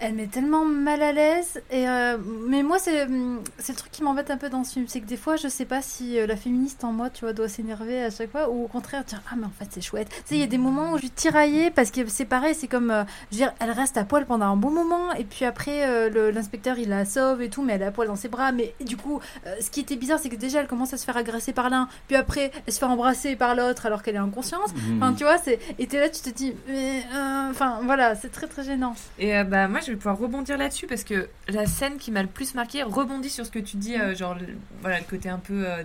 Elle 0.00 0.14
met 0.14 0.28
tellement 0.28 0.64
mal 0.64 1.02
à 1.02 1.10
l'aise. 1.12 1.60
Et 1.72 1.88
euh, 1.88 2.18
mais 2.46 2.62
moi, 2.62 2.78
c'est 2.78 3.02
hum, 3.02 3.40
c'est 3.58 3.72
le 3.72 3.78
truc 3.78 3.90
qui 3.90 4.02
m'embête 4.04 4.30
un 4.30 4.36
peu 4.36 4.48
dans 4.48 4.62
ce 4.62 4.74
film. 4.74 4.86
C'est 4.88 5.00
que 5.00 5.06
des 5.06 5.16
fois, 5.16 5.34
je 5.36 5.48
sais 5.48 5.64
pas 5.64 5.82
si 5.82 6.18
euh, 6.20 6.26
la 6.26 6.36
féministe 6.36 6.84
en 6.84 6.92
moi, 6.92 7.10
tu 7.10 7.24
vois, 7.24 7.32
doit 7.32 7.48
s'énerver 7.48 8.04
à 8.04 8.10
chaque 8.10 8.30
fois. 8.30 8.48
Ou 8.48 8.64
au 8.64 8.68
contraire, 8.68 9.02
dire 9.04 9.20
Ah, 9.30 9.34
mais 9.36 9.46
en 9.46 9.50
fait, 9.58 9.66
c'est 9.70 9.80
chouette. 9.80 10.08
Tu 10.08 10.14
sais, 10.24 10.34
il 10.36 10.40
y 10.40 10.44
a 10.44 10.46
des 10.46 10.58
moments 10.58 10.92
où 10.92 10.96
je 10.96 11.02
suis 11.02 11.10
tiraillée 11.10 11.70
parce 11.70 11.90
que 11.90 12.06
c'est 12.06 12.24
pareil. 12.26 12.54
C'est 12.54 12.68
comme. 12.68 12.90
euh, 12.92 13.02
je 13.32 13.36
veux 13.38 13.42
dire, 13.44 13.52
elle 13.58 13.72
reste 13.72 13.96
à 13.96 14.04
poil 14.04 14.24
pendant 14.24 14.46
un 14.46 14.56
bon 14.56 14.70
moment. 14.70 15.12
Et 15.14 15.24
puis 15.24 15.44
après, 15.44 15.88
euh, 15.88 16.30
l'inspecteur, 16.32 16.78
il 16.78 16.90
la 16.90 17.04
sauve 17.04 17.42
et 17.42 17.48
tout. 17.50 17.62
Mais 17.62 17.72
elle 17.72 17.82
est 17.82 17.86
à 17.86 17.90
poil 17.90 18.06
dans 18.06 18.14
ses 18.16 18.28
bras. 18.28 18.52
Mais 18.52 18.74
du 18.84 18.96
coup, 18.96 19.20
euh, 19.46 19.54
ce 19.60 19.68
qui 19.68 19.80
était 19.80 19.96
bizarre, 19.96 20.20
c'est 20.20 20.28
que 20.28 20.36
déjà, 20.36 20.60
elle 20.60 20.68
commence 20.68 20.94
à 20.94 20.96
se 20.96 21.04
faire 21.04 21.16
agresser 21.16 21.52
par 21.52 21.70
l'un. 21.70 21.88
Puis 22.06 22.14
après, 22.16 22.52
elle 22.66 22.72
se 22.72 22.78
fait 22.78 22.84
embrasser 22.86 23.34
par 23.34 23.56
l'autre 23.56 23.84
alors 23.86 24.04
qu'elle 24.04 24.14
est 24.14 24.20
en 24.20 24.30
conscience. 24.30 24.70
Enfin, 24.96 25.12
tu 25.14 25.24
vois, 25.24 25.38
c'est. 25.38 25.58
Et 25.80 25.88
t'es 25.88 25.98
là, 25.98 26.08
tu 26.08 26.20
te 26.22 26.30
dis. 26.30 26.54
Mais. 26.68 27.02
euh, 27.14 27.34
Enfin, 27.50 27.80
voilà, 27.82 28.14
c'est 28.14 28.30
très 28.30 28.46
très 28.46 28.62
gênant. 28.62 28.94
Et 29.18 29.36
euh, 29.36 29.42
bah 29.42 29.68
moi 29.68 29.80
je 29.80 29.87
vais 29.90 29.96
pouvoir 29.96 30.18
rebondir 30.18 30.56
là-dessus 30.58 30.86
parce 30.86 31.04
que 31.04 31.28
la 31.48 31.66
scène 31.66 31.96
qui 31.98 32.10
m'a 32.10 32.22
le 32.22 32.28
plus 32.28 32.54
marqué 32.54 32.82
rebondit 32.82 33.30
sur 33.30 33.44
ce 33.46 33.50
que 33.50 33.58
tu 33.58 33.76
dis, 33.76 33.96
euh, 33.96 34.14
genre 34.14 34.34
le, 34.34 34.46
voilà 34.82 34.98
le 34.98 35.04
côté 35.04 35.28
un 35.28 35.38
peu 35.38 35.66
euh, 35.66 35.82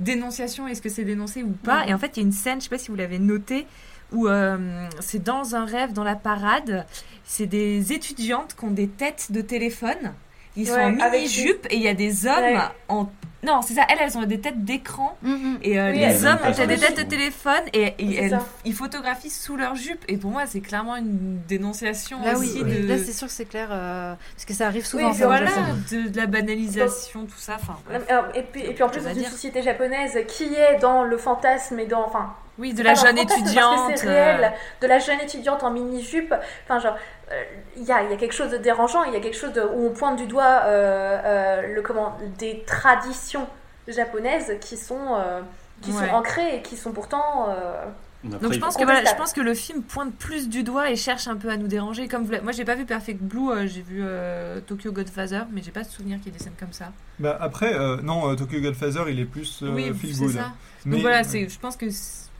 dénonciation, 0.00 0.66
est-ce 0.68 0.82
que 0.82 0.88
c'est 0.88 1.04
dénoncé 1.04 1.42
ou 1.42 1.50
pas? 1.52 1.86
Et 1.86 1.94
en 1.94 1.98
fait 1.98 2.16
il 2.16 2.20
y 2.20 2.22
a 2.22 2.26
une 2.26 2.32
scène, 2.32 2.58
je 2.60 2.64
sais 2.64 2.70
pas 2.70 2.78
si 2.78 2.90
vous 2.90 2.96
l'avez 2.96 3.18
noté, 3.18 3.66
où 4.12 4.28
euh, 4.28 4.88
c'est 5.00 5.22
dans 5.22 5.54
un 5.54 5.64
rêve, 5.64 5.92
dans 5.92 6.04
la 6.04 6.16
parade, 6.16 6.86
c'est 7.24 7.46
des 7.46 7.92
étudiantes 7.92 8.54
qui 8.58 8.64
ont 8.64 8.70
des 8.70 8.88
têtes 8.88 9.28
de 9.30 9.40
téléphone. 9.40 10.12
Ils 10.56 10.66
sont 10.66 10.74
en 10.74 10.90
mini-jupe 10.92 11.66
et 11.70 11.76
il 11.76 11.82
y 11.82 11.88
a 11.88 11.94
des 11.94 12.26
hommes 12.26 12.34
Ouais. 12.42 12.58
en... 12.88 13.10
Non, 13.44 13.60
c'est 13.60 13.74
ça, 13.74 13.82
elles, 13.88 13.98
elles 14.00 14.16
ont 14.16 14.22
des 14.24 14.40
têtes 14.40 14.64
d'écran 14.64 15.16
et 15.62 15.78
euh, 15.80 15.90
Oui, 15.90 15.98
les 15.98 16.24
hommes 16.24 16.38
ont 16.46 16.66
des 16.66 16.76
têtes 16.78 16.96
de 16.96 17.02
téléphone 17.02 17.62
et, 17.72 17.94
et 17.98 18.14
C'est 18.14 18.14
elles- 18.26 18.38
ils 18.64 18.74
photographient 18.74 19.30
sous 19.30 19.56
leur 19.56 19.74
jupe. 19.74 20.04
Et 20.08 20.16
pour 20.16 20.30
moi, 20.30 20.46
c'est 20.46 20.60
clairement 20.60 20.96
une 20.96 21.40
dénonciation 21.48 22.22
Là, 22.24 22.34
oui, 22.38 22.46
aussi 22.46 22.62
oui. 22.62 22.82
de... 22.82 22.86
Là, 22.86 22.98
c'est 22.98 23.12
sûr 23.12 23.26
que 23.26 23.32
c'est 23.32 23.44
clair. 23.46 23.68
euh, 23.72 24.14
parce 24.36 24.44
que 24.44 24.54
ça 24.54 24.66
arrive 24.66 24.82
Oui, 24.84 24.88
souvent. 25.00 25.12
ça, 25.12 25.26
voilà, 25.26 25.50
de, 25.90 26.08
de 26.08 26.16
la 26.16 26.26
banalisation, 26.26 27.24
tout 27.26 27.36
ça. 27.38 27.56
Enfin, 27.60 27.76
bref. 27.86 28.02
Et 28.34 28.42
puis, 28.42 28.62
et 28.62 28.74
puis 28.74 28.82
en 28.84 28.88
plus 28.88 29.02
dans 29.04 29.12
une 29.14 29.24
société 29.24 29.62
japonaise 29.62 30.18
qui 30.28 30.44
est 30.54 30.78
dans 30.78 31.02
le 31.04 31.16
fantasme 31.18 31.78
et 31.80 31.86
dans 31.86 32.06
enfin 32.06 32.34
Oui, 32.58 32.74
de 32.74 32.82
la 32.82 32.94
jeune 32.94 33.16
étudiante. 33.18 33.88
Parce 33.88 33.92
que 33.92 33.98
c'est 34.00 34.08
euh, 34.08 34.36
réel, 34.36 34.52
de 34.82 34.86
la 34.86 34.98
jeune 34.98 35.20
étudiante 35.20 35.62
en 35.62 35.70
mini-jupe. 35.70 36.34
Enfin, 36.64 36.78
genre, 36.80 36.96
euh, 37.32 37.42
il 37.76 37.84
y, 37.84 37.92
a, 37.92 38.02
il 38.02 38.10
y 38.10 38.14
a 38.14 38.16
quelque 38.16 38.34
chose 38.34 38.50
de 38.50 38.58
dérangeant, 38.58 39.04
il 39.04 39.12
y 39.14 39.16
a 39.16 39.20
quelque 39.20 39.36
chose 39.38 39.52
de- 39.54 39.62
où 39.62 39.86
on 39.86 39.90
pointe 39.90 40.16
du 40.18 40.26
doigt 40.26 40.62
euh, 40.66 41.18
euh, 41.24 41.74
le, 41.74 41.82
comment, 41.82 42.16
des 42.38 42.62
traditions 42.66 43.46
japonaises 43.88 44.52
qui 44.60 44.76
sont, 44.76 45.16
euh, 45.16 45.40
qui 45.80 45.92
Ouais. 45.92 46.06
sont 46.08 46.14
ancrées 46.14 46.56
et 46.56 46.62
qui 46.62 46.76
sont 46.76 46.92
pourtant. 46.92 47.46
euh, 47.48 47.84
Après, 48.24 48.38
Donc 48.38 48.52
je 48.52 48.60
pense 48.60 48.76
que 48.76 48.84
voilà, 48.84 49.02
je 49.04 49.16
pense 49.16 49.32
que 49.32 49.40
le 49.40 49.52
film 49.54 49.82
pointe 49.82 50.14
plus 50.14 50.48
du 50.48 50.62
doigt 50.62 50.90
et 50.90 50.94
cherche 50.94 51.26
un 51.26 51.34
peu 51.36 51.48
à 51.48 51.56
nous 51.56 51.66
déranger. 51.66 52.06
Comme 52.06 52.22
vous 52.24 52.34
moi 52.44 52.52
j'ai 52.52 52.64
pas 52.64 52.76
vu 52.76 52.84
Perfect 52.84 53.20
Blue, 53.20 53.50
euh, 53.50 53.66
j'ai 53.66 53.80
vu 53.82 54.00
euh, 54.04 54.60
Tokyo 54.60 54.92
Godfather, 54.92 55.40
mais 55.50 55.60
j'ai 55.60 55.72
pas 55.72 55.82
de 55.82 55.88
souvenir 55.88 56.18
qu'il 56.18 56.26
y 56.26 56.28
ait 56.28 56.38
des 56.38 56.44
scènes 56.44 56.52
comme 56.60 56.72
ça. 56.72 56.92
bah 57.18 57.36
après 57.40 57.74
euh, 57.74 57.96
non 58.00 58.30
euh, 58.30 58.36
Tokyo 58.36 58.60
Godfather 58.60 59.04
il 59.08 59.18
est 59.18 59.24
plus 59.24 59.60
euh, 59.64 59.72
oui, 59.74 59.92
feel 59.92 60.16
good 60.16 60.34
ça. 60.36 60.52
Mais- 60.84 60.92
Donc 60.92 61.00
voilà, 61.02 61.24
c'est, 61.24 61.48
je 61.48 61.58
pense 61.58 61.76
que 61.76 61.86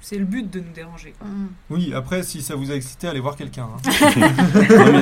c'est 0.03 0.19
le 0.19 0.25
but 0.25 0.51
de 0.51 0.61
nous 0.61 0.73
déranger. 0.75 1.15
quoi. 1.19 1.29
Mm. 1.29 1.49
oui 1.71 1.93
après 1.95 2.23
si 2.23 2.43
ça 2.43 2.55
vous 2.55 2.71
a 2.71 2.75
excité 2.75 3.09
allez 3.09 3.21
voir 3.21 3.37
quelqu'un 3.37 3.69
hein. 3.75 3.91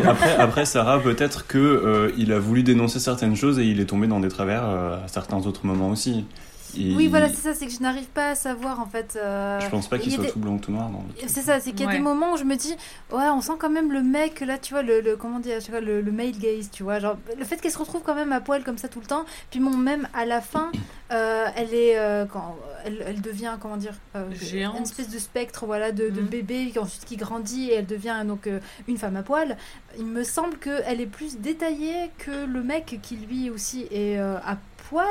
Après, 0.07 0.36
après 0.36 0.64
Sarah, 0.64 1.01
peut-être 1.01 1.46
que 1.46 1.59
euh, 1.59 2.12
il 2.16 2.32
a 2.32 2.38
voulu 2.38 2.62
dénoncer 2.62 3.01
certaines 3.01 3.36
choses 3.36 3.59
et 3.59 3.64
il 3.64 3.80
est 3.80 3.86
tombé 3.86 4.07
dans 4.07 4.20
des 4.20 4.28
travers 4.28 4.62
euh, 4.64 5.05
à 5.05 5.09
certains 5.09 5.38
autres 5.46 5.66
moments 5.66 5.90
aussi. 5.90 6.26
Oui, 6.77 7.07
voilà, 7.09 7.29
c'est 7.29 7.37
ça, 7.37 7.55
c'est 7.55 7.66
que 7.66 7.73
je 7.73 7.81
n'arrive 7.81 8.07
pas 8.09 8.31
à 8.31 8.35
savoir 8.35 8.81
en 8.81 8.87
fait. 8.87 9.16
euh, 9.21 9.61
Je 9.61 9.68
pense 9.68 9.89
pas 9.89 9.99
qu'il 9.99 10.12
soit 10.12 10.25
des- 10.25 10.31
tout 10.31 10.39
blanc 10.39 10.55
ou 10.55 10.59
tout 10.59 10.73
noir. 10.73 10.89
dans 10.91 11.03
le 11.07 11.14
truc. 11.14 11.29
C'est 11.31 11.43
ça, 11.43 11.61
c'est 11.61 11.71
qu'il 11.71 11.81
y 11.81 11.85
a 11.85 11.87
Ouais. 11.89 11.93
des 11.97 12.01
moments 12.03 12.33
où 12.33 12.37
je 12.37 12.45
me 12.45 12.57
dis, 12.57 12.75
ouais, 13.12 13.29
on 13.31 13.41
sent 13.41 13.53
quand 13.59 13.71
même 13.71 13.93
le 13.93 14.03
mec, 14.03 14.41
là, 14.41 14.59
tu 14.59 14.75
vois, 14.75 14.83
le, 14.83 15.01
le- 15.01 15.16
comment 15.16 15.39
dire, 15.41 15.59
tu 15.62 15.71
vois, 15.71 15.81
le, 15.81 16.01
le 16.01 16.12
male 16.12 16.33
gaze, 16.39 16.71
tu 16.71 16.83
vois, 16.83 16.99
genre, 16.99 17.16
le 17.39 17.45
fait 17.45 17.57
qu'elle 17.61 17.73
se 17.73 17.79
retrouve 17.79 18.03
quand 18.03 18.14
même 18.14 18.33
à 18.33 18.41
poil 18.41 18.62
comme 18.64 18.79
ça 18.79 18.89
tout 18.89 19.01
le 19.01 19.07
temps, 19.07 19.25
puis 19.51 19.61
bon, 19.61 19.77
même 19.77 20.09
à 20.14 20.25
la 20.27 20.41
fin, 20.41 20.71
euh, 21.12 21.47
elle 21.57 21.75
est, 21.75 21.99
euh, 21.99 22.25
quand, 22.27 22.57
elle, 22.85 23.05
elle 23.07 23.21
devient, 23.21 23.57
comment 23.61 23.77
dire, 23.77 23.95
euh, 24.16 24.25
Géante. 24.33 24.77
une 24.77 24.83
espèce 24.85 25.09
de 25.09 25.18
spectre, 25.18 25.66
voilà, 25.66 25.93
de, 25.93 26.09
de 26.11 26.21
Mhm. 26.21 26.27
bébé, 26.29 26.71
qui 26.73 26.79
ensuite 26.79 27.05
qui 27.05 27.16
grandit 27.16 27.71
et 27.71 27.75
elle 27.75 27.87
devient 27.87 28.23
donc 28.27 28.47
euh, 28.47 28.61
une 28.89 28.97
femme 28.97 29.16
à 29.16 29.23
poil. 29.23 29.57
Il 29.99 30.07
me 30.07 30.23
semble 30.25 30.57
qu'elle 30.59 31.01
est 31.01 31.07
plus 31.07 31.39
détaillée 31.39 32.11
que 32.18 32.47
le 32.47 32.62
mec 32.62 32.99
qui 33.03 33.16
lui 33.16 33.51
aussi 33.51 33.83
est 33.91 34.18
euh, 34.18 34.37
à 34.45 34.57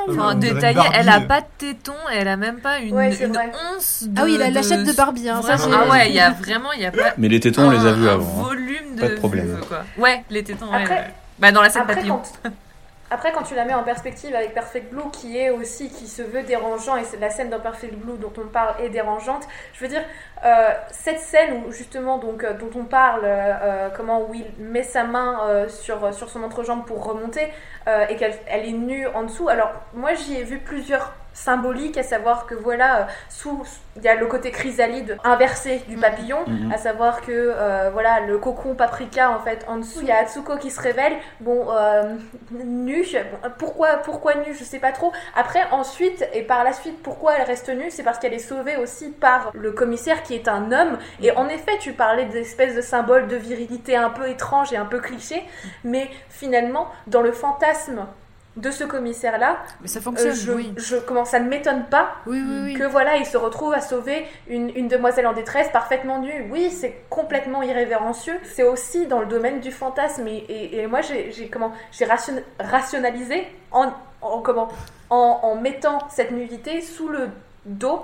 Enfin, 0.08 0.32
une 0.32 0.40
détaillée, 0.40 0.74
Barbie. 0.74 0.96
elle 0.98 1.08
a 1.08 1.20
pas 1.20 1.40
de 1.40 1.46
téton, 1.58 1.94
elle 2.12 2.28
a 2.28 2.36
même 2.36 2.60
pas 2.60 2.78
une, 2.78 2.94
Ouais, 2.94 3.12
c'est 3.12 3.24
une 3.26 3.36
once 3.74 4.04
de. 4.06 4.20
Ah 4.20 4.24
oui, 4.24 4.36
la 4.38 4.50
lachette 4.50 4.84
de 4.84 4.92
Barbie, 4.92 5.28
hein, 5.28 5.40
ça, 5.42 5.56
ah 5.72 5.88
ouais, 5.90 6.08
il 6.10 6.14
y 6.14 6.20
a 6.20 6.30
vraiment, 6.30 6.72
il 6.72 6.82
y 6.82 6.86
a 6.86 6.90
pas. 6.92 7.14
Mais 7.18 7.28
les 7.28 7.40
tétons, 7.40 7.68
on 7.68 7.70
les 7.70 7.86
a 7.86 7.92
vus 7.92 8.08
avant. 8.08 8.24
hein. 8.40 8.42
volume 8.42 8.96
de. 8.96 9.00
Pas 9.00 9.08
de 9.08 9.14
problème. 9.14 9.46
vulve, 9.46 9.66
quoi. 9.66 9.84
Ouais, 9.98 10.22
les 10.30 10.44
tétons, 10.44 10.66
ouais, 10.70 10.82
Après- 10.82 10.94
ouais. 10.94 11.14
Bah, 11.38 11.52
dans 11.52 11.62
la 11.62 11.70
scène 11.70 11.82
Après 11.82 11.94
papillon. 11.94 12.20
quand, 12.42 12.50
après, 13.10 13.32
quand 13.32 13.42
tu 13.42 13.56
la 13.56 13.64
mets 13.64 13.74
en 13.74 13.82
perspective 13.82 14.34
avec 14.36 14.54
Perfect 14.54 14.92
Blue, 14.92 15.10
qui 15.12 15.36
est 15.36 15.50
aussi, 15.50 15.90
qui 15.90 16.06
se 16.06 16.22
veut 16.22 16.44
dérangeant, 16.44 16.96
et 16.96 17.02
la 17.18 17.30
scène 17.30 17.50
dans 17.50 17.58
Perfect 17.58 17.94
Blue 17.94 18.16
dont 18.16 18.32
on 18.38 18.46
parle 18.46 18.80
est 18.80 18.88
dérangeante, 18.88 19.48
je 19.72 19.80
veux 19.80 19.88
dire, 19.88 20.02
euh, 20.44 20.70
cette 20.90 21.18
scène 21.18 21.64
où 21.66 21.72
justement, 21.72 22.18
donc, 22.18 22.44
euh, 22.44 22.54
dont 22.54 22.70
on 22.78 22.84
parle, 22.84 23.22
euh, 23.24 23.88
comment 23.96 24.22
Will 24.22 24.46
met 24.58 24.84
sa 24.84 25.02
main 25.04 25.66
sur, 25.68 26.14
son 26.14 26.42
entrejambe 26.44 26.86
pour 26.86 27.04
remonter, 27.04 27.48
et 28.08 28.16
qu'elle 28.16 28.34
elle 28.46 28.66
est 28.66 28.72
nue 28.72 29.06
en 29.08 29.24
dessous, 29.24 29.48
alors 29.48 29.72
moi 29.94 30.14
j'y 30.14 30.36
ai 30.36 30.44
vu 30.44 30.58
plusieurs 30.58 31.14
symboliques, 31.40 31.96
à 31.96 32.02
savoir 32.02 32.46
que 32.46 32.54
voilà, 32.54 32.98
euh, 33.00 33.04
sous, 33.28 33.62
il 33.96 34.02
y 34.02 34.08
a 34.08 34.14
le 34.14 34.26
côté 34.26 34.50
chrysalide 34.50 35.16
inversé 35.24 35.82
du 35.88 35.96
papillon, 35.96 36.38
Mhm. 36.46 36.72
à 36.72 36.76
savoir 36.78 37.22
que 37.22 37.32
euh, 37.32 37.90
voilà, 37.92 38.20
le 38.20 38.38
cocon 38.38 38.74
paprika 38.74 39.30
en 39.30 39.40
fait, 39.40 39.64
en 39.68 39.76
dessous, 39.78 40.00
il 40.02 40.08
y 40.08 40.12
a 40.12 40.18
Atsuko 40.18 40.56
qui 40.58 40.70
se 40.70 40.80
révèle, 40.80 41.14
bon, 41.40 41.66
euh, 41.70 42.14
nue, 42.52 43.06
pourquoi, 43.58 43.96
pourquoi 44.04 44.34
nue, 44.36 44.54
je 44.54 44.64
sais 44.64 44.78
pas 44.78 44.92
trop. 44.92 45.12
Après, 45.34 45.60
ensuite, 45.70 46.28
et 46.34 46.42
par 46.42 46.62
la 46.62 46.72
suite, 46.72 47.02
pourquoi 47.02 47.34
elle 47.38 47.46
reste 47.46 47.68
nue, 47.70 47.90
c'est 47.90 48.02
parce 48.02 48.18
qu'elle 48.18 48.34
est 48.34 48.38
sauvée 48.38 48.76
aussi 48.76 49.10
par 49.10 49.50
le 49.54 49.72
commissaire 49.72 50.22
qui 50.22 50.34
est 50.34 50.48
un 50.48 50.70
homme. 50.72 50.98
Et 51.22 51.30
en 51.32 51.48
effet, 51.48 51.72
tu 51.80 51.92
parlais 51.92 52.26
d'espèces 52.26 52.74
de 52.76 52.82
symboles 52.82 53.26
de 53.28 53.36
virilité 53.36 53.96
un 53.96 54.10
peu 54.10 54.28
étranges 54.28 54.72
et 54.72 54.76
un 54.76 54.84
peu 54.84 54.98
clichés, 55.00 55.42
mais 55.84 56.10
finalement, 56.28 56.88
dans 57.06 57.22
le 57.22 57.32
fantasme 57.32 58.06
de 58.60 58.70
ce 58.70 58.84
commissaire-là, 58.84 59.58
Mais 59.80 59.88
ça 59.88 59.98
euh, 59.98 60.02
fonctionne, 60.02 60.34
je, 60.34 60.52
oui. 60.52 60.72
je, 60.76 60.96
comment, 60.96 61.24
ça 61.24 61.40
ne 61.40 61.48
m'étonne 61.48 61.84
pas 61.86 62.10
Oui, 62.26 62.40
oui, 62.46 62.60
oui. 62.64 62.74
que 62.74 62.84
voilà, 62.84 63.16
il 63.16 63.26
se 63.26 63.36
retrouve 63.36 63.72
à 63.74 63.80
sauver 63.80 64.26
une, 64.48 64.70
une 64.76 64.88
demoiselle 64.88 65.26
en 65.26 65.32
détresse 65.32 65.68
parfaitement 65.70 66.18
nue. 66.18 66.48
Oui, 66.50 66.70
c'est 66.70 66.94
complètement 67.10 67.62
irrévérencieux. 67.62 68.38
C'est 68.44 68.62
aussi 68.64 69.06
dans 69.06 69.20
le 69.20 69.26
domaine 69.26 69.60
du 69.60 69.70
fantasme. 69.72 70.26
Et, 70.28 70.36
et- 70.48 70.80
et 70.80 70.86
moi, 70.86 71.00
j'ai 71.00 71.32
j'ai 71.32 71.48
comment 71.48 71.72
j'ai 71.92 72.04
ration- 72.04 72.42
rationalisé 72.58 73.46
en, 73.72 73.92
en 74.22 74.40
comment 74.40 74.68
en, 75.10 75.40
en 75.42 75.54
mettant 75.56 75.98
cette 76.10 76.30
nudité 76.30 76.80
sous 76.82 77.08
le 77.08 77.28
dos 77.64 78.02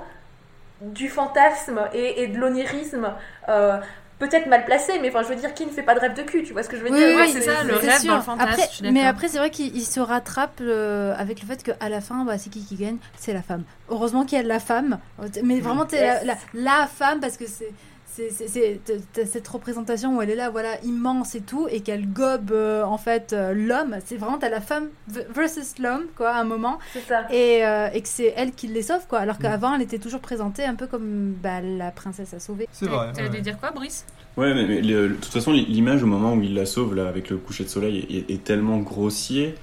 du 0.80 1.08
fantasme 1.08 1.80
et, 1.94 2.22
et 2.22 2.26
de 2.28 2.38
l'onirisme. 2.38 3.12
euh, 3.48 3.78
Peut-être 4.18 4.46
mal 4.46 4.64
placé, 4.64 4.98
mais 5.00 5.10
enfin, 5.10 5.22
je 5.22 5.28
veux 5.28 5.36
dire, 5.36 5.52
qui 5.52 5.66
ne 5.66 5.70
fait 5.70 5.82
pas 5.82 5.94
de 5.94 6.00
rêve 6.00 6.14
de 6.14 6.22
cul, 6.22 6.42
tu 6.42 6.54
vois 6.54 6.62
ce 6.62 6.70
que 6.70 6.76
je 6.78 6.82
veux 6.82 6.90
Oui, 6.90 6.96
dire? 6.96 7.08
oui, 7.08 7.14
Ouais, 7.16 7.22
oui, 7.26 7.30
c'est 7.34 7.42
ça, 7.42 7.62
le 7.64 7.74
rêve 7.76 8.00
sûr. 8.00 8.10
dans 8.12 8.16
le 8.16 8.22
fantasme, 8.22 8.48
Après- 8.50 8.62
je 8.70 8.74
suis 8.76 8.90
mais 8.90 9.04
après, 9.04 9.28
c'est 9.28 9.36
vrai 9.36 9.50
qu'il 9.50 9.76
il 9.76 9.84
se 9.84 10.00
rattrape 10.00 10.58
euh, 10.62 11.14
avec 11.18 11.42
le 11.42 11.46
fait 11.46 11.62
qu'à 11.62 11.88
la 11.90 12.00
fin, 12.00 12.24
bah, 12.24 12.38
c'est 12.38 12.48
qui 12.48 12.64
qui 12.64 12.76
gagne? 12.76 12.96
C'est 13.18 13.34
la 13.34 13.42
femme. 13.42 13.64
Heureusement 13.90 14.24
qu'il 14.24 14.38
y 14.38 14.40
a 14.40 14.44
de 14.44 14.48
la 14.48 14.58
femme. 14.60 14.98
Mais 15.42 15.60
vraiment, 15.60 15.84
t'es 15.84 15.98
Yes. 15.98 16.24
la, 16.24 16.34
la, 16.54 16.80
la 16.80 16.86
femme 16.86 17.20
parce 17.20 17.36
que 17.36 17.46
c'est. 17.46 17.70
C'est 18.16 19.26
cette 19.26 19.48
représentation 19.48 20.16
où 20.16 20.22
elle 20.22 20.30
est 20.30 20.36
là, 20.36 20.48
voilà, 20.50 20.80
immense 20.82 21.34
et 21.34 21.40
tout, 21.42 21.68
et 21.70 21.80
qu'elle 21.80 22.08
gobe 22.10 22.50
euh, 22.52 22.82
en 22.84 22.96
fait 22.98 23.32
euh, 23.32 23.52
l'homme. 23.54 23.96
C'est 24.04 24.16
vraiment, 24.16 24.38
t'as 24.38 24.48
la 24.48 24.60
femme 24.60 24.88
versus 25.34 25.78
l'homme, 25.78 26.06
quoi, 26.16 26.30
à 26.30 26.40
un 26.40 26.44
moment. 26.44 26.78
C'est 26.92 27.00
ça. 27.00 27.30
Et, 27.30 27.64
euh, 27.66 27.88
et 27.92 28.00
que 28.00 28.08
c'est 28.08 28.32
elle 28.36 28.52
qui 28.52 28.68
les 28.68 28.82
sauve, 28.82 29.06
quoi. 29.08 29.20
Mm. 29.20 29.22
Alors 29.22 29.38
qu'avant, 29.38 29.74
elle 29.74 29.82
était 29.82 29.98
toujours 29.98 30.20
présentée 30.20 30.64
un 30.64 30.74
peu 30.74 30.86
comme 30.86 31.34
bah, 31.42 31.60
la 31.60 31.90
princesse 31.90 32.32
à 32.32 32.40
sauver. 32.40 32.68
C'est 32.72 32.86
vrai. 32.86 33.12
T'allais 33.12 33.28
ouais. 33.28 33.40
dire 33.40 33.58
quoi, 33.58 33.70
Brice? 33.70 34.06
Ouais, 34.36 34.54
mais, 34.54 34.66
mais 34.66 34.80
le- 34.82 35.08
de 35.10 35.14
toute 35.14 35.32
façon, 35.32 35.52
l'image 35.52 36.02
au 36.02 36.06
moment 36.06 36.34
où 36.34 36.42
il 36.42 36.54
la 36.54 36.66
sauve, 36.66 36.94
là, 36.94 37.08
avec 37.08 37.30
le 37.30 37.36
coucher 37.36 37.64
de 37.64 37.68
soleil, 37.68 38.06
est, 38.10 38.32
est 38.32 38.44
tellement 38.44 38.78
grossier 38.78 39.54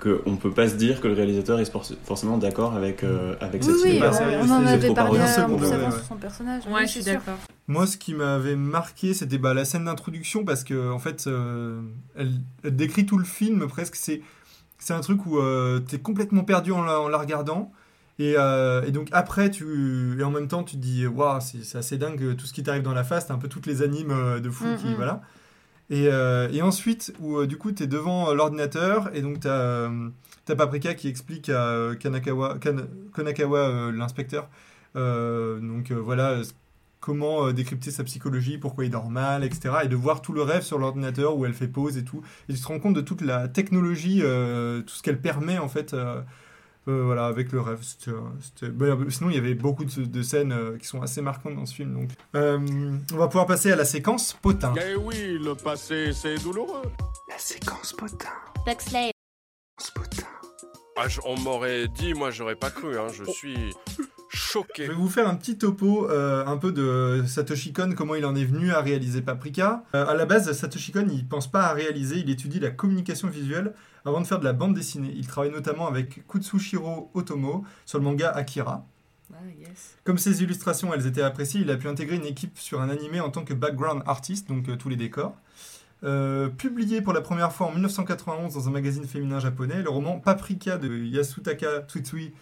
qu'on 0.00 0.36
peut 0.36 0.50
pas 0.50 0.68
se 0.68 0.74
dire 0.74 1.00
que 1.00 1.08
le 1.08 1.14
réalisateur 1.14 1.60
est 1.60 1.70
forcément 2.04 2.38
d'accord 2.38 2.74
avec, 2.74 3.04
euh, 3.04 3.34
avec 3.40 3.62
Oui, 3.62 3.72
cette 3.72 3.92
oui, 3.92 3.98
pas 4.00 4.10
on, 4.20 4.46
on 4.48 4.50
en 4.50 4.66
avait 4.66 4.78
parlé 4.92 4.94
parodie. 4.94 5.20
un 5.20 5.26
Second 5.26 5.56
peu 5.56 5.64
degré, 5.64 5.74
avant 5.76 5.86
ouais. 5.86 5.92
sur 5.92 6.04
son 6.04 6.16
personnage. 6.16 6.62
Ouais, 6.66 6.72
Oui, 6.74 6.80
je 6.86 6.90
suis 6.90 7.02
d'accord. 7.04 7.38
Moi, 7.68 7.86
ce 7.86 7.96
qui 7.96 8.14
m'avait 8.14 8.56
marqué, 8.56 9.14
c'était 9.14 9.38
bah, 9.38 9.54
la 9.54 9.64
scène 9.64 9.84
d'introduction 9.84 10.44
parce 10.44 10.64
que 10.64 10.90
en 10.90 10.98
fait, 10.98 11.24
euh, 11.26 11.80
elle, 12.16 12.32
elle 12.64 12.74
décrit 12.76 13.06
tout 13.06 13.18
le 13.18 13.24
film 13.24 13.66
presque. 13.68 13.94
C'est 13.96 14.22
c'est 14.78 14.94
un 14.94 15.00
truc 15.00 15.26
où 15.26 15.38
tu 15.88 15.94
es 15.96 15.98
complètement 15.98 16.42
perdu 16.42 16.72
en 16.72 16.82
la, 16.82 16.98
en 17.00 17.08
la 17.08 17.18
regardant. 17.18 17.70
Et, 18.18 18.34
euh, 18.36 18.82
et 18.86 18.90
donc 18.92 19.08
après, 19.12 19.50
tu 19.50 20.16
et 20.18 20.22
en 20.24 20.30
même 20.30 20.46
temps, 20.48 20.62
tu 20.62 20.76
te 20.76 20.80
dis 20.82 21.06
waouh, 21.06 21.38
c'est 21.40 21.78
assez 21.78 21.96
dingue 21.96 22.22
euh, 22.22 22.34
tout 22.34 22.44
ce 22.46 22.52
qui 22.52 22.62
t'arrive 22.62 22.82
dans 22.82 22.92
la 22.92 23.04
face. 23.04 23.26
T'as 23.26 23.34
un 23.34 23.38
peu 23.38 23.48
toutes 23.48 23.66
les 23.66 23.80
animes 23.82 24.10
euh, 24.10 24.40
de 24.40 24.50
fou 24.50 24.64
qui 24.78 24.88
Mhm. 24.88 24.94
voilà. 24.96 25.20
Et, 25.90 26.06
euh, 26.08 26.48
et 26.52 26.62
ensuite, 26.62 27.12
où 27.20 27.38
euh, 27.38 27.46
du 27.46 27.56
coup, 27.58 27.72
tu 27.72 27.82
es 27.82 27.86
devant 27.86 28.30
euh, 28.30 28.34
l'ordinateur 28.34 29.10
et 29.14 29.22
donc 29.22 29.40
tu 29.40 29.48
as, 29.48 29.90
Paprika 30.56 30.94
qui 30.94 31.08
explique 31.08 31.48
à 31.48 31.90
Kanakawa, 31.98 32.58
Kan- 32.60 32.86
Konakawa, 33.12 33.92
l'inspecteur, 33.92 34.48
donc 34.94 35.92
voilà, 35.92 36.40
comment 36.98 37.52
décrypter 37.52 37.90
sa 37.92 38.02
psychologie, 38.04 38.58
pourquoi 38.58 38.84
il 38.84 38.90
dort 38.90 39.10
mal, 39.10 39.44
etc. 39.44 39.76
Et 39.84 39.88
de 39.88 39.94
voir 39.96 40.22
tout 40.22 40.32
le 40.32 40.42
rêve 40.42 40.62
sur 40.62 40.78
l'ordinateur 40.78 41.36
où 41.36 41.46
elle 41.46 41.54
fait 41.54 41.68
pause 41.68 41.96
et 41.98 42.04
tout. 42.04 42.22
Et 42.48 42.54
tu 42.54 42.60
te 42.60 42.66
rends 42.66 42.80
compte 42.80 42.94
de 42.94 43.00
toute 43.00 43.20
la 43.20 43.46
technologie, 43.48 44.18
tout 44.20 44.94
ce 44.94 45.02
qu'elle 45.04 45.20
permet 45.20 45.58
en 45.58 45.68
fait. 45.68 45.94
Euh, 46.88 47.02
voilà, 47.04 47.26
avec 47.26 47.52
le 47.52 47.60
rêve. 47.60 47.78
C'était, 47.82 48.10
euh, 48.10 48.20
c'était- 48.40 48.68
bah, 48.72 48.96
sinon, 49.08 49.30
il 49.30 49.36
y 49.36 49.38
avait 49.38 49.54
beaucoup 49.54 49.84
de, 49.84 50.04
de 50.04 50.22
scènes 50.22 50.52
euh, 50.52 50.76
qui 50.78 50.86
sont 50.86 51.02
assez 51.02 51.20
marquantes 51.22 51.56
dans 51.56 51.66
ce 51.66 51.74
film. 51.74 51.94
Donc, 51.94 52.10
Euh, 52.34 52.58
on 53.12 53.16
va 53.16 53.26
pouvoir 53.28 53.46
passer 53.46 53.70
à 53.72 53.76
la 53.76 53.84
séquence 53.84 54.32
potin. 54.40 54.72
Eh 54.76 54.96
oui, 54.96 55.38
le 55.42 55.54
passé, 55.54 56.12
c'est 56.12 56.36
douloureux. 56.42 56.82
La 57.28 57.38
séquence 57.38 57.92
potin. 57.92 58.28
Buxley. 58.66 59.10
potin. 59.94 60.26
Ah, 60.96 61.08
je- 61.08 61.20
on 61.24 61.38
m'aurait 61.38 61.88
dit, 61.88 62.12
moi, 62.14 62.30
j'aurais 62.30 62.56
pas 62.56 62.70
cru, 62.70 62.98
hein. 62.98 63.06
Je 63.12 63.24
suis 63.30 63.56
choqué. 64.28 64.84
Je 64.86 64.90
vais 64.92 64.96
vous 64.96 65.08
faire 65.08 65.26
un 65.28 65.34
petit 65.34 65.56
topo 65.58 66.08
euh, 66.10 66.44
un 66.46 66.56
peu 66.58 66.72
de 66.72 67.24
Satoshi 67.26 67.72
Kon, 67.72 67.94
comment 67.96 68.14
il 68.14 68.24
en 68.26 68.34
est 68.36 68.44
venu 68.44 68.70
à 68.72 68.80
réaliser 68.80 69.22
Paprika. 69.22 69.82
Euh, 69.94 70.06
à 70.06 70.14
la 70.14 70.26
base, 70.26 70.52
Satoshi 70.52 70.92
Kon, 70.92 71.06
il 71.10 71.26
pense 71.26 71.50
pas 71.50 71.62
à 71.62 71.72
réaliser, 71.72 72.18
il 72.18 72.28
étudie 72.30 72.60
la 72.60 72.70
communication 72.70 73.28
visuelle 73.28 73.72
avant 74.04 74.20
de 74.20 74.26
faire 74.26 74.38
de 74.38 74.44
la 74.44 74.52
bande 74.52 74.74
dessinée. 74.74 75.12
Il 75.16 75.26
travaille 75.26 75.50
notamment 75.50 75.86
avec 75.86 76.26
Kutsushiro 76.26 77.10
Otomo 77.14 77.64
sur 77.86 77.98
le 77.98 78.04
manga 78.04 78.30
Akira. 78.30 78.86
Ah, 79.32 79.36
yes. 79.58 79.96
Comme 80.04 80.18
ses 80.18 80.42
illustrations, 80.42 80.92
elles 80.92 81.06
étaient 81.06 81.22
appréciées, 81.22 81.60
il 81.60 81.70
a 81.70 81.76
pu 81.76 81.88
intégrer 81.88 82.16
une 82.16 82.26
équipe 82.26 82.58
sur 82.58 82.80
un 82.80 82.90
animé 82.90 83.20
en 83.20 83.30
tant 83.30 83.44
que 83.44 83.54
background 83.54 84.02
artist, 84.06 84.48
donc 84.48 84.68
euh, 84.68 84.76
tous 84.76 84.88
les 84.88 84.96
décors. 84.96 85.36
Euh, 86.02 86.48
publié 86.48 87.02
pour 87.02 87.12
la 87.12 87.20
première 87.20 87.52
fois 87.52 87.66
en 87.66 87.72
1991 87.72 88.54
dans 88.54 88.68
un 88.68 88.70
magazine 88.70 89.04
féminin 89.04 89.38
japonais, 89.38 89.82
le 89.82 89.90
roman 89.90 90.18
Paprika 90.18 90.78
de 90.78 90.88
Yasutaka 90.88 91.82
Tsutsui, 91.86 92.32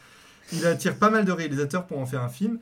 il 0.53 0.65
attire 0.67 0.97
pas 0.97 1.11
mal 1.11 1.25
de 1.25 1.33
réalisateurs 1.33 1.87
pour 1.87 1.99
en 1.99 2.07
faire 2.07 2.23
un 2.23 2.29
film. 2.29 2.59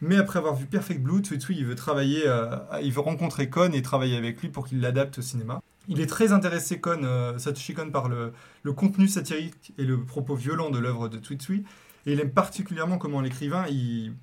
Mais 0.00 0.16
après 0.16 0.40
avoir 0.40 0.56
vu 0.56 0.66
Perfect 0.66 1.00
Blue, 1.00 1.20
Tsutsui 1.20 1.56
il 1.56 1.64
veut 1.64 1.76
travailler, 1.76 2.22
euh, 2.26 2.56
il 2.82 2.92
veut 2.92 3.00
rencontrer 3.00 3.48
Kon 3.48 3.70
et 3.72 3.82
travailler 3.82 4.16
avec 4.16 4.40
lui 4.40 4.48
pour 4.48 4.66
qu'il 4.66 4.80
l'adapte 4.80 5.18
au 5.18 5.22
cinéma. 5.22 5.62
Il 5.88 6.00
est 6.00 6.06
très 6.06 6.32
intéressé 6.32 6.80
euh, 6.86 7.38
Satoshi 7.38 7.74
Kon 7.74 7.90
par 7.90 8.08
le, 8.08 8.32
contenu 8.72 9.08
satirique 9.08 9.72
et 9.78 9.84
le 9.84 10.04
propos 10.04 10.34
violent 10.34 10.70
de 10.70 10.78
l'œuvre 10.78 11.08
de 11.08 11.18
Tsutsui. 11.18 11.64
Et 12.06 12.12
il 12.12 12.20
aime 12.20 12.32
particulièrement 12.32 12.98
comment 12.98 13.20
l'écrivain 13.20 13.66
il, 13.68 14.14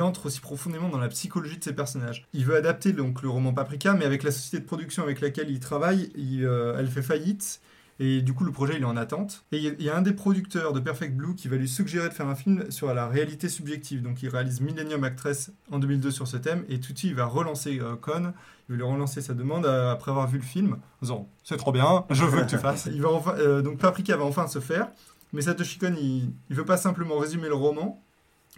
entre 0.00 0.26
aussi 0.26 0.40
profondément 0.40 0.88
dans 0.88 0.98
la 0.98 1.08
psychologie 1.08 1.58
de 1.58 1.64
ses 1.64 1.72
personnages. 1.72 2.26
Il 2.32 2.44
veut 2.44 2.56
adapter 2.56 2.92
donc 2.92 3.22
le 3.22 3.28
roman 3.28 3.52
Paprika, 3.52 3.94
mais 3.94 4.04
avec 4.04 4.22
la 4.22 4.30
société 4.30 4.60
de 4.60 4.66
production 4.66 5.02
avec 5.02 5.20
laquelle 5.20 5.50
il 5.50 5.60
travaille, 5.60 6.10
il, 6.16 6.44
euh, 6.44 6.76
elle 6.78 6.88
fait 6.88 7.02
faillite. 7.02 7.60
Et 8.00 8.22
du 8.22 8.32
coup, 8.32 8.44
le 8.44 8.52
projet, 8.52 8.74
il 8.76 8.82
est 8.82 8.86
en 8.86 8.96
attente. 8.96 9.44
Et 9.50 9.56
il 9.56 9.62
y 9.64 9.68
a- 9.68 9.72
il 9.78 9.90
un 9.90 10.02
des 10.02 10.12
producteurs 10.12 10.72
de 10.72 10.78
Perfect 10.80 11.16
Blue 11.16 11.34
qui 11.34 11.48
va 11.48 11.56
lui 11.56 11.68
suggérer 11.68 12.08
de 12.08 12.14
faire 12.14 12.28
un 12.28 12.36
film 12.36 12.70
sur 12.70 12.92
la 12.94 13.08
réalité 13.08 13.48
subjective. 13.48 14.02
Donc, 14.02 14.22
il 14.22 14.28
réalise 14.28 14.60
Millennium 14.60 15.02
Actress 15.02 15.50
en 15.72 15.78
2002 15.80 16.10
sur 16.12 16.28
ce 16.28 16.36
thème. 16.36 16.64
Et 16.68 16.80
suite, 16.80 17.02
il 17.04 17.14
va 17.14 17.24
relancer 17.26 17.80
euh, 17.80 17.96
Con. 17.96 18.32
Il 18.68 18.72
va 18.72 18.76
lui 18.76 18.82
relancer 18.82 19.20
sa 19.20 19.34
demande 19.34 19.66
euh, 19.66 19.90
après 19.90 20.12
avoir 20.12 20.28
vu 20.28 20.38
le 20.38 20.44
film. 20.44 20.74
En 20.74 21.02
disant 21.02 21.28
C'est 21.42 21.56
trop 21.56 21.72
bien, 21.72 22.04
je 22.10 22.24
veux 22.24 22.42
que 22.42 22.50
tu 22.50 22.58
fasses. 22.58 22.88
Il 22.92 23.02
va 23.02 23.08
euh, 23.38 23.62
donc, 23.62 23.78
Paprika 23.78 24.16
va 24.16 24.24
enfin 24.24 24.46
se 24.46 24.60
faire. 24.60 24.88
Mais 25.32 25.42
Satoshi 25.42 25.78
Kon, 25.78 25.94
il 26.00 26.30
ne 26.50 26.54
veut 26.54 26.64
pas 26.64 26.76
simplement 26.76 27.18
résumer 27.18 27.48
le 27.48 27.54
roman, 27.54 28.02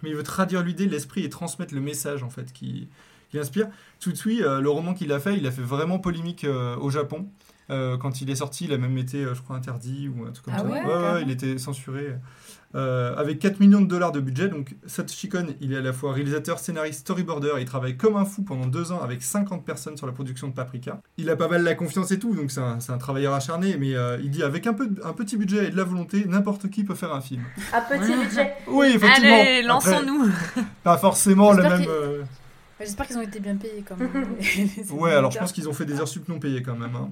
mais 0.03 0.11
il 0.11 0.14
veut 0.16 0.22
traduire 0.22 0.62
l'idée, 0.62 0.86
l'esprit 0.86 1.24
et 1.24 1.28
transmettre 1.28 1.74
le 1.74 1.80
message 1.80 2.22
en 2.22 2.30
fait 2.30 2.53
qui, 2.53 2.88
inspire. 3.34 3.68
Tsutsui, 4.01 4.43
euh, 4.45 4.61
le 4.61 4.68
roman 4.70 4.93
qu'il 4.95 5.11
a 5.12 5.18
fait, 5.18 5.36
il 5.36 5.47
a 5.47 5.51
fait 5.51 5.62
vraiment 5.62 5.99
polémique 5.99 6.45
euh, 6.45 6.76
au 6.76 6.91
Japon. 6.91 7.28
Euh, 7.70 7.96
quand 7.96 8.20
il 8.20 8.28
est 8.30 8.34
sorti, 8.36 8.64
il 8.64 8.72
a 8.72 8.78
même 8.78 8.98
été, 8.98 9.24
euh, 9.24 9.34
je 9.34 9.42
crois, 9.42 9.56
interdit 9.56 10.08
ou 10.08 10.24
un 10.26 10.32
truc 10.32 10.44
comme 10.46 10.54
Ah 10.56 10.60
ça. 10.60 10.64
ouais, 10.66 10.84
ouais, 10.84 11.22
il 11.22 11.30
était 11.30 11.56
censuré. 11.58 12.16
Euh, 12.76 13.16
avec 13.16 13.40
4 13.40 13.58
millions 13.58 13.80
de 13.80 13.86
dollars 13.88 14.12
de 14.12 14.20
budget, 14.20 14.48
donc 14.48 14.76
Satoshi 14.86 15.28
Kon, 15.28 15.46
il 15.60 15.72
est 15.72 15.78
à 15.78 15.80
la 15.80 15.92
fois 15.92 16.12
réalisateur, 16.12 16.60
scénariste, 16.60 17.00
storyboarder, 17.00 17.50
il 17.58 17.64
travaille 17.64 17.96
comme 17.96 18.16
un 18.16 18.24
fou 18.24 18.42
pendant 18.44 18.66
deux 18.66 18.92
ans 18.92 19.00
avec 19.02 19.22
50 19.22 19.64
personnes 19.64 19.96
sur 19.96 20.06
la 20.06 20.12
production 20.12 20.46
de 20.46 20.52
Paprika. 20.52 21.00
Il 21.16 21.28
a 21.30 21.34
pas 21.36 21.48
mal 21.48 21.64
la 21.64 21.74
confiance 21.74 22.12
et 22.12 22.20
tout, 22.20 22.32
donc 22.32 22.52
c'est 22.52 22.60
un, 22.60 22.78
c'est 22.78 22.92
un 22.92 22.98
travailleur 22.98 23.34
acharné, 23.34 23.76
mais 23.76 23.96
euh, 23.96 24.18
il 24.22 24.30
dit 24.30 24.44
avec 24.44 24.68
un, 24.68 24.72
peu, 24.74 24.86
de- 24.86 25.02
un 25.04 25.12
petit 25.12 25.36
budget 25.36 25.66
et 25.66 25.70
de 25.70 25.76
la 25.76 25.82
volonté, 25.82 26.24
n'importe 26.28 26.70
qui 26.70 26.84
peut 26.84 26.94
faire 26.94 27.12
un 27.12 27.20
film. 27.20 27.42
Un 27.72 27.80
petit 27.80 28.12
budget. 28.16 28.52
Oui, 28.68 28.92
effectivement. 28.94 29.34
Allez, 29.40 29.58
Après, 29.58 29.62
lançons-nous 29.62 30.30
Pas 30.84 30.96
forcément 30.98 31.52
le 31.52 31.62
même. 31.64 31.84
euh, 31.88 32.22
J'espère 32.80 33.06
qu'ils 33.06 33.18
ont 33.18 33.22
été 33.22 33.40
bien 33.40 33.56
payés 33.56 33.84
quand 33.86 33.96
même. 33.96 34.10
Ouais, 34.90 35.12
alors 35.12 35.30
je 35.30 35.38
pense 35.38 35.52
qu'ils 35.52 35.68
ont 35.68 35.72
fait 35.72 35.84
des 35.84 36.00
heures 36.00 36.08
sup 36.08 36.28
non 36.28 36.38
payées 36.38 36.62
quand 36.62 36.76
même. 36.76 36.94
hein. 36.96 37.10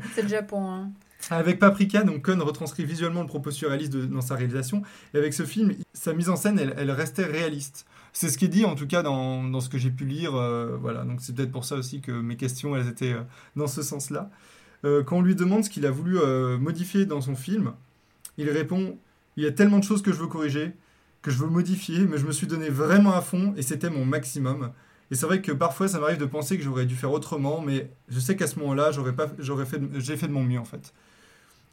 C'est 0.14 0.22
le 0.22 0.28
Japon. 0.28 0.70
hein. 0.70 0.90
Avec 1.28 1.58
Paprika, 1.58 2.02
donc 2.02 2.22
Cohn 2.22 2.40
retranscrit 2.40 2.84
visuellement 2.84 3.20
le 3.20 3.26
propos 3.26 3.50
surréaliste 3.50 3.92
de- 3.92 4.06
dans 4.06 4.22
sa 4.22 4.36
réalisation. 4.36 4.82
Et 5.12 5.18
avec 5.18 5.34
ce 5.34 5.44
film, 5.44 5.74
sa 5.92 6.14
mise 6.14 6.30
en 6.30 6.36
scène, 6.36 6.58
elle, 6.58 6.74
elle 6.78 6.90
restait 6.90 7.24
réaliste. 7.26 7.84
C'est 8.12 8.28
ce 8.30 8.38
qui 8.38 8.46
est 8.46 8.48
dit 8.48 8.64
en 8.64 8.74
tout 8.74 8.86
cas 8.86 9.02
dans, 9.02 9.44
dans 9.44 9.60
ce 9.60 9.68
que 9.68 9.76
j'ai 9.78 9.90
pu 9.90 10.04
lire. 10.06 10.34
euh, 10.34 10.76
voilà, 10.80 11.04
donc 11.04 11.20
c'est 11.20 11.34
peut-être 11.34 11.52
pour 11.52 11.64
ça 11.64 11.76
aussi 11.76 12.00
que 12.00 12.10
mes 12.12 12.36
questions, 12.36 12.74
elles 12.76 12.88
étaient 12.88 13.12
euh, 13.12 13.20
dans 13.56 13.66
ce 13.66 13.82
sens-là. 13.82 14.30
Euh, 14.86 15.02
quand 15.04 15.18
on 15.18 15.22
lui 15.22 15.34
demande 15.34 15.62
ce 15.64 15.68
qu'il 15.70 15.84
a 15.84 15.90
voulu 15.90 16.18
euh, 16.18 16.56
modifier 16.56 17.04
dans 17.04 17.20
son 17.20 17.36
film, 17.36 17.72
il 18.38 18.48
répond 18.48 18.96
Il 19.36 19.44
y 19.44 19.46
a 19.46 19.52
tellement 19.52 19.78
de 19.78 19.84
choses 19.84 20.00
que 20.02 20.12
je 20.12 20.18
veux 20.18 20.26
corriger, 20.26 20.72
que 21.20 21.30
je 21.30 21.36
veux 21.36 21.48
modifier, 21.48 22.00
mais 22.06 22.16
je 22.16 22.24
me 22.26 22.32
suis 22.32 22.46
donné 22.46 22.70
vraiment 22.70 23.12
à 23.14 23.20
fond 23.20 23.52
et 23.58 23.62
c'était 23.62 23.90
mon 23.90 24.06
maximum. 24.06 24.72
Et 25.10 25.16
c'est 25.16 25.26
vrai 25.26 25.42
que 25.42 25.52
parfois 25.52 25.88
ça 25.88 25.98
m'arrive 25.98 26.18
de 26.18 26.24
penser 26.26 26.56
que 26.56 26.62
j'aurais 26.62 26.86
dû 26.86 26.94
faire 26.96 27.10
autrement, 27.12 27.60
mais 27.60 27.90
je 28.08 28.20
sais 28.20 28.36
qu'à 28.36 28.46
ce 28.46 28.58
moment-là, 28.60 28.92
j'aurais 28.92 29.12
pas, 29.14 29.26
j'aurais 29.38 29.66
fait, 29.66 29.80
j'ai 29.94 30.16
fait 30.16 30.28
de 30.28 30.32
mon 30.32 30.42
mieux 30.44 30.60
en 30.60 30.64
fait. 30.64 30.92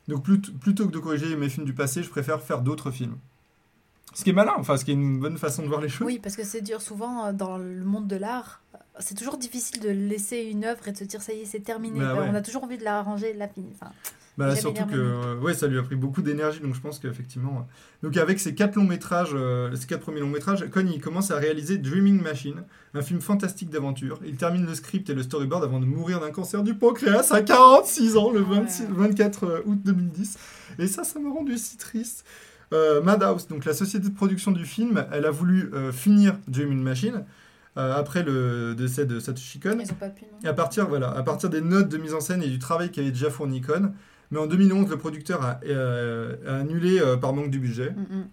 Donc 0.08 0.24
plut- 0.24 0.58
plutôt 0.60 0.88
que 0.88 0.92
de 0.92 1.00
corriger 1.00 1.36
mes 1.36 1.50
films 1.50 1.66
du 1.66 1.74
passé, 1.74 2.02
je 2.02 2.10
préfère 2.10 2.42
faire 2.42 2.62
d'autres 2.62 2.92
films. 2.92 3.18
Ce 4.14 4.24
qui 4.24 4.32
est 4.32 4.34
malin, 4.34 4.54
enfin 4.58 4.78
ce 4.78 4.86
qui 4.86 4.92
est 4.92 4.96
une 4.96 5.20
bonne 5.20 5.38
façon 5.38 5.62
de 5.62 5.68
voir 5.68 5.82
les 5.82 5.90
choses. 5.90 6.08
Oui, 6.08 6.18
parce 6.18 6.36
que 6.36 6.44
c'est 6.44 6.62
dur 6.62 6.82
souvent 6.82 7.26
euh, 7.26 7.34
dans 7.34 7.58
le 7.58 7.84
monde 7.84 8.08
de 8.08 8.16
l'art. 8.16 8.62
euh, 8.74 8.78
C'est 9.00 9.14
toujours 9.16 9.38
difficile 9.38 9.82
de 9.82 9.90
laisser 9.90 10.38
une 10.44 10.64
œuvre 10.66 10.88
et 10.88 10.92
de 10.94 10.98
se 10.98 11.04
dire 11.04 11.22
ça 11.22 11.34
y 11.34 11.42
est, 11.42 11.46
c'est 11.46 11.60
terminé. 11.60 12.00
Bah 12.00 12.16
ouais. 12.16 12.28
On 12.32 12.34
a 12.34 12.42
toujours 12.42 12.64
envie 12.64 12.78
de 12.80 12.84
la 12.84 12.98
arranger, 13.00 13.34
de 13.34 13.38
la 13.40 13.48
finir. 13.50 13.70
Enfin, 13.80 13.92
Bah, 14.38 14.56
surtout 14.56 14.86
que 14.86 14.96
euh, 14.96 15.36
ouais, 15.40 15.56
ça 15.56 15.66
lui 15.66 15.80
a 15.80 15.84
pris 15.84 15.96
beaucoup 15.96 16.22
d'énergie, 16.22 16.60
donc 16.60 16.76
je 16.76 16.80
pense 16.80 17.00
qu'effectivement. 17.00 17.58
euh, 17.58 18.08
Donc 18.08 18.18
avec 18.18 18.40
ces 18.40 18.54
quatre 18.54 18.76
longs 18.76 18.84
métrages, 18.84 19.32
euh, 19.34 19.76
ces 19.76 19.88
quatre 19.88 20.02
premiers 20.02 20.20
longs 20.20 20.28
métrages, 20.28 20.64
Cohn 20.70 20.88
il 20.88 21.02
commence 21.02 21.32
à 21.32 21.38
réaliser 21.38 21.80
Dreaming 21.80 22.22
Machine, 22.22 22.64
un 22.94 23.02
film 23.02 23.20
fantastique 23.20 23.70
d'aventure. 23.72 24.20
Il 24.26 24.36
termine 24.36 24.66
le 24.66 24.76
script 24.76 25.10
et 25.10 25.16
le 25.16 25.24
storyboard 25.24 25.64
avant 25.64 25.80
de 25.80 25.86
mourir 25.86 26.20
d'un 26.20 26.30
cancer 26.30 26.62
du 26.62 26.76
pancréas 26.76 27.32
à 27.32 27.42
46 27.42 28.16
ans, 28.18 28.32
le 28.32 28.42
26 28.42 28.88
24 28.90 29.64
août 29.66 29.80
2010. 29.84 30.38
Et 30.80 30.88
ça, 30.88 31.04
ça 31.04 31.20
m'a 31.20 31.32
rendu 31.32 31.58
si 31.58 31.78
triste. 31.78 32.24
Euh, 32.74 33.02
Madhouse, 33.02 33.48
donc 33.48 33.66
la 33.66 33.74
société 33.74 34.10
de 34.10 34.14
production 34.14 34.52
du 34.52 34.66
film, 34.66 35.06
elle 35.12 35.26
a 35.26 35.32
voulu 35.32 35.72
euh, 35.74 35.92
finir 35.94 36.36
Dreaming 36.48 36.82
Machine 36.84 37.24
euh, 37.78 37.96
après 37.96 38.24
le 38.24 38.76
décès 38.76 39.06
de 39.06 39.20
Satoshi 39.20 39.60
Kon. 39.60 39.78
ils 39.82 39.90
ont 39.92 39.96
pas 39.96 40.10
pu, 40.10 40.26
non? 40.26 40.38
Et 40.44 40.48
à 40.48 40.54
partir, 40.54 40.88
voilà, 40.88 41.10
à 41.12 41.24
partir 41.24 41.50
des 41.50 41.62
notes 41.62 41.88
de 41.90 41.98
mise 41.98 42.14
en 42.14 42.20
scène 42.20 42.44
et 42.44 42.50
du 42.50 42.60
travail 42.60 42.92
qu'avait 42.92 43.12
déjà 43.12 43.30
fourni 43.30 43.62
Kon, 43.62 43.94
mais 44.32 44.40
en 44.40 44.48
2011, 44.48 44.90
le 44.90 44.98
producteur 44.98 45.44
a, 45.44 45.60
euh, 45.66 46.36
a 46.48 46.58
annulé 46.58 47.00
euh, 47.00 47.18
par 47.18 47.34
manque 47.34 47.50
du 47.50 47.60
budget. 47.60 47.92
Mm, 47.92 48.18
mm. 48.18 48.28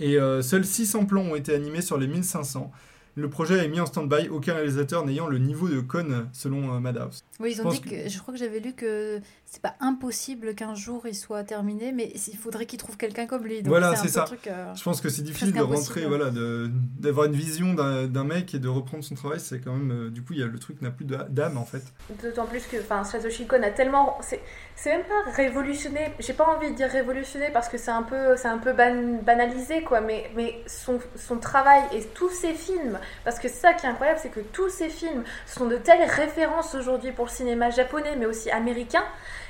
Et 0.00 0.18
euh, 0.18 0.42
seuls 0.42 0.64
600 0.64 1.06
plans 1.06 1.22
ont 1.22 1.36
été 1.36 1.54
animés 1.54 1.80
sur 1.80 1.96
les 1.96 2.06
1500. 2.06 2.70
Le 3.16 3.30
projet 3.30 3.64
est 3.64 3.68
mis 3.68 3.80
en 3.80 3.86
stand-by, 3.86 4.28
aucun 4.28 4.54
réalisateur 4.54 5.06
n'ayant 5.06 5.28
le 5.28 5.38
niveau 5.38 5.68
de 5.68 5.80
Kon 5.80 6.26
selon 6.32 6.80
Madhouse. 6.80 7.22
Oui, 7.40 7.50
ils 7.52 7.60
ont 7.66 7.68
dit 7.68 7.80
que, 7.80 8.08
je 8.08 8.18
crois 8.20 8.32
que 8.32 8.38
j'avais 8.38 8.60
lu 8.60 8.74
que 8.74 9.20
c'est 9.44 9.60
pas 9.60 9.74
impossible 9.80 10.54
qu'un 10.54 10.74
jour 10.74 11.02
il 11.06 11.14
soit 11.16 11.42
terminé, 11.44 11.90
mais 11.92 12.12
il 12.14 12.36
faudrait 12.36 12.64
qu'il 12.66 12.78
trouve 12.78 12.96
quelqu'un 12.96 13.26
comme 13.26 13.42
lui. 13.44 13.56
Donc 13.62 13.68
voilà, 13.68 13.90
un 13.90 13.96
c'est 13.96 14.08
ça. 14.08 14.22
truc, 14.22 14.46
euh, 14.46 14.72
Je 14.74 14.82
pense 14.84 15.00
que 15.00 15.08
c'est 15.08 15.22
difficile 15.22 15.52
de 15.52 15.60
rentrer, 15.60 16.06
voilà, 16.06 16.30
de- 16.30 16.70
d'avoir 16.98 17.26
une 17.26 17.32
vision 17.34 17.74
d'un 17.74 18.06
d'un 18.06 18.24
mec 18.24 18.54
et 18.54 18.58
de 18.60 18.68
reprendre 18.68 19.02
son 19.02 19.14
travail. 19.16 19.40
C'est 19.40 19.58
quand 19.60 19.72
même, 19.72 19.90
euh, 19.90 20.10
du 20.10 20.22
coup, 20.22 20.32
il 20.32 20.38
y 20.38 20.42
a 20.42 20.46
le 20.46 20.58
truc 20.58 20.80
n'a 20.80 20.90
plus 20.90 21.04
d'âme 21.06 21.56
en 21.58 21.64
fait. 21.64 21.82
D'autant 22.22 22.46
plus 22.46 22.64
que 22.66 22.76
enfin, 22.78 23.02
Satoshi 23.04 23.46
Kon 23.46 23.62
a 23.62 23.70
tellement. 23.70 24.16
C'est 24.20 24.40
c'est 24.76 24.90
même 24.90 25.04
pas 25.06 25.30
révolutionné. 25.32 26.12
J'ai 26.20 26.32
pas 26.34 26.46
envie 26.46 26.70
de 26.70 26.76
dire 26.76 26.88
révolutionné 26.88 27.50
parce 27.52 27.68
que 27.68 27.78
c'est 27.78 27.90
un 27.92 28.02
peu, 28.02 28.36
c'est 28.36 28.48
un 28.48 28.58
peu 28.58 28.72
ban- 28.72 29.20
banalisé, 29.24 29.82
quoi. 29.82 30.00
Mais, 30.00 30.30
mais 30.36 30.62
son, 30.66 30.98
son 31.16 31.38
travail 31.38 31.82
et 31.92 32.02
tous 32.14 32.30
ses 32.30 32.54
films. 32.54 32.98
Parce 33.24 33.38
que 33.38 33.48
ça 33.48 33.72
qui 33.74 33.86
est 33.86 33.88
incroyable, 33.88 34.18
c'est 34.22 34.30
que 34.30 34.40
tous 34.40 34.68
ces 34.68 34.88
films 34.88 35.22
sont 35.46 35.66
de 35.66 35.76
telles 35.76 36.08
références 36.08 36.74
aujourd'hui 36.74 37.12
pour 37.12 37.23
le 37.24 37.30
cinéma 37.30 37.70
japonais, 37.70 38.14
mais 38.16 38.26
aussi 38.26 38.50
américain. 38.50 39.04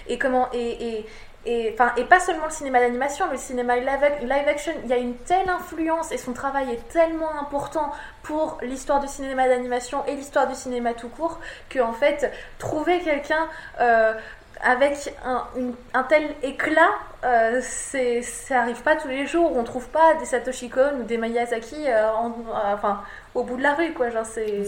Et 0.09 0.19
comment. 0.19 0.49
Et, 0.53 0.99
et, 0.99 1.07
et, 1.47 1.71
enfin, 1.75 1.93
et 1.99 2.05
pas 2.05 2.21
seulement 2.21 2.47
le 2.47 2.51
cinéma 2.51 2.81
d'animation, 2.81 3.27
le 3.31 3.37
cinéma 3.37 3.77
live, 3.77 4.01
live 4.23 4.49
action, 4.49 4.73
il 4.85 4.89
y 4.89 4.95
a 4.95 4.97
une 4.97 5.15
telle 5.15 5.49
influence 5.51 6.11
et 6.11 6.17
son 6.17 6.33
travail 6.33 6.73
est 6.73 6.89
tellement 6.89 7.39
important 7.39 7.93
pour 8.23 8.57
l'histoire 8.63 8.99
du 9.01 9.09
cinéma 9.09 9.47
d'animation 9.47 10.03
et 10.07 10.15
l'histoire 10.15 10.47
du 10.49 10.55
cinéma 10.55 10.95
tout 10.95 11.11
court 11.11 11.39
que 11.69 11.81
en 11.81 11.93
fait 11.93 12.33
trouver 12.59 13.01
quelqu'un 13.01 13.47
euh, 13.81 14.15
avec 14.63 15.13
un, 15.27 15.45
une- 15.57 15.75
un 15.93 16.05
tel 16.05 16.31
éclat, 16.43 16.89
euh, 17.25 17.59
c'est, 17.63 18.23
ça 18.23 18.61
arrive 18.61 18.81
pas 18.83 18.97
tous 18.97 19.09
les 19.09 19.27
jours. 19.27 19.55
On 19.55 19.65
trouve 19.65 19.89
pas 19.89 20.15
des 20.15 20.25
Satoshi 20.25 20.71
Kon 20.71 21.01
ou 21.01 21.03
des 21.03 21.19
Miyazaki 21.19 21.85
euh, 21.89 22.11
en- 22.11 22.31
euh, 22.31 22.73
enfin, 22.75 23.03
au 23.35 23.43
bout 23.43 23.59
de 23.59 23.63
la 23.63 23.75
rue, 23.75 23.93
quoi. 23.93 24.09
Genre, 24.09 24.25
c'est 24.25 24.63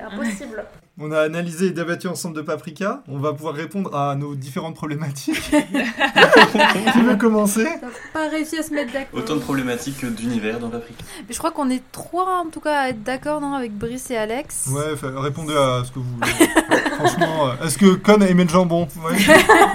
impossible. 0.00 0.64
On 1.00 1.12
a 1.12 1.20
analysé 1.20 1.66
et 1.66 1.70
débattu 1.70 2.08
ensemble 2.08 2.34
de 2.34 2.42
Paprika. 2.42 3.04
On 3.06 3.18
va 3.18 3.32
pouvoir 3.32 3.54
répondre 3.54 3.94
à 3.94 4.16
nos 4.16 4.34
différentes 4.34 4.74
problématiques. 4.74 5.40
Qui 5.50 7.00
veut 7.02 7.14
commencer? 7.16 7.64
On 7.64 7.86
n'a 7.86 7.92
pas 8.12 8.28
réussi 8.28 8.58
à 8.58 8.64
se 8.64 8.74
mettre 8.74 8.92
d'accord. 8.92 9.20
Autant 9.20 9.36
de 9.36 9.40
problématiques 9.40 9.98
que 9.98 10.06
d'univers 10.08 10.58
dans 10.58 10.70
Paprika. 10.70 11.04
Mais 11.28 11.32
je 11.32 11.38
crois 11.38 11.52
qu'on 11.52 11.70
est 11.70 11.84
trois 11.92 12.40
en 12.40 12.50
tout 12.50 12.58
cas 12.58 12.80
à 12.80 12.88
être 12.88 13.04
d'accord, 13.04 13.40
non, 13.40 13.54
avec 13.54 13.72
Brice 13.78 14.10
et 14.10 14.16
Alex. 14.16 14.70
Ouais, 14.72 14.94
répondez 15.20 15.54
à 15.54 15.82
ce 15.84 15.92
que 15.92 16.00
vous 16.00 16.16
voulez. 16.16 16.48
Franchement, 16.96 17.46
euh, 17.46 17.64
est-ce 17.64 17.78
que 17.78 17.94
Con 17.94 18.20
a 18.20 18.26
aimé 18.26 18.42
le 18.42 18.50
jambon? 18.50 18.88
Ouais. 19.04 19.16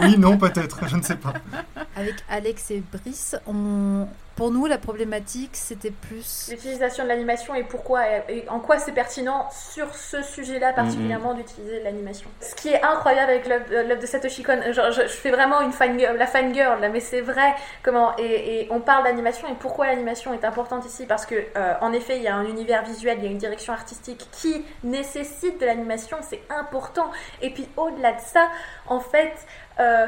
Oui, 0.01 0.17
non, 0.17 0.38
peut-être, 0.38 0.86
je 0.89 0.97
ne 0.97 1.03
sais 1.03 1.15
pas. 1.15 1.34
Avec 2.04 2.16
Alex 2.30 2.72
et 2.72 2.84
Brice, 2.91 3.36
on... 3.47 4.08
pour 4.36 4.51
nous, 4.51 4.66
la 4.66 4.78
problématique, 4.78 5.51
c'était 5.54 5.91
plus. 5.91 6.49
L'utilisation 6.51 7.04
de 7.04 7.10
l'animation 7.10 7.56
et 7.56 7.64
pourquoi 7.64 8.01
et, 8.30 8.45
en 8.49 8.60
quoi 8.60 8.80
c'est 8.80 8.91
pertinent 8.91 9.49
sur 9.51 9.93
ce 9.95 10.22
sujet-là 10.22 10.74
particulièrement 10.74 11.34
d'utiliser 11.34 11.82
l'animation. 11.84 12.30
Ce 12.41 12.56
qui 12.56 12.70
est 12.70 12.82
incroyable 12.84 13.32
avec 13.32 13.47
l'œuvre 13.47 13.66
euh, 13.72 13.95
de 13.95 14.06
Satoshi 14.06 14.43
Kon, 14.43 14.60
genre, 14.72 14.91
je, 14.91 15.01
je 15.04 15.08
fais 15.08 15.32
vraiment 15.32 15.62
une 15.62 15.72
fan, 15.72 15.97
la 15.97 16.28
fangirl 16.28 16.82
là, 16.82 16.89
mais 16.89 16.99
c'est 16.99 17.22
vrai 17.22 17.54
comment 17.84 18.16
et, 18.18 18.62
et 18.62 18.68
on 18.72 18.80
parle 18.82 19.04
d'animation 19.04 19.47
et 19.47 19.56
pourquoi 19.60 19.88
l'animation 19.88 20.34
est 20.34 20.43
importante 20.45 20.86
ici 20.86 21.06
parce 21.06 21.26
que 21.26 21.36
euh, 21.36 21.74
en 21.82 21.93
effet 21.93 22.18
il 22.18 22.24
y 22.24 22.28
a 22.28 22.36
un 22.36 22.45
univers 22.45 22.84
visuel, 22.84 23.18
il 23.20 23.26
y 23.26 23.28
a 23.28 23.32
une 23.32 23.38
direction 23.38 23.74
artistique 23.74 24.28
qui 24.32 24.66
nécessite 24.84 25.60
de 25.60 25.66
l'animation, 25.66 26.18
c'est 26.22 26.41
important. 26.49 27.12
Et 27.41 27.51
puis 27.51 27.68
au-delà 27.78 28.14
de 28.14 28.22
ça, 28.22 28.49
en 28.88 28.99
fait. 28.99 29.34
euh, 29.80 30.08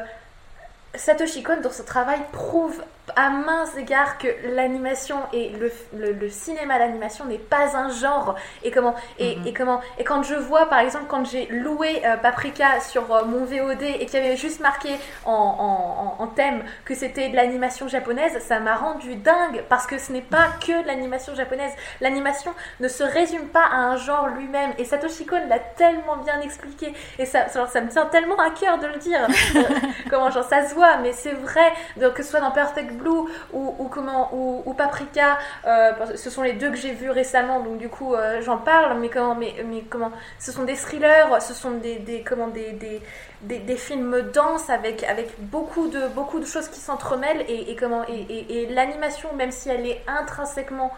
Satoshi 0.97 1.43
Kon, 1.43 1.61
dans 1.61 1.71
ce 1.71 1.81
travail, 1.81 2.19
prouve 2.31 2.81
à 3.15 3.29
mince 3.29 3.75
égard 3.77 4.17
que 4.17 4.27
l'animation 4.53 5.17
et 5.33 5.49
le, 5.49 5.71
le, 5.95 6.11
le 6.13 6.29
cinéma 6.29 6.79
d'animation 6.79 7.25
n'est 7.25 7.37
pas 7.37 7.75
un 7.77 7.89
genre. 7.89 8.35
Et 8.63 8.71
comment, 8.71 8.95
et, 9.19 9.37
et 9.45 9.53
comment, 9.53 9.81
et 9.97 10.03
quand 10.03 10.23
je 10.23 10.35
vois, 10.35 10.67
par 10.67 10.79
exemple, 10.79 11.05
quand 11.07 11.25
j'ai 11.25 11.45
loué 11.47 12.01
euh, 12.05 12.17
Paprika 12.17 12.79
sur 12.81 13.13
euh, 13.13 13.25
mon 13.25 13.45
VOD 13.45 13.81
et 13.83 14.05
qu'il 14.05 14.19
y 14.19 14.25
avait 14.25 14.37
juste 14.37 14.59
marqué 14.59 14.89
en, 15.25 15.31
en, 15.31 16.19
en- 16.19 16.23
en 16.23 16.27
thème 16.27 16.63
que 16.85 16.95
c'était 16.95 17.29
de 17.29 17.35
l'animation 17.35 17.87
japonaise, 17.87 18.39
ça 18.39 18.59
m'a 18.59 18.75
rendu 18.75 19.15
dingue 19.15 19.63
parce 19.69 19.85
que 19.87 19.97
ce 19.97 20.11
n'est 20.11 20.21
pas 20.21 20.47
que 20.65 20.81
de 20.81 20.87
l'animation 20.87 21.35
japonaise. 21.35 21.71
L'animation 22.01 22.53
ne 22.79 22.87
se 22.87 23.03
résume 23.03 23.47
pas 23.49 23.65
à 23.71 23.75
un 23.77 23.97
genre 23.97 24.27
lui-même. 24.27 24.71
Et 24.77 24.85
Satoshi 24.85 25.25
Kon 25.25 25.41
l'a 25.47 25.59
tellement 25.59 26.17
bien 26.17 26.39
expliqué. 26.41 26.93
Et 27.19 27.25
ça, 27.25 27.47
genre, 27.53 27.67
ça 27.67 27.81
me 27.81 27.89
tient 27.89 28.05
tellement 28.07 28.37
à 28.39 28.49
cœur 28.51 28.77
de 28.77 28.87
le 28.87 28.97
dire. 28.97 29.27
Euh, 29.55 29.61
comment, 30.09 30.29
genre, 30.31 30.43
ça 30.43 30.67
se 30.67 30.73
voit, 30.75 30.97
mais 30.97 31.13
c'est 31.13 31.31
vrai. 31.31 31.71
Donc, 31.97 32.15
que 32.15 32.23
ce 32.23 32.31
soit 32.31 32.39
dans 32.41 32.51
Perfect 32.51 32.94
Blue 32.95 33.29
ou, 33.53 33.89
comment, 33.91 34.29
ou, 34.33 34.73
Paprika, 34.73 35.37
euh, 35.65 35.91
ce 36.15 36.29
sont 36.29 36.41
les 36.41 36.53
deux 36.53 36.71
que 36.71 36.77
j'ai 36.77 36.93
vus 36.93 37.09
récemment. 37.09 37.59
Donc, 37.61 37.77
du 37.77 37.89
coup, 37.89 38.13
euh, 38.13 38.41
j'en 38.41 38.57
parle. 38.57 38.99
Mais 38.99 39.09
comment, 39.09 39.35
mais, 39.35 39.53
comment, 39.89 40.11
ce 40.39 40.51
sont 40.51 40.63
des 40.63 40.75
thrillers, 40.75 41.41
ce 41.41 41.53
sont 41.53 41.71
des, 41.71 42.23
comment, 42.27 42.47
des, 42.47 43.01
des, 43.41 43.75
films 43.77 44.21
denses 44.33 44.69
avec, 44.69 45.03
avec 45.03 45.29
beaucoup, 45.39 45.87
de, 45.87 46.07
beaucoup 46.09 46.39
de 46.39 46.45
choses 46.45 46.67
qui 46.69 46.79
s'entremêlent. 46.79 47.45
Et, 47.47 47.75
comment, 47.75 48.03
et, 48.07 48.67
l'animation, 48.71 49.29
même 49.35 49.51
si 49.51 49.69
elle 49.69 49.85
est 49.85 50.01
intrinsèquement 50.07 50.91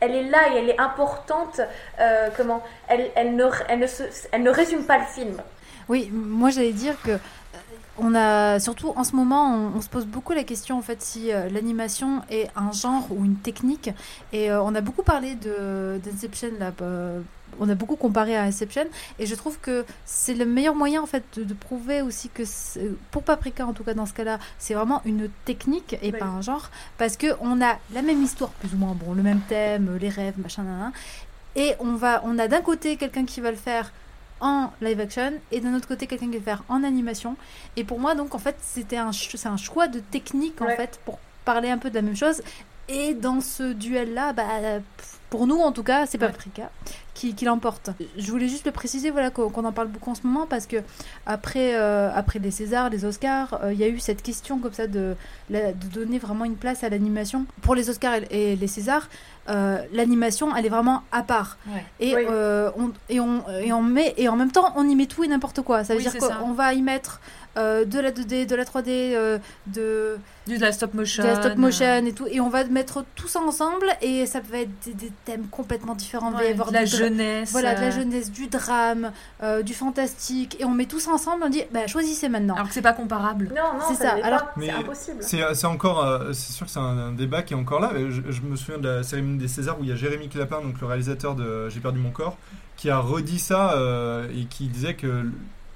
elle 0.00 0.14
est 0.14 0.28
là 0.28 0.52
et 0.52 0.58
elle 0.58 0.70
est 0.70 0.80
importante. 0.80 1.60
euh, 2.00 2.28
comment 2.36 2.62
elle, 2.88 3.10
elle, 3.16 3.34
ne, 3.34 3.46
elle, 3.68 3.80
ne 3.80 3.86
elle 4.32 4.42
ne 4.42 4.50
résume 4.50 4.84
pas 4.84 4.98
le 4.98 5.04
film. 5.04 5.42
Oui, 5.88 6.10
moi 6.12 6.50
j'allais 6.50 6.72
dire 6.72 6.94
que 7.02 7.12
euh, 7.12 7.18
on 7.98 8.14
a 8.14 8.58
surtout 8.60 8.92
en 8.96 9.04
ce 9.04 9.14
moment, 9.16 9.54
on, 9.54 9.76
on 9.78 9.80
se 9.80 9.88
pose 9.88 10.06
beaucoup 10.06 10.32
la 10.32 10.44
question 10.44 10.78
en 10.78 10.82
fait 10.82 11.02
si 11.02 11.32
euh, 11.32 11.48
l'animation 11.48 12.22
est 12.30 12.48
un 12.56 12.72
genre 12.72 13.06
ou 13.10 13.24
une 13.24 13.36
technique. 13.36 13.90
Et 14.32 14.50
euh, 14.50 14.62
on 14.62 14.74
a 14.74 14.80
beaucoup 14.80 15.02
parlé 15.02 15.34
de 15.34 16.00
d'Inception 16.04 16.50
là. 16.58 16.72
euh, 16.82 17.20
on 17.60 17.68
a 17.68 17.74
beaucoup 17.74 17.96
comparé 17.96 18.36
à 18.36 18.42
Inception 18.42 18.84
et 19.18 19.26
je 19.26 19.34
trouve 19.34 19.58
que 19.58 19.84
c'est 20.04 20.34
le 20.34 20.44
meilleur 20.44 20.74
moyen 20.74 21.02
en 21.02 21.06
fait 21.06 21.24
de, 21.36 21.44
de 21.44 21.54
prouver 21.54 22.02
aussi 22.02 22.28
que 22.28 22.42
pour 23.10 23.22
Paprika 23.22 23.66
en 23.66 23.72
tout 23.72 23.82
cas 23.84 23.94
dans 23.94 24.06
ce 24.06 24.12
cas-là 24.12 24.38
c'est 24.58 24.74
vraiment 24.74 25.00
une 25.06 25.28
technique 25.46 25.96
et 26.02 26.12
pas 26.12 26.26
un 26.26 26.42
genre 26.42 26.70
parce 26.98 27.16
que 27.16 27.26
on 27.40 27.60
a 27.62 27.78
la 27.94 28.02
même 28.02 28.22
histoire 28.22 28.50
plus 28.50 28.74
ou 28.74 28.76
moins 28.76 28.92
bon 28.94 29.14
le 29.14 29.22
même 29.22 29.40
thème 29.48 29.96
les 29.98 30.10
rêves 30.10 30.38
machin 30.38 30.62
nan, 30.62 30.78
nan. 30.78 30.92
et 31.56 31.74
on 31.80 31.94
va 31.94 32.20
on 32.24 32.38
a 32.38 32.48
d'un 32.48 32.60
côté 32.60 32.96
quelqu'un 32.96 33.24
qui 33.24 33.40
va 33.40 33.50
le 33.50 33.56
faire 33.56 33.92
en 34.40 34.70
live 34.80 35.00
action 35.00 35.32
et 35.52 35.60
d'un 35.60 35.74
autre 35.74 35.88
côté 35.88 36.06
quelqu'un 36.06 36.26
qui 36.26 36.32
va 36.32 36.38
le 36.38 36.44
faire 36.44 36.64
en 36.68 36.84
animation. 36.84 37.36
Et 37.76 37.84
pour 37.84 37.98
moi 38.00 38.14
donc 38.14 38.34
en 38.34 38.38
fait 38.38 38.56
c'était 38.62 38.96
un 38.96 39.12
ch- 39.12 39.36
c'est 39.36 39.48
un 39.48 39.56
choix 39.56 39.88
de 39.88 40.00
technique 40.00 40.60
en 40.62 40.66
fait 40.76 41.00
pour 41.04 41.18
parler 41.44 41.70
un 41.70 41.78
peu 41.78 41.90
de 41.90 41.94
la 41.94 42.02
même 42.02 42.16
chose 42.16 42.42
Et 42.88 43.14
dans 43.14 43.40
ce 43.40 43.72
duel-là, 43.72 44.32
bah, 44.32 44.44
pour 45.30 45.46
nous 45.46 45.58
en 45.58 45.72
tout 45.72 45.82
cas, 45.82 46.06
c'est 46.06 46.16
Paprika 46.18 46.70
qui, 47.14 47.34
qui 47.34 47.44
l'emporte. 47.44 47.90
Je 48.16 48.30
voulais 48.30 48.46
juste 48.48 48.64
le 48.64 48.70
préciser, 48.72 49.10
voilà, 49.10 49.30
qu'on 49.30 49.64
en 49.64 49.72
parle 49.72 49.88
beaucoup 49.88 50.10
en 50.10 50.14
ce 50.14 50.24
moment 50.26 50.46
parce 50.46 50.66
que 50.66 50.76
après, 51.26 51.74
euh, 51.74 52.10
après 52.14 52.38
les 52.38 52.52
Césars, 52.52 52.90
les 52.90 53.04
Oscars, 53.04 53.58
euh, 53.62 53.72
il 53.72 53.78
y 53.78 53.82
a 53.84 53.88
eu 53.88 53.98
cette 53.98 54.22
question 54.22 54.58
comme 54.60 54.72
ça 54.72 54.86
de, 54.86 55.16
de 55.50 55.72
donner 55.92 56.18
vraiment 56.20 56.44
une 56.44 56.54
place 56.56 56.84
à 56.84 56.88
l'animation. 56.88 57.44
Pour 57.60 57.74
les 57.74 57.90
Oscars 57.90 58.14
et, 58.30 58.52
et 58.52 58.56
les 58.56 58.66
Césars, 58.68 59.08
euh, 59.48 59.78
l'animation, 59.92 60.54
elle 60.54 60.64
est 60.64 60.68
vraiment 60.70 61.02
à 61.10 61.22
part. 61.24 61.58
Ouais. 61.66 61.84
Et, 61.98 62.14
Oui. 62.14 62.22
euh, 62.30 62.70
on, 62.78 62.92
et, 63.08 63.18
on, 63.20 63.42
et, 63.62 63.72
on 63.72 63.82
met, 63.82 64.14
et 64.16 64.28
en 64.28 64.36
même 64.36 64.52
temps, 64.52 64.72
on 64.76 64.88
y 64.88 64.94
met 64.94 65.06
tout 65.06 65.24
et 65.24 65.28
n'importe 65.28 65.60
quoi. 65.62 65.82
Ça 65.84 65.94
veut 65.94 66.00
Oui, 66.00 66.08
dire 66.08 66.16
qu'on 66.20 66.52
va 66.52 66.72
y 66.72 66.82
mettre 66.82 67.20
euh, 67.58 67.84
de 67.84 67.98
la 67.98 68.10
2D, 68.12 68.46
de 68.46 68.54
la 68.56 68.64
3D, 68.64 68.86
euh, 68.88 69.38
de, 69.66 70.16
Du 70.46 70.56
de 70.56 70.62
la 70.62 70.72
stop 70.72 70.94
motion. 70.94 71.22
de 71.24 71.28
la 71.28 71.34
stop 71.42 71.56
motion 71.56 72.06
et 72.06 72.12
tout. 72.12 72.26
Et 72.30 72.40
on 72.40 72.48
va 72.48 72.64
mettre 72.64 73.04
tout 73.16 73.28
ça 73.28 73.40
ensemble 73.40 73.86
et 74.00 74.24
ça 74.26 74.40
va 74.40 74.60
être 74.60 74.70
des, 74.86 74.94
des 74.94 75.12
thèmes 75.24 75.46
complètement 75.50 75.94
différents. 75.94 76.30
Il 76.30 76.36
va 76.36 76.42
y 76.42 76.46
Ouais, 76.46 76.52
avoir 76.52 76.68
de 76.68 76.74
la 76.74 76.84
jeunesse. 76.84 77.50
Voilà, 77.52 77.74
de 77.74 77.80
la 77.80 77.86
euh, 77.88 77.90
jeunesse, 77.90 78.30
du 78.30 78.46
drame, 78.46 79.12
euh, 79.42 79.62
du 79.62 79.74
fantastique. 79.74 80.56
Et 80.60 80.64
on 80.64 80.70
met 80.70 80.86
tout 80.86 81.00
ça 81.00 81.10
ensemble, 81.10 81.42
on 81.44 81.48
dit, 81.50 81.62
bah, 81.72 81.86
choisissez 81.86 82.28
maintenant. 82.28 82.54
Alors 82.54 82.68
que 82.68 82.74
c'est 82.74 82.80
pas 82.82 82.92
comparable. 82.94 83.50
Non, 83.54 83.78
non, 83.78 83.84
C'est 83.88 83.94
ça, 84.02 84.14
Alors- 84.22 84.46
c'est 84.58 84.70
impossible. 84.70 85.16
C'est 85.20 85.54
c'est 85.54 85.66
encore, 85.66 86.04
euh, 86.04 86.32
c'est 86.32 86.52
sûr 86.52 86.66
que 86.66 86.72
c'est 86.72 86.78
un, 86.78 86.98
un 86.98 87.12
débat 87.12 87.42
qui 87.42 87.54
est 87.54 87.56
encore 87.56 87.80
là. 87.80 87.90
mais 87.94 88.10
Je, 88.10 88.22
je 88.30 88.40
me 88.42 88.56
souviens 88.56 88.78
de 88.78 88.88
la 88.88 89.02
cérémonie 89.02 89.38
des 89.38 89.48
Césars 89.48 89.78
où 89.80 89.84
il 89.84 89.90
y 89.90 89.92
a 89.92 89.96
Jérémy 89.96 90.28
Clapin, 90.28 90.60
donc 90.62 90.80
le 90.80 90.86
réalisateur 90.86 91.34
de 91.34 91.68
J'ai 91.68 91.80
perdu 91.80 91.98
mon 91.98 92.10
corps, 92.10 92.36
qui 92.76 92.90
a 92.90 92.98
redit 92.98 93.38
ça 93.40 93.72
euh, 93.72 94.28
et 94.34 94.44
qui 94.44 94.68
disait 94.68 94.94
que 94.94 95.24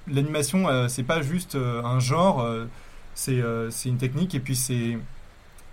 l'animation, 0.09 0.69
euh, 0.69 0.89
c'est 0.89 1.03
pas 1.03 1.23
juste 1.23 1.55
euh, 1.55 1.83
un 1.83 2.01
genre, 2.01 2.41
euh, 2.41 2.67
c'est 3.15 3.41
euh, 3.41 3.71
c'est 3.71 3.89
une 3.89 3.99
technique 3.99 4.35
et 4.35 4.41
puis 4.41 4.57
c'est 4.57 4.99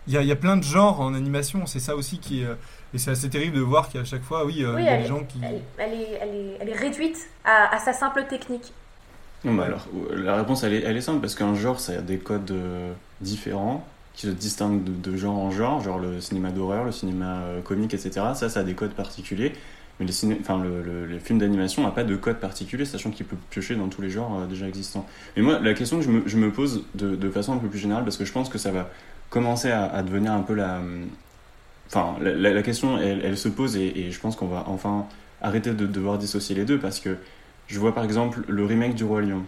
il 0.07 0.13
y 0.13 0.17
a, 0.17 0.21
il 0.21 0.27
y 0.27 0.31
a 0.31 0.35
plein 0.35 0.57
de 0.57 0.63
genres 0.63 1.01
en 1.01 1.13
animation. 1.13 1.65
C'est 1.65 1.79
ça 1.79 1.95
aussi 1.95 2.19
qui 2.19 2.41
est 2.41 2.45
euh, 2.45 2.55
et 2.93 2.97
c'est 2.97 3.11
assez 3.11 3.29
terrible 3.29 3.57
de 3.57 3.61
voir 3.61 3.89
qu'à 3.89 4.03
chaque 4.03 4.23
fois, 4.23 4.45
oui, 4.45 4.65
Oui, 4.65 4.81
il 4.81 4.85
y 4.85 4.89
a 4.89 4.97
des 4.97 5.05
gens 5.07 5.23
qui 5.23 5.39
elle, 5.43 5.61
elle 5.77 5.93
est, 5.93 6.19
elle, 6.21 6.29
est, 6.29 6.57
elle 6.59 6.69
est 6.69 6.77
réduite 6.77 7.17
à, 7.45 7.75
à 7.75 7.79
sa 7.79 7.93
simple 7.93 8.25
technique. 8.27 8.73
Non, 9.45 9.53
bah 9.53 9.65
alors, 9.65 9.87
la 10.11 10.35
réponse, 10.35 10.63
elle 10.63 10.73
est, 10.73 10.81
elle 10.83 10.97
est 10.97 11.01
simple, 11.01 11.21
parce 11.21 11.35
qu'un 11.35 11.53
genre, 11.55 11.79
ça 11.79 11.93
a 11.93 12.01
des 12.01 12.17
codes 12.17 12.51
euh, 12.51 12.91
différents, 13.21 13.87
qui 14.13 14.25
se 14.25 14.31
distinguent 14.31 14.83
de, 14.83 15.11
de 15.11 15.15
genre 15.17 15.37
en 15.37 15.51
genre, 15.51 15.81
genre 15.81 15.99
le 15.99 16.19
cinéma 16.19 16.49
d'horreur, 16.49 16.83
le 16.83 16.91
cinéma 16.91 17.41
euh, 17.43 17.61
comique, 17.61 17.93
etc. 17.93 18.11
Ça, 18.33 18.49
ça 18.49 18.61
a 18.61 18.63
des 18.63 18.73
codes 18.73 18.93
particuliers. 18.95 19.53
Mais 19.99 20.05
les, 20.05 20.11
ciné- 20.13 20.37
enfin, 20.39 20.57
le, 20.63 21.19
films 21.19 21.39
d'animation 21.39 21.83
n'ont 21.83 21.91
pas 21.91 22.03
de 22.05 22.15
code 22.15 22.39
particulier, 22.39 22.85
sachant 22.85 23.11
qu'il 23.11 23.25
peut 23.25 23.35
piocher 23.49 23.75
dans 23.75 23.87
tous 23.89 24.01
les 24.01 24.09
genres 24.09 24.39
euh, 24.41 24.45
déjà 24.47 24.67
existants. 24.67 25.05
Mais 25.35 25.43
moi, 25.43 25.59
la 25.59 25.73
question 25.73 25.97
que 25.97 26.03
je 26.05 26.09
me, 26.09 26.23
je 26.25 26.37
me 26.37 26.51
pose 26.51 26.85
de, 26.95 27.15
de 27.15 27.29
façon 27.29 27.53
un 27.53 27.57
peu 27.57 27.67
plus 27.67 27.79
générale, 27.79 28.03
parce 28.05 28.15
que 28.17 28.25
je 28.25 28.31
pense 28.31 28.47
que 28.49 28.57
ça 28.57 28.71
va 28.71 28.89
commencer 29.29 29.69
à, 29.71 29.85
à 29.85 30.01
devenir 30.03 30.31
un 30.33 30.41
peu 30.41 30.53
la... 30.53 30.77
hum, 30.77 31.07
Enfin, 31.87 32.15
la, 32.21 32.31
la- 32.33 32.53
la 32.53 32.61
question, 32.61 32.97
elle, 32.99 33.21
elle 33.25 33.37
se 33.37 33.49
pose, 33.49 33.75
et, 33.75 33.87
et 34.07 34.11
je 34.11 34.19
pense 34.19 34.35
qu'on 34.35 34.47
va 34.47 34.63
enfin 34.67 35.07
arrêter 35.41 35.71
de 35.73 35.87
devoir 35.87 36.17
dissocier 36.19 36.55
les 36.55 36.63
deux, 36.65 36.77
parce 36.77 36.99
que 36.99 37.17
je 37.67 37.79
vois 37.79 37.93
par 37.95 38.03
exemple 38.03 38.41
le 38.47 38.63
remake 38.65 38.93
du 38.95 39.03
Roi 39.03 39.21
Lion 39.21 39.43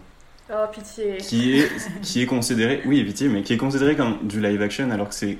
Oh, 0.52 0.66
pitié. 0.72 1.16
qui 1.18 1.58
est, 1.58 1.68
qui 2.02 2.20
est 2.20 2.26
considéré, 2.26 2.82
oui, 2.84 3.02
pitié, 3.04 3.28
mais 3.28 3.42
qui 3.42 3.52
est 3.54 3.56
considéré 3.56 3.94
comme 3.96 4.18
du 4.26 4.40
live 4.40 4.60
action 4.60 4.90
alors 4.90 5.08
que 5.08 5.14
c'est 5.14 5.38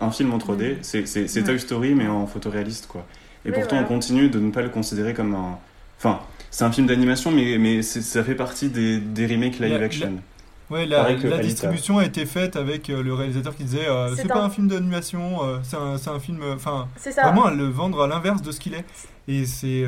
un 0.00 0.10
film 0.10 0.32
en 0.32 0.38
3D, 0.38 0.78
c'est, 0.82 1.06
c'est, 1.06 1.28
Ouais. 1.40 1.44
Toy 1.46 1.60
Story 1.60 1.94
mais 1.94 2.08
en 2.08 2.26
photoréaliste 2.26 2.86
quoi. 2.88 3.06
Et 3.44 3.52
pourtant 3.52 3.76
voilà. 3.76 3.84
on 3.84 3.88
continue 3.88 4.28
de 4.28 4.38
ne 4.38 4.50
pas 4.50 4.62
le 4.62 4.68
considérer 4.68 5.14
comme 5.14 5.34
un. 5.34 5.58
Enfin, 5.98 6.20
c'est 6.50 6.64
un 6.64 6.72
film 6.72 6.86
d'animation 6.86 7.30
mais, 7.30 7.56
mais 7.58 7.82
ça 7.82 8.22
fait 8.24 8.34
partie 8.34 8.68
des, 8.68 8.98
des 8.98 9.26
remakes 9.26 9.58
live 9.58 9.72
La- 9.72 9.78
la- 9.78 9.84
action. 9.86 10.12
Ouais, 10.70 10.86
la, 10.86 11.10
la 11.12 11.38
distribution 11.38 11.98
a 11.98 12.04
été 12.06 12.24
faite 12.24 12.56
avec 12.56 12.88
euh, 12.88 13.02
le 13.02 13.12
réalisateur 13.12 13.54
qui 13.54 13.64
disait 13.64 13.88
euh, 13.88 14.14
C'est 14.16 14.26
pas 14.26 14.42
un- 14.42 14.48
film 14.50 14.68
d'animation, 14.68 15.44
euh, 15.44 15.58
c'est 15.62 15.76
un, 15.76 15.98
c'est 15.98 16.08
un 16.08 16.18
film. 16.18 16.40
Enfin, 16.54 16.88
vraiment 17.22 17.44
à 17.46 17.50
le 17.50 17.64
vendre 17.66 18.00
à 18.02 18.06
l'inverse 18.06 18.40
de 18.42 18.50
ce 18.52 18.58
qu'il 18.60 18.72
est. 18.74 18.84
Et 19.28 19.44
c'est 19.44 19.82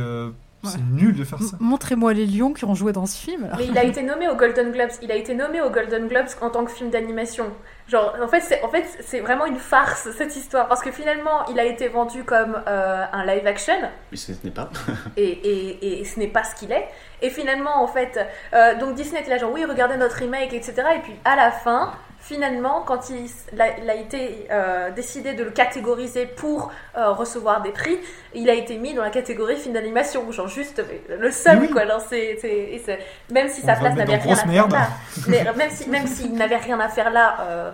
c'est 0.64 0.80
nul 0.80 1.14
de 1.16 1.24
faire 1.24 1.38
ça. 1.40 1.44
M- 1.52 1.58
Montrez-moi 1.60 2.12
les 2.12 2.26
lions 2.26 2.52
qui 2.52 2.64
ont 2.64 2.74
joué 2.74 2.92
dans 2.92 3.06
ce 3.06 3.16
film. 3.16 3.44
alors. 3.44 3.56
Mais 3.58 3.66
il 3.66 3.76
a 3.78 3.84
été 3.84 4.02
nommé 4.02 4.28
aux 4.28 4.36
Golden 4.36 4.72
Globes. 4.72 4.90
Il 5.02 5.10
a 5.12 5.14
été 5.14 5.34
nommé 5.34 5.60
aux 5.60 5.70
Golden 5.70 6.08
Globes 6.08 6.26
en 6.40 6.50
tant 6.50 6.64
que 6.64 6.70
film 6.70 6.90
d'animation. 6.90 7.46
Genre, 7.88 8.14
en 8.22 8.28
fait, 8.28 8.40
c'est 8.40 8.62
en 8.62 8.68
fait, 8.68 8.84
c'est 9.00 9.20
vraiment 9.20 9.44
une 9.46 9.58
farce 9.58 10.08
cette 10.16 10.34
histoire 10.36 10.68
parce 10.68 10.80
que 10.82 10.90
finalement, 10.90 11.44
il 11.50 11.60
a 11.60 11.64
été 11.64 11.88
vendu 11.88 12.24
comme 12.24 12.56
euh, 12.66 13.04
un 13.12 13.26
live 13.26 13.46
action 13.46 13.74
Mais 14.10 14.16
ce 14.16 14.32
n'est 14.42 14.50
pas. 14.50 14.70
et, 15.16 15.22
et, 15.28 16.00
et 16.00 16.04
ce 16.04 16.18
n'est 16.18 16.28
pas 16.28 16.44
ce 16.44 16.54
qu'il 16.54 16.72
est. 16.72 16.88
Et 17.20 17.28
finalement, 17.30 17.82
en 17.82 17.86
fait, 17.86 18.18
euh, 18.54 18.78
donc 18.78 18.94
Disney 18.94 19.20
était 19.20 19.30
là 19.30 19.38
genre 19.38 19.52
oui, 19.52 19.64
regardez 19.64 19.96
notre 19.98 20.16
remake, 20.16 20.52
etc. 20.54 20.74
Et 20.96 21.00
puis 21.00 21.12
à 21.24 21.36
la 21.36 21.50
fin, 21.50 21.92
finalement, 22.24 22.80
quand 22.80 23.10
il, 23.10 23.60
a, 23.60 23.78
il 23.78 23.90
a 23.90 23.94
été 23.94 24.46
euh, 24.50 24.90
décidé 24.90 25.34
de 25.34 25.44
le 25.44 25.50
catégoriser 25.50 26.24
pour 26.24 26.72
euh, 26.96 27.12
recevoir 27.12 27.60
des 27.60 27.70
prix, 27.70 27.98
il 28.34 28.48
a 28.48 28.54
été 28.54 28.78
mis 28.78 28.94
dans 28.94 29.02
la 29.02 29.10
catégorie 29.10 29.56
film 29.56 29.74
d'animation, 29.74 30.32
genre 30.32 30.48
juste 30.48 30.82
mais 30.88 31.16
le 31.16 31.30
seul 31.30 31.58
Oui, 31.60 31.70
quoi. 31.70 31.82
Même 31.84 33.48
si 33.48 33.60
On 33.62 33.66
sa 33.66 33.76
place 33.76 33.94
n'avait 33.94 34.16
rien 34.16 34.32
à 34.32 34.36
faire 34.36 34.68
là, 34.68 34.88
mais 35.28 35.44
même 35.56 35.70
si 35.70 35.88
même 35.90 36.06
s'il 36.06 36.32
n'avait 36.34 36.56
rien 36.56 36.80
à 36.80 36.88
faire 36.88 37.10
là, 37.10 37.36
euh, 37.40 37.70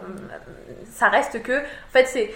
ça 0.91 1.09
reste 1.09 1.43
que 1.43 1.61
en 1.61 1.93
fait 1.93 2.07
c'est 2.07 2.31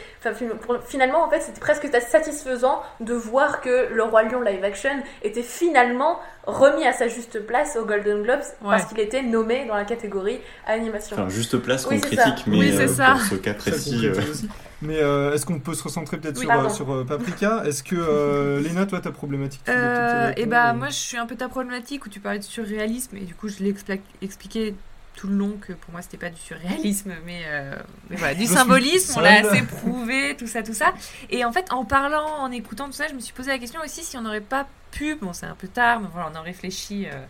finalement 0.86 1.24
en 1.24 1.30
fait 1.30 1.40
c'était 1.40 1.60
presque 1.60 1.86
satisfaisant 2.08 2.82
de 3.00 3.14
voir 3.14 3.60
que 3.60 3.88
le 3.92 4.02
roi 4.02 4.22
lion 4.24 4.40
live 4.40 4.62
action 4.64 4.90
était 5.22 5.42
finalement 5.42 6.20
remis 6.46 6.86
à 6.86 6.92
sa 6.92 7.08
juste 7.08 7.40
place 7.46 7.76
aux 7.76 7.84
Golden 7.84 8.22
Globes 8.22 8.40
parce 8.62 8.84
qu'il 8.86 9.00
était 9.00 9.22
nommé 9.22 9.66
dans 9.66 9.74
la 9.74 9.84
catégorie 9.84 10.40
animation. 10.66 11.16
Enfin, 11.16 11.28
juste 11.28 11.56
place 11.58 11.86
Oui, 11.90 12.00
qu'on 12.00 12.08
ça. 12.08 12.22
critique, 12.22 12.46
mais 12.46 12.58
Oui, 12.58 12.72
c'est 12.76 12.84
euh, 12.84 12.88
ça. 12.88 13.12
pour 13.12 13.20
ce 13.22 13.34
cas 13.36 13.54
précis. 13.54 14.06
euh. 14.06 14.14
Mais 14.82 14.98
euh, 15.00 15.32
est-ce 15.32 15.46
qu'on 15.46 15.60
peut 15.60 15.72
se 15.72 15.82
recentrer 15.82 16.18
peut-être 16.18 16.36
Oui, 16.38 16.44
sur, 16.46 16.60
euh, 16.60 16.68
sur 16.68 16.92
euh, 16.92 17.04
Paprika? 17.04 17.62
Est-ce 17.64 17.82
que, 17.82 17.94
euh, 17.96 18.60
Léna, 18.62 18.84
toi, 18.84 19.00
ta 19.00 19.12
problématique 19.12 19.62
tu 19.64 19.70
répondre, 19.70 20.46
bah 20.46 20.72
ou- 20.74 20.76
moi 20.76 20.88
je 20.88 20.94
suis 20.94 21.16
un 21.16 21.24
peu 21.24 21.36
ta 21.36 21.48
problématique 21.48 22.04
où 22.04 22.10
tu 22.10 22.20
parlais 22.20 22.40
de 22.40 22.44
surréalisme 22.44 23.16
et 23.16 23.20
du 23.20 23.34
coup 23.34 23.48
je 23.48 23.62
l'ai 23.62 23.74
expliqué 24.20 24.74
tout 25.14 25.28
le 25.28 25.34
long 25.36 25.56
que 25.60 25.72
pour 25.72 25.92
moi 25.92 26.02
c'était 26.02 26.16
pas 26.16 26.30
du 26.30 26.40
surréalisme 26.40 27.12
mais, 27.24 27.42
euh, 27.46 27.76
mais 28.10 28.16
voilà 28.16 28.34
du 28.34 28.46
Je 28.46 28.48
symbolisme 28.52 29.14
on 29.16 29.20
l'a 29.20 29.46
assez 29.48 29.62
prouvé 29.62 30.36
tout 30.36 30.46
ça 30.46 30.62
tout 30.62 30.74
ça. 30.74 30.92
Et 31.30 31.44
en 31.44 31.52
fait 31.52 31.72
en 31.72 31.84
parlant 31.84 32.26
en 32.40 32.50
écoutant 32.50 32.86
tout 32.86 32.92
ça 32.92 33.06
je 33.08 33.14
me 33.14 33.20
suis 33.20 33.32
posé 33.32 33.50
la 33.50 33.58
question 33.58 33.80
aussi 33.84 34.02
si 34.02 34.16
on 34.16 34.22
n'aurait 34.22 34.40
pas 34.40 34.66
pu 34.90 35.14
bon 35.16 35.32
c'est 35.32 35.46
un 35.46 35.54
peu 35.54 35.68
tard 35.68 36.00
mais 36.00 36.08
voilà 36.12 36.30
on 36.34 36.38
en 36.38 36.42
réfléchit 36.42 37.06
euh, 37.06 37.24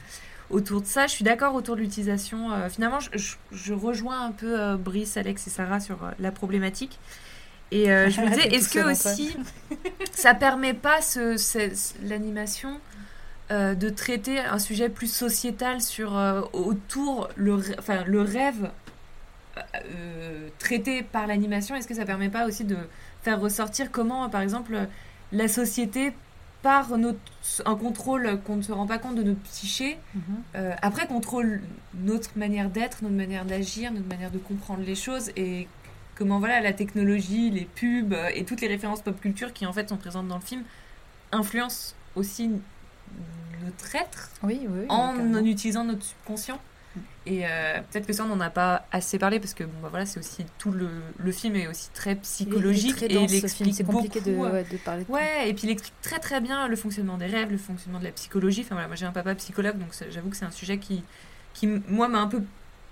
autour 0.50 0.80
de 0.82 0.86
ça. 0.86 1.06
Je 1.06 1.12
suis 1.12 1.24
d'accord 1.24 1.54
autour 1.54 1.76
de 1.76 1.80
l'utilisation 1.80 2.52
euh, 2.52 2.68
finalement 2.68 3.00
je, 3.00 3.10
je- 3.14 3.36
je 3.52 3.72
rejoins 3.74 4.24
un 4.26 4.32
peu 4.32 4.58
euh, 4.60 4.76
Brice 4.76 5.16
Alex 5.16 5.46
et 5.46 5.50
Sarah 5.50 5.80
sur 5.80 5.98
la 6.18 6.30
problématique. 6.32 6.98
Et 7.70 7.86
je 7.86 8.20
me 8.20 8.28
disais 8.34 8.48
est-ce 8.54 8.68
que 8.68 8.78
aussi 8.90 9.36
ça 10.12 10.34
permet 10.34 10.74
pas 10.74 11.00
ce, 11.00 11.36
ce- 11.36 11.74
ce- 11.74 11.94
l'animation 12.02 12.78
euh, 13.50 13.74
de 13.74 13.90
traiter 13.90 14.38
un 14.38 14.58
sujet 14.58 14.88
plus 14.88 15.12
sociétal 15.12 15.80
sur 15.82 16.16
euh, 16.16 16.40
autour 16.52 17.28
le 17.36 17.60
enfin 17.78 18.02
le 18.04 18.22
rêve 18.22 18.70
euh, 19.56 20.48
traité 20.58 21.02
par 21.02 21.26
l'animation 21.26 21.74
est-ce 21.76 21.86
que 21.86 21.94
ça 21.94 22.04
permet 22.04 22.28
pas 22.28 22.46
aussi 22.46 22.64
de 22.64 22.76
faire 23.22 23.40
ressortir 23.40 23.92
comment 23.92 24.28
par 24.30 24.40
exemple 24.40 24.88
la 25.32 25.48
société 25.48 26.12
par 26.62 26.96
notre, 26.96 27.18
un 27.66 27.76
contrôle 27.76 28.40
qu'on 28.46 28.56
ne 28.56 28.62
se 28.62 28.72
rend 28.72 28.86
pas 28.86 28.96
compte 28.98 29.16
de 29.16 29.22
notre 29.22 29.40
psyché 29.40 29.98
Mhm. 30.14 30.74
après 30.80 31.06
contrôle 31.06 31.60
notre 31.94 32.30
manière 32.38 32.70
d'être 32.70 33.02
notre 33.02 33.14
manière 33.14 33.44
d'agir 33.44 33.92
notre 33.92 34.08
manière 34.08 34.30
de 34.30 34.38
comprendre 34.38 34.82
les 34.84 34.94
choses 34.94 35.30
et 35.36 35.68
comment 36.16 36.38
voilà 36.38 36.60
la 36.62 36.72
technologie 36.72 37.50
les 37.50 37.66
pubs 37.66 38.14
et 38.34 38.44
toutes 38.44 38.62
les 38.62 38.68
références 38.68 39.02
pop 39.02 39.20
culture 39.20 39.52
qui 39.52 39.66
en 39.66 39.72
fait 39.74 39.88
sont 39.90 39.98
présentes 39.98 40.28
dans 40.28 40.38
le 40.38 40.42
film 40.44 40.62
influencent 41.32 41.94
aussi 42.16 42.50
notre 43.64 43.94
être 43.96 44.30
Oui, 44.42 44.60
oui. 44.62 44.68
oui, 44.80 44.86
en, 44.88 45.14
carrément. 45.16 45.38
utilisant 45.40 45.84
notre 45.84 46.02
subconscient. 46.02 46.60
Et 47.26 47.44
euh, 47.46 47.80
peut-être 47.90 48.06
que 48.06 48.12
ça, 48.12 48.24
on 48.24 48.28
n'en 48.28 48.40
a 48.40 48.50
pas 48.50 48.86
assez 48.92 49.18
parlé 49.18 49.40
parce 49.40 49.54
que 49.54 49.64
bon, 49.64 49.72
bah, 49.82 49.88
voilà, 49.90 50.06
c'est 50.06 50.20
aussi 50.20 50.44
tout 50.58 50.70
le, 50.70 50.88
le 51.18 51.32
film 51.32 51.56
est 51.56 51.66
aussi 51.66 51.88
très 51.92 52.12
Il 52.12 52.14
il 52.14 52.18
est 52.18 52.20
psychologique 52.20 52.96
très 52.96 53.06
et 53.06 53.14
dense, 53.14 53.32
il 53.32 53.40
ce 53.40 53.46
film, 53.48 53.68
explique 53.68 53.74
C'est 53.74 53.84
compliqué 53.84 54.20
de, 54.20 54.32
beaucoup. 54.32 54.44
euh, 54.44 54.52
ouais, 54.52 54.64
de 54.64 54.76
parler 54.76 55.02
de 55.02 55.06
tout. 55.06 55.12
Ouais, 55.12 55.48
et 55.48 55.54
puis 55.54 55.66
il 55.66 55.70
explique 55.70 55.94
très 56.02 56.18
très 56.18 56.40
bien 56.40 56.68
le 56.68 56.76
fonctionnement 56.76 57.16
des 57.16 57.26
rêves, 57.26 57.50
le 57.50 57.58
fonctionnement 57.58 57.98
de 57.98 58.04
la 58.04 58.12
psychologie. 58.12 58.60
Enfin 58.60 58.74
voilà, 58.74 58.86
moi 58.88 58.96
j'ai 58.96 59.06
un 59.06 59.12
papa 59.12 59.34
psychologue, 59.34 59.78
donc 59.78 59.88
j'avoue 60.10 60.28
que 60.30 60.36
c'est 60.36 60.44
un 60.44 60.50
sujet 60.50 60.78
qui, 60.78 61.02
qui 61.54 61.66
moi, 61.66 62.08
m'a 62.08 62.18
un 62.20 62.28
peu 62.28 62.42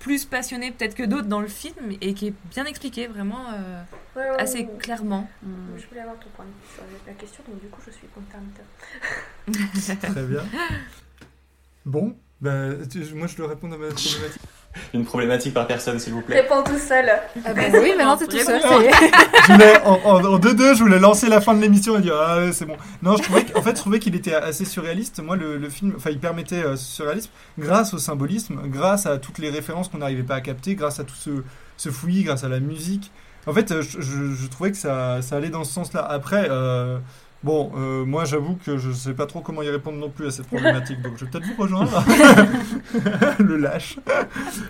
plus 0.03 0.25
passionné 0.25 0.73
peut-être 0.73 0.97
que 0.97 1.05
d'autres 1.05 1.29
dans 1.29 1.41
le 1.41 1.47
film 1.49 1.93
et 2.01 2.13
qui 2.13 2.27
est 2.29 2.35
bien 2.51 2.65
expliqué 2.65 3.07
vraiment 3.07 3.47
euh, 3.55 3.83
Ouais, 4.15 4.29
ouais, 4.29 4.41
assez 4.41 4.59
ouais. 4.59 4.79
clairement. 4.79 5.27
Mm. 5.43 5.79
Je 5.79 5.87
voulais 5.87 6.01
avoir 6.01 6.19
ton 6.19 6.29
point 6.31 6.45
de 6.45 6.51
vue 6.51 6.75
sur 6.75 6.85
la 7.07 7.13
question, 7.15 7.43
donc 7.49 7.61
du 7.61 7.69
coup 7.69 7.81
je 7.87 7.91
suis 7.93 8.09
contente. 8.09 10.03
Très 10.13 10.25
bien. 10.25 10.43
Bon, 11.85 12.17
bah, 12.43 12.51
tu- 12.91 13.15
moi, 13.15 13.27
je 13.27 13.37
dois 13.37 13.49
répondre 13.49 13.75
à 13.75 13.79
ma 13.79 13.87
problématique. 13.87 14.41
Une 14.95 15.05
problématique 15.05 15.53
par 15.53 15.67
personne, 15.67 15.99
s'il 15.99 16.15
vous 16.15 16.23
plaît. 16.23 16.41
Réponds 16.41 16.63
tout 16.63 16.79
seul. 16.79 17.05
Ah 17.45 17.53
bah 17.53 17.61
oui, 17.75 17.93
maintenant 17.95 18.17
t'es 18.17 18.27
tout 18.27 18.39
seul. 18.39 18.59
Je 19.47 19.53
voulais, 19.53 19.83
en, 19.85 20.01
en, 20.05 20.25
en 20.25 20.39
2-2, 20.39 20.75
je 20.77 20.83
voulais 20.83 20.99
lancer 20.99 21.29
la 21.29 21.43
fin 21.43 21.53
de 21.55 21.61
l'émission 21.61 21.99
et 21.99 22.01
dire 22.01 22.15
Ah, 22.19 22.39
ouais, 22.39 22.53
c'est 22.53 22.65
bon. 22.65 22.77
Non, 23.03 23.17
je 23.19 23.23
trouvais, 23.23 23.45
qu'en 23.45 23.61
fait, 23.61 23.73
je 23.73 23.77
trouvais 23.77 23.99
qu'il 23.99 24.15
était 24.15 24.33
assez 24.35 24.65
surréaliste. 24.65 25.21
Moi, 25.23 25.37
le, 25.37 25.59
le 25.59 25.69
film, 25.69 25.93
enfin, 25.97 26.09
il 26.09 26.19
permettait 26.19 26.65
euh, 26.65 26.77
ce 26.77 26.85
surréalisme 26.85 27.31
grâce 27.59 27.93
au 27.93 27.99
symbolisme, 27.99 28.61
grâce 28.69 29.05
à 29.05 29.19
toutes 29.19 29.37
les 29.39 29.51
références 29.51 29.89
qu'on 29.91 29.99
n'arrivait 29.99 30.23
pas 30.23 30.37
à 30.37 30.41
capter, 30.41 30.75
grâce 30.75 31.01
à 31.01 31.05
tout 31.05 31.15
ce, 31.17 31.31
ce 31.77 31.91
fouillis, 31.91 32.23
grâce 32.25 32.45
à 32.45 32.49
la 32.49 32.61
musique. 32.61 33.11
En 33.47 33.53
fait, 33.53 33.73
euh, 33.73 33.83
je, 33.83 34.01
je- 34.01 34.33
je 34.35 34.47
trouvais 34.49 34.71
que 34.71 34.79
ça, 34.79 35.21
ça 35.21 35.37
allait 35.37 35.51
dans 35.51 35.65
ce 35.65 35.73
sens-là. 35.75 36.01
Après, 36.09 36.47
euh, 36.51 36.97
bon, 37.43 37.73
euh, 37.77 38.05
moi 38.05 38.25
j'avoue 38.25 38.57
que 38.65 38.79
je 38.79 38.91
sais 38.93 39.15
pas 39.15 39.27
trop 39.27 39.41
comment 39.41 39.63
y 39.63 39.69
répondre 39.71 39.99
non 39.99 40.11
plus 40.11 40.27
à 40.27 40.31
cette 40.31 40.47
problématique, 40.47 41.01
donc 41.03 41.15
je 41.19 41.25
vais 41.25 41.31
peut-être 41.31 41.47
vous 41.47 41.63
rejoindre. 41.63 42.05
Le 43.39 43.57
lâche. 43.57 43.99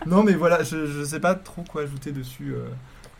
non, 0.06 0.22
mais 0.22 0.34
voilà, 0.34 0.62
je, 0.62 0.86
je 0.86 1.04
sais 1.04 1.20
pas 1.20 1.34
trop 1.34 1.62
quoi 1.70 1.82
ajouter 1.82 2.12
dessus 2.12 2.54
euh, 2.54 2.68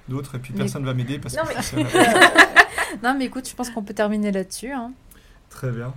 d'autre, 0.09 0.35
et 0.35 0.39
puis 0.39 0.53
Mais- 0.55 0.61
personne 0.61 0.85
va 0.85 0.95
m'aider 0.95 1.19
parce 1.19 1.37
Non, 1.37 1.43
que 1.45 1.49
mais- 1.57 1.63
c'est 1.63 1.85
ça. 1.85 2.21
Non, 3.03 3.15
mais 3.19 3.25
écoute, 3.25 3.49
je 3.49 3.55
pense 3.55 3.71
qu'on 3.71 3.83
peut 3.83 3.95
terminer 3.95 4.31
là-dessus. 4.33 4.71
hein. 4.71 4.93
Très 5.49 5.71
bien. 5.71 5.95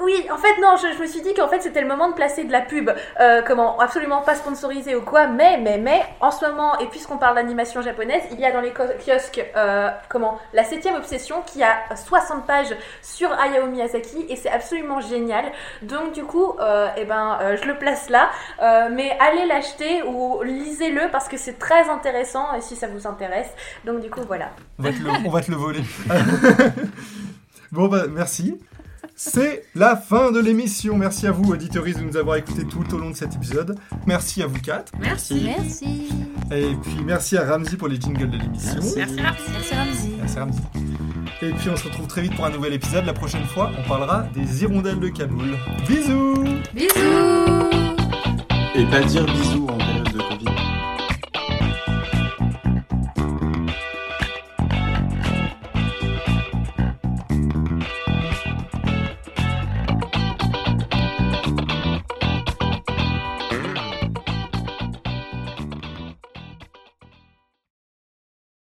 Oui, 0.00 0.26
en 0.32 0.36
fait, 0.38 0.60
non, 0.60 0.76
je, 0.76 0.92
je 0.96 1.00
me 1.00 1.06
suis 1.06 1.22
dit 1.22 1.34
qu'en 1.34 1.48
fait, 1.48 1.60
c'était 1.60 1.80
le 1.80 1.86
moment 1.86 2.08
de 2.08 2.14
placer 2.14 2.44
de 2.44 2.52
la 2.52 2.60
pub. 2.60 2.90
Euh, 3.20 3.42
comment 3.46 3.78
Absolument 3.78 4.22
pas 4.22 4.34
sponsorisé 4.34 4.96
ou 4.96 5.02
quoi, 5.02 5.26
mais, 5.28 5.58
mais, 5.58 5.78
mais, 5.78 6.02
en 6.20 6.30
ce 6.30 6.44
moment, 6.44 6.78
et 6.78 6.86
puisqu'on 6.86 7.16
parle 7.18 7.36
d'animation 7.36 7.80
japonaise, 7.80 8.22
il 8.32 8.40
y 8.40 8.44
a 8.44 8.52
dans 8.52 8.60
les 8.60 8.72
kiosques, 8.72 9.44
euh, 9.56 9.90
comment 10.08 10.38
La 10.52 10.64
septième 10.64 10.96
obsession 10.96 11.42
qui 11.46 11.62
a 11.62 11.76
60 11.94 12.46
pages 12.46 12.74
sur 13.02 13.30
Hayao 13.32 13.66
Miyazaki 13.66 14.26
et 14.28 14.36
c'est 14.36 14.50
absolument 14.50 15.00
génial. 15.00 15.44
Donc, 15.82 16.12
du 16.12 16.24
coup, 16.24 16.54
euh, 16.60 16.88
eh 16.96 17.04
ben, 17.04 17.38
euh, 17.40 17.56
je 17.60 17.66
le 17.66 17.76
place 17.78 18.10
là, 18.10 18.30
Euh, 18.62 18.88
mais 18.90 19.16
allez 19.20 19.46
l'acheter 19.46 20.02
ou 20.02 20.42
lisez-le 20.42 21.10
parce 21.10 21.28
que 21.28 21.36
c'est 21.36 21.58
très 21.58 21.88
intéressant 21.88 22.54
et 22.56 22.60
si 22.60 22.76
ça 22.76 22.86
vous 22.88 23.06
intéresse. 23.06 23.48
Donc, 23.84 24.00
du 24.00 24.10
coup, 24.10 24.20
voilà. 24.26 24.50
On 24.78 24.82
va 24.82 24.92
te 24.92 24.98
le, 24.98 25.10
on 25.26 25.30
va 25.30 25.40
te 25.40 25.50
le 25.50 25.56
voler. 25.56 25.82
bon, 27.72 27.88
bah, 27.88 28.04
merci. 28.08 28.58
C'est 29.16 29.64
la 29.74 29.96
fin 29.96 30.32
de 30.32 30.40
l'émission. 30.40 30.96
Merci 30.96 31.26
à 31.26 31.30
vous, 31.30 31.52
auditeuristes, 31.52 32.00
de 32.00 32.04
nous 32.04 32.16
avoir 32.16 32.36
écoutés 32.36 32.64
tout 32.64 32.84
au 32.94 32.98
long 32.98 33.10
de 33.10 33.16
cet 33.16 33.34
épisode. 33.34 33.78
Merci 34.06 34.42
à 34.42 34.46
vous 34.46 34.60
quatre. 34.60 34.92
Merci. 34.98 35.42
Merci. 35.44 36.08
Et 36.50 36.74
puis 36.82 37.04
merci 37.04 37.36
à 37.36 37.44
Ramsey 37.44 37.76
pour 37.76 37.88
les 37.88 38.00
jingles 38.00 38.30
de 38.30 38.38
l'émission. 38.38 38.80
Merci. 38.96 39.16
Merci 39.16 39.74
Ramzi. 39.74 40.10
Merci 40.18 40.38
Ramsey. 40.38 40.62
Et 41.42 41.50
puis 41.50 41.68
on 41.70 41.76
se 41.76 41.84
retrouve 41.84 42.08
très 42.08 42.22
vite 42.22 42.34
pour 42.34 42.44
un 42.44 42.50
nouvel 42.50 42.72
épisode. 42.72 43.06
La 43.06 43.12
prochaine 43.12 43.44
fois, 43.44 43.70
on 43.78 43.88
parlera 43.88 44.24
des 44.34 44.62
hirondelles 44.62 45.00
de 45.00 45.08
Kaboul. 45.08 45.56
Bisous 45.86 46.44
Bisous 46.74 47.70
Et 48.74 48.84
pas 48.86 49.02
dire 49.02 49.24
bisous 49.26 49.68